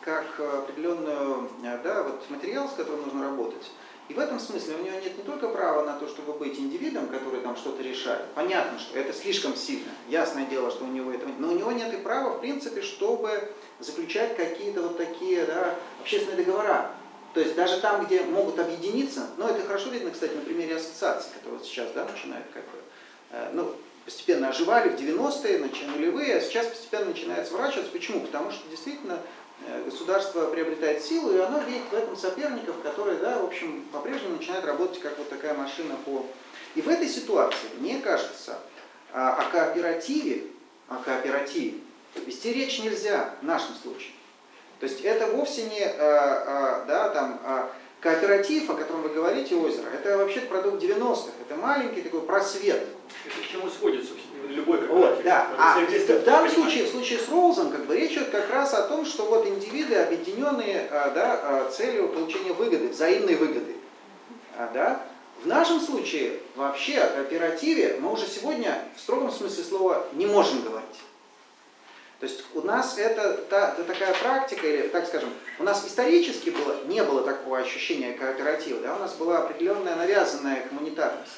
как 0.00 0.24
э, 0.38 0.58
определенную 0.58 1.50
э, 1.62 1.78
да, 1.82 2.02
вот 2.02 2.30
материал, 2.30 2.68
с 2.68 2.72
которым 2.72 3.02
нужно 3.02 3.24
работать. 3.24 3.70
И 4.08 4.14
в 4.14 4.20
этом 4.20 4.38
смысле 4.38 4.76
у 4.76 4.84
него 4.84 5.00
нет 5.00 5.18
не 5.18 5.24
только 5.24 5.48
права 5.48 5.84
на 5.84 5.98
то, 5.98 6.06
чтобы 6.06 6.32
быть 6.34 6.58
индивидом, 6.58 7.08
который 7.08 7.40
там 7.40 7.56
что-то 7.56 7.82
решает. 7.82 8.24
Понятно, 8.36 8.78
что 8.78 8.96
это 8.96 9.12
слишком 9.12 9.56
сильно. 9.56 9.90
Ясное 10.08 10.46
дело, 10.46 10.70
что 10.70 10.84
у 10.84 10.88
него 10.88 11.10
этого 11.10 11.28
нет. 11.28 11.40
Но 11.40 11.48
у 11.48 11.56
него 11.56 11.72
нет 11.72 11.92
и 11.92 11.96
права, 11.96 12.34
в 12.34 12.40
принципе, 12.40 12.82
чтобы 12.82 13.52
заключать 13.80 14.36
какие-то 14.36 14.82
вот 14.82 14.96
такие 14.96 15.44
да, 15.44 15.74
общественные 16.00 16.44
договора. 16.44 16.92
То 17.36 17.42
есть 17.42 17.54
даже 17.54 17.82
там, 17.82 18.06
где 18.06 18.22
могут 18.22 18.58
объединиться, 18.58 19.26
ну 19.36 19.46
это 19.46 19.62
хорошо 19.66 19.90
видно, 19.90 20.10
кстати, 20.10 20.32
на 20.32 20.40
примере 20.40 20.76
ассоциаций, 20.76 21.28
которые 21.34 21.58
вот 21.58 21.66
сейчас 21.66 21.90
да, 21.92 22.06
начинают 22.06 22.46
как 22.54 22.62
бы, 22.62 22.78
э, 23.32 23.50
ну, 23.52 23.74
постепенно 24.06 24.48
оживали 24.48 24.88
в 24.88 24.98
90-е, 24.98 25.58
начали 25.58 25.84
нулевые, 25.84 26.36
а 26.36 26.40
сейчас 26.40 26.68
постепенно 26.68 27.10
начинает 27.10 27.46
сворачиваться. 27.46 27.92
Почему? 27.92 28.20
Потому 28.20 28.52
что 28.52 28.66
действительно 28.70 29.18
э, 29.68 29.84
государство 29.84 30.46
приобретает 30.46 31.04
силу, 31.04 31.30
и 31.36 31.38
оно 31.38 31.60
видит 31.60 31.82
в 31.90 31.92
этом 31.92 32.16
соперников, 32.16 32.80
которые, 32.82 33.18
да, 33.18 33.38
в 33.40 33.44
общем, 33.44 33.84
по-прежнему 33.92 34.36
начинают 34.36 34.64
работать 34.64 35.00
как 35.00 35.18
вот 35.18 35.28
такая 35.28 35.52
машина 35.52 35.94
по... 36.06 36.24
И 36.74 36.80
в 36.80 36.88
этой 36.88 37.06
ситуации, 37.06 37.68
мне 37.80 37.98
кажется, 37.98 38.58
о 39.12 39.44
кооперативе, 39.52 40.44
о 40.88 40.96
кооперативе 40.96 41.80
Вести 42.24 42.52
речь 42.52 42.78
нельзя 42.78 43.34
в 43.42 43.44
нашем 43.44 43.74
случае. 43.74 44.12
То 44.80 44.86
есть 44.86 45.00
это 45.00 45.26
вовсе 45.28 45.62
не 45.64 45.80
э, 45.80 45.92
э, 45.98 46.84
да, 46.86 47.08
там, 47.10 47.40
э, 47.44 47.62
кооператив, 48.00 48.68
о 48.70 48.74
котором 48.74 49.02
вы 49.02 49.08
говорите, 49.08 49.56
озеро. 49.56 49.88
Это 49.88 50.18
вообще 50.18 50.40
продукт 50.40 50.82
90-х. 50.82 51.30
Это 51.40 51.58
маленький 51.58 52.02
такой 52.02 52.20
просвет. 52.20 52.86
Это 53.24 53.34
к 53.42 53.50
чему 53.50 53.70
сводится 53.70 54.12
любой 54.48 54.78
Вот, 54.86 54.88
корпоратив. 54.88 55.24
да. 55.24 55.48
А 55.58 55.80
в 55.80 56.24
данном 56.24 56.50
случае, 56.50 56.84
в 56.84 56.90
случае 56.90 57.18
с 57.18 57.28
Роузом, 57.28 57.70
как 57.70 57.86
бы 57.86 57.96
речь 57.96 58.12
идет 58.12 58.30
как 58.30 58.50
раз 58.50 58.74
о 58.74 58.82
том, 58.82 59.04
что 59.06 59.24
вот 59.24 59.46
индивиды, 59.46 59.96
объединенные 59.96 60.88
а, 60.90 61.10
да, 61.10 61.40
а, 61.42 61.70
целью 61.70 62.08
получения 62.08 62.52
выгоды, 62.52 62.88
взаимной 62.88 63.34
выгоды. 63.34 63.76
А, 64.56 64.70
да? 64.72 65.02
В 65.42 65.46
нашем 65.46 65.80
случае 65.80 66.40
вообще 66.54 66.98
о 66.98 67.08
кооперативе 67.08 67.98
мы 68.00 68.12
уже 68.12 68.26
сегодня 68.26 68.82
в 68.96 69.00
строгом 69.00 69.30
смысле 69.30 69.64
слова 69.64 70.06
не 70.12 70.26
можем 70.26 70.62
говорить. 70.62 70.96
То 72.18 72.26
есть 72.26 72.44
у 72.54 72.62
нас 72.62 72.96
это, 72.96 73.34
та, 73.50 73.72
это 73.72 73.84
такая 73.84 74.14
практика, 74.14 74.66
или 74.66 74.88
так 74.88 75.06
скажем, 75.06 75.28
у 75.58 75.64
нас 75.64 75.86
исторически 75.86 76.48
было, 76.48 76.84
не 76.84 77.02
было 77.02 77.22
такого 77.22 77.58
ощущения 77.58 78.14
кооператива, 78.14 78.80
да? 78.80 78.96
у 78.96 78.98
нас 78.98 79.14
была 79.14 79.38
определенная 79.38 79.96
навязанная 79.96 80.66
коммунитарность. 80.66 81.32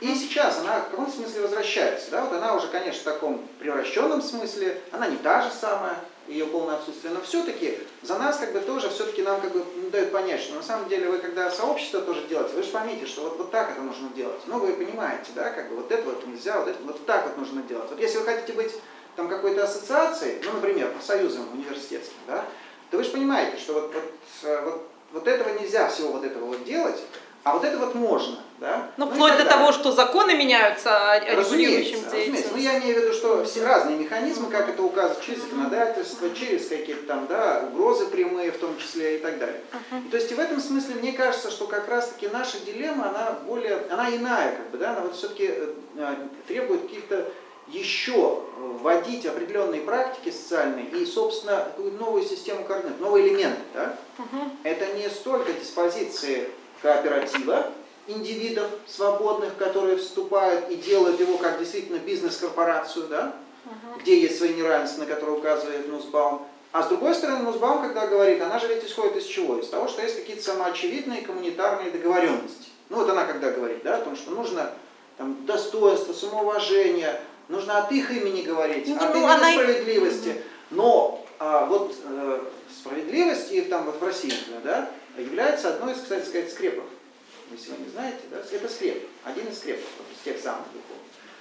И 0.00 0.14
сейчас 0.14 0.58
она 0.58 0.80
в 0.80 0.90
каком 0.90 1.10
смысле 1.10 1.42
возвращается. 1.42 2.10
Да? 2.10 2.24
Вот 2.24 2.36
она 2.36 2.54
уже, 2.54 2.66
конечно, 2.68 3.00
в 3.00 3.04
таком 3.04 3.48
превращенном 3.60 4.20
смысле, 4.20 4.80
она 4.90 5.06
не 5.06 5.16
та 5.16 5.42
же 5.42 5.50
самая, 5.52 5.96
ее 6.26 6.46
полное 6.46 6.76
отсутствие, 6.76 7.12
но 7.12 7.20
все-таки 7.22 7.78
за 8.02 8.18
нас 8.18 8.36
как 8.36 8.52
бы 8.52 8.60
тоже 8.60 8.88
все-таки 8.90 9.22
нам 9.22 9.40
как 9.40 9.52
бы 9.52 9.64
дают 9.90 10.12
понять, 10.12 10.40
что 10.40 10.54
на 10.54 10.62
самом 10.62 10.88
деле 10.88 11.08
вы 11.08 11.18
когда 11.18 11.50
сообщество 11.50 12.00
тоже 12.02 12.26
делаете, 12.28 12.54
вы 12.54 12.62
же 12.62 12.70
поймите, 12.70 13.06
что 13.06 13.22
вот, 13.22 13.38
вот 13.38 13.50
так 13.50 13.70
это 13.72 13.80
нужно 13.80 14.08
делать. 14.10 14.40
Ну 14.46 14.58
вы 14.58 14.72
понимаете, 14.74 15.30
да, 15.34 15.50
как 15.50 15.70
бы 15.70 15.76
вот 15.76 15.90
это 15.90 16.02
вот 16.02 16.26
нельзя, 16.26 16.60
вот 16.60 16.68
это 16.68 16.82
вот 16.82 17.04
так 17.06 17.26
вот 17.26 17.36
нужно 17.38 17.62
делать. 17.62 17.90
Вот 17.90 17.98
если 17.98 18.18
вы 18.18 18.24
хотите 18.24 18.52
быть 18.52 18.72
там 19.20 19.28
какой-то 19.28 19.64
ассоциацией, 19.64 20.38
ну, 20.44 20.52
например, 20.54 20.90
профсоюзом 20.92 21.52
университетским, 21.52 22.16
да, 22.26 22.44
то 22.90 22.96
вы 22.96 23.04
же 23.04 23.10
понимаете, 23.10 23.58
что 23.58 23.74
вот, 23.74 23.92
вот, 23.92 24.12
э, 24.44 24.62
вот, 24.64 24.88
вот 25.12 25.28
этого 25.28 25.60
нельзя 25.60 25.88
всего 25.90 26.12
вот 26.12 26.24
этого 26.24 26.46
вот 26.46 26.64
делать, 26.64 26.98
а 27.42 27.52
вот 27.52 27.64
это 27.64 27.76
вот 27.76 27.94
можно, 27.94 28.38
да? 28.58 28.90
Ну, 28.96 29.06
и 29.06 29.12
вплоть 29.12 29.36
до 29.36 29.44
того, 29.44 29.72
что 29.72 29.92
законы 29.92 30.36
меняются, 30.36 30.90
а 30.90 31.18
регулирующим 31.18 32.04
Разумеется, 32.04 32.16
разумеется. 32.16 32.52
Но 32.52 32.58
я 32.58 32.78
имею 32.78 32.98
в 32.98 33.02
виду, 33.02 33.12
что 33.12 33.44
все 33.44 33.64
разные 33.64 33.98
механизмы, 33.98 34.50
как 34.50 34.70
это 34.70 34.82
указывать 34.82 35.22
через 35.22 35.42
законодательство, 35.42 36.30
через 36.34 36.68
какие-то 36.68 37.06
там, 37.06 37.26
да, 37.28 37.68
угрозы 37.70 38.06
прямые 38.06 38.52
в 38.52 38.58
том 38.58 38.78
числе 38.78 39.16
и 39.16 39.18
так 39.18 39.38
далее. 39.38 39.60
И 40.06 40.08
то 40.08 40.16
есть 40.16 40.32
и 40.32 40.34
в 40.34 40.38
этом 40.38 40.60
смысле 40.60 40.94
мне 40.94 41.12
кажется, 41.12 41.50
что 41.50 41.66
как 41.66 41.88
раз-таки 41.88 42.28
наша 42.28 42.58
дилемма, 42.60 43.10
она 43.10 43.38
более, 43.46 43.82
она 43.90 44.14
иная, 44.14 44.56
как 44.56 44.70
бы, 44.70 44.78
да, 44.78 44.92
она 44.92 45.02
вот 45.02 45.14
все-таки 45.14 45.50
требует 46.46 46.82
каких-то 46.82 47.30
еще 47.72 48.42
вводить 48.80 49.26
определенные 49.26 49.82
практики 49.82 50.30
социальные 50.30 50.86
и, 50.86 51.06
собственно, 51.06 51.68
новую 51.98 52.24
систему 52.24 52.64
координат, 52.64 53.00
новые 53.00 53.28
элементы. 53.28 53.60
Да? 53.74 53.96
Это 54.64 54.94
не 54.94 55.08
столько 55.08 55.52
диспозиции 55.52 56.48
кооператива, 56.82 57.70
индивидов 58.06 58.68
свободных, 58.86 59.56
которые 59.56 59.96
вступают 59.96 60.70
и 60.70 60.76
делают 60.76 61.20
его 61.20 61.38
как 61.38 61.58
действительно 61.58 61.98
бизнес-корпорацию, 61.98 63.08
да? 63.08 63.36
где 64.00 64.20
есть 64.20 64.38
свои 64.38 64.54
неравенства, 64.54 65.00
на 65.00 65.06
которые 65.06 65.38
указывает 65.38 65.88
Нусбаум. 65.88 66.46
А 66.72 66.82
с 66.82 66.88
другой 66.88 67.14
стороны, 67.14 67.42
Нусбаум, 67.42 67.82
когда 67.82 68.06
говорит, 68.06 68.40
она 68.40 68.58
же 68.58 68.68
ведь 68.68 68.84
исходит 68.84 69.16
из 69.16 69.24
чего? 69.24 69.58
Из 69.58 69.68
того, 69.68 69.88
что 69.88 70.02
есть 70.02 70.16
какие-то 70.16 70.42
самоочевидные 70.42 71.22
коммунитарные 71.22 71.90
договоренности. 71.90 72.68
Ну 72.88 72.98
вот 72.98 73.10
она 73.10 73.24
когда 73.24 73.50
говорит, 73.50 73.82
да, 73.82 73.96
о 73.96 74.02
том, 74.02 74.16
что 74.16 74.30
нужно 74.30 74.72
там, 75.16 75.44
достоинство, 75.46 76.12
самоуважение, 76.12 77.20
нужно 77.50 77.78
от 77.78 77.92
их 77.92 78.10
имени 78.10 78.42
говорить, 78.42 78.86
Ну, 78.88 78.96
от 78.96 79.02
ну, 79.02 79.16
имени 79.16 79.24
она 79.24 79.52
справедливости. 79.52 80.42
Но 80.70 81.26
а, 81.38 81.66
вот 81.66 81.94
э, 82.04 82.40
справедливость 82.80 83.52
и 83.52 83.60
там 83.62 83.86
вот 83.86 84.00
в 84.00 84.04
России, 84.04 84.30
например, 84.30 84.60
да, 84.62 84.90
является 85.20 85.74
одной 85.74 85.94
из, 85.94 86.00
кстати 86.00 86.26
сказать, 86.26 86.52
скрепов. 86.52 86.84
Вы 87.50 87.56
не 87.56 87.90
знаете, 87.90 88.20
да, 88.30 88.38
это 88.38 88.68
скреп, 88.68 89.08
один 89.24 89.48
из 89.48 89.58
скрепов, 89.58 89.84
вот 89.98 90.06
из 90.16 90.22
тех 90.22 90.40
самых 90.40 90.66
духовных. 90.66 91.00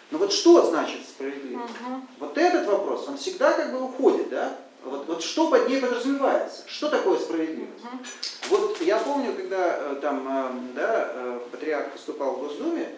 Но 0.09 0.17
вот 0.17 0.33
что 0.33 0.65
значит 0.65 1.01
справедливость? 1.07 1.73
Вот 2.17 2.35
этот 2.37 2.65
вопрос, 2.65 3.07
он 3.07 3.17
всегда 3.17 3.53
как 3.53 3.71
бы 3.71 3.83
уходит, 3.83 4.29
да? 4.29 4.57
Вот, 4.83 5.05
вот 5.07 5.21
что 5.21 5.51
под 5.51 5.67
ней 5.69 5.79
подразумевается? 5.79 6.63
Что 6.65 6.89
такое 6.89 7.19
справедливость? 7.19 7.83
Вот 8.49 8.81
я 8.81 8.97
помню, 8.97 9.33
когда 9.33 9.77
э, 9.77 9.95
там, 10.01 10.27
э, 10.27 10.73
да, 10.75 11.11
э, 11.13 11.39
патриарх 11.51 11.93
выступал 11.93 12.35
в 12.35 12.39
Госдуме, 12.39 12.89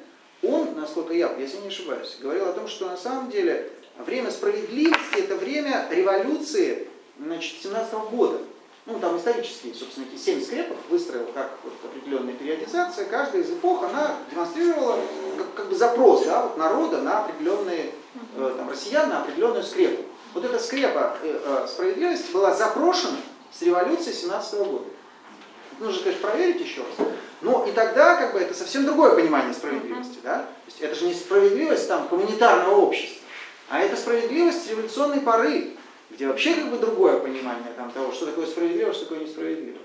он, 0.43 0.75
насколько 0.75 1.13
я, 1.13 1.31
если 1.37 1.57
не 1.57 1.67
ошибаюсь, 1.67 2.17
говорил 2.19 2.49
о 2.49 2.53
том, 2.53 2.67
что 2.67 2.87
на 2.87 2.97
самом 2.97 3.29
деле 3.29 3.71
время 3.99 4.31
справедливости 4.31 5.19
это 5.19 5.35
время 5.35 5.87
революции 5.91 6.87
значит, 7.19 7.61
17 7.61 7.93
года. 8.11 8.39
Ну, 8.87 8.99
там 8.99 9.15
исторические, 9.17 9.75
собственно, 9.75 10.07
эти 10.11 10.19
семь 10.19 10.41
скрепов 10.41 10.77
выстроил 10.89 11.27
как 11.33 11.51
вот 11.63 11.73
определенная 11.83 12.33
периодизация. 12.33 13.05
Каждая 13.05 13.43
из 13.43 13.51
эпох, 13.51 13.83
она 13.83 14.15
демонстрировала 14.31 14.97
как, 15.37 15.53
как 15.53 15.69
бы 15.69 15.75
запрос 15.75 16.25
да, 16.25 16.43
вот 16.43 16.57
народа 16.57 17.01
на 17.01 17.19
определенные, 17.19 17.91
э, 18.37 18.53
там, 18.57 18.69
россиян 18.69 19.07
на 19.07 19.21
определенную 19.21 19.63
скрепу. 19.63 20.03
Вот 20.33 20.43
эта 20.43 20.57
скрепа 20.57 21.15
э, 21.21 21.41
э, 21.45 21.67
справедливости 21.67 22.31
была 22.31 22.55
запрошена 22.55 23.17
с 23.51 23.61
революции 23.61 24.11
17 24.11 24.59
года. 24.59 24.85
Нужно, 25.79 26.03
конечно, 26.03 26.27
проверить 26.27 26.61
еще 26.61 26.81
раз. 26.81 27.07
Но 27.41 27.65
и 27.67 27.71
тогда 27.71 28.15
как 28.15 28.33
бы 28.33 28.39
это 28.39 28.53
совсем 28.53 28.85
другое 28.85 29.15
понимание 29.15 29.53
справедливости. 29.53 30.19
Да? 30.23 30.39
То 30.39 30.67
есть 30.67 30.81
это 30.81 30.95
же 30.95 31.05
не 31.05 31.13
справедливость 31.13 31.87
там, 31.87 32.07
коммунитарного 32.07 32.75
общества, 32.75 33.21
а 33.69 33.79
это 33.79 33.95
справедливость 33.95 34.69
революционной 34.69 35.21
поры, 35.21 35.71
где 36.11 36.27
вообще 36.27 36.53
как 36.55 36.69
бы 36.69 36.77
другое 36.77 37.19
понимание 37.19 37.73
там, 37.75 37.91
того, 37.91 38.11
что 38.11 38.27
такое 38.27 38.45
справедливо, 38.45 38.93
что 38.93 39.05
такое 39.05 39.25
несправедливо. 39.25 39.77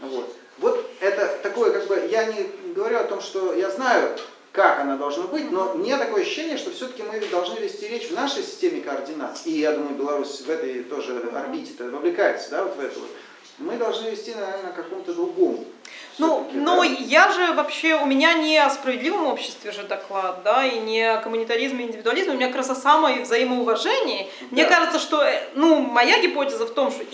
Вот. 0.00 0.36
вот 0.58 0.90
это 1.00 1.38
такое, 1.42 1.72
как 1.72 1.86
бы, 1.86 2.08
я 2.10 2.24
не 2.24 2.50
говорю 2.74 2.98
о 2.98 3.04
том, 3.04 3.20
что 3.20 3.54
я 3.54 3.70
знаю, 3.70 4.16
как 4.52 4.80
она 4.80 4.96
должна 4.96 5.24
быть, 5.24 5.50
но 5.50 5.74
мне 5.74 5.96
такое 5.96 6.22
ощущение, 6.22 6.56
что 6.56 6.70
все-таки 6.70 7.02
мы 7.02 7.20
должны 7.30 7.58
вести 7.58 7.88
речь 7.88 8.08
в 8.08 8.14
нашей 8.14 8.42
системе 8.42 8.80
координат, 8.80 9.40
и 9.44 9.52
я 9.52 9.72
думаю, 9.72 9.94
Беларусь 9.94 10.40
в 10.40 10.50
этой 10.50 10.82
тоже 10.84 11.16
орбите 11.34 11.72
-то 11.74 11.90
вовлекается, 11.90 12.50
да, 12.50 12.64
вот 12.64 12.76
в 12.76 12.80
эту 12.80 13.00
вот. 13.00 13.10
Мы 13.58 13.76
должны 13.76 14.08
вести, 14.08 14.34
наверное, 14.34 14.72
каком-то 14.72 15.14
другом. 15.14 15.64
Ну, 16.18 16.48
но 16.52 16.78
да. 16.78 16.84
я 16.84 17.30
же 17.32 17.52
вообще, 17.54 17.94
у 17.96 18.06
меня 18.06 18.34
не 18.34 18.56
о 18.58 18.70
справедливом 18.70 19.26
обществе 19.26 19.72
же 19.72 19.82
доклад, 19.82 20.42
да, 20.44 20.64
и 20.64 20.78
не 20.78 21.02
о 21.02 21.18
коммунитаризме 21.18 21.84
и 21.84 21.88
индивидуализме, 21.88 22.32
у 22.32 22.36
меня 22.36 22.48
как 22.48 22.56
раз 22.56 22.70
о 22.70 22.74
самой 22.74 23.22
взаимоуважении. 23.22 24.28
Мне 24.50 24.64
Да. 24.64 24.70
кажется, 24.70 24.98
что, 24.98 25.22
э, 25.22 25.40
ну, 25.54 25.80
моя 25.80 26.20
гипотеза 26.20 26.66
в 26.66 26.74
том, 26.74 26.90
что 26.92 27.04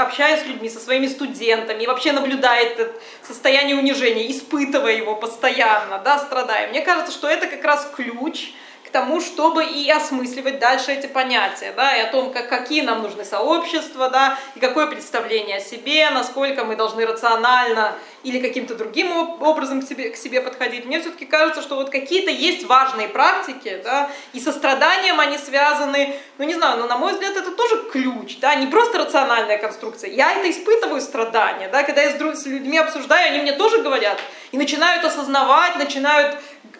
общаясь 0.00 0.42
с 0.42 0.46
людьми, 0.46 0.68
со 0.68 0.80
своими 0.80 1.06
студентами, 1.06 1.84
и 1.84 1.86
вообще 1.86 2.12
наблюдая 2.12 2.64
это 2.66 2.92
состояние 3.22 3.76
унижения, 3.76 4.30
испытывая 4.30 4.92
его 4.92 5.14
постоянно, 5.16 5.98
да, 6.04 6.18
страдая, 6.18 6.68
мне 6.68 6.80
кажется, 6.80 7.12
что 7.12 7.28
это 7.28 7.46
как 7.46 7.64
раз 7.64 7.90
ключ 7.94 8.50
к 8.50 8.52
тому, 8.90 9.20
чтобы 9.20 9.64
и 9.64 9.90
осмысливать 9.90 10.58
дальше 10.58 10.92
эти 10.92 11.06
понятия, 11.06 11.72
да, 11.76 11.96
и 11.96 12.00
о 12.00 12.06
том, 12.06 12.32
как, 12.32 12.48
какие 12.48 12.80
нам 12.82 13.02
нужны 13.02 13.24
сообщества, 13.24 14.10
да, 14.10 14.38
и 14.54 14.60
какое 14.60 14.86
представление 14.86 15.56
о 15.56 15.60
себе, 15.60 16.10
насколько 16.10 16.64
мы 16.64 16.76
должны 16.76 17.06
рационально 17.06 17.94
или 18.22 18.40
каким-то 18.40 18.74
другим 18.74 19.12
об- 19.12 19.42
образом 19.42 19.82
к 19.82 19.88
себе, 19.88 20.10
к 20.10 20.16
себе 20.16 20.40
подходить. 20.40 20.86
Мне 20.86 21.00
все-таки 21.00 21.24
кажется, 21.24 21.62
что 21.62 21.76
вот 21.76 21.90
какие-то 21.90 22.30
есть 22.30 22.64
важные 22.66 23.08
практики, 23.08 23.80
да, 23.84 24.10
и 24.32 24.40
со 24.40 24.52
страданием 24.52 25.20
они 25.20 25.38
связаны, 25.38 26.14
ну 26.38 26.44
не 26.44 26.54
знаю, 26.54 26.78
но 26.78 26.86
на 26.86 26.96
мой 26.98 27.12
взгляд 27.12 27.36
это 27.36 27.52
тоже 27.52 27.84
ключ, 27.92 28.38
да, 28.38 28.54
не 28.54 28.66
просто 28.66 28.98
рациональная 28.98 29.58
конструкция. 29.58 30.10
Я 30.10 30.32
это 30.32 30.50
испытываю 30.50 31.00
страдания, 31.00 31.68
да, 31.68 31.82
когда 31.82 32.02
я 32.02 32.10
с, 32.10 32.14
друг- 32.14 32.36
с 32.36 32.46
людьми 32.46 32.78
обсуждаю, 32.78 33.32
они 33.32 33.42
мне 33.42 33.52
тоже 33.52 33.82
говорят 33.82 34.18
и 34.52 34.58
начинают 34.58 35.04
осознавать, 35.04 35.76
начинают 35.76 36.36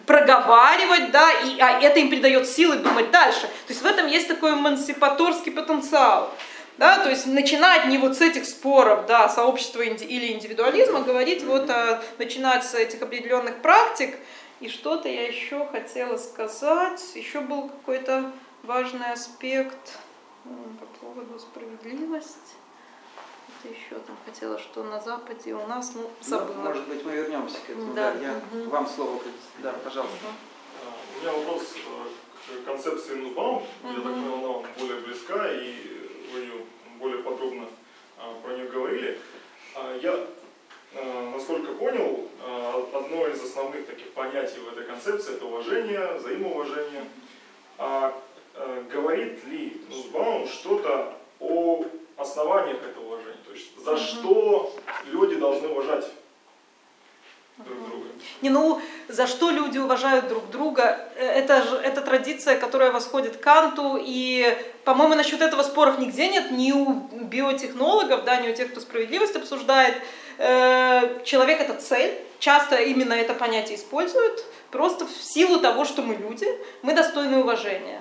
проговаривать, 0.09 1.11
да, 1.11 1.31
и 1.31 1.59
а 1.59 1.79
это 1.79 1.99
им 1.99 2.09
придает 2.09 2.47
силы 2.49 2.77
думать 2.77 3.11
дальше. 3.11 3.41
То 3.41 3.73
есть 3.73 3.83
в 3.83 3.85
этом 3.85 4.07
есть 4.07 4.27
такой 4.27 4.53
эмансипаторский 4.53 5.51
потенциал. 5.51 6.33
Да, 6.79 6.97
то 7.03 7.09
есть 7.09 7.27
начинать 7.27 7.85
не 7.85 7.99
вот 7.99 8.17
с 8.17 8.21
этих 8.21 8.45
споров, 8.45 9.05
да, 9.05 9.29
сообщества 9.29 9.85
инди- 9.87 10.05
или 10.05 10.33
индивидуализма, 10.33 11.01
говорить 11.01 11.43
вот, 11.43 11.69
а, 11.69 12.01
начинать 12.17 12.65
с 12.65 12.73
этих 12.73 13.03
определенных 13.03 13.61
практик. 13.61 14.17
И 14.61 14.67
что-то 14.67 15.07
я 15.07 15.27
еще 15.27 15.67
хотела 15.67 16.17
сказать, 16.17 17.01
еще 17.13 17.41
был 17.41 17.69
какой-то 17.69 18.31
важный 18.63 19.11
аспект 19.11 19.99
по 20.79 20.85
поводу 21.05 21.37
справедливости. 21.37 22.58
Это 23.59 23.73
еще 23.73 23.95
там 24.05 24.17
хотела, 24.25 24.57
что 24.57 24.83
на 24.83 24.99
Западе 25.01 25.53
у 25.53 25.67
нас, 25.67 25.93
ну, 25.93 26.03
Ну, 26.03 26.09
забыла. 26.21 26.55
может 26.55 26.87
быть, 26.87 27.03
мы 27.03 27.11
вернемся 27.11 27.57
к 27.59 27.69
этому. 27.69 27.93
Да, 27.93 28.13
Да, 28.13 28.19
я 28.19 28.41
мгм. 28.51 28.69
вам 28.69 28.87
слово. 28.87 29.19
Да, 29.59 29.73
пожалуйста. 29.83 30.27
А, 30.85 31.17
У 31.17 31.21
меня 31.21 31.33
вопрос 31.33 31.75
э, 31.75 32.61
к 32.61 32.65
концепции 32.65 33.15
Нусбаум. 33.15 33.63
Я 33.83 33.93
так 33.95 34.03
понял, 34.03 34.33
она 34.35 34.47
вам 34.47 34.65
более 34.79 35.01
близка, 35.01 35.51
и 35.51 35.75
вы 36.33 36.39
ее 36.39 36.53
более 36.99 37.21
подробно 37.21 37.67
а, 38.17 38.33
про 38.41 38.53
нее 38.53 38.67
говорили. 38.69 39.19
А, 39.75 39.97
Я, 39.97 40.25
насколько 41.33 41.73
понял, 41.73 42.27
одно 42.93 43.27
из 43.27 43.43
основных 43.43 43.85
таких 43.85 44.11
понятий 44.13 44.59
в 44.59 44.69
этой 44.69 44.85
концепции– 44.85 45.33
это 45.35 45.45
уважение, 45.45 46.13
взаимоуважение. 46.13 47.05
А 47.77 48.13
а, 48.59 48.65
э, 48.65 48.83
говорит 48.91 49.43
ли 49.45 49.81
Нусбаум 49.89 50.47
что-то 50.47 51.17
о 51.39 51.85
основаниях 52.17 52.81
этого 52.83 53.05
уважения? 53.05 53.38
То 53.49 53.55
есть 53.55 53.83
за 53.83 53.97
что 53.97 54.75
люди 55.07 55.35
должны 55.35 55.69
уважать 55.69 56.05
друг 57.57 57.79
друга? 57.89 58.05
Не, 58.43 58.51
ну, 58.51 58.79
за 59.07 59.25
что 59.25 59.49
люди 59.49 59.79
уважают 59.79 60.27
друг 60.27 60.51
друга? 60.51 61.09
Э, 61.15 61.25
Это 61.39 61.63
же 61.63 61.77
это 61.77 62.01
традиция, 62.01 62.59
которая 62.59 62.91
восходит 62.91 63.37
к 63.37 63.39
Канту, 63.39 63.97
и, 63.99 64.55
по-моему, 64.83 65.15
насчет 65.15 65.41
этого 65.41 65.63
споров 65.63 65.97
нигде 65.97 66.27
нет, 66.27 66.51
ни 66.51 66.71
у 66.71 66.93
биотехнологов, 67.23 68.23
да, 68.23 68.39
ни 68.39 68.49
у 68.49 68.53
тех, 68.53 68.69
кто 68.69 68.81
справедливость 68.81 69.35
обсуждает. 69.35 69.95
Э, 70.37 71.19
Человек– 71.23 71.59
это 71.61 71.73
цель, 71.73 72.19
часто 72.37 72.75
именно 72.75 73.13
это 73.13 73.33
понятие 73.33 73.77
используют, 73.77 74.45
просто 74.69 75.07
в 75.07 75.11
силу 75.23 75.59
того, 75.59 75.85
что 75.85 76.03
мы 76.03 76.13
люди, 76.13 76.47
мы 76.83 76.93
достойны 76.93 77.39
уважения. 77.39 77.99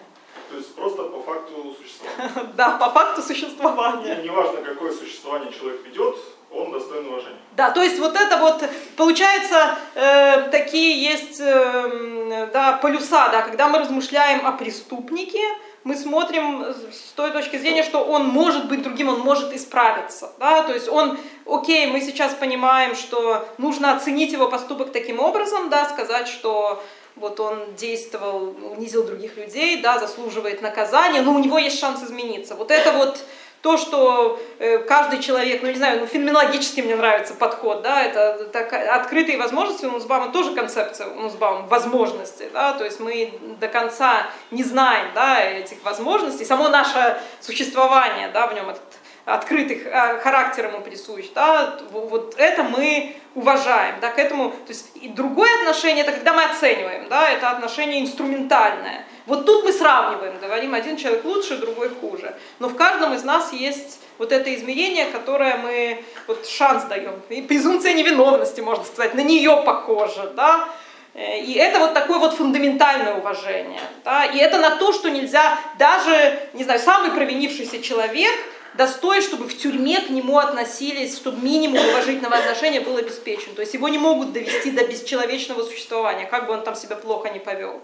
То 0.49 0.57
есть 0.57 0.75
просто 0.75 1.03
по 1.05 1.21
факту 1.23 1.77
существования. 1.81 2.53
Да, 2.57 2.71
по 2.79 2.91
факту 2.91 3.21
И 3.21 3.25
существования. 3.25 4.23
неважно, 4.23 4.63
какое 4.63 4.93
существование 4.93 5.53
человек 5.53 5.85
ведет, 5.85 6.17
он 6.51 6.73
достоин 6.73 7.07
уважения. 7.07 7.39
Да, 7.57 7.71
то 7.71 7.83
есть 7.83 7.99
вот 7.99 8.17
это 8.17 8.39
вот, 8.39 8.63
получается, 8.97 9.77
э, 9.95 10.49
такие 10.51 11.03
есть 11.03 11.41
э, 11.41 12.49
да, 12.53 12.79
полюса, 12.81 13.29
да, 13.29 13.43
когда 13.43 13.69
мы 13.69 13.79
размышляем 13.81 14.47
о 14.47 14.53
преступнике, 14.53 15.43
мы 15.85 15.95
смотрим 15.97 16.65
с 16.93 17.13
той 17.15 17.31
точки 17.31 17.57
зрения, 17.57 17.83
что 17.83 18.05
он 18.05 18.27
может 18.27 18.69
быть 18.69 18.83
другим, 18.83 19.09
он 19.09 19.21
может 19.21 19.53
исправиться, 19.55 20.33
да, 20.39 20.63
то 20.63 20.73
есть 20.73 20.89
он, 20.89 21.19
окей, 21.47 21.87
мы 21.87 22.01
сейчас 22.01 22.35
понимаем, 22.35 22.95
что 22.95 23.47
нужно 23.59 23.93
оценить 23.95 24.33
его 24.33 24.49
поступок 24.49 24.93
таким 24.93 25.21
образом, 25.21 25.69
да, 25.69 25.85
сказать, 25.89 26.29
что 26.29 26.83
вот 27.21 27.41
он 27.41 27.75
действовал, 27.77 28.55
унизил 28.73 29.05
других 29.05 29.37
людей, 29.37 29.81
да, 29.83 29.99
заслуживает 29.99 30.63
наказания, 30.63 31.21
но 31.23 31.35
у 31.35 31.39
него 31.39 31.59
есть 31.59 31.79
шанс 31.79 32.03
измениться. 32.03 32.55
Вот 32.55 32.71
это 32.71 32.93
вот 32.93 33.25
то, 33.63 33.77
что 33.77 34.41
э, 34.59 34.79
каждый 34.79 35.21
человек, 35.21 35.63
ну 35.63 35.69
не 35.69 35.75
знаю, 35.75 36.01
ну 36.01 36.07
феноменологически 36.07 36.81
мне 36.81 36.95
нравится 36.95 37.35
подход, 37.35 37.83
да, 37.83 38.03
это 38.05 38.45
так, 38.53 38.73
открытые 38.73 39.37
возможности 39.37 39.85
у 39.87 39.91
Нусбаума 39.91 40.31
тоже 40.33 40.55
концепция 40.55 41.09
у 41.09 41.21
Нусбаума 41.23 41.67
возможности, 41.67 42.49
да, 42.53 42.73
то 42.75 42.85
есть 42.85 43.01
мы 43.01 43.33
до 43.61 43.67
конца 43.67 44.29
не 44.53 44.63
знаем, 44.63 45.09
да, 45.15 45.41
этих 45.41 45.83
возможностей, 45.83 46.45
само 46.45 46.69
наше 46.69 47.21
существование, 47.41 48.29
да, 48.29 48.47
в 48.47 48.55
нем 48.55 48.71
этот 48.71 48.88
открытый 49.35 49.81
х- 49.81 50.19
характер 50.19 50.67
ему 50.67 50.81
присущ, 50.81 51.27
да, 51.35 51.79
вот 51.91 52.35
это 52.39 52.63
мы 52.63 53.15
уважаем, 53.35 53.97
да, 54.01 54.11
к 54.11 54.19
этому, 54.19 54.51
то 54.51 54.69
есть 54.69 54.91
и 54.97 55.09
другое 55.09 55.51
отношение, 55.61 56.03
это 56.05 56.13
когда 56.13 56.33
мы 56.33 56.45
оцениваем, 56.45 57.09
да, 57.09 57.31
это 57.31 57.51
отношение 57.51 58.01
инструментальное. 58.01 59.05
Вот 59.27 59.45
тут 59.45 59.65
мы 59.65 59.73
сравниваем, 59.73 60.39
говорим, 60.41 60.73
один 60.75 60.97
человек 60.97 61.25
лучше, 61.25 61.59
другой 61.59 61.91
хуже. 61.91 62.35
Но 62.61 62.69
в 62.69 62.75
каждом 62.77 63.13
из 63.13 63.25
нас 63.25 63.53
есть 63.53 64.01
вот 64.17 64.33
это 64.33 64.55
измерение, 64.55 65.05
которое 65.05 65.59
мы 65.59 66.03
вот 66.27 66.47
шанс 66.47 66.85
даем. 66.85 67.21
И 67.29 67.43
презумпция 67.43 67.93
невиновности, 67.93 68.63
можно 68.63 68.85
сказать, 68.85 69.15
на 69.15 69.21
нее 69.21 69.63
похоже, 69.67 70.33
да. 70.35 70.69
Э, 71.15 71.41
И 71.41 71.53
это 71.53 71.79
вот 71.79 71.93
такое 71.93 72.19
вот 72.19 72.35
фундаментальное 72.35 73.15
уважение. 73.17 73.81
Да? 74.05 74.25
И 74.25 74.39
это 74.39 74.59
на 74.59 74.77
то, 74.77 74.93
что 74.95 75.11
нельзя 75.11 75.59
даже, 75.79 76.39
не 76.55 76.65
знаю, 76.65 76.81
самый 76.81 77.11
провинившийся 77.11 77.83
человек 77.83 78.33
достоин, 78.79 79.21
чтобы 79.23 79.49
в 79.49 79.59
тюрьме 79.59 80.01
к 80.01 80.09
нему 80.09 80.39
относились, 80.39 81.17
чтобы 81.17 81.43
минимум 81.43 81.85
уважительного 81.89 82.37
отношения 82.37 82.81
был 82.81 82.97
обеспечен. 82.97 83.55
То 83.55 83.61
есть 83.61 83.75
его 83.75 83.89
не 83.89 83.99
могут 83.99 84.33
довести 84.33 84.71
до 84.71 84.87
бесчеловечного 84.87 85.65
существования, 85.65 86.27
как 86.27 86.47
бы 86.47 86.53
он 86.55 86.63
там 86.63 86.77
себя 86.77 86.97
плохо 86.97 87.29
не 87.31 87.41
повел. 87.41 87.83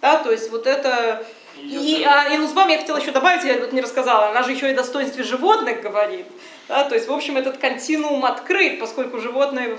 Да, 0.00 0.16
то 0.16 0.32
есть 0.32 0.50
вот 0.50 0.66
это... 0.66 1.24
И 1.56 2.00
И, 2.00 2.04
а, 2.04 2.28
и 2.34 2.38
Нузбам 2.38 2.68
я 2.68 2.78
хотела 2.78 2.98
еще 2.98 3.12
добавить, 3.12 3.44
я 3.44 3.58
вот 3.58 3.72
не 3.72 3.80
рассказала, 3.80 4.28
она 4.28 4.42
же 4.42 4.52
еще 4.52 4.68
и 4.68 4.72
о 4.72 4.76
достоинстве 4.76 5.22
животных 5.22 5.82
говорит. 5.82 6.26
Да, 6.68 6.84
то 6.84 6.94
есть, 6.94 7.08
в 7.08 7.12
общем, 7.12 7.36
этот 7.36 7.58
континуум 7.58 8.24
открыт, 8.24 8.80
поскольку 8.80 9.18
животные, 9.18 9.78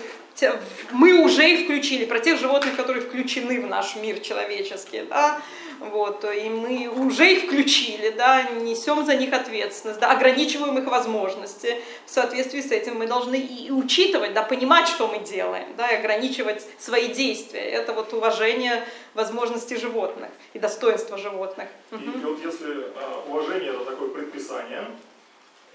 мы 0.91 1.13
уже 1.23 1.49
их 1.49 1.65
включили, 1.65 2.05
про 2.05 2.19
тех 2.19 2.39
животных, 2.39 2.75
которые 2.75 3.01
включены 3.01 3.59
в 3.59 3.67
наш 3.67 3.95
мир 3.95 4.19
человеческий, 4.19 5.01
да, 5.09 5.39
вот, 5.79 6.25
и 6.25 6.49
мы 6.49 6.87
уже 6.87 7.31
их 7.33 7.43
включили, 7.45 8.09
да, 8.09 8.43
несем 8.43 9.05
за 9.05 9.15
них 9.15 9.33
ответственность, 9.33 9.99
да, 9.99 10.11
ограничиваем 10.11 10.77
их 10.77 10.85
возможности. 10.85 11.81
В 12.05 12.09
соответствии 12.09 12.61
с 12.61 12.71
этим 12.71 12.95
мы 12.97 13.07
должны 13.07 13.35
и 13.39 13.71
учитывать, 13.71 14.33
да, 14.33 14.43
понимать, 14.43 14.87
что 14.87 15.07
мы 15.07 15.19
делаем, 15.19 15.67
да, 15.77 15.89
и 15.91 15.95
ограничивать 15.97 16.65
свои 16.79 17.09
действия. 17.09 17.61
Это 17.61 17.93
вот 17.93 18.11
уважение 18.13 18.83
возможностей 19.13 19.77
животных 19.77 20.29
и 20.53 20.59
достоинства 20.59 21.17
животных. 21.17 21.67
И, 21.91 21.95
Мгм. 21.95 22.21
и 22.21 22.23
вот 22.25 22.39
если 22.43 22.87
а, 22.95 23.23
уважение 23.27 23.69
это 23.69 23.85
такое 23.85 24.09
предписание, 24.09 24.85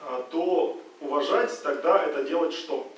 а, 0.00 0.26
то 0.30 0.80
уважать 1.00 1.62
тогда 1.62 2.02
это 2.02 2.24
делать 2.24 2.52
что? 2.54 2.90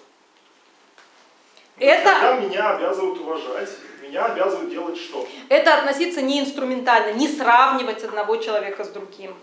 Это- 1.78 2.04
Когда 2.04 2.36
меня 2.40 2.76
обязывают 2.76 3.18
уважать, 3.20 3.68
меня 4.08 4.26
обязывают 4.26 4.70
делать 4.70 4.96
что? 4.98 5.26
Это 5.48 5.78
относиться 5.78 6.22
не 6.22 6.40
инструментально, 6.40 7.12
не 7.16 7.28
сравнивать 7.28 8.02
одного 8.04 8.36
человека 8.36 8.84
с 8.84 8.88
другим. 8.88 9.34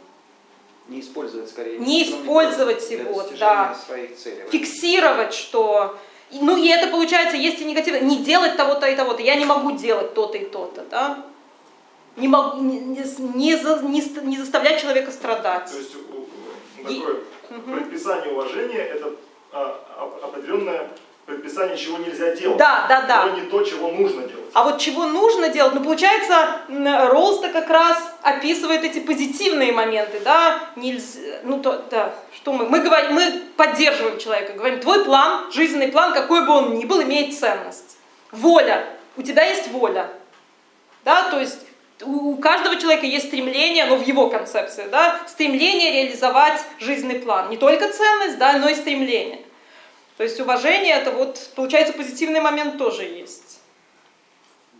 Не 0.88 1.00
использовать 1.00 1.50
скорее. 1.50 1.78
Не 1.80 2.04
использовать 2.04 2.90
его, 2.92 3.24
да. 3.40 3.76
своих 3.86 4.16
целей. 4.18 4.44
Фиксировать, 4.52 5.34
что... 5.34 5.98
и- 6.32 6.40
Ну 6.42 6.58
и 6.58 6.68
это 6.68 6.88
получается, 6.88 7.38
есть 7.38 7.62
и 7.62 7.66
негативно, 7.66 8.00
не 8.00 8.18
делать 8.24 8.58
того-то 8.58 8.88
и 8.88 8.96
того-то. 8.96 9.22
Я 9.22 9.36
не 9.36 9.46
могу 9.46 9.72
делать 9.72 10.14
то-то 10.14 10.38
и 10.38 10.46
то-то, 10.46 10.84
да? 10.90 11.24
Не, 12.18 12.28
могу, 12.28 12.62
не, 12.62 12.80
не, 12.80 13.04
не 13.36 13.56
за- 13.58 13.82
не 13.84 14.02
не 14.26 14.38
заставлять 14.38 14.82
человека 14.82 15.12
страдать. 15.12 15.72
То 15.72 15.78
есть 15.78 15.96
И- 16.90 17.00
такое 17.00 17.20
Мгм. 17.52 17.74
предписание 17.76 18.34
уважения 18.34 18.80
это 18.80 19.14
а, 19.54 19.82
определенное 20.24 20.90
предписание, 21.26 21.77
чего 21.77 21.98
нельзя 21.98 22.35
делать. 22.35 22.57
Да, 22.57 22.85
да, 22.88 23.02
да. 23.02 23.26
Но 23.26 23.35
не 23.39 23.41
то, 23.41 23.64
чего 23.64 23.89
нужно 23.91 24.22
делать. 24.22 24.41
А 24.53 24.64
вот 24.64 24.80
чего 24.80 25.06
нужно 25.06 25.49
делать? 25.49 25.73
Ну, 25.73 25.81
получается, 25.81 26.61
Ролста 27.10 27.49
как 27.49 27.69
раз 27.69 27.98
описывает 28.22 28.84
эти 28.84 28.99
позитивные 28.99 29.72
моменты, 29.72 30.19
да, 30.23 30.60
нельзя, 30.76 31.19
ну, 31.43 31.60
то, 31.60 31.85
да, 31.89 32.14
что 32.34 32.52
мы, 32.52 32.68
мы 32.68 32.80
говорим, 32.80 33.14
мы 33.14 33.43
поддерживаем 33.56 34.18
человека, 34.19 34.53
говорим, 34.53 34.80
твой 34.80 35.06
план, 35.06 35.52
жизненный 35.52 35.88
план, 35.88 36.14
какой 36.14 36.45
бы 36.45 36.53
он 36.53 36.76
ни 36.77 36.85
был, 36.85 37.02
имеет 37.02 37.38
ценность. 37.38 37.98
Воля, 38.31 38.85
у 39.15 39.22
тебя 39.22 39.43
есть 39.45 39.69
воля, 39.69 40.10
да, 41.06 41.30
то 41.30 41.39
есть 41.39 41.60
у 42.03 42.31
у 42.31 42.35
каждого 42.38 42.77
человека 42.77 43.06
есть 43.06 43.27
стремление, 43.27 43.85
ну, 43.85 43.95
в 43.95 44.06
его 44.06 44.27
концепции, 44.27 44.88
да, 44.91 45.19
стремление 45.27 45.91
реализовать 45.91 46.60
жизненный 46.80 47.19
план. 47.19 47.49
Не 47.49 47.57
только 47.57 47.91
ценность, 47.91 48.38
да, 48.38 48.53
но 48.53 48.69
и 48.69 48.76
стремление. 48.76 49.41
То 50.22 50.26
есть 50.26 50.39
уважение, 50.39 50.93
это 50.98 51.10
вот, 51.10 51.49
получается, 51.56 51.93
позитивный 51.93 52.41
момент 52.41 52.77
тоже 52.77 53.06
есть. 53.06 53.60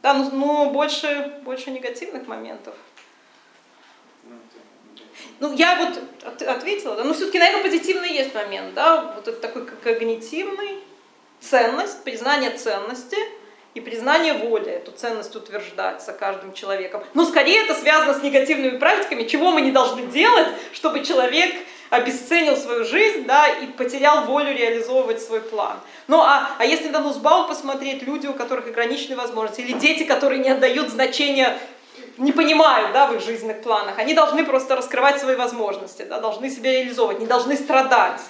Да, 0.04 0.14
но, 0.14 0.30
но 0.30 0.70
больше, 0.70 1.40
больше 1.42 1.72
негативных 1.72 2.28
моментов. 2.28 2.76
Ну, 4.24 4.36
Ну, 5.40 5.56
я 5.56 5.78
вот 5.78 6.00
от- 6.24 6.44
ответила, 6.44 6.96
да, 6.96 7.04
но 7.04 7.16
все-таки, 7.16 7.40
наверное, 7.40 7.64
позитивный 7.64 8.14
есть 8.14 8.36
момент, 8.36 8.76
да, 8.76 9.14
вот 9.16 9.28
это 9.28 9.42
такой 9.42 9.66
когнитивный, 9.66 10.78
ценность, 11.40 12.04
признание 12.04 12.52
ценности 12.52 13.18
и 13.74 13.82
признание 13.82 14.34
воли, 14.34 14.70
эту 14.70 14.92
ценность 14.92 15.36
утверждать 15.36 16.04
за 16.04 16.14
каждым 16.14 16.54
человеком. 16.54 17.04
Но 17.16 17.26
скорее 17.26 17.64
это 17.64 17.74
связано 17.74 18.14
с 18.14 18.22
негативными 18.22 18.78
практиками, 18.78 19.24
чего 19.24 19.50
мы 19.50 19.62
не 19.62 19.72
должны 19.72 20.04
делать, 20.04 20.50
чтобы 20.72 21.04
человек 21.04 21.56
обесценил 21.92 22.58
свою 22.58 22.86
жизнь, 22.86 23.26
да, 23.26 23.48
и 23.48 23.68
потерял 23.68 24.24
волю 24.24 24.56
реализовывать 24.56 25.22
свой 25.22 25.42
план. 25.42 25.78
Ну, 26.08 26.22
а, 26.22 26.50
а 26.58 26.66
если 26.66 26.88
на 26.88 27.02
Нусбаум 27.02 27.48
посмотреть, 27.48 28.02
люди, 28.02 28.28
у 28.28 28.34
которых 28.34 28.66
ограниченные 28.68 29.18
возможности, 29.18 29.62
или 29.62 29.74
дети, 29.74 30.04
которые 30.04 30.40
не 30.40 30.50
отдают 30.50 30.90
значения 30.90 31.60
не 32.18 32.32
понимают 32.32 32.94
да, 32.94 33.08
в 33.08 33.16
их 33.16 33.22
жизненных 33.22 33.62
планах. 33.62 34.00
Они 34.00 34.14
должны 34.14 34.46
просто 34.46 34.76
раскрывать 34.76 35.20
свои 35.20 35.36
возможности, 35.36 36.04
да, 36.04 36.20
должны 36.20 36.50
себя 36.50 36.72
реализовывать, 36.72 37.20
не 37.20 37.26
должны 37.26 37.56
страдать. 37.56 38.22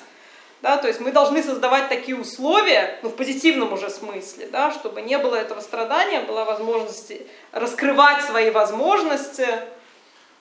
Да, 0.62 0.78
то 0.78 0.88
есть 0.88 1.00
мы 1.00 1.12
должны 1.12 1.42
создавать 1.42 1.90
такие 1.90 2.16
условия, 2.16 3.00
ну, 3.02 3.10
в 3.10 3.16
позитивном 3.16 3.74
уже 3.74 3.90
смысле, 3.90 4.48
да, 4.52 4.72
чтобы 4.72 5.02
не 5.02 5.18
было 5.18 5.36
этого 5.36 5.60
страдания, 5.60 6.22
была 6.22 6.46
возможность 6.46 7.12
раскрывать 7.52 8.24
свои 8.26 8.52
возможности. 8.52 9.48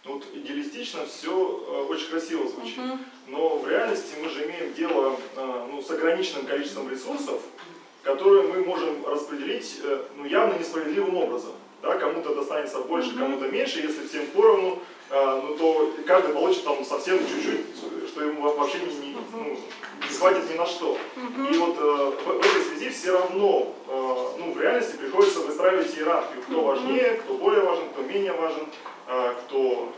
Вот 0.04 0.24
идеалистично 0.32 1.00
все 1.06 1.30
очень 1.88 2.08
красиво 2.08 2.48
звучит. 2.48 2.78
Но 3.26 3.58
в 3.58 3.68
реальности 3.68 4.14
мы 4.22 4.28
же 4.28 4.46
имеем 4.46 4.72
дело 4.74 5.16
э, 5.36 5.66
ну, 5.70 5.82
с 5.82 5.90
ограниченным 5.90 6.46
количеством 6.46 6.90
ресурсов, 6.90 7.40
которые 8.02 8.42
мы 8.42 8.64
можем 8.64 9.06
распределить 9.06 9.78
э, 9.84 10.02
ну, 10.16 10.24
явно 10.24 10.58
несправедливым 10.58 11.16
образом. 11.16 11.52
Да, 11.82 11.96
кому-то 11.96 12.34
достанется 12.34 12.80
больше, 12.80 13.16
кому-то 13.16 13.48
меньше. 13.48 13.80
Если 13.80 14.06
всем 14.06 14.26
поровну, 14.28 14.78
э, 15.10 15.42
ну, 15.46 15.56
то 15.56 15.94
каждый 16.06 16.34
получит 16.34 16.64
там 16.64 16.84
совсем 16.84 17.18
чуть-чуть, 17.18 17.66
что 18.08 18.24
ему 18.24 18.42
вообще 18.42 18.78
не, 18.80 19.08
не, 19.08 19.16
ну, 19.32 19.58
не 20.00 20.16
хватит 20.16 20.50
ни 20.50 20.56
на 20.56 20.66
что. 20.66 20.96
И 21.16 21.56
вот 21.56 21.76
э, 21.78 21.80
в, 21.80 22.24
в 22.24 22.38
этой 22.40 22.62
связи 22.62 22.90
все 22.90 23.12
равно 23.12 23.74
э, 23.86 24.26
ну, 24.38 24.52
в 24.52 24.60
реальности 24.60 24.96
приходится 24.96 25.40
выстраивать 25.40 25.96
иерархию, 25.96 26.42
кто 26.42 26.62
важнее, 26.62 27.20
кто 27.22 27.34
более 27.34 27.62
важен, 27.62 27.88
кто 27.90 28.02
менее 28.02 28.32
важен, 28.32 28.62
э, 28.62 28.99
кто 29.10 29.92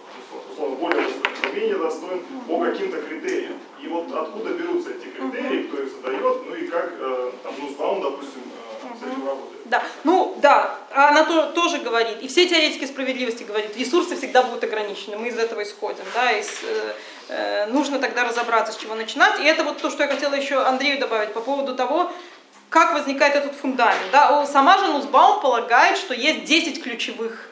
условно 0.50 0.76
более 0.76 1.04
кто 1.38 1.48
менее 1.52 1.76
достоин 1.76 2.24
по 2.48 2.58
каким-то 2.60 3.00
критериям. 3.02 3.58
И 3.82 3.88
вот 3.88 4.12
откуда 4.12 4.50
берутся 4.50 4.90
эти 4.90 5.06
критерии, 5.06 5.64
кто 5.64 5.82
их 5.82 5.92
задает, 5.92 6.46
ну 6.48 6.54
и 6.54 6.66
как 6.68 6.92
э, 6.98 7.30
там, 7.42 7.54
ну, 7.58 7.66
Нусбаум, 7.66 8.00
допустим, 8.00 8.42
э, 8.44 8.96
с 8.96 9.02
этим 9.02 9.26
работает. 9.26 9.60
Да, 9.64 9.82
ну 10.04 10.36
да, 10.40 10.78
она 10.92 11.24
то- 11.24 11.52
тоже 11.52 11.78
говорит, 11.78 12.22
и 12.22 12.28
все 12.28 12.48
теоретики 12.48 12.84
справедливости 12.84 13.42
говорят, 13.42 13.76
ресурсы 13.76 14.16
всегда 14.16 14.42
будут 14.44 14.62
ограничены, 14.64 15.18
мы 15.18 15.28
из 15.28 15.38
этого 15.38 15.62
исходим, 15.62 16.04
да, 16.14 16.32
из, 16.32 16.48
э, 16.62 16.92
э, 17.28 17.66
нужно 17.66 17.98
тогда 17.98 18.24
разобраться, 18.24 18.72
с 18.72 18.76
чего 18.76 18.94
начинать, 18.94 19.40
и 19.40 19.44
это 19.44 19.64
вот 19.64 19.78
то, 19.78 19.90
что 19.90 20.04
я 20.04 20.08
хотела 20.08 20.34
еще 20.34 20.62
Андрею 20.62 21.00
добавить 21.00 21.32
по 21.32 21.40
поводу 21.40 21.74
того, 21.74 22.10
как 22.68 22.94
возникает 22.94 23.34
этот 23.34 23.54
фундамент, 23.54 24.10
да, 24.12 24.46
сама 24.46 24.78
же 24.78 24.86
Нусбаум 24.92 25.40
полагает, 25.40 25.98
что 25.98 26.14
есть 26.14 26.44
10 26.44 26.82
ключевых 26.82 27.48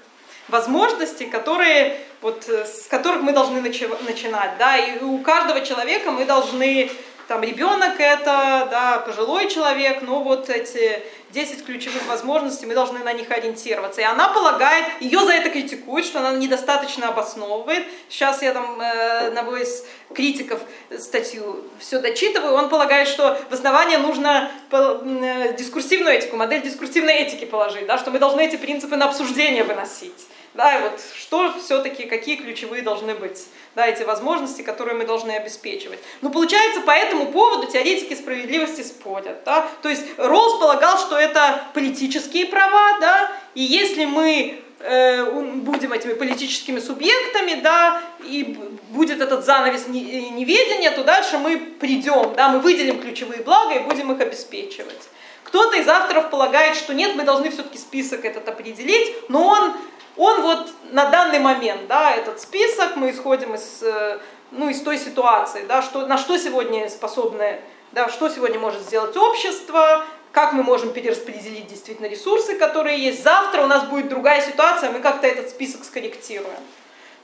возможностей, 0.50 1.26
которые, 1.26 1.98
вот, 2.20 2.48
э, 2.48 2.64
с 2.64 2.86
которых 2.86 3.22
мы 3.22 3.32
должны 3.32 3.58
начи- 3.58 4.04
начинать, 4.06 4.58
да, 4.58 4.76
и 4.76 5.02
у 5.02 5.18
каждого 5.18 5.60
человека 5.60 6.10
мы 6.10 6.24
должны, 6.24 6.90
там, 7.28 7.42
ребенок 7.42 7.98
это, 7.98 8.68
да, 8.70 9.02
пожилой 9.06 9.48
человек, 9.48 10.02
но 10.02 10.22
вот 10.22 10.50
эти 10.50 11.02
10 11.32 11.64
ключевых 11.64 12.06
возможностей, 12.08 12.66
мы 12.66 12.74
должны 12.74 12.98
на 13.00 13.12
них 13.12 13.30
ориентироваться. 13.30 14.00
И 14.00 14.04
она 14.04 14.28
полагает, 14.28 14.84
ее 15.00 15.20
за 15.20 15.32
это 15.32 15.50
критикуют, 15.50 16.04
что 16.04 16.18
она 16.18 16.32
недостаточно 16.32 17.08
обосновывает. 17.08 17.84
Сейчас 18.08 18.42
я 18.42 18.52
там 18.52 18.80
э, 18.80 19.30
на 19.30 19.40
voice 19.40 19.84
критиков 20.12 20.60
статью 20.98 21.64
все 21.78 22.00
дочитываю. 22.00 22.54
Он 22.54 22.68
полагает, 22.68 23.06
что 23.06 23.38
в 23.48 23.54
основание 23.54 23.98
нужно 23.98 24.50
э, 24.72 25.54
дискурсивную 25.56 26.16
этику, 26.16 26.36
модель 26.36 26.62
дискурсивной 26.62 27.14
этики 27.14 27.44
положить, 27.44 27.86
да, 27.86 27.96
что 27.98 28.10
мы 28.10 28.18
должны 28.18 28.44
эти 28.44 28.56
принципы 28.56 28.96
на 28.96 29.06
обсуждение 29.06 29.62
выносить. 29.62 30.26
Да, 30.54 30.78
и 30.78 30.82
вот 30.82 31.00
что 31.14 31.54
все-таки, 31.60 32.06
какие 32.06 32.34
ключевые 32.34 32.82
должны 32.82 33.14
быть, 33.14 33.46
да, 33.76 33.86
эти 33.86 34.02
возможности, 34.02 34.62
которые 34.62 34.96
мы 34.96 35.06
должны 35.06 35.30
обеспечивать. 35.30 36.00
Ну, 36.22 36.30
получается, 36.30 36.80
по 36.80 36.90
этому 36.90 37.26
поводу 37.26 37.70
теоретики 37.70 38.14
справедливости 38.14 38.82
спорят, 38.82 39.44
да, 39.44 39.68
то 39.80 39.88
есть 39.88 40.04
Роллс 40.16 40.58
полагал, 40.58 40.98
что 40.98 41.16
это 41.16 41.64
политические 41.72 42.46
права, 42.46 42.98
да, 43.00 43.30
и 43.54 43.62
если 43.62 44.06
мы 44.06 44.60
э, 44.80 45.24
будем 45.40 45.92
этими 45.92 46.14
политическими 46.14 46.80
субъектами, 46.80 47.60
да, 47.60 48.02
и 48.24 48.58
будет 48.90 49.20
этот 49.20 49.44
занавес 49.44 49.86
э, 49.86 49.90
неведения, 49.90 50.90
то 50.90 51.04
дальше 51.04 51.38
мы 51.38 51.58
придем, 51.58 52.34
да, 52.34 52.48
мы 52.48 52.58
выделим 52.58 53.00
ключевые 53.00 53.42
блага 53.42 53.74
и 53.74 53.78
будем 53.80 54.10
их 54.12 54.20
обеспечивать. 54.20 55.08
Кто-то 55.44 55.76
из 55.76 55.88
авторов 55.88 56.30
полагает, 56.30 56.76
что 56.76 56.94
нет, 56.94 57.16
мы 57.16 57.24
должны 57.24 57.50
все-таки 57.50 57.78
список 57.78 58.24
этот 58.24 58.48
определить, 58.48 59.28
но 59.28 59.46
он, 59.48 59.72
он 60.16 60.42
вот 60.42 60.70
на 60.90 61.10
данный 61.10 61.38
момент, 61.38 61.86
да, 61.86 62.14
этот 62.14 62.40
список, 62.40 62.96
мы 62.96 63.10
исходим 63.10 63.54
из, 63.54 63.82
э, 63.82 64.18
ну, 64.50 64.68
из 64.68 64.80
той 64.82 64.98
ситуации, 64.98 65.64
да, 65.66 65.82
что, 65.82 66.06
на 66.06 66.18
что 66.18 66.36
сегодня 66.38 66.88
способны, 66.88 67.60
да, 67.92 68.08
что 68.08 68.28
сегодня 68.28 68.58
может 68.58 68.82
сделать 68.82 69.16
общество, 69.16 70.04
как 70.32 70.52
мы 70.52 70.62
можем 70.62 70.92
перераспределить 70.92 71.66
действительно 71.66 72.06
ресурсы, 72.06 72.56
которые 72.56 72.98
есть. 72.98 73.22
Завтра 73.22 73.62
у 73.62 73.66
нас 73.66 73.84
будет 73.84 74.08
другая 74.08 74.40
ситуация, 74.40 74.90
мы 74.90 75.00
как-то 75.00 75.26
этот 75.26 75.50
список 75.50 75.84
скорректируем. 75.84 76.60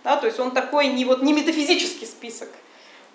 Да, 0.05 0.17
то 0.17 0.27
есть 0.27 0.39
он 0.39 0.53
такой 0.53 0.87
не, 0.89 1.05
вот, 1.05 1.23
не 1.23 1.33
метафизический 1.33 2.07
список 2.07 2.49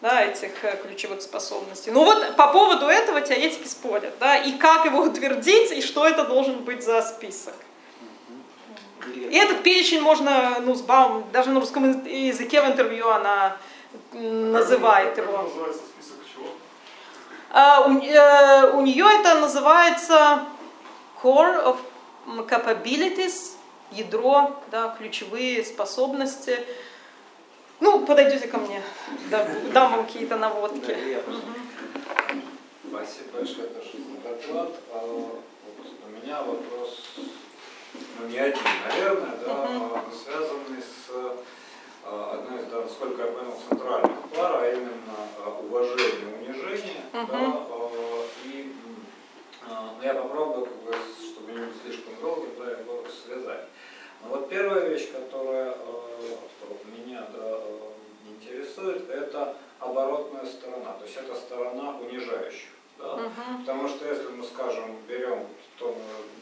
да, 0.01 0.23
этих 0.25 0.63
э, 0.63 0.77
ключевых 0.83 1.21
способностей. 1.21 1.91
Ну 1.91 2.03
вот 2.03 2.35
по 2.35 2.47
поводу 2.51 2.87
этого 2.87 3.21
теоретики 3.21 3.67
спорят, 3.67 4.13
да, 4.19 4.35
и 4.37 4.53
как 4.53 4.85
его 4.85 5.03
утвердить, 5.03 5.71
и 5.71 5.81
что 5.81 6.07
это 6.07 6.25
должен 6.25 6.63
быть 6.63 6.83
за 6.83 7.01
список. 7.01 7.53
И 9.15 9.35
этот 9.35 9.63
перечень 9.63 10.01
можно, 10.01 10.57
ну, 10.61 10.75
с 10.75 10.81
Баум, 10.81 11.25
даже 11.31 11.49
на 11.49 11.59
русском 11.59 12.05
языке 12.05 12.61
в 12.61 12.65
интервью 12.65 13.09
она 13.09 13.57
называет 14.13 15.15
Как 15.15 15.25
его. 15.25 15.49
А, 17.53 17.81
у, 17.81 17.99
э, 17.99 18.71
у 18.71 18.81
нее 18.81 19.05
это 19.19 19.35
называется 19.35 20.45
core 21.21 21.63
of 21.65 21.77
capabilities, 22.47 23.57
ядро, 23.91 24.55
да, 24.71 24.95
ключевые 24.97 25.63
способности. 25.65 26.59
Ну, 27.81 28.05
подойдете 28.05 28.47
ко 28.47 28.57
мне, 28.57 28.81
да, 29.29 29.45
дам 29.73 29.91
вам 29.91 30.05
какие-то 30.05 30.37
наводки. 30.37 30.95
Спасибо 32.87 33.31
большое 33.33 33.67
за 33.67 34.29
доклад. 34.29 34.69
А, 34.93 35.05
у 35.05 36.23
меня 36.23 36.41
вопрос, 36.43 36.99
ну 38.21 38.27
не 38.27 38.37
один, 38.37 38.63
наверное, 38.87 39.35
да, 39.45 39.67
но 39.69 40.03
связанный 40.11 40.81
с 40.81 41.11
а, 42.03 42.39
одной 42.39 42.61
из, 42.61 42.65
да, 42.67 42.81
насколько 42.81 43.21
я 43.23 43.31
понял, 43.31 43.57
центральных 43.67 44.19
пар, 44.35 44.63
а 44.63 44.71
именно 44.71 45.17
а, 45.39 45.59
уважение 45.59 46.35
унижение. 46.39 47.03
Да, 47.13 47.21
Мгм. 47.21 47.67
а, 47.69 48.25
и 48.45 48.73
а, 49.67 49.93
ну, 49.97 50.03
я 50.03 50.13
попробую, 50.13 50.65
как 50.65 50.75
бы, 50.83 50.95
чтобы 51.23 51.51
не 51.51 51.65
быть 51.65 51.75
слишком 51.83 52.13
долгим, 52.21 52.49
да, 52.59 52.71
его 52.71 53.03
связать. 53.25 53.65
Но 54.23 54.29
вот 54.29 54.49
первая 54.49 54.89
вещь, 54.89 55.09
которая 55.11 55.75
меня 56.95 57.25
да, 57.33 57.59
интересует, 58.29 59.09
это 59.09 59.55
оборотная 59.79 60.45
сторона, 60.45 60.93
то 60.93 61.05
есть 61.05 61.17
это 61.17 61.35
сторона 61.35 61.97
унижающих. 61.97 62.69
Да? 62.99 63.15
Мгм. 63.15 63.61
Потому 63.61 63.87
что 63.87 64.07
если 64.07 64.27
мы, 64.27 64.43
скажем, 64.43 64.97
берем 65.07 65.47
ту, 65.81 65.95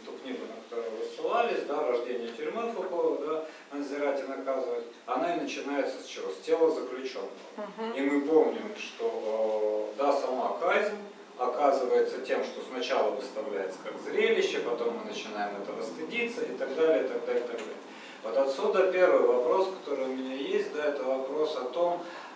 ту 0.06 0.12
книгу, 0.22 0.46
на 0.46 0.62
которую 0.62 1.00
вы 1.00 1.06
ссылались, 1.06 1.64
да, 1.68 1.82
«Рождение 1.88 2.32
тюрьмы» 2.34 2.72
Фуко, 2.74 3.26
да, 3.26 3.46
надзиратель 3.72 4.28
наказывает, 4.28 4.84
она 5.06 5.36
и 5.36 5.40
начинается 5.40 6.02
с 6.04 6.06
чего? 6.06 6.30
С 6.32 6.46
тела 6.46 6.70
заключенного. 6.70 7.30
Мгм. 7.58 7.94
И 7.94 8.02
мы 8.02 8.22
помним, 8.22 8.76
что 8.78 9.92
э, 9.96 9.98
да, 9.98 10.14
сама 10.14 10.58
казнь 10.60 10.98
оказывается 11.38 12.20
тем, 12.22 12.44
что 12.44 12.62
сначала 12.70 13.12
выставляется 13.12 13.80
как 13.84 13.94
зрелище, 14.02 14.60
потом 14.60 14.98
мы 14.98 15.06
начинаем 15.10 15.56
этого 15.62 15.82
стыдиться 15.82 16.42
и 16.42 16.58
так 16.58 16.76
далее, 16.76 17.06
и 17.06 17.08
так 17.08 17.26
далее, 17.26 17.44
и 17.44 17.48
так 17.48 17.58
далее. 17.58 17.76
Вот 18.22 18.38
отсюда 18.38 18.92
первый 18.92 19.26
вопрос, 19.26 19.70
который 19.80 20.06
у 20.06 20.16
меня 20.16 20.36
есть, 20.36 20.74
да, 20.74 20.86
это 20.86 21.04
вопрос 21.04 21.56
о 21.56 21.64
том, 21.66 21.94
э, 21.94 22.29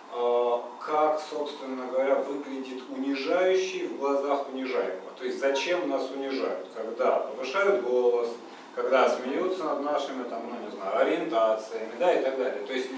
как, 0.80 1.20
собственно 1.20 1.86
говоря, 1.86 2.16
выглядит 2.16 2.82
унижающий 2.88 3.88
в 3.88 3.98
глазах 3.98 4.48
унижаемого. 4.52 5.10
То 5.18 5.24
есть 5.24 5.40
зачем 5.40 5.88
нас 5.88 6.08
унижают? 6.10 6.68
Когда 6.74 7.18
повышают 7.18 7.82
голос, 7.82 8.28
когда 8.74 9.08
смеются 9.08 9.64
над 9.64 9.80
нашими 9.82 10.24
там, 10.24 10.42
ну, 10.48 10.66
не 10.66 10.76
знаю, 10.76 10.98
ориентациями, 10.98 11.92
да, 11.98 12.12
и 12.12 12.22
так 12.22 12.36
далее. 12.36 12.64
То 12.66 12.72
есть 12.72 12.88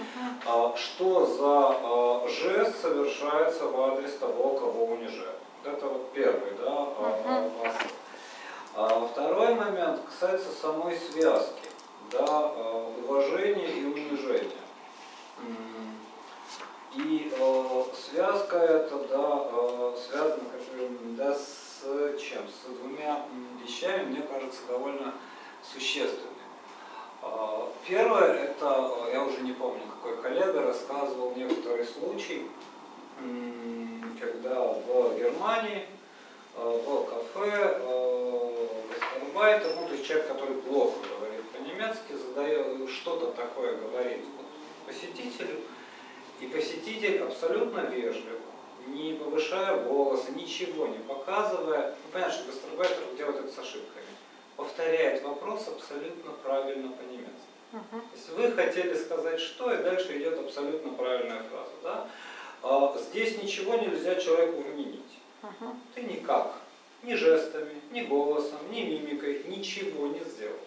а, 0.46 0.74
что 0.76 1.26
за 1.26 1.76
а, 1.82 2.28
жест 2.28 2.80
совершается 2.80 3.66
в 3.66 3.80
адрес 3.80 4.16
того, 4.16 4.56
кого 4.56 4.86
унижают. 4.86 5.38
Вот 5.64 5.72
Это 5.72 5.86
вот 5.86 6.12
первый, 6.12 6.52
да, 6.60 6.66
а. 6.68 7.50
А 8.78 9.08
Второй 9.10 9.54
момент 9.54 10.00
касается 10.04 10.50
самой 10.50 10.96
связки, 10.96 11.70
да, 12.12 12.24
а, 12.26 12.92
уважения 13.04 13.68
и 13.68 13.84
унижения. 13.84 14.50
И 16.96 17.30
э, 17.30 17.84
связка 17.94 18.56
это, 18.56 18.98
да, 19.10 19.48
э, 19.52 19.94
связана 20.08 20.44
как 20.50 21.16
да, 21.16 21.34
с 21.34 21.82
чем? 22.18 22.42
С 22.48 22.68
двумя 22.68 23.26
вещами, 23.62 24.04
мне 24.04 24.22
кажется, 24.22 24.60
довольно 24.68 25.14
существенными. 25.62 26.36
А, 27.22 27.68
Первое, 27.86 28.32
это, 28.32 28.92
э, 29.08 29.12
я 29.12 29.22
уже 29.22 29.42
не 29.42 29.52
помню, 29.52 29.82
какой 29.90 30.22
коллега 30.22 30.62
рассказывал 30.62 31.34
некоторый 31.36 31.84
случай, 31.84 32.48
когда 34.20 34.60
в 34.60 35.18
Германии 35.18 35.86
э, 36.56 36.80
в 36.86 37.04
кафе 37.04 37.80
э, 37.80 38.66
гастарбайтер, 38.90 39.76
ну, 39.76 39.86
то 39.86 39.92
есть 39.92 40.06
человек, 40.06 40.28
который 40.28 40.56
плохо 40.62 40.96
говорит 41.18 41.44
по-немецки, 41.50 42.12
задает 42.12 42.88
что-то 42.90 43.32
такое 43.32 43.76
говорит 43.76 44.24
вот 44.36 44.46
посетителю, 44.86 45.60
и 46.40 46.46
посетитель 46.46 47.22
абсолютно 47.22 47.80
вежливо, 47.80 48.40
не 48.88 49.14
повышая 49.14 49.82
голоса, 49.84 50.32
ничего 50.32 50.86
не 50.86 50.98
показывая, 50.98 51.90
ну, 51.90 52.10
понятно, 52.12 52.34
что 52.34 52.46
гастарбайтер 52.46 53.16
делает 53.16 53.44
это 53.44 53.52
с 53.52 53.58
ошибками, 53.58 54.06
повторяет 54.56 55.22
вопрос 55.22 55.68
абсолютно 55.68 56.32
правильно 56.42 56.90
по-немецки. 56.90 57.46
Мгм. 57.72 58.00
То 58.00 58.16
есть 58.16 58.28
вы 58.30 58.52
хотели 58.52 58.94
сказать 58.94 59.40
что, 59.40 59.72
и 59.72 59.82
дальше 59.82 60.16
идет 60.18 60.38
абсолютно 60.38 60.92
правильная 60.92 61.42
фраза. 61.50 61.72
Да? 61.82 62.08
А, 62.62 62.96
Здесь 62.98 63.42
ничего 63.42 63.74
нельзя 63.76 64.14
человеку 64.16 64.62
вменить. 64.62 65.02
Мгм. 65.42 65.80
Ты 65.94 66.02
никак, 66.02 66.54
ни 67.02 67.14
жестами, 67.14 67.80
ни 67.90 68.02
голосом, 68.02 68.58
ни 68.70 68.82
мимикой 68.82 69.44
ничего 69.46 70.06
не 70.06 70.20
сделал. 70.20 70.58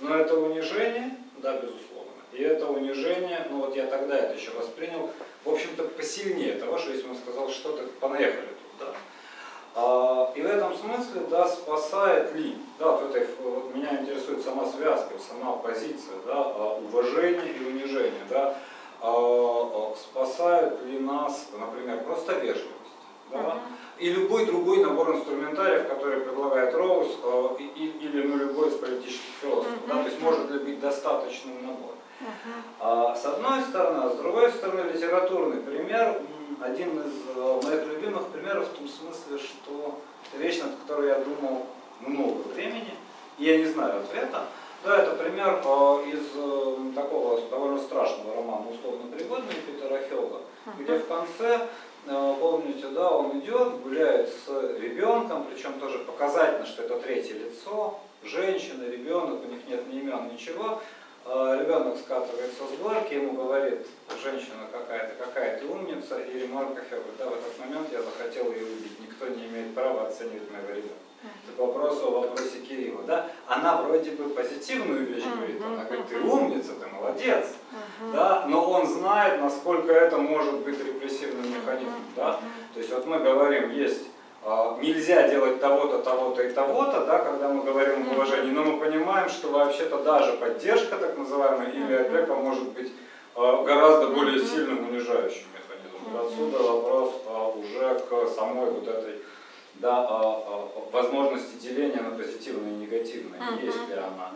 Но 0.00 0.16
это 0.16 0.36
унижение, 0.36 1.16
да, 1.38 1.56
безусловно. 1.56 2.11
И 2.32 2.42
это 2.42 2.66
унижение, 2.66 3.46
ну 3.50 3.60
вот 3.60 3.76
я 3.76 3.86
тогда 3.86 4.16
это 4.16 4.34
еще 4.34 4.50
воспринял, 4.52 5.10
в 5.44 5.50
общем-то, 5.50 5.84
посильнее 5.84 6.54
того, 6.54 6.78
что 6.78 6.92
если 6.92 7.08
он 7.08 7.16
сказал 7.16 7.50
что-то, 7.50 7.86
понаехали 8.00 8.48
тут, 8.48 8.86
да. 8.86 8.94
А, 9.74 10.32
и 10.34 10.40
в 10.40 10.46
этом 10.46 10.74
смысле, 10.76 11.22
да, 11.30 11.48
спасает 11.48 12.34
ли, 12.34 12.56
да, 12.78 12.92
вот, 12.92 13.14
этой, 13.14 13.26
вот 13.42 13.74
меня 13.74 14.00
интересует 14.00 14.42
сама 14.42 14.66
связка, 14.66 15.14
сама 15.18 15.56
позиция, 15.56 16.16
да, 16.26 16.34
а, 16.36 16.80
уважение 16.82 17.52
и 17.52 17.64
унижение, 17.64 18.24
да, 18.30 18.56
а, 19.00 19.10
а, 19.10 19.94
спасают 19.96 20.84
ли 20.86 20.98
нас, 20.98 21.48
например, 21.58 22.02
просто 22.04 22.32
вежливость, 22.34 22.68
да, 23.30 23.60
и 23.98 24.10
любой 24.10 24.46
другой 24.46 24.78
набор 24.82 25.14
инструментариев, 25.14 25.88
который 25.88 26.22
предлагает 26.22 26.74
Роуз, 26.74 27.06
э, 27.22 27.48
и, 27.76 27.86
или 28.00 28.26
ну, 28.26 28.36
любой 28.36 28.68
из 28.68 28.74
политических 28.74 29.30
философов. 29.40 29.78
Да? 29.86 30.02
То 30.02 30.08
есть 30.08 30.20
может 30.20 30.50
ли 30.50 30.58
быть 30.58 30.80
достаточным 30.80 31.64
набор. 31.64 31.94
А, 32.80 33.14
с 33.14 33.24
одной 33.24 33.62
стороны, 33.62 34.04
а 34.04 34.10
с 34.10 34.16
другой 34.16 34.50
стороны, 34.50 34.90
литературный 34.90 35.60
пример, 35.60 36.20
один 36.60 37.00
из 37.00 37.12
э, 37.34 37.60
моих 37.64 37.86
любимых 37.86 38.28
примеров 38.28 38.68
в 38.68 38.76
том 38.76 38.88
смысле, 38.88 39.38
что 39.38 40.00
вещь, 40.34 40.60
над 40.60 40.76
которой 40.76 41.08
я 41.08 41.18
думал 41.18 41.66
много 42.00 42.42
времени, 42.54 42.94
и 43.38 43.44
я 43.44 43.58
не 43.58 43.66
знаю 43.66 44.00
ответа. 44.00 44.44
Да, 44.84 44.98
это 44.98 45.16
пример 45.16 45.62
э, 45.64 46.10
из 46.10 46.26
э, 46.34 46.94
такого 46.94 47.40
довольно 47.48 47.80
страшного 47.80 48.36
романа 48.36 48.66
«Условно 48.70 49.10
пригодный» 49.10 49.54
Питера 49.54 49.98
Хелга, 50.08 50.40
где 50.78 50.98
в 50.98 51.08
конце, 51.08 51.68
помните, 52.06 52.88
да, 52.88 53.10
он 53.10 53.38
идет, 53.40 53.80
гуляет 53.80 54.28
с 54.28 54.48
ребенком, 54.80 55.46
причем 55.50 55.78
тоже 55.80 55.98
показательно, 56.00 56.66
что 56.66 56.82
это 56.82 56.98
третье 56.98 57.34
лицо, 57.34 57.98
женщина, 58.24 58.84
ребенок, 58.84 59.40
у 59.44 59.48
них 59.48 59.66
нет 59.68 59.86
ни 59.88 60.00
имен, 60.00 60.28
ничего. 60.32 60.80
Э, 61.24 61.58
Ребенок 61.60 61.98
скатывается 61.98 62.64
с 62.66 62.82
горки, 62.82 63.14
ему 63.14 63.32
говорит 63.32 63.86
женщина 64.22 64.66
какая-то, 64.72 65.14
какая 65.24 65.58
ты 65.58 65.66
умница, 65.66 66.18
и 66.18 66.40
ремарка 66.40 66.82
Хелга, 66.88 67.10
да, 67.18 67.26
в 67.26 67.34
этот 67.34 67.58
момент 67.60 67.92
я 67.92 68.02
захотел 68.02 68.52
ее 68.52 68.64
убить, 68.64 68.98
никто 69.00 69.28
не 69.28 69.46
имеет 69.46 69.74
права 69.74 70.08
оценивать 70.08 70.50
моего 70.50 70.70
ребенка. 70.70 70.94
Это 71.22 71.56
к 71.56 71.58
вопросу 71.60 72.08
о 72.08 72.20
вопросе 72.22 72.58
Кирилла, 72.68 73.04
да? 73.04 73.30
Она 73.46 73.80
вроде 73.82 74.10
бы 74.10 74.30
позитивную 74.30 75.06
вещь 75.06 75.22
говорит, 75.22 75.62
она 75.62 75.84
говорит, 75.84 76.08
ты 76.08 76.18
умница, 76.18 76.72
ты 76.74 76.86
молодец, 76.88 77.46
да? 78.12 78.44
Но 78.48 78.68
он 78.68 78.86
знает, 78.88 79.40
насколько 79.40 79.92
это 79.92 80.18
может 80.18 80.54
быть 80.64 80.84
репрессивным 80.84 81.48
механизмом, 81.48 82.02
да? 82.16 82.40
То 82.74 82.80
есть 82.80 82.92
вот 82.92 83.06
мы 83.06 83.20
говорим, 83.20 83.70
есть 83.70 84.02
а, 84.02 84.11
нельзя 84.80 85.28
делать 85.28 85.60
того-то, 85.60 85.98
того-то 85.98 86.42
и 86.42 86.52
того-то, 86.52 87.04
да, 87.06 87.18
когда 87.18 87.48
мы 87.48 87.62
говорим 87.62 88.02
об 88.02 88.12
уважении, 88.12 88.50
но 88.50 88.64
мы 88.64 88.78
понимаем, 88.78 89.28
что 89.28 89.48
вообще-то 89.48 89.98
даже 90.02 90.32
поддержка, 90.34 90.96
так 90.96 91.16
называемая, 91.16 91.70
или 91.70 91.94
опека 91.94 92.34
может 92.34 92.68
быть 92.70 92.92
а, 93.36 93.62
гораздо 93.62 94.08
более 94.08 94.44
сильным 94.44 94.88
унижающим 94.88 95.46
механизмом. 95.54 96.26
Отсюда 96.26 96.58
вопрос 96.62 97.22
а, 97.26 97.48
уже 97.50 98.00
к 98.00 98.28
самой 98.34 98.70
вот 98.70 98.88
этой 98.88 99.20
да, 99.74 99.96
а, 99.98 100.08
а, 100.46 100.68
возможности 100.92 101.56
деления 101.56 102.02
на 102.02 102.10
позитивные 102.10 102.74
и 102.74 102.76
негативные, 102.78 103.40
есть 103.62 103.88
ли 103.88 103.94
она. 103.94 104.32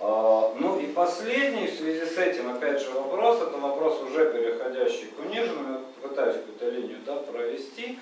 А, 0.00 0.54
Ну 0.58 0.78
и 0.80 0.86
последний 0.86 1.68
в 1.68 1.74
связи 1.74 2.04
с 2.04 2.18
этим, 2.18 2.50
опять 2.50 2.80
же, 2.82 2.90
вопрос, 2.90 3.40
это 3.42 3.56
вопрос 3.58 4.02
уже 4.02 4.30
переходящий 4.32 5.06
к 5.06 5.18
униженным, 5.20 5.72
я 5.72 6.08
пытаюсь 6.08 6.36
какую-то 6.36 6.68
линию 6.68 6.98
да, 7.06 7.16
провести. 7.16 7.86
М, 7.92 7.98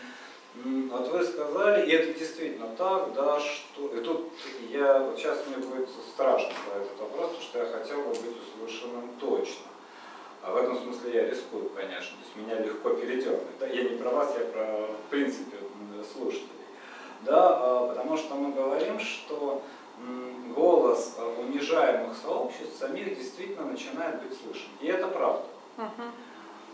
Вот 0.55 1.09
вы 1.09 1.25
сказали, 1.25 1.87
и 1.87 1.93
это 1.93 2.19
действительно 2.19 2.69
так, 2.77 3.13
да, 3.15 3.39
что... 3.39 3.95
И 3.95 4.01
тут 4.03 4.33
я, 4.71 4.99
вот 4.99 5.17
сейчас 5.17 5.45
мне 5.47 5.59
будет 5.59 5.89
страшно 6.13 6.53
про 6.67 6.81
этот 6.81 6.99
вопрос, 6.99 7.29
потому 7.29 7.43
что 7.43 7.59
я 7.59 7.67
хотел 7.67 8.03
бы 8.03 8.11
быть 8.11 8.37
услышанным 8.43 9.11
точно. 9.21 9.67
А 10.43 10.53
в 10.53 10.57
этом 10.57 10.79
смысле 10.79 11.13
я 11.15 11.29
рискую, 11.29 11.71
конечно, 11.71 12.17
то 12.17 12.25
есть 12.25 12.37
меня 12.37 12.61
легко 12.61 12.91
передернуть. 12.91 13.59
Да? 13.61 13.67
Я 13.67 13.85
не 13.85 13.97
про 13.97 14.11
вас, 14.11 14.35
я 14.39 14.45
про, 14.47 14.87
в 14.87 15.11
принципе, 15.11 15.57
слушателей. 16.13 16.49
Да, 17.23 17.49
а, 17.51 17.89
потому 17.89 18.17
что 18.17 18.35
мы 18.35 18.53
говорим, 18.53 18.99
что 19.01 19.63
голос 20.55 21.17
а, 21.19 21.41
унижаемых 21.41 22.17
сообществ 22.17 22.79
самих 22.79 23.17
действительно 23.17 23.67
начинает 23.67 24.23
быть 24.23 24.39
слышен. 24.41 24.71
И 24.81 24.87
это 24.87 25.09
правда. 25.09 25.45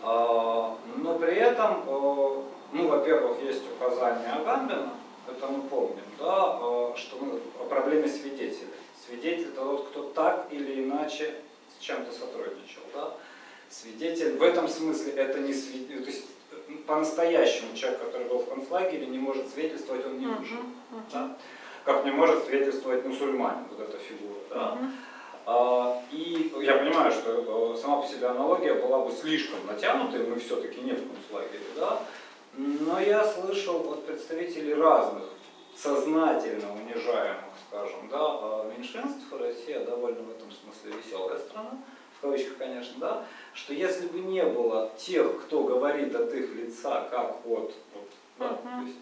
А, 0.03 0.77
Но 0.97 1.19
при 1.19 1.35
этом, 1.35 2.45
ну, 2.75 2.89
во-первых, 2.89 3.41
есть 3.41 3.63
указание 3.73 4.31
Агамбина, 4.31 4.91
это 5.29 5.47
мы 5.47 5.63
помним, 5.69 6.05
да, 6.19 6.59
э, 6.61 6.93
что 6.97 7.17
мы 7.21 7.41
о 7.61 7.65
проблеме 7.69 8.09
свидетелей. 8.09 8.69
Свидетель 9.07 9.49
это 9.49 9.65
тот, 9.65 9.89
кто 9.89 10.03
так 10.15 10.49
или 10.51 10.85
иначе 10.85 11.35
с 11.79 11.83
чем-то 11.83 12.13
сотрудничал, 12.13 12.83
да. 12.93 13.15
Свидетель 13.71 14.37
в 14.37 14.43
этом 14.43 14.69
смысле 14.69 15.13
это 15.13 15.39
не 15.39 15.55
свидетель, 15.55 16.05
то 16.05 16.11
есть 16.11 16.27
э, 16.51 16.73
по-настоящему 16.87 17.75
человек, 17.77 18.01
который 18.01 18.27
был 18.27 18.39
в 18.41 18.49
концлагере, 18.49 19.07
не 19.07 19.19
может 19.19 19.49
свидетельствовать, 19.51 20.05
он 20.05 20.19
не 20.19 20.27
нужен. 20.27 20.75
Да? 21.13 21.37
Как 21.85 22.05
не 22.05 22.11
может 22.11 22.45
свидетельствовать 22.45 23.05
мусульманин, 23.05 23.67
вот 23.71 23.81
эта 23.81 23.99
фигура. 23.99 24.41
Да? 24.51 24.79
А, 25.47 26.03
И 26.11 26.53
я 26.61 26.77
понимаю, 26.77 27.13
что 27.13 27.75
э, 27.77 27.81
сама 27.81 28.03
по 28.03 28.09
себе 28.09 28.27
аналогия 28.27 28.75
была 28.75 29.01
бы 29.01 29.13
слишком 29.13 29.59
натянутой, 29.67 30.27
мы 30.27 30.41
все-таки 30.41 30.81
не 30.81 30.93
в 30.93 31.07
концлагере, 31.07 31.65
да? 31.77 32.01
Но 32.57 33.01
я 33.01 33.25
слышал 33.25 33.93
от 33.93 34.07
представителей 34.07 34.75
разных 34.75 35.25
сознательно 35.77 36.73
унижаемых, 36.73 37.53
скажем, 37.69 38.09
да, 38.11 38.19
а, 38.21 38.73
меньшинств, 38.77 39.25
Россия 39.33 39.85
довольно 39.85 40.23
в 40.23 40.31
этом 40.31 40.49
смысле 40.51 40.99
веселая 41.03 41.39
страна, 41.39 41.71
в 42.17 42.21
кавычках, 42.21 42.57
конечно, 42.59 42.95
да, 42.99 43.27
что 43.53 43.75
если 43.75 44.07
бы 44.07 44.21
не 44.21 44.45
было 44.45 44.91
тех, 44.97 45.45
кто 45.45 45.65
говорит 45.65 46.15
от 46.15 46.33
их 46.33 46.55
лица, 46.55 47.09
как 47.11 47.45
от, 47.45 47.75
вот, 47.93 48.11
да, 48.39 48.49
то 48.49 48.87
есть 48.87 48.99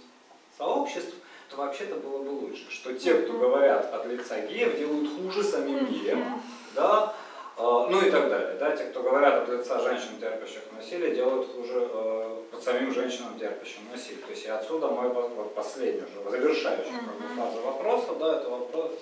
сообществ, 0.56 1.14
то 1.50 1.58
вообще-то 1.58 1.96
было 1.96 2.22
бы 2.22 2.30
лучше, 2.30 2.70
что 2.70 2.94
те, 2.94 3.14
кто 3.14 3.34
говорят 3.34 3.92
от 3.92 4.06
лица 4.06 4.40
геев, 4.40 4.78
делают 4.78 5.10
хуже 5.14 5.44
самим 5.44 5.86
геям, 5.86 6.42
да, 6.74 7.14
ну 7.58 8.00
и 8.00 8.10
так 8.10 8.28
далее. 8.28 8.56
Да? 8.58 8.76
Те, 8.76 8.84
кто 8.84 9.02
говорят 9.02 9.42
от 9.42 9.48
лица 9.48 9.80
женщин, 9.80 10.18
терпящих 10.20 10.62
насилие, 10.74 11.14
делают 11.14 11.52
хуже 11.54 11.88
э, 11.92 12.36
под 12.50 12.62
самим 12.62 12.92
женщинам, 12.92 13.38
терпящим 13.38 13.82
насилие. 13.90 14.22
То 14.22 14.30
есть 14.30 14.44
и 14.46 14.48
отсюда 14.48 14.88
мой 14.88 15.08
вот 15.08 15.54
последний 15.54 16.02
уже, 16.02 16.30
завершающий 16.30 16.92
бы, 16.92 17.36
фаза 17.36 17.60
вопроса, 17.60 18.14
да, 18.18 18.38
это 18.38 18.48
вопрос, 18.48 18.92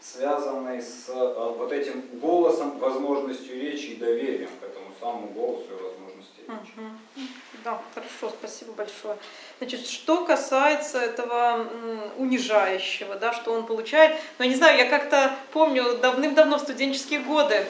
связанный 0.00 0.80
с 0.80 1.08
э, 1.08 1.54
вот 1.56 1.70
этим 1.70 2.02
голосом, 2.14 2.78
возможностью 2.78 3.60
речи 3.60 3.90
и 3.90 3.96
доверием 3.96 4.50
к 4.60 4.64
этому 4.64 4.86
самому 4.98 5.28
голосу 5.28 5.66
и 5.70 5.82
возможности 5.82 6.40
речи. 6.40 7.28
Да, 7.64 7.80
хорошо, 7.94 8.34
спасибо 8.36 8.72
большое. 8.72 9.16
Значит, 9.58 9.86
что 9.86 10.24
касается 10.24 10.98
этого 10.98 11.68
унижающего, 12.16 13.14
да, 13.16 13.32
что 13.32 13.52
он 13.52 13.66
получает, 13.66 14.16
ну, 14.38 14.44
я 14.44 14.50
не 14.50 14.56
знаю, 14.56 14.78
я 14.78 14.88
как-то 14.88 15.36
помню 15.52 15.98
давным-давно 15.98 16.58
в 16.58 16.62
студенческие 16.62 17.20
годы 17.20 17.64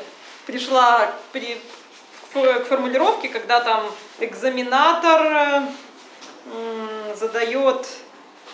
пришла 0.47 1.12
при, 1.32 1.60
к, 2.32 2.64
формулировке, 2.64 3.28
когда 3.28 3.60
там 3.60 3.85
экзаменатор 4.20 5.66
э, 6.47 7.14
задает 7.19 7.86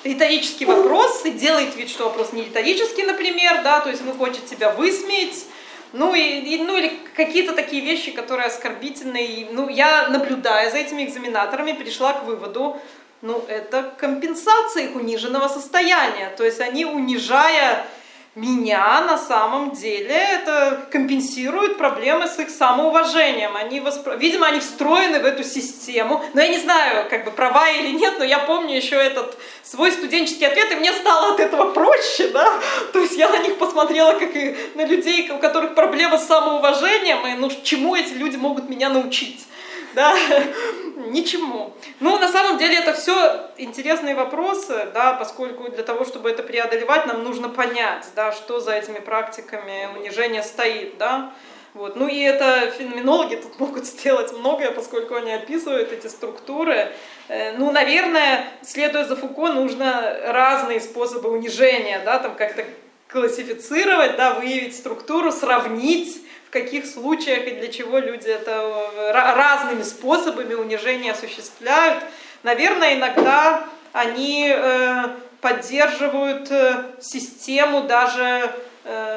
риторический 0.05 0.65
вопрос 0.65 1.24
и 1.24 1.31
делает 1.31 1.74
вид, 1.77 1.90
что 1.90 2.05
вопрос 2.05 2.32
не 2.32 2.44
риторический, 2.44 3.02
например, 3.02 3.62
да, 3.62 3.81
то 3.81 3.90
есть 3.90 4.02
он 4.06 4.16
хочет 4.16 4.47
тебя 4.47 4.70
высмеять, 4.70 5.44
ну, 5.93 6.15
и, 6.15 6.20
и- 6.20 6.62
ну 6.62 6.77
или 6.77 6.93
какие-то 7.16 7.55
такие 7.55 7.82
вещи, 7.82 8.10
которые 8.10 8.47
оскорбительные. 8.48 9.48
Ну, 9.51 9.69
я, 9.69 10.09
наблюдая 10.09 10.70
за 10.70 10.77
этими 10.78 11.05
экзаменаторами, 11.05 11.73
пришла 11.73 12.12
к 12.12 12.24
выводу, 12.24 12.78
ну, 13.23 13.43
это 13.48 13.94
компенсация 13.98 14.85
их 14.85 14.97
униженного 14.97 15.48
состояния. 15.48 16.32
То 16.36 16.44
есть 16.44 16.60
они, 16.60 16.85
унижая 16.85 17.86
меня, 18.35 19.01
на 19.01 19.19
самом 19.19 19.73
деле, 19.73 20.15
это 20.15 20.87
компенсирует 20.91 21.77
проблемы 21.77 22.27
с 22.27 22.39
их 22.39 22.51
самоуважением. 22.51 23.57
Они 23.57 23.81
воспро- 23.81 24.17
Видимо, 24.17 24.47
они 24.47 24.61
встроены 24.61 25.19
в 25.21 25.25
эту 25.25 25.43
систему. 25.43 26.23
Но 26.35 26.41
я 26.41 26.49
не 26.49 26.59
знаю, 26.59 27.09
как 27.11 27.25
бы 27.25 27.31
права 27.31 27.69
или 27.71 27.91
нет, 27.91 28.15
но 28.19 28.25
я 28.25 28.39
помню 28.39 28.77
еще 28.77 28.97
этот 28.97 29.37
свой 29.63 29.91
студенческий 29.93 30.47
ответ, 30.47 30.71
и 30.73 30.77
мне 30.77 30.93
стало 30.93 31.35
от 31.35 31.41
этого 31.41 31.73
проще, 31.73 32.29
да. 32.29 32.61
То 32.93 33.01
есть 33.01 33.17
я 33.17 33.29
на 33.29 33.39
них 33.39 33.59
посмотрела, 33.59 34.13
как 34.13 34.35
и 34.37 34.57
на 34.75 34.85
людей, 34.85 35.31
у 35.31 35.39
которых 35.39 35.75
проблемы 35.75 36.19
с 36.19 36.27
самоуважением, 36.27 37.27
и 37.27 37.35
ну 37.35 37.51
чему 37.65 37.97
эти 37.97 38.13
люди 38.13 38.37
могут 38.37 38.69
меня 38.69 38.89
научить. 38.89 39.48
Да, 39.94 40.15
ничему. 41.06 41.74
Ну, 42.01 42.19
на 42.19 42.28
самом 42.28 42.59
деле, 42.59 42.77
это 42.77 42.93
все 42.93 43.51
интересные 43.56 44.15
вопросы, 44.15 44.89
да, 44.94 45.15
поскольку 45.15 45.70
для 45.70 45.82
того, 45.82 46.05
чтобы 46.05 46.31
это 46.31 46.43
преодолевать, 46.43 47.06
нам 47.06 47.24
нужно 47.24 47.48
понять, 47.48 48.06
да, 48.15 48.32
что 48.32 48.60
за 48.60 48.73
этими 48.73 48.98
практиками 48.98 49.89
унижения 49.98 50.43
стоит, 50.43 50.98
да. 50.98 51.32
Вот. 51.74 51.97
Ну 51.97 52.09
и 52.09 52.19
это 52.20 52.73
феноменологи 52.77 53.36
тут 53.36 53.59
могут 53.60 53.86
сделать 53.86 54.32
многое, 54.32 54.70
поскольку 54.70 55.15
они 55.15 55.32
описывают 55.32 55.93
эти 55.93 56.06
структуры. 56.09 56.93
Э, 57.28 57.56
Ну, 57.56 57.70
наверное, 57.70 58.47
следуя 58.62 59.05
за 59.05 59.16
Фуко, 59.16 59.52
нужно 59.52 60.16
разные 60.27 60.81
способы 60.81 61.31
унижения, 61.31 62.01
да, 62.05 62.19
там 62.19 62.35
как-то 62.35 62.65
классифицировать, 63.09 64.16
да, 64.16 64.35
выявить 64.35 64.77
структуру, 64.77 65.32
сравнить, 65.32 66.23
в 66.49 66.51
каких 66.51 66.87
случаях 66.87 67.47
и 67.47 67.51
для 67.51 67.69
чего 67.69 67.99
люди 67.99 68.27
это 68.27 68.53
э, 68.97 69.12
ра- 69.12 69.35
разными 69.35 69.83
способами 69.83 70.55
унижения 70.55 71.12
осуществляют. 71.12 72.03
Наверное, 72.43 72.95
иногда 72.95 73.65
они 73.93 74.51
э, 74.51 75.09
поддерживают 75.43 76.51
э, 76.51 76.85
систему 77.01 77.83
даже 77.83 78.51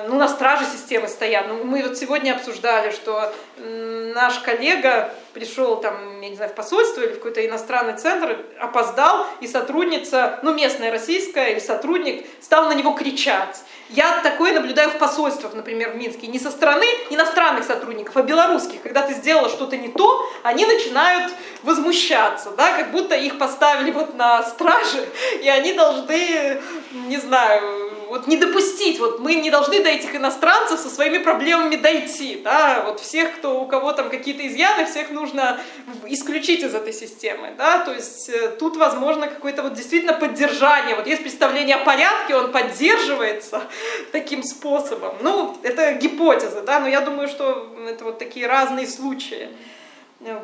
ну, 0.09 0.17
на 0.17 0.27
страже 0.27 0.65
системы 0.65 1.07
стоят. 1.07 1.47
Ну, 1.47 1.63
мы 1.63 1.81
вот 1.83 1.97
сегодня 1.97 2.33
обсуждали, 2.33 2.91
что 2.91 3.33
наш 3.57 4.39
коллега 4.39 5.13
пришел 5.33 5.79
там, 5.79 6.19
я 6.19 6.27
не 6.27 6.35
знаю, 6.35 6.51
в 6.51 6.55
посольство 6.55 6.99
или 6.99 7.13
в 7.13 7.17
какой-то 7.19 7.45
иностранный 7.45 7.97
центр, 7.97 8.37
опоздал, 8.59 9.25
и 9.39 9.47
сотрудница, 9.47 10.39
ну, 10.43 10.53
местная 10.53 10.91
российская 10.91 11.51
или 11.53 11.59
сотрудник 11.59 12.25
стал 12.41 12.65
на 12.65 12.73
него 12.73 12.91
кричать. 12.91 13.63
Я 13.93 14.21
такое 14.21 14.53
наблюдаю 14.53 14.89
в 14.89 14.97
посольствах, 14.97 15.53
например, 15.53 15.91
в 15.91 15.95
Минске, 15.95 16.27
не 16.27 16.39
со 16.39 16.49
стороны 16.49 16.85
иностранных 17.09 17.65
сотрудников, 17.65 18.15
а 18.15 18.21
белорусских. 18.21 18.81
Когда 18.81 19.01
ты 19.01 19.13
сделала 19.13 19.49
что-то 19.49 19.75
не 19.75 19.89
то, 19.89 20.25
они 20.43 20.65
начинают 20.65 21.33
возмущаться, 21.63 22.51
да, 22.51 22.77
как 22.77 22.91
будто 22.91 23.15
их 23.15 23.37
поставили 23.37 23.91
вот 23.91 24.15
на 24.15 24.43
страже, 24.43 25.09
и 25.41 25.49
они 25.49 25.73
должны, 25.73 26.61
не 27.07 27.17
знаю, 27.17 28.00
вот 28.11 28.27
не 28.27 28.35
допустить, 28.35 28.99
вот 28.99 29.19
мы 29.19 29.35
не 29.35 29.49
должны 29.49 29.81
до 29.81 29.87
этих 29.87 30.13
иностранцев 30.13 30.81
со 30.81 30.89
своими 30.89 31.19
проблемами 31.19 31.77
дойти, 31.77 32.41
да, 32.43 32.83
вот 32.85 32.99
всех, 32.99 33.37
кто, 33.37 33.61
у 33.61 33.67
кого 33.67 33.93
там 33.93 34.09
какие-то 34.09 34.45
изъяны, 34.45 34.85
всех 34.85 35.11
нужно 35.11 35.61
исключить 36.07 36.61
из 36.61 36.75
этой 36.75 36.91
системы, 36.91 37.53
да, 37.57 37.85
то 37.85 37.93
есть 37.93 38.27
э, 38.27 38.49
тут 38.59 38.75
возможно 38.75 39.27
какое-то 39.27 39.63
вот 39.63 39.75
действительно 39.75 40.11
поддержание, 40.11 40.95
вот 40.97 41.07
есть 41.07 41.21
представление 41.21 41.77
о 41.77 41.85
порядке, 41.85 42.35
он 42.35 42.51
поддерживается 42.51 43.61
таким 44.11 44.43
способом, 44.43 45.15
ну, 45.21 45.57
это 45.63 45.93
гипотеза, 45.93 46.63
да, 46.63 46.81
но 46.81 46.89
я 46.89 46.99
думаю, 46.99 47.29
что 47.29 47.73
это 47.87 48.03
вот 48.03 48.19
такие 48.19 48.45
разные 48.45 48.87
случаи. 48.87 49.47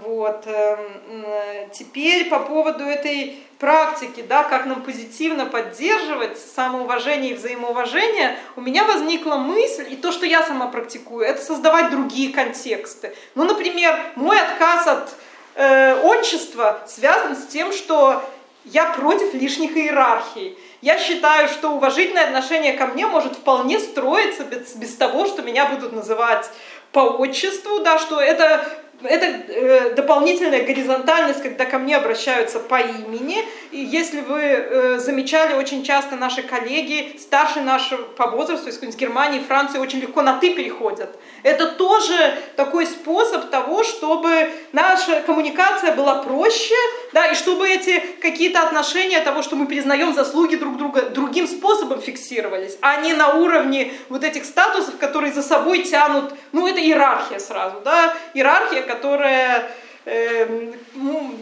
Вот. 0.06 0.48
эм, 0.48 1.26
э, 1.26 1.68
Теперь 1.72 2.30
по 2.30 2.40
поводу 2.40 2.84
этой 2.84 3.44
практики, 3.60 4.22
да, 4.28 4.44
как 4.44 4.66
нам 4.66 4.82
позитивно 4.84 5.46
поддерживать 5.46 6.38
самоуважение 6.38 7.32
и 7.32 7.36
взаимоуважение, 7.36 8.38
у 8.56 8.62
меня 8.62 8.84
возникла 8.84 9.36
мысль, 9.36 9.88
и 9.90 9.96
то, 9.96 10.12
что 10.12 10.26
я 10.26 10.44
сама 10.44 10.68
практикую, 10.68 11.26
это 11.26 11.42
создавать 11.42 11.92
другие 11.92 12.34
контексты. 12.34 13.16
Ну, 13.36 13.46
например, 13.46 14.00
мой 14.16 14.40
отказ 14.40 14.88
от 14.88 15.16
э, 15.56 15.96
отчества 16.04 16.82
связан 16.88 17.36
с 17.36 17.48
тем, 17.48 17.74
что 17.74 18.24
я 18.66 18.86
против 18.92 19.34
лишних 19.34 19.76
иерархий. 19.78 20.58
Я 20.82 21.00
считаю, 21.00 21.48
что 21.48 21.72
уважительное 21.72 22.26
отношение 22.26 22.74
ко 22.74 22.88
мне 22.88 23.08
может 23.08 23.34
вполне 23.34 23.80
строиться 23.80 24.44
без, 24.44 24.76
без 24.76 24.96
того, 24.96 25.26
что 25.26 25.42
меня 25.42 25.66
будут 25.68 25.94
называть 25.94 26.50
по 26.92 27.00
отчеству, 27.00 27.80
да, 27.80 27.98
что 27.98 28.20
это 28.20 28.68
это 29.04 29.26
э, 29.26 29.94
дополнительная 29.96 30.64
горизонтальность, 30.64 31.44
когда 31.44 31.66
ко 31.66 31.78
мне 31.78 31.96
обращаются 31.96 32.60
по 32.60 32.80
имени. 32.80 33.38
И 33.72 33.78
если 33.80 34.22
вы 34.22 34.42
э, 34.42 35.00
замечали, 35.00 35.54
очень 35.54 35.84
часто 35.84 36.16
наши 36.16 36.42
коллеги, 36.42 37.16
старше 37.20 37.62
нашего 37.62 38.02
по 38.02 38.28
возрасту, 38.28 38.70
из 38.70 38.96
Германии, 38.96 39.40
Франции, 39.40 39.78
очень 39.78 40.00
легко 40.00 40.22
на 40.22 40.40
«ты» 40.40 40.54
переходят. 40.54 41.16
Это 41.44 41.68
тоже 41.68 42.38
такой 42.56 42.88
способ 42.88 43.50
того, 43.52 43.84
чтобы 43.84 44.50
наша 44.72 45.22
коммуникация 45.22 45.94
была 45.96 46.24
проще, 46.24 46.76
да, 47.14 47.28
и 47.28 47.36
чтобы 47.36 47.70
эти 47.70 48.00
какие-то 48.22 48.64
отношения 48.64 49.20
того, 49.20 49.44
что 49.44 49.56
мы 49.56 49.68
признаем 49.68 50.14
заслуги 50.14 50.56
друг 50.56 50.78
друга, 50.78 51.04
другим 51.04 51.48
способом 51.48 52.02
фиксировались, 52.02 52.78
а 52.82 53.02
не 53.02 53.14
на 53.14 53.34
уровне 53.34 53.94
вот 54.10 54.24
этих 54.24 54.46
статусов, 54.46 54.98
которые 54.98 55.34
за 55.34 55.44
собой 55.44 55.84
тянут, 55.84 56.34
ну, 56.52 56.68
это 56.68 56.80
иерархия 56.80 57.40
сразу, 57.40 57.82
да, 57.84 58.16
иерархия, 58.34 58.87
которая 58.88 59.70
э, 60.06 60.74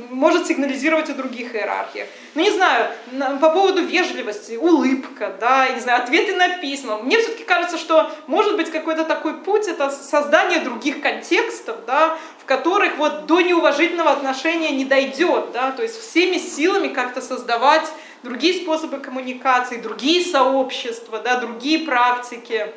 может 0.09 0.47
сигнализировать 0.47 1.09
о 1.09 1.13
других 1.13 1.55
иерархиях. 1.55 2.07
Ну, 2.33 2.41
не 2.41 2.51
знаю, 2.51 2.91
по 3.39 3.49
поводу 3.51 3.83
вежливости, 3.83 4.55
улыбка, 4.55 5.35
да, 5.39 5.69
не 5.69 5.79
знаю, 5.79 6.03
ответы 6.03 6.35
на 6.35 6.57
письма. 6.57 6.97
Мне 6.97 7.19
все-таки 7.19 7.43
кажется, 7.43 7.77
что 7.77 8.11
может 8.27 8.57
быть 8.57 8.71
какой-то 8.71 9.05
такой 9.05 9.35
путь, 9.35 9.67
это 9.67 9.89
создание 9.89 10.59
других 10.59 11.01
контекстов, 11.01 11.77
да, 11.85 12.17
в 12.39 12.45
которых 12.45 12.97
вот 12.97 13.25
до 13.25 13.41
неуважительного 13.41 14.11
отношения 14.11 14.71
не 14.71 14.85
дойдет, 14.85 15.51
да, 15.53 15.71
то 15.71 15.83
есть 15.83 15.99
всеми 15.99 16.37
силами 16.37 16.89
как-то 16.89 17.21
создавать 17.21 17.85
другие 18.23 18.61
способы 18.61 18.97
коммуникации, 18.97 19.77
другие 19.77 20.25
сообщества, 20.25 21.19
да, 21.19 21.37
другие 21.37 21.79
практики, 21.85 22.67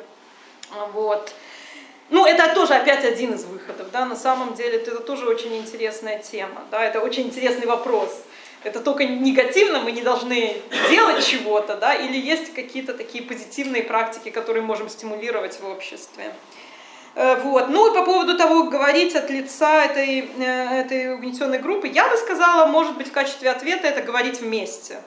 вот. 0.93 1.33
Ну, 2.09 2.25
это 2.25 2.53
тоже 2.55 2.73
опять 2.73 3.05
один 3.05 3.33
из 3.33 3.45
выходов, 3.45 3.91
да, 3.91 4.05
на 4.05 4.15
самом 4.15 4.55
деле 4.55 4.77
это 4.77 4.99
тоже 4.99 5.27
очень 5.27 5.55
интересная 5.57 6.19
тема, 6.19 6.63
да, 6.71 6.83
это 6.83 7.01
очень 7.01 7.27
интересный 7.27 7.67
вопрос. 7.67 8.09
Это 8.63 8.81
только 8.81 9.05
негативно, 9.05 9.79
мы 9.79 9.91
не 9.93 10.01
должны 10.01 10.57
делать 10.89 11.25
чего-то, 11.25 11.75
да, 11.75 11.93
или 11.93 12.17
есть 12.17 12.53
какие-то 12.53 12.93
такие 12.93 13.23
позитивные 13.23 13.83
практики, 13.83 14.29
которые 14.29 14.63
можем 14.63 14.89
стимулировать 14.89 15.59
в 15.61 15.65
обществе. 15.65 16.33
Вот. 17.15 17.69
Ну 17.69 17.91
и 17.91 17.95
по 17.95 18.03
поводу 18.05 18.37
того, 18.37 18.63
говорить 18.63 19.15
от 19.15 19.29
лица 19.29 19.85
этой, 19.85 20.29
этой 20.39 21.13
угнетенной 21.13 21.59
группы, 21.59 21.87
я 21.87 22.07
бы 22.09 22.17
сказала, 22.17 22.65
может 22.65 22.97
быть, 22.97 23.07
в 23.07 23.11
качестве 23.11 23.49
ответа 23.49 23.87
это 23.87 24.01
говорить 24.01 24.41
вместе. 24.41 25.01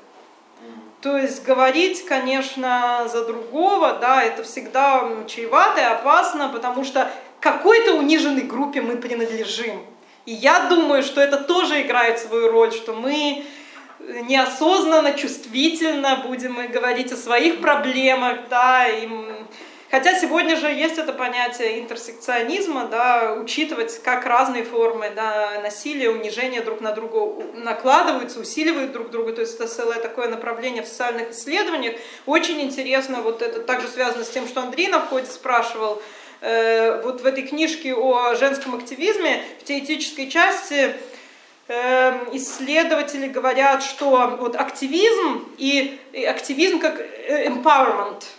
То 1.03 1.19
есть 1.19 1.45
говорить, 1.45 2.05
конечно, 2.05 3.09
за 3.13 3.25
другого, 3.25 3.95
да, 4.01 4.23
это 4.23 4.45
всегда 4.45 5.05
чревато 5.27 5.81
и 5.81 5.85
опасно, 5.85 6.49
потому 6.49 6.85
что 6.85 7.11
какой-то 7.41 7.95
униженной 7.95 8.43
группе 8.43 8.81
мы 8.81 8.97
принадлежим. 8.97 9.85
И 10.27 10.33
я 10.33 10.69
думаю, 10.69 11.03
что 11.03 11.21
это 11.21 11.39
тоже 11.39 11.83
играет 11.83 12.21
свою 12.21 12.53
роль, 12.53 12.73
что 12.73 12.93
мы 12.93 13.45
неосознанно, 13.99 15.15
чувствительно 15.15 16.23
будем 16.25 16.55
говорить 16.69 17.11
о 17.11 17.17
своих 17.17 17.61
проблемах, 17.61 18.49
да, 18.49 18.87
и 18.87 19.09
Хотя 19.93 20.19
сегодня 20.19 20.57
же 20.57 20.69
есть 20.69 20.97
это 20.97 21.13
понятие 21.13 21.79
интерсекционизма, 21.81 22.87
да, 22.87 23.35
учитывать, 23.35 24.03
как 24.03 24.25
разные 24.25 24.65
формы 24.65 25.11
да, 25.15 25.61
насилия, 25.63 26.09
унижения 26.09 26.63
друг 26.63 26.81
на 26.81 26.93
друга 26.93 27.45
накладываются, 27.57 28.41
усиливают 28.41 28.93
друг 28.93 29.11
друга. 29.11 29.35
То 29.35 29.43
есть 29.43 29.57
это 29.57 29.67
целое 29.67 29.99
такое 29.99 30.29
направление 30.29 30.83
в 30.83 30.89
социальных 30.89 31.33
исследованиях. 31.33 31.97
Очень 32.25 32.63
интересно, 32.63 33.21
вот 33.21 33.43
это 33.43 33.61
также 33.61 33.87
связано 33.87 34.25
с 34.25 34.31
тем, 34.31 34.49
что 34.49 34.63
Андрей 34.63 34.89
на 34.89 34.99
входе 34.99 35.27
спрашивал, 35.27 36.01
э, 36.41 37.03
вот 37.03 37.21
в 37.21 37.27
этой 37.27 37.47
книжке 37.47 37.95
о 37.95 38.35
женском 38.35 38.75
активизме, 38.75 39.45
в 39.61 39.65
теоретической 39.65 40.31
части, 40.31 40.95
э, 41.69 42.19
исследователи 42.33 43.27
говорят, 43.27 43.83
что 43.83 44.39
вот 44.41 44.57
активизм 44.57 45.47
и, 45.59 46.01
и 46.15 46.25
активизм 46.25 46.79
как 46.79 46.99
э, 46.99 47.47
empowerment– 47.47 48.25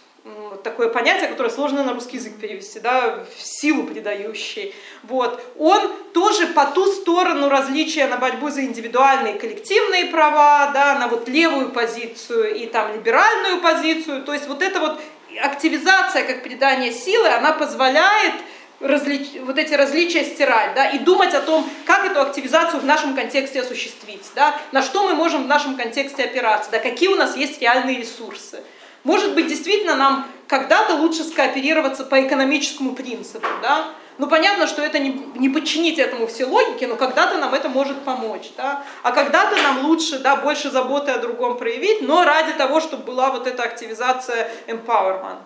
такое 0.63 0.89
понятие, 0.89 1.27
которое 1.27 1.49
сложно 1.49 1.83
на 1.83 1.93
русский 1.93 2.17
язык 2.17 2.33
перевести, 2.39 2.79
да, 2.79 3.25
в 3.37 3.41
силу 3.41 3.83
придающий. 3.83 4.73
Вот. 5.03 5.43
Он 5.57 5.91
тоже 6.13 6.47
по 6.47 6.65
ту 6.65 6.85
сторону 6.87 7.49
различия 7.49 8.07
на 8.07 8.17
борьбу 8.17 8.49
за 8.49 8.61
индивидуальные 8.61 9.35
и 9.35 9.39
коллективные 9.39 10.05
права, 10.05 10.71
да, 10.73 10.97
на 10.97 11.07
вот 11.07 11.27
левую 11.27 11.69
позицию 11.69 12.55
и 12.55 12.65
там 12.65 12.93
либеральную 12.93 13.61
позицию. 13.61 14.23
То 14.23 14.33
есть 14.33 14.47
вот 14.47 14.61
эта 14.61 14.79
вот 14.79 14.99
активизация 15.41 16.23
как 16.23 16.43
придание 16.43 16.91
силы, 16.91 17.27
она 17.27 17.53
позволяет 17.53 18.33
различ... 18.79 19.29
вот 19.41 19.57
эти 19.57 19.73
различия 19.73 20.23
стирать, 20.23 20.75
да, 20.75 20.89
и 20.89 20.99
думать 20.99 21.33
о 21.33 21.41
том, 21.41 21.67
как 21.85 22.05
эту 22.05 22.21
активизацию 22.21 22.81
в 22.81 22.85
нашем 22.85 23.15
контексте 23.15 23.61
осуществить, 23.61 24.25
да, 24.35 24.55
на 24.71 24.81
что 24.81 25.07
мы 25.07 25.15
можем 25.15 25.43
в 25.43 25.47
нашем 25.47 25.75
контексте 25.75 26.23
опираться, 26.23 26.69
да, 26.71 26.79
какие 26.79 27.09
у 27.09 27.15
нас 27.15 27.35
есть 27.35 27.61
реальные 27.61 27.97
ресурсы. 27.97 28.61
Может 29.03 29.35
быть, 29.35 29.47
действительно 29.47 29.95
нам 29.95 30.27
когда-то 30.53 30.93
лучше 30.93 31.23
скооперироваться 31.23 32.03
по 32.03 32.21
экономическому 32.21 32.93
принципу, 32.93 33.47
да? 33.63 33.87
Ну, 34.19 34.27
понятно, 34.27 34.67
что 34.67 34.83
это 34.83 34.99
не, 34.99 35.09
не 35.33 35.49
подчинить 35.49 35.97
этому 35.97 36.27
все 36.27 36.45
логике, 36.45 36.85
но 36.85 36.95
когда-то 36.95 37.39
нам 37.39 37.55
это 37.55 37.69
может 37.69 37.99
помочь, 38.03 38.51
да? 38.55 38.85
А 39.01 39.11
когда-то 39.11 39.55
нам 39.63 39.85
лучше, 39.87 40.19
да, 40.19 40.35
больше 40.35 40.69
заботы 40.69 41.09
о 41.09 41.17
другом 41.17 41.57
проявить, 41.57 42.03
но 42.03 42.23
ради 42.23 42.53
того, 42.53 42.81
чтобы 42.81 43.03
была 43.03 43.31
вот 43.31 43.47
эта 43.47 43.63
активизация 43.63 44.51
empowerment. 44.67 45.41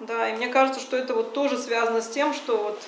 Да, 0.00 0.30
и 0.30 0.32
мне 0.32 0.48
кажется, 0.48 0.80
что 0.80 0.96
это 0.96 1.12
вот 1.12 1.34
тоже 1.34 1.58
связано 1.58 2.00
с 2.00 2.08
тем, 2.08 2.32
что 2.32 2.56
вот 2.56 2.82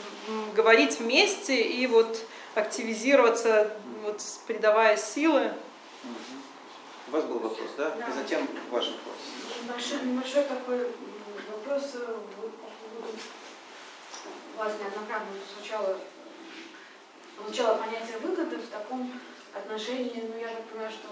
говорить 0.54 0.98
вместе 0.98 1.60
и 1.60 1.86
вот 1.86 2.18
активизироваться, 2.54 3.72
вот 4.04 4.22
придавая 4.46 4.96
силы. 4.96 5.52
У 7.08 7.12
вас 7.12 7.24
был 7.24 7.40
вопрос, 7.40 7.68
да? 7.76 7.90
да. 7.90 8.06
И 8.06 8.22
затем 8.22 8.48
ваш 8.70 8.86
вопрос 8.86 9.16
большой, 9.66 10.00
небольшой 10.02 10.44
такой 10.44 10.86
вопрос 11.66 11.82
вас 14.56 14.72
неоднократно 14.80 15.26
звучало, 15.54 15.98
звучало 17.44 17.76
понятие 17.76 18.18
выгоды 18.22 18.56
в 18.56 18.68
таком 18.68 19.12
отношении, 19.52 20.24
ну 20.32 20.38
я 20.40 20.48
так 20.48 20.64
понимаю, 20.64 20.90
что 20.90 21.08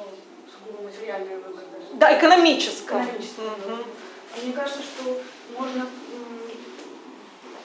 сугубо 0.51 0.85
материальная 0.85 1.39
выгода. 1.39 1.63
Да, 1.95 2.19
экономическая. 2.19 3.03
Экономическая. 3.05 3.47
Угу. 3.47 3.85
Мне 4.43 4.53
кажется, 4.53 4.83
что 4.83 5.21
можно 5.59 5.87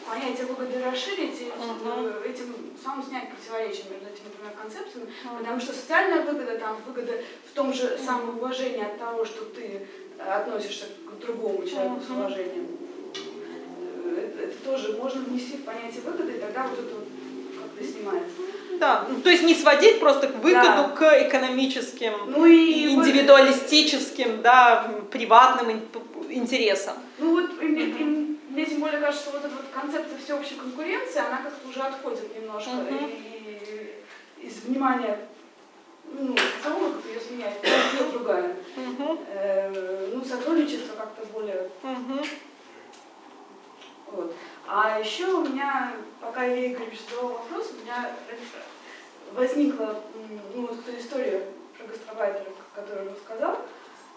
понятие 0.09 0.47
выгоды 0.47 0.83
расширить 0.83 1.39
и 1.39 1.51
э, 1.53 2.23
этим 2.25 2.75
самым 2.83 3.05
снять 3.05 3.29
противоречие 3.29 3.85
между 3.91 4.07
этими 4.07 4.33
двумя 4.35 4.51
концепциями, 4.59 5.11
потому 5.37 5.59
что 5.61 5.73
социальная 5.73 6.23
выгода, 6.23 6.57
там 6.57 6.77
выгода 6.85 7.13
в 7.49 7.53
том 7.53 7.73
же 7.73 7.97
самом 8.03 8.37
уважении 8.37 8.83
от 8.83 8.97
того, 8.97 9.23
что 9.23 9.45
ты 9.45 9.87
относишься 10.19 10.85
к 11.05 11.19
другому 11.19 11.65
человеку 11.65 12.01
с 12.01 12.09
Мгм. 12.09 12.19
уважением. 12.19 12.78
Это, 14.17 14.43
это 14.43 14.57
тоже 14.63 14.93
можно 14.93 15.21
внести 15.21 15.57
в 15.57 15.63
понятие 15.63 16.01
выгоды, 16.05 16.33
и 16.33 16.39
тогда 16.39 16.67
вот 16.67 16.79
это 16.79 16.95
вот 16.95 17.07
как-то 17.61 17.83
снимается. 17.83 18.35
Да, 18.79 19.05
ну, 19.09 19.19
то 19.21 19.29
есть 19.29 19.43
не 19.43 19.55
сводить 19.55 19.99
просто 19.99 20.27
к 20.27 20.35
выгоду, 20.35 20.65
Да. 20.65 20.95
к 20.97 21.27
экономическим, 21.27 22.13
Ну 22.27 22.45
и 22.45 22.89
индивидуалистическим, 22.93 24.41
да, 24.41 24.89
приватным 25.11 25.71
ин- 25.71 25.81
интересам. 26.29 26.95
Ну 27.17 27.31
вот 27.41 27.61
и 27.61 27.65
мне, 27.65 27.83
и 27.85 28.03
мне 28.49 28.65
тем 28.65 28.79
более 28.79 28.99
кажется, 29.01 29.25
что 29.29 29.37
вот 29.37 29.45
эта 29.45 29.55
вот 29.55 29.65
концепция 29.73 30.17
всеобщей 30.17 30.55
конкуренции, 30.55 31.19
она 31.19 31.41
как-то 31.43 31.67
уже 31.67 31.81
отходит 31.81 32.35
немножко 32.39 32.71
и, 32.89 34.03
и 34.41 34.47
из 34.47 34.63
внимания 34.63 35.19
ну, 36.11 36.35
социологов 36.57 37.05
ее 37.05 37.19
сменяет 37.19 37.53
другая. 38.13 38.55
Э, 39.31 40.09
ну, 40.13 40.23
сотрудничество 40.23 40.95
как-то 40.95 41.25
более... 41.33 41.69
Вот. 44.11 44.33
А 44.67 44.99
еще 44.99 45.25
у 45.25 45.47
меня, 45.47 45.93
пока 46.19 46.47
Илья 46.47 46.71
Игоревич 46.71 47.01
задавал 47.09 47.33
вопрос, 47.33 47.71
у 47.71 47.83
меня 47.83 48.09
возникла 49.33 50.01
м, 50.15 50.41
ну, 50.55 50.67
вот 50.67 50.79
эта 50.87 50.99
история 50.99 51.45
про 51.77 51.87
гастробайтера, 51.87 52.45
которую 52.73 53.09
он 53.09 53.13
рассказал, 53.13 53.57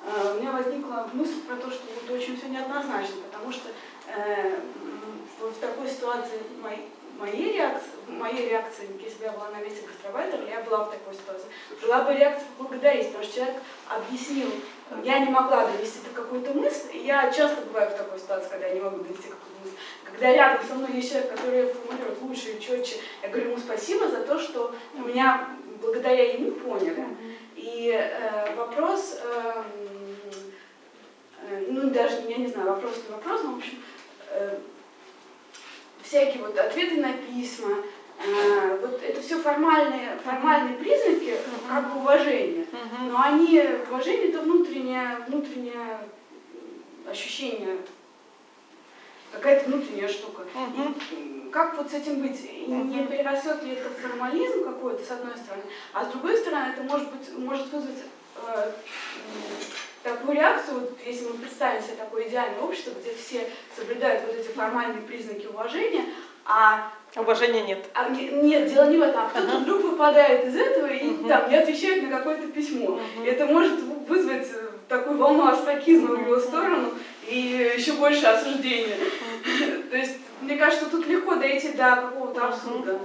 э, 0.07 0.37
у 0.37 0.41
меня 0.41 0.53
возникла 0.53 1.09
мысль 1.13 1.43
про 1.43 1.57
то, 1.57 1.71
что 1.71 1.83
вот 1.95 2.17
очень 2.17 2.37
все 2.37 2.49
неоднозначно, 2.49 3.17
потому 3.31 3.53
что 3.53 3.69
э, 4.09 4.59
в 5.41 5.61
такой 5.61 5.89
ситуации 5.89 6.41
моей, 6.63 6.89
моей 7.19 7.53
реакции, 7.53 7.91
моей 8.09 8.49
реакции, 8.49 8.89
если 9.01 9.19
бы 9.19 9.25
я 9.25 9.33
была 9.33 9.51
на 9.51 9.59
месте 9.59 9.87
гастробайтера, 9.87 10.49
я 10.49 10.63
была 10.63 10.85
в 10.85 10.91
такой 10.91 11.15
ситуации, 11.15 11.47
была 11.83 12.03
бы 12.03 12.15
реакция 12.15 12.47
поблагодарить, 12.57 13.09
потому 13.09 13.25
что 13.25 13.35
человек 13.35 13.57
объяснил, 13.89 14.51
я 15.05 15.19
не 15.19 15.31
могла 15.31 15.67
довести 15.67 16.01
до 16.05 16.11
какой-то 16.23 16.55
мысли, 16.55 16.99
я 16.99 17.31
часто 17.31 17.63
бываю 17.63 17.91
в 17.91 17.97
такой 17.97 18.19
ситуации, 18.19 18.49
когда 18.49 18.67
я 18.67 18.75
не 18.75 18.81
могу 18.81 18.99
довести 18.99 19.29
какую-то. 19.29 19.52
Когда 20.13 20.33
рядом 20.33 20.67
со 20.67 20.75
мной 20.75 20.93
есть 20.93 21.11
человек, 21.11 21.31
который 21.31 21.67
формулирует 21.67 22.21
лучше 22.21 22.53
и 22.53 22.61
четче, 22.61 22.97
я 23.23 23.29
говорю 23.29 23.51
ему 23.51 23.59
спасибо 23.59 24.09
за 24.09 24.21
то, 24.21 24.39
что 24.39 24.75
меня 24.95 25.49
благодаря 25.81 26.35
ему 26.35 26.53
поняли. 26.53 27.05
И 27.57 27.91
э, 27.93 28.55
вопрос, 28.55 29.19
э, 29.23 29.63
э, 31.49 31.67
ну 31.71 31.91
даже, 31.91 32.23
я 32.29 32.37
не 32.37 32.47
знаю, 32.47 32.71
вопрос 32.71 33.03
не 33.09 33.15
вопрос, 33.15 33.43
но 33.45 33.53
в 33.53 33.57
общем, 33.57 33.83
э, 34.31 34.59
всякие 36.03 36.43
вот 36.43 36.59
ответы 36.59 37.01
на 37.01 37.15
письма, 37.15 37.79
э, 38.25 38.79
вот 38.81 39.03
это 39.03 39.21
все 39.21 39.39
формальные, 39.41 40.19
формальные 40.25 40.77
признаки 40.77 41.37
как 41.69 41.93
бы 41.93 42.01
уважения. 42.01 42.67
Но 43.09 43.21
они, 43.21 43.63
уважение 43.91 44.29
это 44.29 44.43
внутреннее, 44.43 45.25
внутреннее 45.27 45.99
ощущение, 47.09 47.79
какая-то 49.33 49.67
внутренняя 49.69 50.09
штука. 50.09 50.43
Мгм. 50.55 50.95
И 51.11 51.51
как 51.53 51.77
вот 51.77 51.91
с 51.91 51.95
этим 51.95 52.21
быть? 52.21 52.41
И 52.45 52.67
не 52.71 53.07
перерастет 53.07 53.63
ли 53.63 53.73
это 53.73 53.89
в 53.91 54.01
формализм 54.01 54.65
какой-то, 54.65 55.05
с 55.05 55.11
одной 55.11 55.37
стороны, 55.37 55.63
а 55.93 56.05
с 56.05 56.09
другой 56.09 56.37
стороны, 56.37 56.73
это 56.73 56.83
может 56.83 57.11
быть, 57.13 57.39
может 57.39 57.73
вызвать 57.73 57.99
э, 58.37 58.71
такую 60.03 60.35
реакцию, 60.37 60.81
вот 60.81 60.99
если 61.05 61.27
мы 61.27 61.35
представим 61.35 61.83
себе 61.83 61.97
такое 61.97 62.29
идеальное 62.29 62.61
общество, 62.61 62.93
где 63.01 63.15
все 63.15 63.49
соблюдают 63.77 64.23
вот 64.27 64.37
эти 64.37 64.49
формальные 64.49 65.03
признаки 65.03 65.47
уважения, 65.47 66.05
а 66.45 66.91
Уважения 67.15 67.63
нет. 67.63 67.85
а 67.95 68.09
не- 68.09 68.29
нет, 68.29 68.69
дело 68.73 68.91
не 68.91 68.97
в 68.97 69.03
этом, 69.03 69.23
а 69.23 69.29
кто-то 69.29 69.59
вдруг 69.59 69.83
выпадает 69.83 70.47
из 70.49 70.57
этого 70.57 70.87
и 70.87 71.05
Мгм. 71.05 71.29
там 71.29 71.49
не 71.51 71.57
отвечает 71.57 72.03
на 72.03 72.19
какое-то 72.19 72.49
письмо. 72.49 72.99
И 73.23 73.27
это 73.29 73.47
может 73.47 73.79
вызвать 74.09 74.49
э, 74.53 74.69
такую 74.89 75.19
волну 75.19 75.47
астракизма 75.47 76.17
в 76.17 76.21
его 76.23 76.39
сторону 76.41 76.95
и 77.29 77.73
еще 77.77 77.93
больше 77.93 78.27
осуждения. 78.27 78.97
То 79.91 79.97
есть, 79.97 80.17
мне 80.41 80.57
кажется, 80.57 80.87
тут 80.87 81.07
легко 81.07 81.37
дойти 81.37 81.73
до 81.73 81.97
какого-то 81.97 82.49
абсурда. 82.49 82.99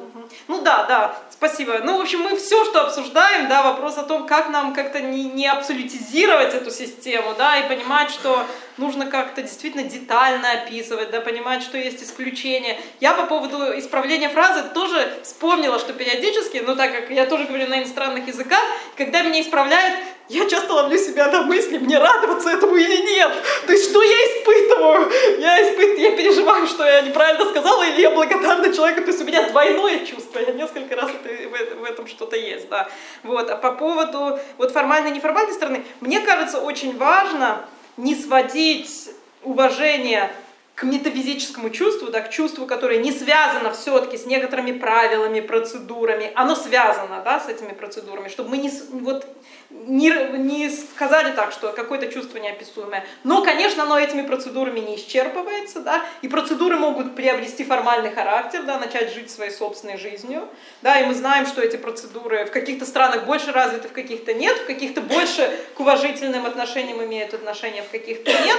Ну 0.48 0.62
да, 0.62 0.86
да, 0.86 1.16
спасибо. 1.30 1.80
Ну, 1.84 1.98
в 1.98 2.02
общем, 2.02 2.22
мы 2.22 2.36
все, 2.36 2.66
что 2.66 2.82
обсуждаем, 2.82 3.48
да, 3.48 3.64
вопрос 3.64 3.98
о 3.98 4.04
том, 4.04 4.26
как 4.26 4.50
нам 4.50 4.74
как-то 4.74 5.00
не, 5.00 5.26
не 5.26 5.48
абсолютизировать 5.48 6.54
эту 6.54 6.72
систему, 6.72 7.34
да, 7.38 7.58
и 7.58 7.68
понимать, 7.68 8.10
что 8.10 8.44
нужно 8.78 9.06
как-то 9.06 9.42
действительно 9.42 9.84
детально 9.84 10.52
описывать, 10.52 11.12
да, 11.12 11.22
понимать, 11.22 11.64
что 11.64 11.78
есть 11.78 12.04
исключения. 12.04 12.80
Я 13.00 13.14
по 13.14 13.26
поводу 13.26 13.78
исправления 13.78 14.30
фразы 14.30 14.64
тоже 14.74 15.08
вспомнила, 15.24 15.80
что 15.80 15.94
периодически, 15.94 16.64
ну 16.66 16.76
так 16.76 16.92
как 16.92 17.10
я 17.12 17.26
тоже 17.26 17.46
говорю 17.46 17.68
на 17.68 17.80
иностранных 17.80 18.28
языках, 18.28 18.62
когда 18.96 19.22
меня 19.22 19.42
исправляют, 19.42 20.00
я 20.30 20.50
часто 20.50 20.74
ловлю 20.74 20.98
себя 20.98 21.32
на 21.32 21.44
мысли, 21.44 21.78
мне 21.78 21.98
радоваться 21.98 22.50
этому 22.50 22.76
или 22.76 22.98
нет. 22.98 23.32
То 23.66 23.72
есть, 23.72 23.90
что 23.90 24.04
я 24.04 24.16
испытываю? 24.16 25.12
Я 25.40 25.64
испытываю, 25.64 26.00
я 26.00 26.18
переживаю, 26.18 26.68
что 26.68 26.86
я 26.86 27.02
неправильно 27.02 27.50
сказала, 27.50 27.84
или 27.84 28.02
я 28.02 28.12
благодарна 28.12 28.74
человеку. 28.74 29.02
То 29.02 29.08
есть, 29.08 29.22
у 29.22 29.26
меня 29.26 29.50
двойное 29.50 30.06
чувство. 30.06 30.40
Я 30.40 30.54
несколько 30.54 30.96
раз 30.96 31.10
это, 31.12 31.78
в, 31.78 31.84
этом 31.84 32.08
что-то 32.08 32.36
есть, 32.36 32.68
да. 32.70 32.90
Вот. 33.24 33.50
А 33.50 33.56
по 33.56 33.72
поводу 33.72 34.40
вот 34.58 34.72
формальной 34.72 35.12
и 35.12 35.14
неформальной 35.14 35.54
стороны, 35.54 35.84
мне 36.02 36.20
кажется, 36.20 36.60
очень 36.60 36.98
важно 36.98 37.66
не 37.96 38.14
сводить 38.16 39.10
уважение 39.44 40.32
к 40.78 40.84
метафизическому 40.84 41.72
чувству, 41.72 42.10
да, 42.10 42.22
к 42.22 42.30
чувству, 42.30 42.68
которое 42.68 43.00
не 43.00 43.12
связано 43.12 43.72
все-таки 43.72 44.16
с 44.16 44.28
некоторыми 44.28 44.74
правилами, 44.74 45.40
процедурами, 45.40 46.32
оно 46.36 46.54
связано 46.56 47.24
да, 47.26 47.40
с 47.40 47.50
этими 47.50 47.74
процедурами, 47.74 48.28
чтобы 48.28 48.52
мы 48.52 48.58
не, 48.58 48.72
вот, 48.92 49.26
не, 49.70 50.10
не 50.38 50.70
сказали 50.70 51.34
так, 51.34 51.52
что 51.52 51.74
какое-то 51.74 52.08
чувство 52.08 52.38
неописуемое. 52.38 53.06
Но, 53.24 53.44
конечно, 53.44 53.84
оно 53.84 54.00
этими 54.00 54.22
процедурами 54.22 54.80
не 54.80 54.96
исчерпывается, 54.96 55.82
да, 55.82 56.06
и 56.22 56.28
процедуры 56.28 56.78
могут 56.78 57.16
приобрести 57.16 57.64
формальный 57.64 58.12
характер, 58.12 58.64
да, 58.64 58.80
начать 58.80 59.14
жить 59.14 59.30
своей 59.30 59.52
собственной 59.52 59.98
жизнью, 59.98 60.48
да, 60.82 61.00
и 61.00 61.06
мы 61.06 61.14
знаем, 61.14 61.46
что 61.46 61.62
эти 61.62 61.76
процедуры 61.76 62.46
в 62.46 62.52
каких-то 62.52 62.86
странах 62.86 63.26
больше 63.26 63.52
развиты, 63.52 63.90
в 63.90 63.94
каких-то 63.94 64.34
нет, 64.34 64.58
в 64.58 64.66
каких-то 64.66 65.02
больше 65.02 65.52
к 65.76 65.80
уважительным 65.80 66.46
отношениям 66.46 67.04
имеют 67.04 67.34
отношение, 67.34 67.84
в 67.84 67.90
каких-то 67.90 68.32
нет. 68.32 68.58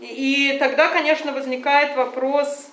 И 0.00 0.56
тогда, 0.60 0.88
конечно, 0.88 1.32
возникает 1.32 1.96
вопрос, 1.96 2.68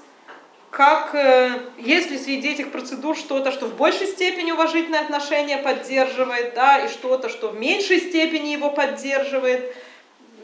как, 0.74 1.14
э, 1.14 1.60
есть 1.78 2.10
ли 2.10 2.18
среди 2.18 2.50
этих 2.50 2.72
процедур 2.72 3.16
что-то, 3.16 3.52
что 3.52 3.68
в 3.68 3.76
большей 3.76 4.08
степени 4.08 4.52
уважительное 4.52 5.02
отношение 5.02 5.60
поддерживает, 5.60 6.56
да, 6.56 6.80
и 6.80 6.88
что-то, 6.88 7.30
что 7.30 7.50
в 7.50 7.60
меньшей 7.60 8.00
степени 8.00 8.50
его 8.50 8.72
поддерживает. 8.72 9.76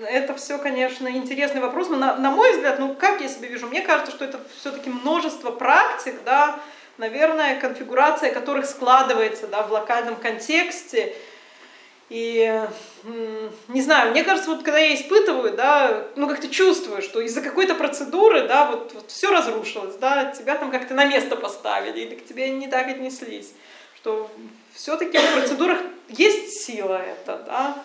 Это 0.06 0.36
все, 0.36 0.60
конечно, 0.60 1.08
интересный 1.08 1.62
вопрос, 1.62 1.90
но 1.90 1.98
на, 1.98 2.16
на 2.16 2.30
мой 2.30 2.54
взгляд, 2.54 2.78
ну 2.78 2.94
как 2.94 3.22
я 3.22 3.28
себе 3.28 3.48
вижу, 3.48 3.66
мне 3.66 3.82
кажется, 3.82 4.12
что 4.12 4.24
это 4.24 4.40
все-таки 4.60 4.92
множество 4.92 5.50
практик, 5.50 6.14
да, 6.24 6.60
наверное, 7.00 7.60
конфигурация 7.60 8.32
которых 8.32 8.68
складывается 8.68 9.48
да, 9.48 9.64
в 9.64 9.72
локальном 9.72 10.16
контексте, 10.16 11.16
и 12.10 12.62
не 13.04 13.82
знаю, 13.82 14.12
мне 14.12 14.24
кажется, 14.24 14.50
вот 14.50 14.64
когда 14.64 14.80
я 14.80 14.96
испытываю, 14.96 15.54
да, 15.54 16.08
ну 16.16 16.28
как-то 16.28 16.48
чувствую, 16.50 17.02
что 17.02 17.22
из-за 17.22 17.42
какой-то 17.42 17.76
процедуры, 17.76 18.48
да, 18.48 18.72
вот, 18.72 18.94
вот 18.94 19.12
все 19.12 19.32
разрушилось, 19.32 19.96
да, 19.96 20.26
тебя 20.26 20.56
там 20.56 20.72
как-то 20.72 20.94
на 20.94 21.06
место 21.06 21.36
поставили, 21.36 22.00
или 22.00 22.16
к 22.16 22.26
тебе 22.26 22.50
не 22.50 22.68
так 22.68 22.88
отнеслись, 22.88 23.54
что 23.96 24.30
все-таки 24.74 25.18
в 25.18 25.34
процедурах 25.34 25.80
есть 26.10 26.62
сила 26.62 27.02
это, 27.02 27.44
да, 27.46 27.84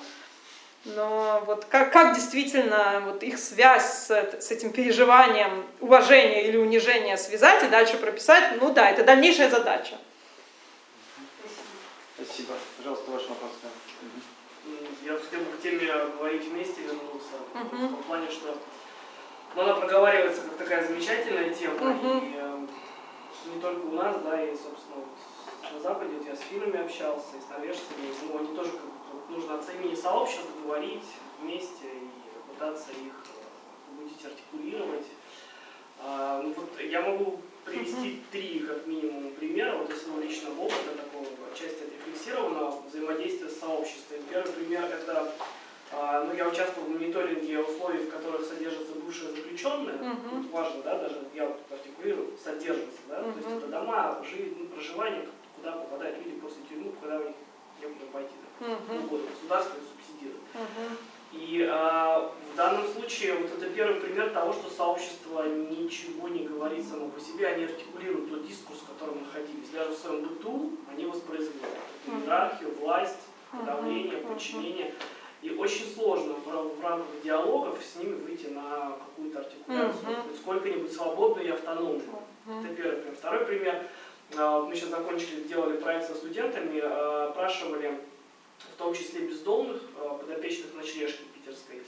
но 0.84 1.42
вот 1.46 1.64
как, 1.64 1.92
как 1.92 2.14
действительно 2.14 3.02
вот 3.06 3.22
их 3.22 3.38
связь 3.38 4.06
с, 4.06 4.10
с 4.10 4.50
этим 4.50 4.70
переживанием 4.70 5.64
уважения 5.80 6.46
или 6.46 6.56
унижения 6.56 7.16
связать 7.16 7.64
и 7.64 7.68
дальше 7.68 7.96
прописать, 7.96 8.60
ну 8.60 8.72
да, 8.72 8.90
это 8.90 9.02
дальнейшая 9.02 9.48
задача. 9.48 9.96
Спасибо. 12.16 12.54
Пожалуйста, 12.76 13.10
ваш 13.10 13.22
вопрос. 13.28 13.50
Я 15.04 15.18
хотел 15.18 15.40
бы 15.40 15.52
к 15.52 15.60
теме 15.60 15.86
говорить 16.16 16.48
вместе 16.48 16.80
вернуться. 16.80 17.36
Мгм. 17.52 17.88
В 17.88 17.90
том 17.90 18.02
плане, 18.04 18.30
что 18.30 18.56
ну, 19.54 19.62
она 19.62 19.74
проговаривается 19.74 20.40
как 20.42 20.56
такая 20.56 20.86
замечательная 20.86 21.52
тема. 21.52 21.78
Мгм. 21.78 22.18
И 22.20 22.32
э, 22.36 22.66
не 23.54 23.60
только 23.60 23.84
у 23.84 23.92
нас, 23.92 24.16
да, 24.22 24.42
и, 24.42 24.56
собственно, 24.56 24.96
вот 24.96 25.72
на 25.74 25.80
Западе 25.80 26.16
вот 26.16 26.26
я 26.26 26.34
с 26.34 26.40
финнами 26.40 26.82
общался, 26.82 27.36
и 27.36 27.40
с 27.40 27.50
норвежцами. 27.50 28.08
Ну, 28.28 28.38
они 28.38 28.56
тоже 28.56 28.70
как 28.72 28.80
бы, 28.80 29.36
нужно 29.36 29.56
от 29.56 29.74
имени 29.74 29.94
сообществ 29.94 30.48
говорить 30.62 31.04
вместе 31.40 31.84
и 31.84 32.08
пытаться 32.48 32.90
их 32.92 33.12
э, 33.12 34.00
будить, 34.00 34.24
артикулировать. 34.24 35.06
А, 36.00 36.40
ну, 36.42 36.54
вот 36.56 36.80
я 36.80 37.02
могу 37.02 37.40
привести 37.64 38.22
три, 38.30 38.60
как 38.60 38.86
минимум, 38.86 39.32
примера, 39.32 39.76
вот 39.78 39.90
из 39.90 40.02
своего 40.02 40.20
личного 40.20 40.60
опыта, 40.60 40.94
такого 40.96 41.26
отчасти 41.52 41.82
отрефлексированного 41.84 42.82
взаимодействия 42.88 43.48
с 43.48 43.58
сообществом. 43.58 44.18
Первый 44.30 44.52
пример– 44.52 44.84
это 44.84 45.32
А, 45.92 46.24
Ну, 46.24 46.34
я 46.34 46.48
участвовал 46.48 46.88
в 46.88 46.90
мониторинге 46.90 47.60
условий, 47.60 47.98
в 48.04 48.10
которых 48.10 48.44
содержатся 48.44 48.94
бывшие 48.94 49.30
заключенные. 49.30 49.94
Мгм. 49.94 50.42
Тут 50.42 50.50
важно, 50.50 50.82
да, 50.82 50.98
даже 50.98 51.22
я 51.34 51.46
вот 51.46 51.60
артикулирую, 51.70 52.32
содержатся, 52.42 52.98
да, 53.08 53.22
то 53.22 53.28
есть 53.36 53.48
это 53.48 53.66
дома, 53.68 54.20
жи- 54.28 54.52
ну, 54.58 54.66
проживание, 54.66 55.28
куда 55.54 55.72
попадают 55.72 56.18
люди 56.18 56.40
после 56.40 56.62
тюрьмы, 56.68 56.90
куда 57.00 57.20
у 57.20 57.24
них 57.28 57.36
некуда 57.80 58.06
пойти. 58.12 58.32
Да. 58.60 58.66
Мгм. 58.66 59.04
Угодно, 59.04 59.30
государство 59.30 59.74
субсидирует. 59.74 60.42
Мгм. 60.54 60.96
И 61.34 61.66
а, 61.70 62.32
в 62.52 62.56
данном 62.56 62.86
случае 62.86 63.34
вот 63.34 63.50
это 63.56 63.68
первый 63.70 64.00
пример 64.00 64.30
того, 64.30 64.52
что 64.52 64.70
сообщество 64.70 65.44
ничего 65.46 66.28
не 66.28 66.44
говорит 66.46 66.86
само 66.86 67.08
по 67.08 67.20
себе, 67.20 67.48
они 67.48 67.64
артикулируют 67.64 68.30
тот 68.30 68.46
дискурс, 68.46 68.78
в 68.80 68.92
котором 68.92 69.20
находились. 69.22 69.68
Даже 69.72 69.90
в 69.92 69.98
своем 69.98 70.22
быту 70.24 70.72
они 70.92 71.06
воспроизводят 71.06 71.60
эту 72.06 72.16
иерархию, 72.20 72.74
власть, 72.80 73.18
Мгм. 73.52 74.26
подчинение. 74.28 74.92
И 75.42 75.50
очень 75.50 75.86
сложно 75.94 76.34
в, 76.34 76.46
в 76.46 76.82
рамках 76.82 77.06
диалогов 77.22 77.78
с 77.84 77.96
ними 77.96 78.14
выйти 78.14 78.46
на 78.46 78.96
какую-то 78.98 79.40
артикуляцию, 79.40 80.02
быть 80.26 80.36
сколько-нибудь 80.40 80.92
свободной 80.92 81.44
и 81.46 81.50
автономной. 81.50 82.02
Мгм. 82.46 82.64
Это 82.64 82.74
первый 82.74 82.96
пример. 82.96 83.14
Второй 83.16 83.44
пример. 83.44 83.86
А, 84.36 84.62
Мы 84.62 84.74
сейчас 84.74 84.88
закончили, 84.88 85.42
делали 85.42 85.76
проект 85.76 86.06
со 86.08 86.14
студентами, 86.14 86.80
а, 86.82 87.28
опрашивали 87.30 88.00
в 88.72 88.76
том 88.78 88.94
числе 88.94 89.20
бездомных, 89.26 89.82
а, 89.98 90.14
подопечных 90.14 90.74
ночлежки 90.74 91.22
питерской. 91.34 91.82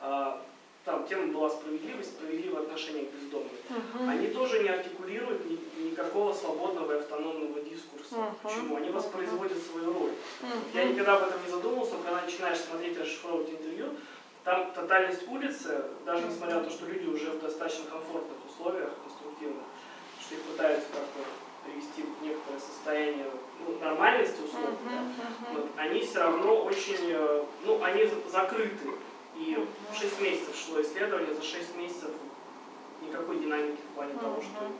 А, 0.00 0.42
Там 0.84 1.06
тема 1.08 1.32
была 1.32 1.48
справедливость, 1.48 2.10
справедливое 2.10 2.60
отношение 2.64 3.06
к 3.06 3.10
бездомным. 3.14 3.50
Мгм. 3.70 4.06
Они 4.10 4.26
тоже 4.28 4.62
не 4.62 4.68
артикулируют 4.68 5.40
ни- 5.48 5.58
никакого 5.88 6.34
свободного 6.34 6.92
и 6.92 6.98
автономного 7.00 7.58
дискурса. 7.62 8.16
Мгм. 8.16 8.34
Почему? 8.42 8.76
Они 8.76 8.90
воспроизводят 8.90 9.56
свою 9.62 9.94
роль. 9.94 10.12
Мгм. 10.42 10.60
Я 10.74 10.84
никогда 10.84 11.16
об 11.16 11.22
этом 11.28 11.42
не 11.42 11.50
задумывался, 11.50 11.94
но 11.94 12.02
когда 12.02 12.20
начинаешь 12.20 12.58
смотреть, 12.58 12.98
расшифровывать 13.00 13.48
интервью, 13.48 13.86
там 14.44 14.72
тотальность 14.74 15.26
улицы, 15.26 15.84
даже 16.04 16.26
несмотря 16.26 16.56
на 16.56 16.64
то, 16.64 16.70
что 16.70 16.84
люди 16.84 17.06
уже 17.06 17.30
в 17.30 17.40
достаточно 17.40 17.86
комфортных 17.86 18.36
условиях, 18.50 18.90
конструктивных, 19.04 19.64
что 20.20 20.34
их 20.34 20.42
пытаются 20.42 20.86
как-то 20.92 21.20
привести 21.64 22.02
в 22.02 22.22
некоторое 22.24 22.58
состояние 22.60 23.26
ну, 23.66 23.78
нормальности 23.78 24.40
условно, 24.44 24.76
да, 24.84 25.00
Мгм. 25.00 25.08
Мгм. 25.08 25.62
вот, 25.62 25.66
они 25.76 26.00
все 26.00 26.18
равно 26.20 26.64
очень, 26.64 26.96
э, 27.10 27.44
ну, 27.64 27.82
они 27.82 28.04
за- 28.04 28.28
закрыты. 28.30 28.90
И 29.36 29.58
6 29.98 30.20
месяцев 30.20 30.54
шло 30.56 30.80
исследование, 30.80 31.34
за 31.34 31.42
6 31.42 31.76
месяцев 31.76 32.10
никакой 33.02 33.38
динамики 33.38 33.80
в 33.90 33.94
плане 33.96 34.14
того, 34.14 34.40
что 34.40 34.70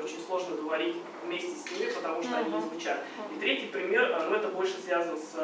очень 0.00 0.20
сложно 0.24 0.56
говорить 0.56 0.96
вместе 1.24 1.52
с 1.56 1.70
ними, 1.72 1.90
потому 1.90 2.22
что 2.22 2.36
они 2.36 2.50
не 2.52 2.60
звучат. 2.60 3.02
И 3.34 3.40
третий 3.40 3.66
пример, 3.66 4.02
э, 4.12 4.28
ну 4.28 4.36
это 4.36 4.48
больше 4.48 4.76
связано 4.78 5.16
с 5.16 5.34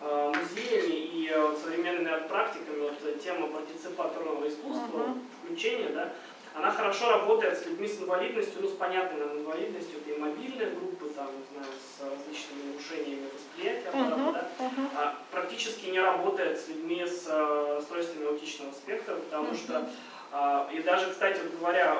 э, 0.00 0.32
музеями 0.34 0.94
и 0.96 1.30
современными 1.62 2.10
арт-практиками, 2.10 2.80
вот 2.80 3.22
тема 3.22 3.46
партиципаторного 3.46 4.48
искусства, 4.48 4.98
Мгм. 4.98 5.20
включения, 5.44 5.90
да, 5.90 6.12
она 6.54 6.70
хорошо 6.70 7.10
работает 7.10 7.58
с 7.58 7.66
людьми 7.66 7.88
с 7.88 7.98
инвалидностью, 8.00 8.62
ну 8.62 8.68
с 8.68 8.72
понятной 8.72 9.20
нам 9.20 9.38
инвалидностью, 9.38 9.98
это 10.00 10.10
и 10.10 10.18
мобильные 10.18 10.70
группы, 10.70 11.08
там, 11.16 11.28
не 11.28 11.44
знаю, 11.52 11.72
с 11.72 12.00
различными 12.02 12.72
нарушениями 12.72 13.26
восприятия, 13.34 13.90
Мгм. 13.92 14.32
да, 14.32 14.48
Мгм. 14.58 14.90
а, 14.96 15.14
практически 15.30 15.86
не 15.90 16.00
работает 16.00 16.60
с 16.60 16.68
людьми 16.68 17.04
с 17.06 17.26
э, 17.28 17.74
расстройствами 17.76 18.26
аутичного 18.28 18.72
спектра, 18.72 19.14
потому 19.16 19.54
что 19.54 19.88
а, 20.34 20.68
и 20.72 20.80
даже, 20.80 21.10
кстати, 21.10 21.40
вот 21.42 21.58
говоря, 21.60 21.94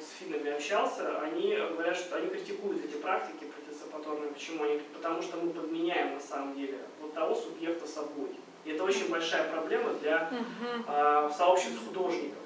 с 0.00 0.18
финнами 0.18 0.50
общался, 0.52 1.20
они 1.20 1.54
говорят, 1.54 1.96
что 1.96 2.16
они 2.16 2.26
критикуют 2.28 2.84
эти 2.84 2.96
практики 2.96 3.44
партиципаторные. 3.44 4.32
Почему? 4.32 4.64
Они 4.64 4.80
потому 4.92 5.22
что 5.22 5.36
мы 5.36 5.50
подменяем 5.50 6.14
на 6.14 6.20
самом 6.20 6.54
деле 6.56 6.78
вот 7.00 7.14
того 7.14 7.34
субъекта 7.36 7.86
собой. 7.86 8.30
И 8.64 8.70
это 8.72 8.82
очень 8.82 9.08
большая 9.08 9.48
проблема 9.52 9.90
для 10.02 10.28
а, 10.88 11.30
сообществ 11.30 11.78
художников, 11.86 12.38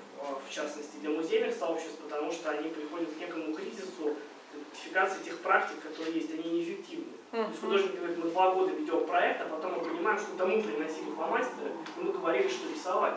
в 0.47 0.51
частности 0.51 0.97
для 0.97 1.10
музейных 1.10 1.55
сообществ, 1.55 1.98
потому 1.98 2.30
что 2.32 2.51
они 2.51 2.68
приходят 2.68 3.12
к 3.12 3.18
некому 3.18 3.55
кризису 3.55 4.16
идентификации 4.52 5.24
тех 5.24 5.38
практик, 5.40 5.80
которые 5.82 6.14
есть, 6.14 6.32
они 6.32 6.51
неэффективны. 6.51 7.12
То 7.30 7.38
есть 7.38 7.60
художник 7.60 7.97
говорит, 7.97 8.18
мы 8.18 8.30
два 8.30 8.55
года 8.55 8.72
ведем 8.72 9.06
проект, 9.06 9.40
а 9.40 9.44
потом 9.44 9.74
мы 9.74 9.80
понимаем, 9.80 10.18
что 10.18 10.36
тому 10.36 10.62
приносили 10.62 11.10
фломастеры, 11.14 11.70
и 11.97 12.01
мы 12.01 12.12
говорили, 12.12 12.48
что 12.48 12.68
рисовать. 12.68 13.14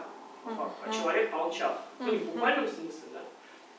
факту. 0.55 0.75
А 0.85 0.93
человек 0.93 1.31
молчал. 1.31 1.77
Ну, 1.99 2.11
не 2.11 2.17
в 2.19 2.25
буквальном 2.25 2.67
смысле, 2.67 3.09
да. 3.13 3.21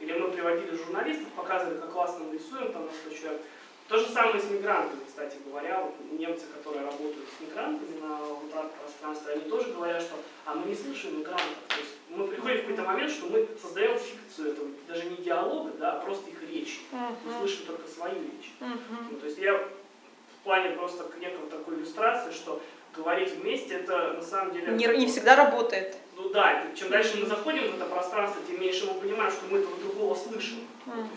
Или 0.00 0.18
мы 0.18 0.30
приводили 0.30 0.74
журналистов, 0.74 1.28
показывали, 1.36 1.78
как 1.78 1.92
классно 1.92 2.24
мы 2.24 2.34
рисуем, 2.34 2.72
там, 2.72 2.88
100 3.06 3.14
человек. 3.14 3.42
То 3.88 3.98
же 3.98 4.08
самое 4.08 4.40
с 4.40 4.50
мигрантами, 4.50 5.00
кстати 5.06 5.36
говоря. 5.46 5.82
Вот 5.82 5.94
немцы, 6.18 6.46
которые 6.46 6.86
работают 6.86 7.28
с 7.36 7.40
мигрантами 7.42 8.00
на 8.00 8.16
вот 8.16 8.72
пространстве, 8.80 9.34
они 9.34 9.42
тоже 9.42 9.72
говорят, 9.72 10.00
что 10.00 10.16
а 10.46 10.54
мы 10.54 10.68
не 10.68 10.74
слышим 10.74 11.18
мигрантов. 11.18 11.58
То 11.68 11.76
есть 11.76 11.92
мы 12.16 12.26
приходим 12.28 12.58
в 12.58 12.60
какой-то 12.62 12.82
момент, 12.82 13.10
что 13.10 13.26
мы 13.26 13.46
создаем 13.60 13.98
фикцию 13.98 14.52
этого, 14.52 14.68
даже 14.88 15.04
не 15.04 15.16
диалога, 15.16 15.70
да, 15.78 15.92
а 15.92 16.00
просто 16.04 16.30
их 16.30 16.42
речи. 16.48 16.78
Мы 16.92 17.32
слышим 17.40 17.66
только 17.66 17.88
свою 17.88 18.14
речь. 18.16 18.52
Ну, 18.60 19.16
то 19.18 19.26
есть 19.26 19.38
я 19.38 19.54
в 19.58 20.44
плане 20.44 20.70
просто 20.70 21.04
к 21.04 21.16
некому 21.18 21.46
такой 21.48 21.76
иллюстрации, 21.76 22.32
что 22.32 22.60
говорить 22.94 23.32
вместе, 23.34 23.74
это 23.74 24.12
на 24.14 24.22
самом 24.22 24.52
деле... 24.52 24.72
Не, 24.72 24.86
не 24.98 25.06
всегда 25.06 25.34
работает. 25.34 25.96
Ну 26.16 26.28
да, 26.28 26.52
это- 26.62 26.76
чем 26.76 26.90
дальше 26.90 27.16
мы 27.18 27.26
заходим 27.26 27.72
в 27.72 27.74
это 27.74 27.86
пространство, 27.86 28.40
тем 28.46 28.60
меньше 28.60 28.86
мы 28.86 28.94
понимаем, 29.00 29.32
что 29.32 29.42
мы 29.50 29.58
этого 29.58 29.76
другого 29.78 30.14
слышим. 30.14 30.58
Мгм. 30.86 31.08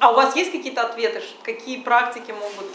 А 0.00 0.12
у 0.12 0.14
вас 0.14 0.36
есть 0.36 0.52
какие-то 0.52 0.82
ответы? 0.82 1.22
Какие 1.42 1.80
практики 1.82 2.32
могут 2.32 2.66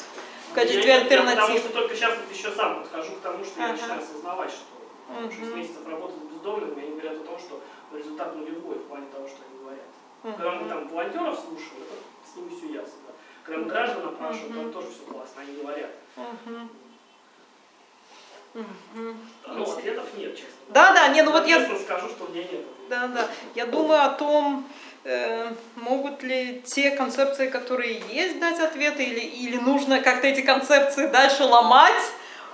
в 0.49 0.53
качестве 0.55 0.81
Я- 0.83 0.95
я 0.97 1.03
Потому 1.03 1.29
альтернатив? 1.29 1.59
что 1.61 1.73
только 1.73 1.95
сейчас 1.95 2.17
вот 2.17 2.35
еще 2.35 2.51
сам 2.55 2.81
подхожу 2.81 3.11
к 3.11 3.19
тому, 3.19 3.43
что 3.45 3.59
я 3.59 3.65
Ага. 3.65 3.73
начинаю 3.75 4.01
осознавать, 4.01 4.49
что 4.51 5.13
Мгм. 5.21 5.31
6 5.31 5.55
месяцев 5.55 5.87
работать 5.87 6.17
бездомными, 6.43 6.81
они 6.81 6.91
говорят 6.99 7.21
о 7.21 7.25
том, 7.25 7.39
что 7.39 7.61
результат 7.93 8.35
нулевой 8.35 8.75
в 8.75 8.83
плане 8.83 9.07
того, 9.11 9.27
что 9.27 9.37
они 9.49 9.59
говорят. 9.59 9.85
Когда 10.21 10.51
мы 10.51 10.69
там 10.69 10.87
волонтеров 10.87 11.39
слушаем, 11.39 11.83
это 11.83 12.31
с 12.31 12.35
ними 12.35 12.49
все 12.49 12.73
ясно. 12.73 12.93
Да? 13.07 13.13
Когда 13.43 13.61
мы 13.61 13.67
граждан 13.67 14.05
опрашиваем, 14.05 14.53
там 14.53 14.71
тоже 14.73 14.87
все 14.89 15.11
классно, 15.11 15.41
они 15.41 15.61
говорят. 15.61 15.91
Мгм. 16.15 16.69
Ну, 19.47 19.63
ответов 19.63 20.05
нет, 20.15 20.35
честно. 20.35 20.53
Да, 20.69 20.93
да, 20.93 21.07
не, 21.07 21.23
ну 21.23 21.31
вот 21.31 21.47
я 21.47 21.59
Честно 21.59 21.79
скажу, 21.79 22.07
что 22.09 22.25
у 22.25 22.29
меня 22.29 22.43
нет. 22.43 22.61
Да, 22.87 23.07
да. 23.07 23.27
Я 23.55 23.65
думаю 23.65 24.03
о 24.03 24.09
том, 24.09 24.67
э, 25.05 25.51
могут 25.75 26.21
ли 26.21 26.61
те 26.63 26.91
концепции, 26.91 27.49
которые 27.49 27.99
есть, 28.11 28.39
дать 28.39 28.59
ответы, 28.59 29.03
или, 29.03 29.21
или 29.21 29.57
нужно 29.57 30.01
как-то 30.01 30.27
эти 30.27 30.41
концепции 30.41 31.07
дальше 31.07 31.45
ломать, 31.45 32.03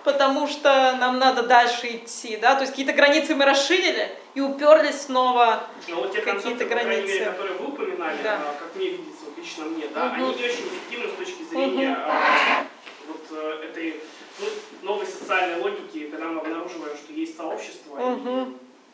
потому 0.03 0.47
что 0.47 0.95
нам 0.99 1.19
надо 1.19 1.43
дальше 1.43 1.87
идти, 1.97 2.37
да, 2.37 2.55
то 2.55 2.61
есть 2.61 2.71
какие-то 2.71 2.93
границы 2.93 3.35
мы 3.35 3.45
расширили 3.45 4.09
и 4.33 4.41
уперлись 4.41 5.01
снова. 5.01 5.63
Но 5.87 5.95
вот 5.97 6.11
те 6.13 6.21
Какие-то 6.21 6.65
границы. 6.65 7.07
мере, 7.07 7.25
которые 7.25 7.57
вы 7.57 7.67
упоминали, 7.67 8.17
Да. 8.23 8.35
а, 8.41 8.55
как 8.59 8.75
мне 8.75 8.89
видится, 8.89 9.25
вот 9.25 9.37
лично 9.37 9.65
мне, 9.65 9.87
да, 9.93 10.05
Мгм. 10.05 10.15
они 10.15 10.35
не 10.35 10.45
очень 10.45 10.67
эффективны 10.67 11.07
с 11.09 11.13
точки 11.13 11.43
зрения 11.43 11.95
а, 11.97 12.65
вот 13.07 13.25
э, 13.31 13.65
этой 13.69 14.01
ну, 14.39 14.45
новой 14.83 15.05
социальной 15.05 15.61
логики, 15.61 16.07
когда 16.09 16.27
мы 16.27 16.41
обнаруживаем, 16.41 16.95
что 16.97 17.11
есть 17.13 17.35
сообщество, 17.35 17.97
и 17.99 18.01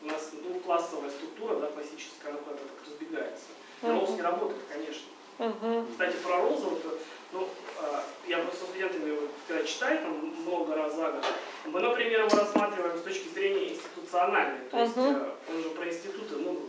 у 0.02 0.06
нас 0.08 0.30
ну, 0.42 0.60
классовая 0.60 1.10
структура, 1.10 1.56
да, 1.56 1.66
классическая, 1.68 2.30
она 2.30 2.38
куда-то 2.38 2.62
так 2.62 2.86
разбегается. 2.86 3.44
Мгм. 3.82 3.92
Роуз 3.92 4.10
не 4.10 4.22
работает, 4.22 4.62
конечно. 4.72 5.06
Мгм. 5.38 5.86
Кстати, 5.90 6.16
про 6.24 6.36
Роуза, 6.38 6.64
вот, 6.66 6.98
ну, 7.36 7.48
а, 7.80 8.02
я 8.26 8.38
просто 8.38 8.60
со 8.60 8.66
студентами, 8.66 9.10
вот, 9.12 9.30
когда 9.46 9.64
читаю 9.64 9.98
там 10.00 10.34
много 10.42 10.74
раз 10.74 10.94
за 10.94 11.10
год, 11.10 11.24
мы, 11.66 11.80
например, 11.80 12.20
его 12.26 12.36
рассматриваем 12.36 12.96
с 12.98 13.02
точки 13.02 13.28
зрения 13.28 13.68
институциональной. 13.74 14.60
То 14.70 14.78
есть 14.80 14.96
э, 14.96 15.30
он 15.50 15.62
же 15.62 15.70
про 15.70 15.86
институты, 15.88 16.36
ну, 16.36 16.60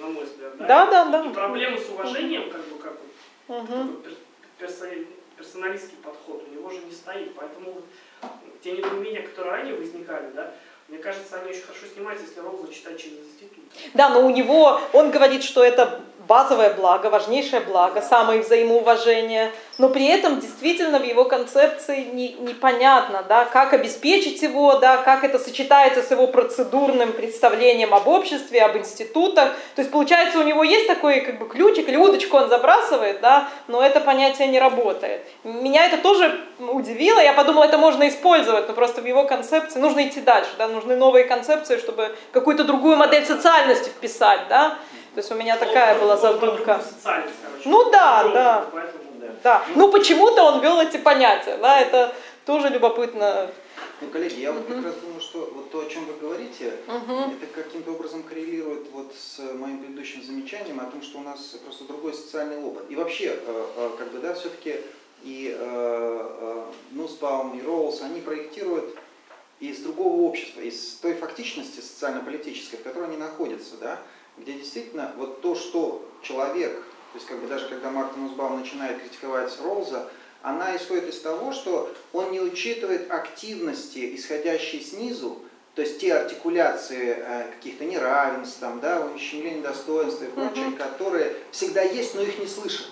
на, 0.00 0.06
мой 0.08 0.24
взгляд, 0.24 0.56
да? 0.58 0.66
Да, 0.66 0.86
да, 0.86 1.04
да. 1.22 1.30
И 1.30 1.32
проблемы 1.34 1.78
с 1.78 1.88
уважением, 1.88 2.50
как 2.50 2.60
бы, 2.68 2.78
как 2.78 2.92
вот, 3.48 3.62
Мгм. 3.62 3.66
такой 4.02 4.12
пер- 4.12 4.18
персони- 4.58 5.06
персоналистский 5.36 5.96
подход, 6.02 6.44
у 6.48 6.54
него 6.54 6.70
же 6.70 6.78
не 6.78 6.92
стоит. 6.92 7.34
Поэтому 7.34 7.72
вот 7.72 7.84
те 8.62 8.72
недоумения, 8.72 9.22
которые 9.22 9.56
ранее 9.56 9.74
возникали, 9.74 10.30
да, 10.34 10.52
мне 10.88 10.98
кажется, 10.98 11.40
они 11.40 11.50
очень 11.50 11.62
хорошо 11.62 11.86
снимаются, 11.92 12.26
если 12.26 12.40
Роуза 12.40 12.72
читать 12.72 12.98
через 13.00 13.18
институт. 13.18 13.64
Да, 13.94 14.10
но 14.10 14.24
у 14.26 14.30
него, 14.30 14.80
он 14.92 15.10
говорит, 15.10 15.42
что 15.42 15.64
это 15.64 16.00
базовое 16.26 16.72
благо, 16.74 17.08
важнейшее 17.08 17.60
благо, 17.60 18.00
самое 18.00 18.40
взаимоуважение, 18.40 19.52
но 19.78 19.88
при 19.88 20.06
этом 20.06 20.40
действительно 20.40 20.98
в 20.98 21.04
его 21.04 21.24
концепции 21.24 22.08
не, 22.12 22.34
непонятно, 22.34 23.24
да, 23.28 23.44
как 23.44 23.72
обеспечить 23.72 24.40
его, 24.42 24.76
да, 24.76 24.98
как 24.98 25.24
это 25.24 25.38
сочетается 25.38 26.02
с 26.02 26.10
его 26.10 26.26
процедурным 26.26 27.12
представлением 27.12 27.92
об 27.94 28.06
обществе, 28.08 28.62
об 28.62 28.76
институтах. 28.76 29.50
То 29.74 29.82
есть 29.82 29.90
получается 29.90 30.38
у 30.38 30.42
него 30.42 30.62
есть 30.62 30.86
такой 30.86 31.20
как 31.20 31.38
бы 31.38 31.48
ключик 31.48 31.88
или 31.88 31.96
удочку 31.96 32.36
он 32.36 32.48
забрасывает, 32.48 33.20
да, 33.20 33.48
но 33.66 33.82
это 33.82 34.00
понятие 34.00 34.48
не 34.48 34.58
работает. 34.58 35.22
Меня 35.42 35.86
это 35.86 35.98
тоже 35.98 36.40
удивило, 36.58 37.20
я 37.20 37.32
подумала, 37.32 37.64
это 37.64 37.78
можно 37.78 38.08
использовать, 38.08 38.68
но 38.68 38.74
просто 38.74 39.02
в 39.02 39.06
его 39.06 39.24
концепции 39.24 39.78
нужно 39.78 40.06
идти 40.06 40.20
дальше, 40.20 40.50
да, 40.58 40.68
нужны 40.68 40.96
новые 40.96 41.24
концепции, 41.24 41.78
чтобы 41.78 42.14
какую-то 42.32 42.64
другую 42.64 42.96
модель 42.96 43.26
социальности 43.26 43.88
вписать, 43.88 44.48
да. 44.48 44.78
То 45.14 45.20
есть 45.20 45.30
у 45.30 45.36
меня 45.36 45.56
такая 45.56 45.94
Он 45.94 46.00
была 46.00 46.14
он 46.14 46.20
задумка. 46.20 46.82
короче. 47.42 47.68
Ну 47.68 47.90
да, 47.90 48.28
да. 48.28 48.66
Поэтому, 48.72 49.04
Да. 49.42 49.62
Ну 49.76 49.92
почему-то 49.92 50.42
он 50.42 50.60
ввел 50.60 50.80
эти 50.80 50.96
понятия, 50.96 51.56
да, 51.58 51.80
это 51.80 52.12
тоже 52.44 52.68
любопытно. 52.68 53.48
Ну, 54.00 54.08
коллеги, 54.08 54.40
я 54.40 54.52
вот 54.52 54.66
как 54.66 54.84
раз 54.84 54.94
думаю, 54.96 55.20
что 55.20 55.50
вот 55.54 55.70
то, 55.70 55.80
о 55.80 55.88
чем 55.88 56.04
вы 56.06 56.14
говорите, 56.14 56.72
это 56.88 57.46
каким-то 57.54 57.92
образом 57.92 58.24
коррелирует 58.24 58.88
вот 58.92 59.14
с 59.16 59.38
моим 59.54 59.78
предыдущим 59.78 60.22
замечанием 60.22 60.80
о 60.80 60.86
том, 60.86 61.00
что 61.00 61.18
у 61.18 61.22
нас 61.22 61.56
просто 61.64 61.84
другой 61.84 62.12
социальный 62.12 62.58
опыт. 62.58 62.84
И 62.90 62.96
вообще, 62.96 63.38
э, 63.40 63.66
э, 63.76 63.90
как 63.96 64.10
бы, 64.10 64.18
да, 64.18 64.34
все-таки 64.34 64.80
и 65.22 65.56
э, 65.56 66.64
Нусбаум, 66.90 67.58
и 67.58 67.62
Роуз, 67.62 68.02
они 68.02 68.20
проектируют 68.20 68.98
из 69.60 69.78
другого 69.78 70.22
общества, 70.22 70.60
из 70.60 70.96
той 70.96 71.14
фактичности 71.14 71.80
социально-политической, 71.80 72.76
в 72.76 72.82
которой 72.82 73.08
они 73.08 73.16
находятся, 73.16 73.76
да, 73.80 74.00
где 74.36 74.54
действительно 74.54 75.12
вот 75.16 75.40
то, 75.40 75.54
что 75.54 76.08
человек, 76.22 76.72
то 76.74 77.18
есть 77.18 77.26
как 77.26 77.40
бы 77.40 77.46
даже 77.46 77.68
когда 77.68 77.90
Мартин 77.90 78.24
Нусбаум 78.24 78.60
начинает 78.60 79.00
критиковать 79.00 79.56
Роуза, 79.62 80.08
она 80.42 80.76
исходит 80.76 81.08
из 81.08 81.20
того, 81.20 81.52
что 81.52 81.92
он 82.12 82.30
не 82.32 82.40
учитывает 82.40 83.10
активности, 83.10 84.14
исходящие 84.14 84.82
снизу, 84.82 85.38
то 85.74 85.82
есть 85.82 86.00
те 86.00 86.14
артикуляции 86.14 87.16
э, 87.18 87.50
каких-то 87.56 87.84
неравенств, 87.84 88.58
там, 88.60 88.78
да, 88.80 89.06
ущемления 89.06 89.62
достоинства 89.62 90.24
и 90.24 90.28
прочее, 90.28 90.72
которые 90.76 91.34
всегда 91.50 91.82
есть, 91.82 92.14
но 92.14 92.22
их 92.22 92.38
не 92.38 92.46
слышат. 92.46 92.86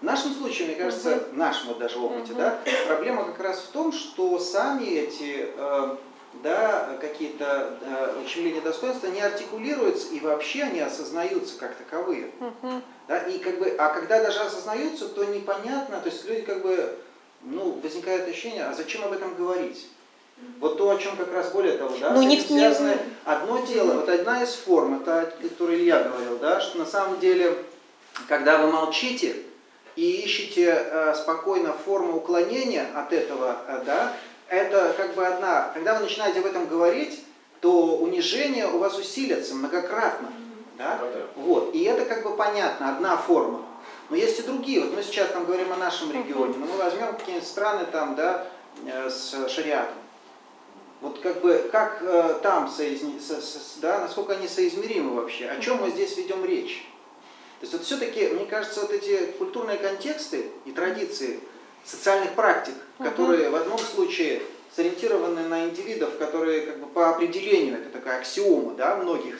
В 0.00 0.04
нашем 0.04 0.32
случае, 0.32 0.68
мне 0.68 0.76
кажется, 0.76 1.24
в 1.30 1.36
нашем 1.36 1.68
вот 1.68 1.78
даже 1.78 1.98
опыте, 1.98 2.32
да, 2.32 2.58
проблема 2.86 3.24
как 3.24 3.38
раз 3.40 3.60
в 3.60 3.68
том, 3.68 3.92
что 3.92 4.38
сами 4.38 4.86
эти 4.86 5.50
э, 5.54 5.96
да, 6.42 6.96
какие-то 7.00 7.76
э, 7.82 8.22
ущемления 8.24 8.60
достоинства 8.60 9.08
не 9.08 9.20
артикулируются 9.20 10.08
и 10.12 10.20
вообще 10.20 10.62
они 10.62 10.80
осознаются 10.80 11.58
как 11.58 11.74
таковые. 11.76 12.30
Мгм. 12.40 12.82
Да, 13.08 13.18
и 13.18 13.38
как 13.38 13.58
бы, 13.58 13.66
а 13.78 13.88
когда 13.88 14.22
даже 14.22 14.40
осознаются, 14.40 15.08
то 15.08 15.24
непонятно, 15.24 16.00
то 16.00 16.08
есть 16.08 16.24
люди 16.28 16.42
как 16.42 16.62
бы, 16.62 16.96
ну, 17.42 17.78
возникает 17.82 18.28
ощущение, 18.28 18.64
а 18.64 18.72
зачем 18.74 19.04
об 19.04 19.12
этом 19.12 19.34
говорить? 19.34 19.88
Вот 20.60 20.78
то, 20.78 20.88
о 20.88 20.96
чем 20.96 21.16
как 21.16 21.30
раз 21.34 21.50
более 21.50 21.76
того, 21.76 21.94
да, 22.00 22.12
Ну, 22.12 22.22
не 22.22 22.38
в- 22.40 22.48
не- 22.50 22.64
одно 23.26 23.58
дело, 23.66 23.92
вот 23.94 24.08
одна 24.08 24.42
из 24.42 24.54
форм, 24.54 25.00
это 25.02 25.20
о 25.22 25.26
которой 25.26 25.76
Илья 25.76 26.02
говорил, 26.04 26.38
да, 26.38 26.60
что 26.60 26.78
на 26.78 26.86
самом 26.86 27.20
деле, 27.20 27.54
когда 28.26 28.56
вы 28.58 28.72
молчите 28.72 29.36
и 29.96 30.22
ищете 30.22 30.64
э, 30.90 31.14
спокойно 31.14 31.74
форму 31.74 32.16
уклонения 32.16 32.86
от 32.94 33.12
этого, 33.12 33.58
э, 33.68 33.82
да, 33.84 34.16
это 34.50 34.92
как 34.96 35.14
бы 35.14 35.26
одна, 35.26 35.70
когда 35.74 35.94
вы 35.94 36.00
начинаете 36.04 36.40
об 36.40 36.46
этом 36.46 36.66
говорить, 36.66 37.24
то 37.60 37.96
унижение 37.96 38.66
у 38.66 38.78
вас 38.78 38.98
усилится 38.98 39.54
многократно, 39.54 40.28
да, 40.76 40.98
Да-да. 41.00 41.26
вот, 41.36 41.74
и 41.74 41.82
это 41.84 42.04
как 42.04 42.22
бы 42.24 42.34
понятно, 42.36 42.90
одна 42.94 43.16
форма. 43.16 43.64
Но 44.08 44.16
есть 44.16 44.40
и 44.40 44.42
другие. 44.42 44.80
Вот 44.80 44.94
мы 44.96 45.02
сейчас 45.02 45.28
там 45.30 45.44
говорим 45.44 45.72
о 45.72 45.76
нашем 45.76 46.10
регионе, 46.12 46.54
но 46.58 46.66
мы 46.66 46.76
возьмем 46.78 47.14
какие-нибудь 47.16 47.46
страны 47.48 47.84
там, 47.92 48.16
да, 48.16 48.46
э, 48.84 49.08
с 49.08 49.48
шариатом. 49.48 49.94
Вот 51.00 51.20
как 51.20 51.40
бы, 51.40 51.68
как 51.70 51.98
э, 52.02 52.40
там, 52.42 52.68
соизни- 52.68 53.20
со- 53.20 53.40
со- 53.40 53.80
да, 53.80 54.00
насколько 54.00 54.32
они 54.32 54.48
соизмеримы 54.48 55.14
вообще, 55.14 55.46
о 55.48 55.60
чем 55.60 55.80
мы 55.80 55.90
здесь 55.90 56.16
ведем 56.16 56.44
речь. 56.44 56.86
То 57.60 57.64
есть 57.66 57.72
вот 57.74 57.84
все-таки, 57.84 58.28
мне 58.28 58.46
кажется, 58.46 58.80
вот 58.80 58.90
эти 58.90 59.26
культурные 59.38 59.78
контексты 59.78 60.50
и 60.64 60.72
традиции 60.72 61.40
социальных 61.84 62.32
практик, 62.34 62.74
которые 62.98 63.50
в 63.50 63.56
одном 63.56 63.78
случае 63.78 64.42
сориентированы 64.74 65.42
на 65.42 65.64
индивидов, 65.64 66.16
которые 66.18 66.62
как 66.62 66.78
бы 66.78 66.86
по 66.86 67.10
определению, 67.10 67.76
это 67.76 67.90
такая 67.90 68.20
аксиома, 68.20 68.74
да, 68.74 68.96
многих 68.96 69.36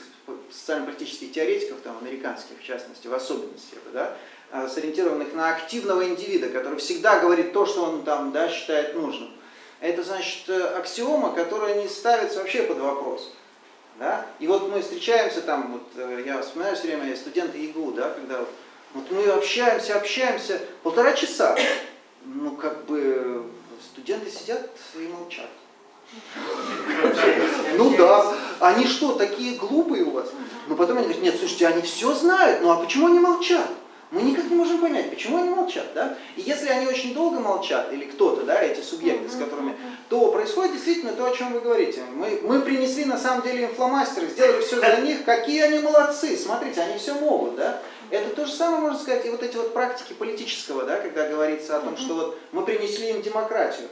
социально-политических 0.51 1.33
теоретиков, 1.33 1.79
там, 1.83 1.97
американских 2.01 2.59
в 2.61 2.63
частности, 2.63 3.07
в 3.07 3.15
особенности, 3.15 3.77
да, 3.93 4.17
а, 4.53 4.69
сориентированных 4.69 5.33
на 5.35 5.51
активного 5.51 6.07
индивида, 6.09 6.49
который 6.49 6.79
всегда 6.79 7.21
говорит 7.21 7.53
то, 7.53 7.67
что 7.67 7.85
он 7.85 8.03
там, 8.03 8.33
да, 8.33 8.49
считает 8.49 8.95
нужным. 8.95 9.31
Это 9.81 10.03
значит 10.03 10.49
э, 10.49 10.63
аксиома, 10.77 11.33
которая 11.33 11.81
не 11.81 11.89
ставится 11.89 12.41
вообще 12.41 12.65
под 12.65 12.79
вопрос. 12.79 13.33
Да? 13.99 14.27
И 14.39 14.47
вот 14.47 14.69
мы 14.69 14.83
встречаемся 14.83 15.41
там, 15.41 15.73
вот 15.73 15.83
э, 15.97 16.23
я 16.27 16.43
вспоминаю 16.43 16.77
все 16.77 16.87
время 16.87 17.17
студенты 17.17 17.59
ИГУ, 17.59 17.93
да, 17.93 18.11
когда 18.11 18.41
вот, 18.41 18.49
вот 18.93 19.11
мы 19.11 19.25
общаемся, 19.25 19.97
общаемся 19.97 20.61
полтора 20.83 21.15
часа. 21.15 21.57
Ну, 22.25 22.57
как 22.57 22.85
бы 22.87 23.45
студенты 23.83 24.31
сидят 24.31 24.71
и 24.95 25.09
молчат. 25.09 25.49
Ну 27.77 27.97
да, 27.97 28.35
они 28.61 28.87
что, 28.87 29.13
такие 29.13 29.57
глупые 29.57 30.05
у 30.05 30.11
вас? 30.11 30.31
Но 30.67 30.75
потом 30.75 30.99
они 30.99 31.07
говорят, 31.07 31.23
нет, 31.23 31.37
слушайте, 31.39 31.69
они 31.69 31.83
все 31.83 32.13
знают, 32.15 32.63
ну 32.63 32.71
а 32.71 32.77
почему 32.77 33.07
они 33.07 33.21
молчат? 33.21 33.69
Мы 34.11 34.23
никак 34.23 34.47
не 34.47 34.57
можем 34.57 34.79
понять, 34.79 35.09
почему 35.09 35.37
они 35.39 35.51
молчат, 35.51 35.87
да? 35.95 36.17
И 36.35 36.41
если 36.41 36.69
они 36.69 36.89
очень 36.89 37.15
долго 37.15 37.39
молчат, 37.39 37.93
или 37.93 38.07
кто-то, 38.07 38.43
да, 38.43 38.61
эти 38.61 38.81
субъекты, 38.81 39.29
с 39.29 39.37
которыми, 39.37 39.77
то 40.09 40.33
происходит 40.33 40.73
действительно 40.73 41.13
то, 41.13 41.27
о 41.27 41.37
чем 41.37 41.53
вы 41.53 41.61
говорите. 41.61 42.03
Мы, 42.17 42.41
мы 42.43 42.61
принесли 42.61 43.05
на 43.05 43.17
самом 43.17 43.43
деле 43.43 43.65
им 43.65 43.75
фломастеры, 43.75 44.27
сделали 44.27 44.63
все 44.63 44.81
за 44.81 44.97
них, 45.03 45.25
какие 45.25 45.61
они 45.61 45.79
молодцы, 45.79 46.37
смотрите, 46.37 46.81
они 46.81 46.99
все 46.99 47.15
могут, 47.15 47.55
да? 47.55 47.81
Это 48.11 48.35
то 48.35 48.47
же 48.47 48.53
самое, 48.53 48.83
можно 48.83 48.99
сказать, 48.99 49.25
и 49.27 49.31
вот 49.31 49.43
эти 49.43 49.57
вот 49.57 49.73
практики 49.73 50.13
политического, 50.13 50.85
да, 50.85 50.97
когда 50.97 51.29
говорится 51.29 51.77
о 51.77 51.81
том, 51.81 51.97
что 51.97 52.15
вот 52.15 52.39
мы 52.53 52.65
принесли 52.65 53.11
им 53.11 53.23
демократию, 53.23 53.89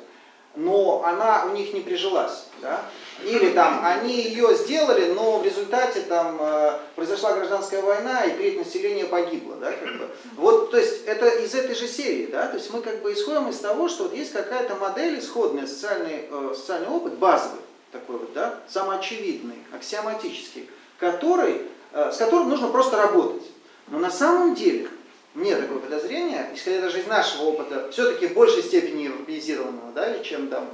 но 0.57 1.03
она 1.05 1.45
у 1.45 1.51
них 1.51 1.73
не 1.73 1.81
прижилась, 1.81 2.47
да? 2.61 2.83
Или 3.23 3.51
там 3.51 3.85
они 3.85 4.21
ее 4.21 4.55
сделали, 4.57 5.13
но 5.13 5.39
в 5.39 5.45
результате 5.45 6.01
там 6.03 6.39
э, 6.41 6.79
произошла 6.97 7.35
гражданская 7.35 7.83
война 7.83 8.25
и 8.25 8.37
треть 8.37 8.59
населения 8.59 9.05
погибло, 9.05 9.57
да, 9.57 9.73
как 9.73 9.99
бы. 9.99 10.09
Вот, 10.37 10.71
то 10.71 10.79
есть 10.79 11.05
это 11.05 11.29
из 11.29 11.55
этой 11.55 11.75
же 11.75 11.87
серии, 11.87 12.27
да, 12.27 12.47
то 12.49 12.57
есть 12.57 12.73
мы 12.73 12.81
как 12.81 13.03
бы 13.03 13.13
исходим 13.13 13.49
из 13.49 13.59
того, 13.59 13.89
что 13.89 14.05
вот 14.05 14.15
есть 14.15 14.33
какая-то 14.33 14.75
модель 14.77 15.19
исходная, 15.19 15.67
социальный, 15.67 16.29
э, 16.31 16.53
социальный 16.57 16.89
опыт, 16.89 17.15
базовый 17.15 17.61
такой 17.93 18.19
вот, 18.19 18.33
да, 18.33 18.61
самоочевидный, 18.69 19.59
аксиоматический, 19.73 20.69
который, 20.99 21.63
э, 21.93 22.11
с 22.13 22.17
которым 22.17 22.49
нужно 22.49 22.69
просто 22.69 22.97
работать. 22.97 23.43
Но 23.91 23.99
на 23.99 24.11
самом 24.11 24.55
деле 24.55 24.89
мне 25.35 25.57
такое 25.57 25.79
подозрение, 25.79 26.51
исходя 26.55 26.81
даже 26.81 27.01
из 27.01 27.07
нашего 27.07 27.45
опыта, 27.45 27.91
все-таки 27.91 28.27
в 28.27 28.35
большей 28.35 28.63
степени 28.63 29.03
европеизированного, 29.03 29.93
да, 29.93 30.19
чем 30.21 30.49
там 30.49 30.69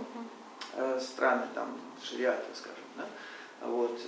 э, 0.76 1.00
страны 1.00 1.42
там 1.54 1.78
шариата, 2.02 2.44
скажем, 2.54 2.84
да, 2.96 3.04
вот, 3.66 3.98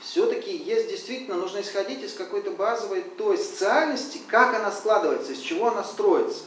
все-таки 0.00 0.56
есть 0.56 0.88
действительно, 0.88 1.36
нужно 1.36 1.60
исходить 1.60 2.02
из 2.02 2.14
какой-то 2.14 2.50
базовой 2.52 3.02
той 3.02 3.36
социальности, 3.36 4.20
как 4.28 4.54
она 4.54 4.70
складывается, 4.70 5.32
из 5.32 5.40
чего 5.40 5.68
она 5.68 5.84
строится. 5.84 6.44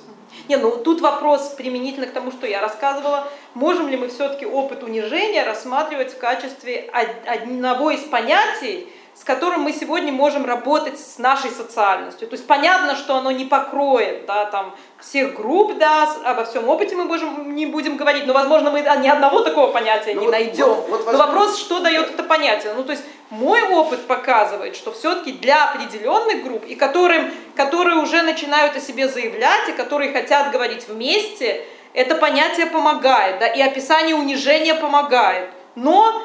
Не, 0.49 0.57
ну 0.57 0.77
тут 0.77 1.01
вопрос 1.01 1.53
применительно 1.55 2.07
к 2.07 2.11
тому, 2.14 2.31
что 2.31 2.47
я 2.47 2.60
рассказывала. 2.61 3.30
Можем 3.53 3.88
ли 3.88 3.97
мы 3.97 4.07
все-таки 4.07 4.47
опыт 4.47 4.81
унижения 4.81 5.45
рассматривать 5.45 6.11
в 6.11 6.18
качестве 6.18 6.89
од- 6.91 7.27
одного 7.27 7.91
из 7.91 8.01
понятий, 8.01 8.91
с 9.15 9.23
которым 9.23 9.61
мы 9.61 9.72
сегодня 9.73 10.11
можем 10.11 10.45
работать 10.45 10.99
с 10.99 11.18
нашей 11.19 11.52
социальностью. 11.52 12.27
То 12.27 12.34
есть 12.34 12.48
понятно, 12.48 12.95
что 12.95 13.15
оно 13.15 13.31
не 13.31 13.45
покроет 13.45 14.26
да, 14.26 14.45
там, 14.45 14.76
всех 14.99 15.35
групп, 15.35 15.77
да, 15.77 16.10
обо 16.26 16.45
всем 16.45 16.68
опыте 16.68 16.95
мы 16.95 17.03
можем, 17.06 17.56
не 17.56 17.65
будем 17.65 17.95
говорить, 17.98 18.26
но, 18.26 18.34
возможно, 18.34 18.72
мы 18.72 18.81
ни 18.81 19.07
одного 19.07 19.41
такого 19.41 19.68
понятия 19.68 20.14
Ну 20.15 20.22
не 20.22 20.26
вот- 20.27 20.31
найдем. 20.31 20.68
вот- 20.68 20.90
вот 20.90 21.11
но 21.11 21.18
вопрос, 21.18 21.57
что 21.60 21.80
дает 21.80 22.10
это 22.11 22.23
понятие. 22.23 22.73
Ну, 22.76 22.84
то 22.84 22.91
есть 22.91 23.03
мой 23.30 23.61
опыт 23.69 24.06
показывает, 24.07 24.76
что 24.76 24.91
все-таки 24.91 25.31
для 25.34 25.65
определенных 25.65 26.44
групп, 26.44 26.65
и 26.65 26.76
которым, 26.76 27.31
которые 27.56 27.98
уже 27.98 28.22
начинают 28.23 28.76
о 28.76 28.80
себе 28.80 29.07
заявлять, 29.07 29.69
и 29.69 29.73
которые 29.73 30.11
хотят 30.11 30.52
говорить 30.52 30.88
вместе, 30.88 31.65
это 31.94 32.15
понятие 32.15 32.65
помогает, 32.65 33.40
да, 33.40 33.48
и 33.48 33.61
описание 33.61 34.15
унижения 34.15 34.73
помогает. 34.76 35.49
Но 35.76 36.23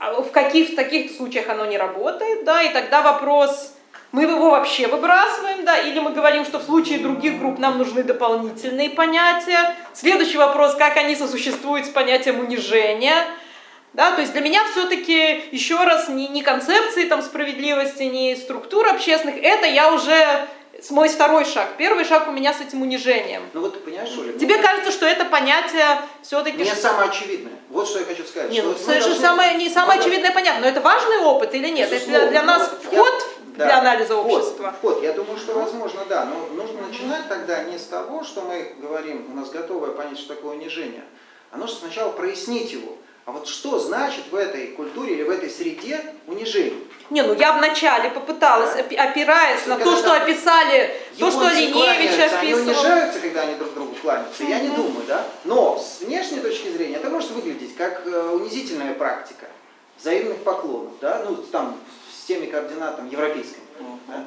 в 0.00 0.30
каких 0.30 0.76
таких 0.76 1.12
случаях 1.12 1.48
оно 1.48 1.66
не 1.66 1.78
работает, 1.78 2.44
да, 2.44 2.62
и 2.62 2.72
тогда 2.72 3.02
вопрос, 3.02 3.74
мы 4.12 4.22
его 4.22 4.50
вообще 4.50 4.86
выбрасываем, 4.86 5.64
да, 5.64 5.78
или 5.78 5.98
мы 5.98 6.12
говорим, 6.12 6.44
что 6.44 6.58
в 6.58 6.62
случае 6.62 6.98
других 6.98 7.38
групп 7.38 7.58
нам 7.58 7.78
нужны 7.78 8.02
дополнительные 8.02 8.90
понятия. 8.90 9.74
Следующий 9.92 10.38
вопрос, 10.38 10.74
как 10.74 10.96
они 10.96 11.14
сосуществуют 11.14 11.86
с 11.86 11.90
понятием 11.90 12.40
унижения, 12.40 13.26
да, 13.92 14.12
то 14.12 14.20
есть 14.20 14.32
для 14.32 14.42
меня 14.42 14.60
все-таки 14.70 15.44
еще 15.50 15.82
раз 15.82 16.08
не, 16.08 16.28
не 16.28 16.42
концепции 16.42 17.06
там 17.06 17.22
справедливости, 17.22 18.04
не 18.04 18.36
структур 18.36 18.86
общественных, 18.86 19.36
это 19.42 19.66
я 19.66 19.92
уже 19.92 20.46
мой 20.90 21.08
второй 21.08 21.44
шаг. 21.44 21.76
Первый 21.76 22.04
шаг 22.04 22.28
у 22.28 22.30
меня 22.30 22.54
с 22.54 22.60
этим 22.60 22.82
унижением. 22.82 23.42
Ну 23.52 23.60
вот 23.62 23.74
ты 23.74 23.80
понимаешь, 23.80 24.10
Оля? 24.18 24.32
Тебе 24.38 24.56
ну, 24.56 24.62
кажется, 24.62 24.92
что 24.92 25.06
это 25.06 25.24
понятие 25.24 26.00
все-таки... 26.22 26.58
Не 26.58 26.74
самое 26.74 27.10
очевидное. 27.10 27.52
Вот 27.68 27.88
что 27.88 27.98
я 27.98 28.04
хочу 28.04 28.24
сказать. 28.24 28.50
Не, 28.50 28.58
что 28.58 28.68
ну, 28.68 28.72
мы 28.72 28.78
совершенно 28.78 29.14
должны- 29.14 29.26
самое, 29.26 29.54
не 29.56 29.68
самое 29.68 29.98
мы- 29.98 30.04
очевидное 30.04 30.32
понятно, 30.32 30.60
но 30.62 30.66
это 30.68 30.80
важный 30.80 31.18
опыт 31.18 31.52
или 31.54 31.68
нет? 31.68 31.92
Это 31.92 32.06
для, 32.06 32.26
для 32.26 32.42
Безусловно. 32.42 32.46
нас 32.46 32.70
Ну, 32.70 32.90
я- 32.92 33.02
вход 33.04 33.26
да, 33.56 33.64
для 33.66 33.78
анализа 33.80 34.14
вход, 34.14 34.32
общества. 34.40 34.74
Вход. 34.78 35.02
Я 35.02 35.12
думаю, 35.12 35.36
что 35.38 35.54
возможно, 35.58 36.00
да. 36.08 36.24
Но 36.26 36.62
нужно 36.62 36.82
начинать 36.86 37.28
тогда 37.28 37.64
не 37.64 37.76
с 37.76 37.84
того, 37.86 38.22
что 38.22 38.42
мы 38.42 38.74
говорим, 38.78 39.26
у 39.32 39.36
нас 39.36 39.50
готовое 39.50 39.90
понять, 39.90 40.18
что 40.18 40.34
такое 40.34 40.56
унижение, 40.56 41.04
а 41.50 41.56
нужно 41.56 41.76
сначала 41.76 42.10
прояснить 42.12 42.70
его. 42.72 42.96
А 43.28 43.30
вот 43.30 43.46
что 43.46 43.78
значит 43.78 44.24
в 44.30 44.34
этой 44.34 44.68
культуре 44.68 45.12
или 45.12 45.22
в 45.22 45.28
этой 45.28 45.50
среде 45.50 46.02
унижение? 46.26 46.80
Не, 47.10 47.20
ну 47.20 47.34
я 47.34 47.52
вначале 47.52 48.08
попыталась, 48.08 48.72
Да. 48.72 48.80
опи- 48.80 48.96
опираясь 48.96 49.66
на 49.66 49.76
то, 49.76 49.96
что 49.98 50.14
описали, 50.14 50.96
то, 51.18 51.30
что 51.30 51.42
Японцы 51.42 51.56
Леневич 51.60 51.74
кланяются, 51.74 52.38
Они 52.38 52.52
описывал. 52.52 52.68
унижаются, 52.70 53.20
когда 53.20 53.40
они 53.42 53.54
друг 53.56 53.74
другу 53.74 53.94
кланяться, 54.00 54.44
я 54.44 54.60
не 54.60 54.70
думаю, 54.70 55.04
да. 55.06 55.26
Но 55.44 55.78
с 55.78 56.00
внешней 56.00 56.40
точки 56.40 56.68
зрения 56.68 56.96
это 56.96 57.10
может 57.10 57.30
выглядеть 57.32 57.76
как 57.76 58.00
э, 58.06 58.30
унизительная 58.32 58.94
практика 58.94 59.44
взаимных 60.00 60.38
поклонов, 60.38 60.92
да, 61.02 61.22
ну 61.28 61.36
там 61.36 61.78
в 62.10 62.16
системе 62.16 62.46
координат 62.46 62.96
там, 62.96 63.10
европейской, 63.10 63.58
например, 63.78 63.98
да. 64.08 64.24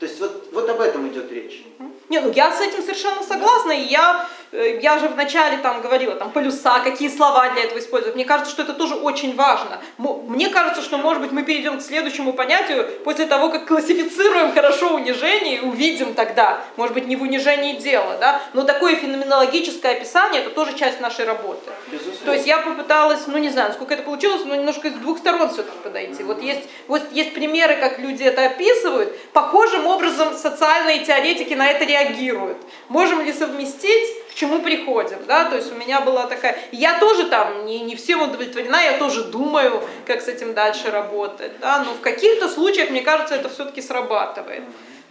То 0.00 0.06
есть 0.06 0.18
вот, 0.18 0.48
вот 0.52 0.68
об 0.68 0.80
этом 0.80 1.06
идет 1.06 1.30
речь. 1.30 1.62
Не, 2.08 2.18
ну 2.20 2.32
я 2.32 2.50
с 2.56 2.60
этим 2.60 2.82
совершенно 2.82 3.22
согласна, 3.22 3.70
и 3.70 3.82
я, 3.82 4.26
я 4.52 4.98
же 4.98 5.08
вначале 5.08 5.58
там 5.58 5.80
говорила, 5.80 6.14
там 6.14 6.30
полюса, 6.30 6.80
какие 6.80 7.08
слова 7.08 7.48
для 7.50 7.64
этого 7.64 7.78
использовать. 7.78 8.16
Мне 8.16 8.24
кажется, 8.24 8.52
что 8.52 8.62
это 8.62 8.72
тоже 8.72 8.94
очень 8.94 9.34
важно. 9.36 9.80
Мне 9.98 10.48
кажется, 10.48 10.82
что, 10.82 10.98
может 10.98 11.22
быть, 11.22 11.32
мы 11.32 11.42
перейдем 11.42 11.78
к 11.78 11.82
следующему 11.82 12.32
понятию 12.32 12.88
после 13.04 13.26
того, 13.26 13.50
как 13.50 13.66
классифицируем 13.66 14.52
хорошо 14.52 14.94
унижение, 14.94 15.58
и 15.58 15.60
увидим 15.60 16.14
тогда, 16.14 16.60
может 16.76 16.94
быть, 16.94 17.06
не 17.06 17.16
в 17.16 17.22
унижении 17.22 17.74
дело, 17.74 18.16
да, 18.20 18.40
но 18.52 18.62
такое 18.62 18.96
феноменологическое 18.96 19.96
описание, 19.96 20.42
это 20.42 20.50
тоже 20.50 20.76
часть 20.76 21.00
нашей 21.00 21.24
работы. 21.24 21.70
Безусловно. 21.90 22.24
То 22.24 22.32
есть 22.32 22.46
я 22.46 22.58
попыталась, 22.58 23.26
ну 23.26 23.38
не 23.38 23.50
знаю, 23.50 23.72
сколько 23.72 23.94
это 23.94 24.02
получилось, 24.02 24.42
но 24.44 24.54
немножко 24.54 24.90
с 24.90 24.94
двух 24.94 25.18
сторон 25.18 25.48
все-таки 25.50 25.76
подойти. 25.82 26.22
Вот 26.22 26.42
есть, 26.42 26.62
вот 26.88 27.02
есть 27.12 27.34
примеры, 27.34 27.76
как 27.76 27.98
люди 27.98 28.22
это 28.22 28.46
описывают. 28.46 29.16
Похожим 29.32 29.86
образом 29.86 30.36
социальные 30.36 31.04
теоретики 31.04 31.54
на 31.54 31.68
это 31.70 31.84
реагируют. 31.84 32.58
Можем 32.88 33.22
ли 33.22 33.32
совместить, 33.32 34.08
к 34.30 34.34
чему 34.34 34.62
приходим, 34.62 35.18
да? 35.26 35.44
То 35.50 35.56
есть 35.56 35.72
у 35.72 35.74
меня 35.74 36.00
была 36.00 36.26
такая... 36.26 36.56
Я 36.70 36.98
тоже 37.00 37.26
там 37.28 37.66
не, 37.66 37.80
не 37.80 37.96
всем 37.96 38.22
удовлетворена, 38.22 38.76
я 38.76 38.96
тоже 38.98 39.24
думаю, 39.24 39.82
как 40.06 40.22
с 40.22 40.28
этим 40.28 40.54
дальше 40.54 40.90
работать, 40.90 41.58
да? 41.60 41.82
Но 41.82 41.94
в 41.94 42.00
каких-то 42.00 42.48
случаях, 42.48 42.90
мне 42.90 43.02
кажется, 43.02 43.34
это 43.34 43.48
все-таки 43.48 43.82
срабатывает. 43.82 44.62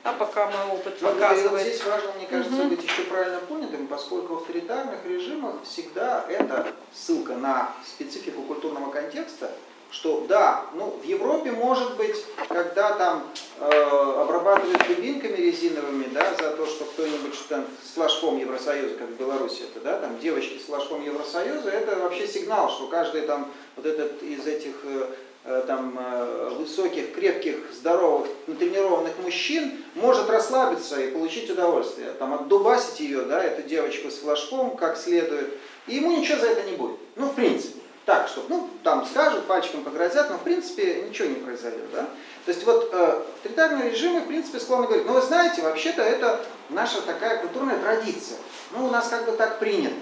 А 0.05 0.13
пока 0.13 0.45
мой 0.45 0.73
опыт 0.73 0.93
Вот, 1.01 1.11
и 1.11 1.13
вот 1.13 1.19
показывает. 1.19 1.67
здесь 1.67 1.83
важно, 1.83 2.11
мне 2.17 2.25
кажется, 2.27 2.53
Мгм. 2.55 2.69
быть 2.69 2.83
еще 2.83 3.01
правильно 3.01 3.39
понятым, 3.39 3.87
поскольку 3.87 4.35
в 4.35 4.37
авторитарных 4.37 5.05
режимах 5.05 5.55
всегда 5.65 6.23
это 6.29 6.67
ссылка 6.93 7.33
на 7.33 7.71
специфику 7.85 8.43
культурного 8.43 8.89
контекста, 8.91 9.51
что 9.91 10.25
да, 10.27 10.65
ну 10.75 10.95
в 11.01 11.03
Европе 11.03 11.51
может 11.51 11.97
быть, 11.97 12.15
когда 12.47 12.93
там 12.93 13.23
э, 13.59 13.69
обрабатывают 14.21 14.87
дубинками 14.87 15.35
резиновыми, 15.35 16.05
да, 16.13 16.33
за 16.39 16.51
то, 16.51 16.65
что 16.67 16.85
кто-нибудь 16.85 17.33
что 17.33 17.49
там 17.49 17.65
с 17.83 17.95
флажком 17.95 18.37
Евросоюза, 18.37 18.95
как 18.95 19.09
в 19.09 19.17
Беларуси 19.17 19.63
это, 19.63 19.83
да, 19.83 19.99
там 19.99 20.19
девочки 20.19 20.59
с 20.59 20.65
флажком 20.65 21.03
Евросоюза, 21.03 21.69
это 21.69 21.97
вообще 21.97 22.27
сигнал, 22.27 22.69
что 22.69 22.87
каждый 22.87 23.21
там 23.21 23.51
вот 23.75 23.85
этот 23.85 24.21
из 24.21 24.45
этих 24.45 24.75
э, 24.83 25.07
э, 25.45 25.63
там 25.65 25.97
э, 25.99 26.49
высоких, 26.59 27.13
крепких, 27.15 27.55
здоровых, 27.73 28.27
натренированных 28.45 29.17
мужчин 29.23 29.83
может 29.95 30.29
расслабиться 30.29 31.01
и 31.01 31.11
получить 31.11 31.49
удовольствие. 31.49 32.11
Там 32.19 32.35
отдубасить 32.35 32.99
ее, 32.99 33.23
да, 33.23 33.43
эту 33.43 33.67
девочку 33.67 34.11
с 34.11 34.19
флажком 34.19 34.77
как 34.77 34.97
следует, 34.97 35.51
и 35.87 35.95
ему 35.95 36.15
ничего 36.15 36.39
за 36.39 36.47
это 36.47 36.69
не 36.69 36.77
будет. 36.77 36.97
Ну, 37.15 37.25
в 37.25 37.33
принципе. 37.33 37.78
Так, 38.09 38.27
что, 38.27 38.43
ну, 38.49 38.67
там 38.83 39.05
скажут, 39.05 39.45
пальчиком 39.45 39.83
погрозят, 39.83 40.31
но 40.31 40.37
в 40.37 40.41
принципе 40.41 41.03
ничего 41.07 41.27
не 41.27 41.35
произойдет, 41.35 41.91
да. 41.93 42.07
То 42.43 42.51
есть 42.51 42.65
вот 42.65 42.89
э, 42.91 43.21
авторитарные 43.35 43.91
режимы, 43.91 44.21
в 44.21 44.27
принципе, 44.27 44.59
склонны 44.59 44.87
говорить, 44.87 45.05
ну, 45.05 45.13
вы 45.13 45.21
знаете, 45.21 45.61
вообще-то 45.61 46.01
это 46.01 46.43
наша 46.69 47.03
такая 47.03 47.37
культурная 47.37 47.77
традиция. 47.77 48.39
Ну, 48.71 48.87
у 48.87 48.89
нас 48.89 49.09
как 49.09 49.27
бы 49.27 49.33
так 49.33 49.59
принято. 49.59 49.93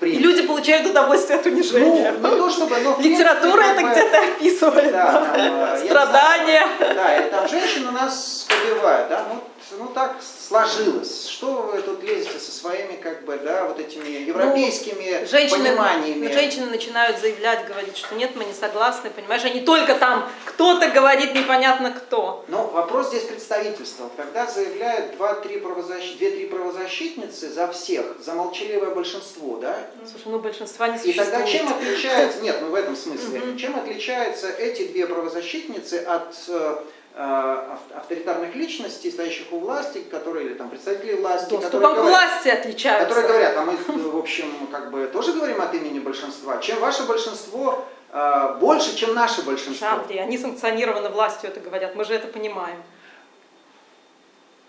В 0.00 0.04
И 0.04 0.18
люди 0.18 0.42
получают 0.44 0.88
удовольствие 0.88 1.38
от 1.38 1.46
унижения. 1.46 2.12
Ну, 2.18 2.32
не 2.32 2.36
то 2.36 2.50
чтобы, 2.50 2.76
но 2.78 2.94
принципе, 2.94 3.14
Литература 3.14 3.62
это 3.62 3.82
где-то 3.82 4.18
описывает. 4.18 4.90
Да, 4.90 5.12
там, 5.12 5.36
э, 5.36 5.84
Страдания. 5.84 6.66
Да, 6.80 7.16
и 7.16 7.30
там 7.30 7.48
женщины 7.48 7.92
нас 7.92 8.48
побивают, 8.48 9.08
да, 9.08 9.24
ну, 9.32 9.40
ну 9.78 9.86
так 9.88 10.16
сложилось. 10.48 11.28
Что 11.28 11.62
вы 11.62 11.82
тут 11.82 12.02
лезете 12.02 12.38
со 12.38 12.50
своими, 12.50 12.96
как 12.96 13.24
бы, 13.24 13.36
да, 13.38 13.64
вот 13.66 13.78
этими 13.78 14.08
европейскими 14.08 15.24
Женщины, 15.24 15.70
пониманиями? 15.70 16.32
женщины 16.32 16.66
начинают 16.66 17.18
заявлять, 17.18 17.66
говорить, 17.66 17.96
что 17.96 18.14
нет, 18.14 18.32
мы 18.36 18.44
не 18.44 18.52
согласны, 18.52 19.10
понимаешь, 19.10 19.44
они 19.44 19.60
только 19.60 19.94
там, 19.94 20.28
кто-то 20.44 20.88
говорит 20.90 21.34
непонятно 21.34 21.92
кто. 21.92 22.44
Но 22.48 22.66
вопрос 22.68 23.08
здесь 23.08 23.24
представительства. 23.24 24.10
Когда 24.16 24.46
заявляют 24.46 25.16
два-три 25.16 25.58
правозащ... 25.58 26.16
две-три 26.16 26.46
правозащитницы 26.46 27.50
за 27.50 27.68
всех, 27.68 28.04
за 28.24 28.34
молчаливое 28.34 28.90
большинство, 28.94 29.56
да, 29.58 29.76
Слушай, 30.10 30.26
ну 30.26 30.38
большинства 30.38 30.88
не 30.88 30.96
И 30.96 30.98
существует. 30.98 31.30
тогда 31.30 31.46
чем 31.46 31.68
отличается, 31.68 32.40
нет, 32.42 32.56
ну 32.60 32.68
в 32.70 32.74
этом 32.74 32.96
смысле, 32.96 33.56
чем 33.58 33.76
отличаются 33.76 34.48
эти 34.50 34.86
две 34.88 35.06
правозащитницы 35.06 35.98
от 35.98 36.34
э, 36.48 36.76
авторитарных 37.14 38.54
личностей, 38.54 39.10
стоящих 39.10 39.52
у 39.52 39.58
власти, 39.58 39.98
которые, 39.98 40.46
или 40.46 40.54
там 40.54 40.70
представителей 40.70 41.16
власти, 41.16 41.44
которые 41.50 41.70
Доступом 41.70 41.92
к 41.92 41.96
говорят, 41.96 42.10
власти 42.30 42.48
отличаются. 42.48 43.06
которые 43.06 43.28
говорят, 43.28 43.56
а 43.58 43.62
мы, 43.62 43.72
э, 43.74 44.08
в 44.10 44.16
общем, 44.16 44.66
как 44.70 44.90
бы 44.90 45.06
тоже 45.12 45.32
говорим 45.32 45.60
от 45.60 45.74
имени 45.74 45.98
большинства. 45.98 46.56
Чем 46.58 46.80
ваше 46.80 47.02
большинство 47.06 47.84
э, 48.12 48.56
больше, 48.60 48.96
чем 48.96 49.14
наше 49.14 49.42
большинство. 49.42 49.88
Андрей, 49.88 50.22
они 50.22 50.38
санкционированы 50.38 51.10
властью, 51.10 51.50
это 51.50 51.60
говорят, 51.60 51.94
мы 51.94 52.04
же 52.04 52.14
это 52.14 52.28
понимаем. 52.28 52.82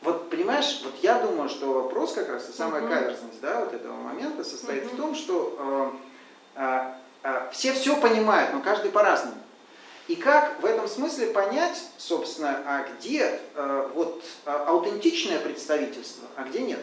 Вот 0.01 0.29
понимаешь, 0.29 0.81
вот 0.83 0.95
я 1.01 1.19
думаю, 1.19 1.47
что 1.47 1.71
вопрос 1.71 2.11
как 2.13 2.27
раз, 2.29 2.49
и 2.49 2.51
самая 2.51 2.81
Мгм. 2.81 2.91
каверзность 2.91 3.39
да, 3.41 3.61
вот 3.61 3.73
этого 3.73 3.93
момента 3.95 4.43
состоит 4.43 4.83
в 4.83 4.93
Мгм. 4.93 4.97
том, 4.97 5.15
что 5.15 5.57
э, 6.57 6.61
э, 6.61 6.79
э, 7.23 7.49
все 7.53 7.71
все 7.71 7.95
понимают, 7.95 8.51
но 8.53 8.59
каждый 8.59 8.91
по-разному. 8.91 9.37
И 10.07 10.15
как 10.17 10.61
в 10.61 10.65
этом 10.65 10.88
смысле 10.88 11.27
понять, 11.27 11.81
собственно, 11.97 12.61
а 12.65 12.85
где 12.85 13.39
э, 13.55 13.89
вот 13.93 14.21
э, 14.45 14.51
аутентичное 14.51 15.39
представительство, 15.39 16.27
а 16.35 16.43
где 16.43 16.59
нет? 16.59 16.80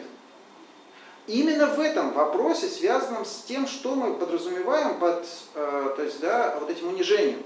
Именно 1.27 1.67
в 1.67 1.79
этом 1.79 2.13
вопросе, 2.13 2.67
связанном 2.67 3.25
с 3.25 3.43
тем, 3.43 3.67
что 3.67 3.93
мы 3.93 4.15
подразумеваем 4.15 4.97
под 4.97 5.23
э, 5.53 5.93
то 5.95 6.03
есть, 6.03 6.19
да, 6.19 6.57
вот 6.59 6.71
этим 6.71 6.87
унижением. 6.87 7.43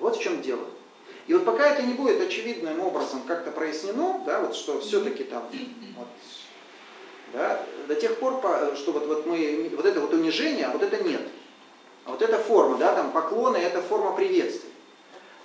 Вот 0.00 0.16
в 0.16 0.20
чем 0.20 0.42
дело. 0.42 0.64
И 1.28 1.34
вот 1.34 1.44
пока 1.44 1.68
это 1.68 1.82
не 1.82 1.94
будет 1.94 2.20
очевидным 2.20 2.80
образом 2.80 3.22
как-то 3.22 3.52
прояснено, 3.52 4.20
да, 4.26 4.40
вот 4.40 4.56
что 4.56 4.80
все-таки 4.80 5.22
там, 5.22 5.44
вот, 5.96 6.08
да, 7.32 7.64
до 7.86 7.94
тех 7.94 8.18
пор, 8.18 8.40
по- 8.40 8.74
что 8.74 8.90
вот, 8.90 9.06
вот 9.06 9.26
мы, 9.26 9.70
вот 9.76 9.86
это 9.86 10.00
вот 10.00 10.12
унижение, 10.12 10.66
а 10.66 10.70
вот 10.70 10.82
это 10.82 11.04
нет. 11.04 11.22
А 12.04 12.10
вот 12.10 12.20
эта 12.20 12.36
форма, 12.38 12.78
да, 12.78 12.96
там 12.96 13.12
поклоны, 13.12 13.58
это 13.58 13.80
форма 13.80 14.16
приветствия. 14.16 14.71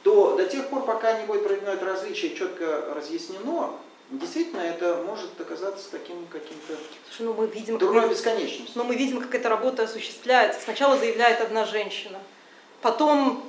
То 0.07 0.38
до 0.38 0.45
тех 0.45 0.69
пор, 0.69 0.85
пока 0.85 1.19
не 1.19 1.25
будет 1.25 1.43
проведено 1.43 1.73
это 1.73 1.85
различие 1.85 2.34
четко 2.34 2.85
разъяснено, 2.95 3.71
действительно 4.09 4.61
это 4.61 5.03
может 5.05 5.31
оказаться 5.38 5.91
таким 5.91 6.25
каким-то 6.31 6.75
Слушай, 7.09 7.23
ну 7.23 7.34
мы 7.34 7.47
видим, 7.47 7.77
дурной 7.77 8.03
как, 8.03 8.11
бесконечностью. 8.11 8.71
но 8.75 8.85
мы 8.85 8.95
видим, 8.95 9.19
как 9.19 9.35
эта 9.35 9.49
работа 9.49 9.84
осуществляется. 9.84 10.61
Сначала 10.61 10.97
заявляет 10.97 11.41
одна 11.41 11.65
женщина, 11.65 12.19
потом 12.81 13.43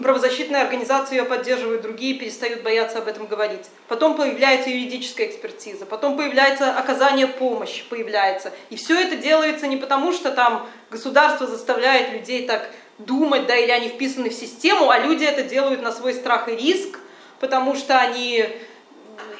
правозащитные 0.00 0.62
организации 0.62 1.16
ее 1.16 1.24
поддерживают, 1.24 1.82
другие 1.82 2.14
перестают 2.20 2.62
бояться 2.62 2.98
об 2.98 3.08
этом 3.08 3.26
говорить. 3.26 3.66
Потом 3.88 4.16
появляется 4.16 4.70
юридическая 4.70 5.26
экспертиза, 5.26 5.86
потом 5.86 6.16
появляется 6.16 6.72
оказание 6.78 7.26
помощи, 7.26 7.82
появляется. 7.90 8.52
И 8.70 8.76
все 8.76 9.00
это 9.00 9.16
делается 9.16 9.66
не 9.66 9.76
потому, 9.76 10.12
что 10.12 10.30
там 10.30 10.68
государство 10.92 11.48
заставляет 11.48 12.12
людей 12.12 12.46
так 12.46 12.70
думать, 12.98 13.46
да, 13.46 13.56
или 13.56 13.70
они 13.70 13.88
вписаны 13.88 14.30
в 14.30 14.34
систему, 14.34 14.90
а 14.90 14.98
люди 14.98 15.24
это 15.24 15.42
делают 15.42 15.82
на 15.82 15.92
свой 15.92 16.14
страх 16.14 16.48
и 16.48 16.56
риск, 16.56 16.98
потому 17.40 17.74
что 17.74 17.98
они 17.98 18.46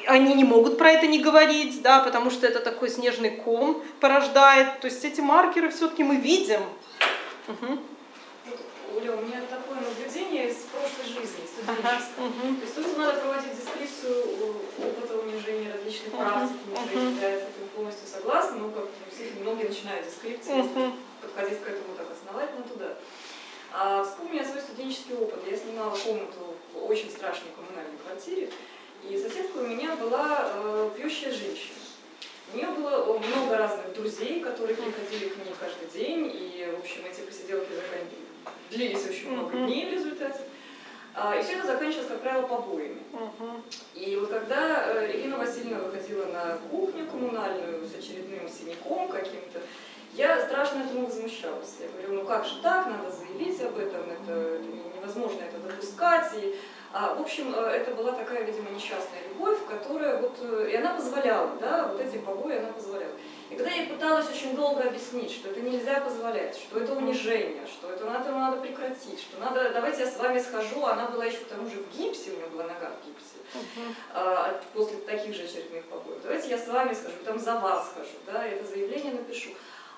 они 0.07 0.35
не 0.35 0.43
могут 0.43 0.77
про 0.77 0.91
это 0.91 1.07
не 1.07 1.19
говорить, 1.19 1.81
да, 1.81 1.99
потому 1.99 2.29
что 2.29 2.45
это 2.45 2.59
такой 2.59 2.89
снежный 2.89 3.31
ком 3.31 3.83
порождает. 3.99 4.79
То 4.79 4.85
есть 4.85 5.03
эти 5.03 5.19
маркеры 5.19 5.69
все-таки 5.69 6.03
мы 6.03 6.17
видим. 6.17 6.61
Мгм. 7.47 7.79
Оля, 8.95 9.11
у 9.13 9.21
меня 9.21 9.41
такое 9.49 9.79
наблюдение 9.81 10.49
из 10.49 10.57
прошлой 10.71 11.05
жизни, 11.05 11.43
Ага, 11.67 11.99
студенческой. 11.99 12.23
мгм. 12.23 12.55
То 12.57 12.61
есть 12.61 12.75
тут 12.75 12.97
надо 12.97 13.19
проводить 13.19 13.51
дескрипцию 13.57 14.23
опыта 14.79 15.17
унижения 15.17 15.73
различных 15.73 16.13
Мгм, 16.13 16.21
практик, 16.21 16.57
я 17.21 17.39
с 17.39 17.41
этим 17.41 17.67
полностью 17.75 18.07
согласна, 18.07 18.57
но 18.57 18.69
как 18.69 18.89
многие 19.41 19.67
начинают 19.67 20.05
дескрипции, 20.05 20.53
Мгм. 20.53 20.93
подходить 21.21 21.61
к 21.61 21.67
этому 21.67 21.95
так 21.97 22.07
основательно 22.11 22.63
туда. 22.63 22.95
А 23.77 24.05
вспомни 24.05 24.37
я 24.37 24.45
свой 24.45 24.61
студенческий 24.61 25.15
опыт. 25.15 25.41
Я 25.51 25.57
снимала 25.57 25.97
комнату 25.97 26.55
в 26.73 26.89
очень 26.89 27.09
страшной 27.09 27.51
коммунальной 27.57 27.97
квартире, 28.05 28.49
и 29.03 29.17
соседка 29.17 29.57
у 29.57 29.67
меня 29.67 29.97
была 29.97 30.49
э, 30.53 30.91
пьющая 30.95 31.31
женщина. 31.31 31.75
У 32.53 32.57
нее 32.57 32.67
было 32.67 33.17
много 33.17 33.57
разных 33.57 33.93
друзей, 33.93 34.39
которые 34.39 34.77
приходили 34.77 35.27
к 35.27 35.37
ней 35.37 35.53
каждый 35.59 35.89
день, 35.93 36.31
и, 36.33 36.73
в 36.73 36.79
общем, 36.79 37.01
эти 37.05 37.19
посиделки 37.19 37.67
длились 38.71 39.05
очень 39.09 39.31
много 39.31 39.57
дней 39.57 39.89
в 39.89 39.93
результате. 39.93 40.39
А, 41.13 41.35
И 41.37 41.43
все 41.43 41.57
это 41.57 41.67
заканчивалось, 41.67 42.07
как 42.07 42.21
правило, 42.21 42.47
побоями. 42.47 43.01
И 43.93 44.15
вот 44.15 44.29
когда 44.29 44.85
э, 44.87 45.11
Регина 45.11 45.37
Васильевна 45.37 45.79
выходила 45.79 46.25
на 46.27 46.57
кухню 46.71 47.07
коммунальную 47.07 47.85
с 47.85 47.93
очередным 47.93 48.47
синяком 48.47 49.09
каким-то, 49.09 49.59
я 50.15 50.45
страшно 50.45 50.79
этому 50.83 51.07
возмущалась. 51.07 51.75
Я 51.79 51.87
говорю, 51.89 52.21
ну 52.21 52.25
как 52.25 52.45
же 52.45 52.61
так, 52.61 52.87
надо 52.87 53.11
заявить 53.11 53.61
об 53.61 53.77
этом, 53.77 54.01
это 54.09 54.59
невозможно 54.95 55.41
это 55.41 55.57
допускать. 55.59 56.31
И 56.35 56.55
А, 56.97 57.13
в 57.13 57.19
общем, 57.19 57.53
э, 57.53 57.59
это 57.71 57.91
была 57.93 58.13
такая, 58.13 58.43
видимо, 58.45 58.69
несчастная 58.69 59.19
любовь, 59.27 59.57
которая 59.67 60.21
вот, 60.21 60.37
э, 60.39 60.69
и 60.71 60.75
она 60.77 60.93
позволяла, 60.93 61.51
да, 61.59 61.87
вот 61.87 61.99
эти 61.99 62.15
побои 62.19 62.57
она 62.57 62.71
позволяла. 62.71 63.11
И 63.49 63.55
когда 63.55 63.69
я 63.69 63.81
ей 63.81 63.87
пыталась 63.89 64.29
очень 64.29 64.55
долго 64.55 64.81
объяснить, 64.81 65.29
что 65.29 65.49
это 65.49 65.59
нельзя 65.59 65.99
позволять, 65.99 66.55
что 66.55 66.79
это 66.79 66.93
унижение, 66.93 67.67
что 67.67 67.91
это 67.91 68.05
надо, 68.05 68.31
надо 68.31 68.61
прекратить, 68.61 69.19
что 69.19 69.37
надо, 69.41 69.71
давайте 69.73 70.03
я 70.03 70.07
с 70.09 70.17
вами 70.17 70.39
схожу, 70.39 70.85
она 70.85 71.09
была 71.09 71.25
еще 71.25 71.39
к 71.39 71.47
тому 71.47 71.69
же 71.69 71.83
в 71.83 71.97
гипсе, 71.97 72.31
у 72.31 72.37
нее 72.37 72.47
была 72.47 72.63
нога 72.63 72.91
в 72.91 73.05
гипсе, 73.05 73.65
а, 74.13 74.57
после 74.73 74.95
таких 74.99 75.35
же 75.35 75.43
очередных 75.43 75.83
побоев. 75.87 76.21
Давайте 76.23 76.47
я 76.47 76.57
с 76.57 76.67
вами 76.69 76.93
схожу, 76.93 77.17
там 77.25 77.37
за 77.39 77.59
вас 77.59 77.89
схожу, 77.89 78.17
да, 78.25 78.45
это 78.45 78.63
заявление 78.65 79.15
напишу. 79.15 79.49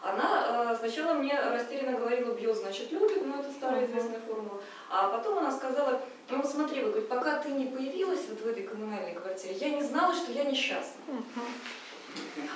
Она 0.01 0.71
э, 0.71 0.77
сначала 0.77 1.13
мне 1.13 1.39
растерянно 1.39 1.97
говорила, 1.97 2.33
бьет, 2.33 2.55
значит, 2.55 2.91
любит, 2.91 3.25
ну 3.25 3.39
это 3.39 3.51
старая 3.51 3.85
известная 3.85 4.19
формула. 4.21 4.61
А 4.89 5.09
потом 5.09 5.39
она 5.39 5.51
сказала, 5.51 5.99
ну 6.29 6.37
вот 6.37 6.49
смотри, 6.49 6.81
вот, 6.81 6.91
говорит, 6.91 7.09
пока 7.09 7.37
ты 7.37 7.49
не 7.49 7.65
появилась 7.65 8.21
вот 8.29 8.39
в 8.39 8.47
этой 8.47 8.63
коммунальной 8.63 9.13
квартире, 9.13 9.55
я 9.55 9.69
не 9.69 9.83
знала, 9.83 10.13
что 10.13 10.31
я 10.31 10.43
несчастна. 10.43 11.01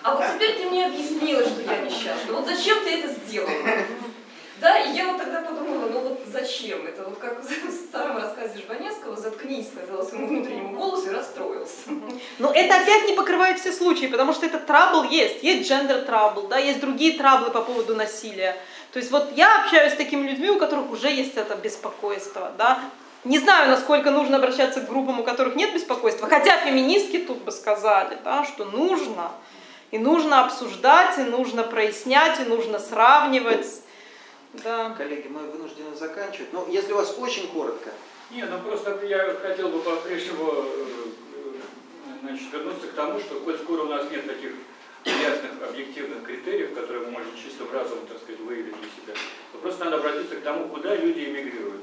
А 0.03 0.15
вот 0.15 0.25
теперь 0.33 0.57
ты 0.57 0.69
мне 0.69 0.85
объяснила, 0.85 1.43
что 1.43 1.61
я 1.61 1.81
несчастна. 1.81 2.33
Вот 2.33 2.45
зачем 2.45 2.83
ты 2.83 2.99
это 2.99 3.13
сделала? 3.13 3.51
Да, 4.61 4.77
и 4.77 4.95
я 4.95 5.07
вот 5.07 5.17
тогда 5.17 5.41
подумала, 5.41 5.89
ну 5.91 5.99
вот 6.01 6.21
зачем? 6.31 6.85
Это 6.85 7.03
вот 7.03 7.17
как 7.17 7.43
в 7.43 7.71
старом 7.71 8.17
рассказе 8.17 8.59
Жванецкого 8.59 9.17
«Заткнись», 9.17 9.69
сказала 9.69 10.03
своему 10.03 10.27
внутреннему 10.27 10.77
голосу 10.77 11.09
и 11.09 11.13
расстроился. 11.15 11.89
Но 12.37 12.51
это 12.51 12.75
опять 12.75 13.07
не 13.07 13.13
покрывает 13.13 13.59
все 13.59 13.71
случаи, 13.71 14.05
потому 14.05 14.33
что 14.33 14.45
это 14.45 14.59
трабл 14.59 15.03
есть. 15.05 15.41
Есть 15.41 15.67
джендер 15.67 16.03
трабл, 16.03 16.43
да, 16.43 16.59
есть 16.59 16.79
другие 16.79 17.17
траблы 17.17 17.49
по 17.49 17.61
поводу 17.61 17.95
насилия. 17.95 18.55
То 18.93 18.99
есть 18.99 19.11
вот 19.11 19.35
я 19.35 19.63
общаюсь 19.63 19.93
с 19.93 19.95
такими 19.95 20.29
людьми, 20.29 20.51
у 20.51 20.59
которых 20.59 20.91
уже 20.91 21.09
есть 21.09 21.37
это 21.37 21.55
беспокойство, 21.55 22.51
да. 22.59 22.79
Не 23.23 23.39
знаю, 23.39 23.71
насколько 23.71 24.11
нужно 24.11 24.37
обращаться 24.37 24.81
к 24.81 24.87
группам, 24.87 25.19
у 25.19 25.23
которых 25.23 25.55
нет 25.55 25.73
беспокойства, 25.73 26.27
хотя 26.27 26.57
феминистки 26.57 27.17
тут 27.17 27.41
бы 27.41 27.51
сказали, 27.51 28.15
да, 28.23 28.45
что 28.45 28.65
нужно. 28.65 29.31
И 29.89 29.97
нужно 29.97 30.45
обсуждать, 30.45 31.17
и 31.17 31.23
нужно 31.23 31.63
прояснять, 31.63 32.39
и 32.39 32.43
нужно 32.43 32.77
сравнивать. 32.77 33.67
Да. 34.53 34.93
Коллеги, 34.97 35.27
мы 35.27 35.41
вынуждены 35.41 35.95
заканчивать. 35.95 36.51
Но 36.53 36.67
если 36.69 36.91
у 36.93 36.97
вас 36.97 37.15
очень 37.17 37.47
коротко, 37.47 37.91
Не, 38.31 38.43
ну 38.45 38.59
просто 38.59 38.99
я 39.05 39.33
хотел 39.35 39.69
бы 39.69 39.79
по-прежнему 39.79 40.51
э, 40.53 40.85
э, 41.35 42.17
значит, 42.21 42.51
вернуться 42.53 42.87
к 42.87 42.93
тому, 42.93 43.19
что 43.19 43.39
хоть 43.41 43.57
скоро 43.57 43.81
у 43.81 43.87
нас 43.87 44.09
нет 44.09 44.25
таких 44.25 44.51
ясных 45.05 45.51
объективных 45.69 46.23
критериев, 46.23 46.73
которые 46.73 47.05
мы 47.05 47.11
можем 47.11 47.31
чистым 47.35 47.67
разумом, 47.73 48.07
так 48.07 48.17
сказать, 48.19 48.39
выявить 48.41 48.75
для 48.77 48.89
себя, 48.89 49.19
то 49.51 49.57
просто 49.57 49.85
надо 49.85 49.97
обратиться 49.97 50.35
к 50.35 50.41
тому, 50.43 50.67
куда 50.69 50.95
люди 50.95 51.25
эмигрируют. 51.25 51.81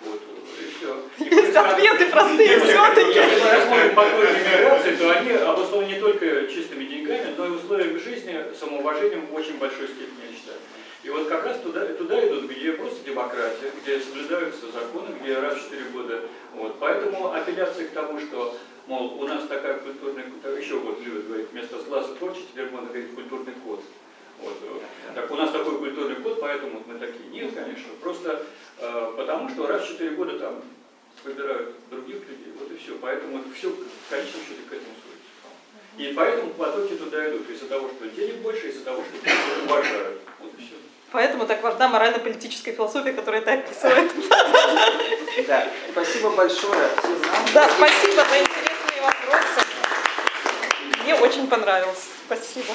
Вот, 0.00 0.20
и 0.60 0.78
все. 0.78 1.02
Есть 1.24 1.56
ответы 1.56 2.06
простые 2.06 2.48
Если 2.48 2.66
все-таки. 2.68 3.18
мы 3.18 3.50
рассмотрим 3.50 3.94
подходы 3.94 4.28
миграции, 4.32 4.96
то 4.96 5.18
они 5.18 5.30
обоснованы 5.32 5.86
не 5.86 6.00
только 6.00 6.46
чистыми 6.46 6.84
деньгами, 6.84 7.34
но 7.36 7.46
и 7.46 7.50
условиями 7.50 7.98
жизни, 7.98 8.44
самоуважением 8.58 9.26
в 9.26 9.34
очень 9.34 9.58
большой 9.58 9.88
степени. 9.88 10.37
И 11.08 11.10
вот 11.10 11.26
как 11.26 11.42
раз 11.46 11.58
туда, 11.60 11.86
туда 11.86 12.28
идут, 12.28 12.50
где 12.50 12.72
просто 12.72 13.02
демократия, 13.02 13.72
где 13.80 13.98
соблюдаются 13.98 14.70
законы, 14.70 15.16
где 15.18 15.38
раз 15.38 15.56
в 15.56 15.70
4 15.70 15.84
года. 15.84 16.20
Вот. 16.52 16.76
Поэтому 16.78 17.32
апелляция 17.32 17.86
к 17.86 17.92
тому, 17.92 18.20
что, 18.20 18.54
мол, 18.86 19.18
у 19.18 19.26
нас 19.26 19.46
такая 19.46 19.78
культурная, 19.78 20.26
еще 20.60 20.74
вот 20.76 21.00
любят 21.00 21.26
говорить, 21.26 21.46
вместо 21.50 21.78
глаза 21.78 22.12
творчества, 22.12 22.50
теперь 22.52 22.68
можно 22.68 22.88
говорить 22.88 23.14
культурный 23.14 23.54
код. 23.64 23.82
Вот. 24.42 24.82
Так 25.14 25.30
у 25.30 25.34
нас 25.36 25.50
такой 25.50 25.78
культурный 25.78 26.16
код, 26.16 26.40
поэтому 26.42 26.84
мы 26.86 26.98
такие. 26.98 27.26
Нет, 27.30 27.54
конечно, 27.54 27.88
просто 28.02 28.44
э, 28.76 29.12
потому, 29.16 29.48
что 29.48 29.66
раз 29.66 29.84
в 29.84 29.88
4 29.88 30.10
года 30.10 30.38
там 30.38 30.62
выбирают 31.24 31.74
других 31.88 32.16
людей, 32.16 32.52
вот 32.60 32.70
и 32.70 32.76
все. 32.76 32.98
Поэтому 33.00 33.42
все 33.56 33.70
в 33.70 34.10
конечном 34.10 34.42
к 34.68 34.72
этому 34.74 34.94
сводится. 35.00 35.16
И 35.96 36.12
поэтому 36.12 36.50
потоки 36.50 36.96
туда 36.96 37.30
идут 37.30 37.48
из-за 37.48 37.66
того, 37.66 37.88
что 37.88 38.06
денег 38.10 38.42
больше, 38.42 38.68
из-за 38.68 38.84
того, 38.84 39.02
что 39.02 39.64
уважают. 39.64 40.27
Поэтому 41.10 41.46
так 41.46 41.62
важна 41.62 41.88
морально-политическая 41.88 42.72
философия, 42.72 43.12
которая 43.12 43.40
это 43.40 43.52
описывает. 43.54 44.12
да, 45.46 45.66
спасибо 45.92 46.30
большое. 46.30 46.88
Да, 47.54 47.68
спасибо 47.70 48.24
за 48.28 48.38
интересные 48.40 49.02
вопросы. 49.02 49.66
Мне 51.02 51.14
очень 51.14 51.46
понравилось. 51.46 52.08
Спасибо. 52.26 52.74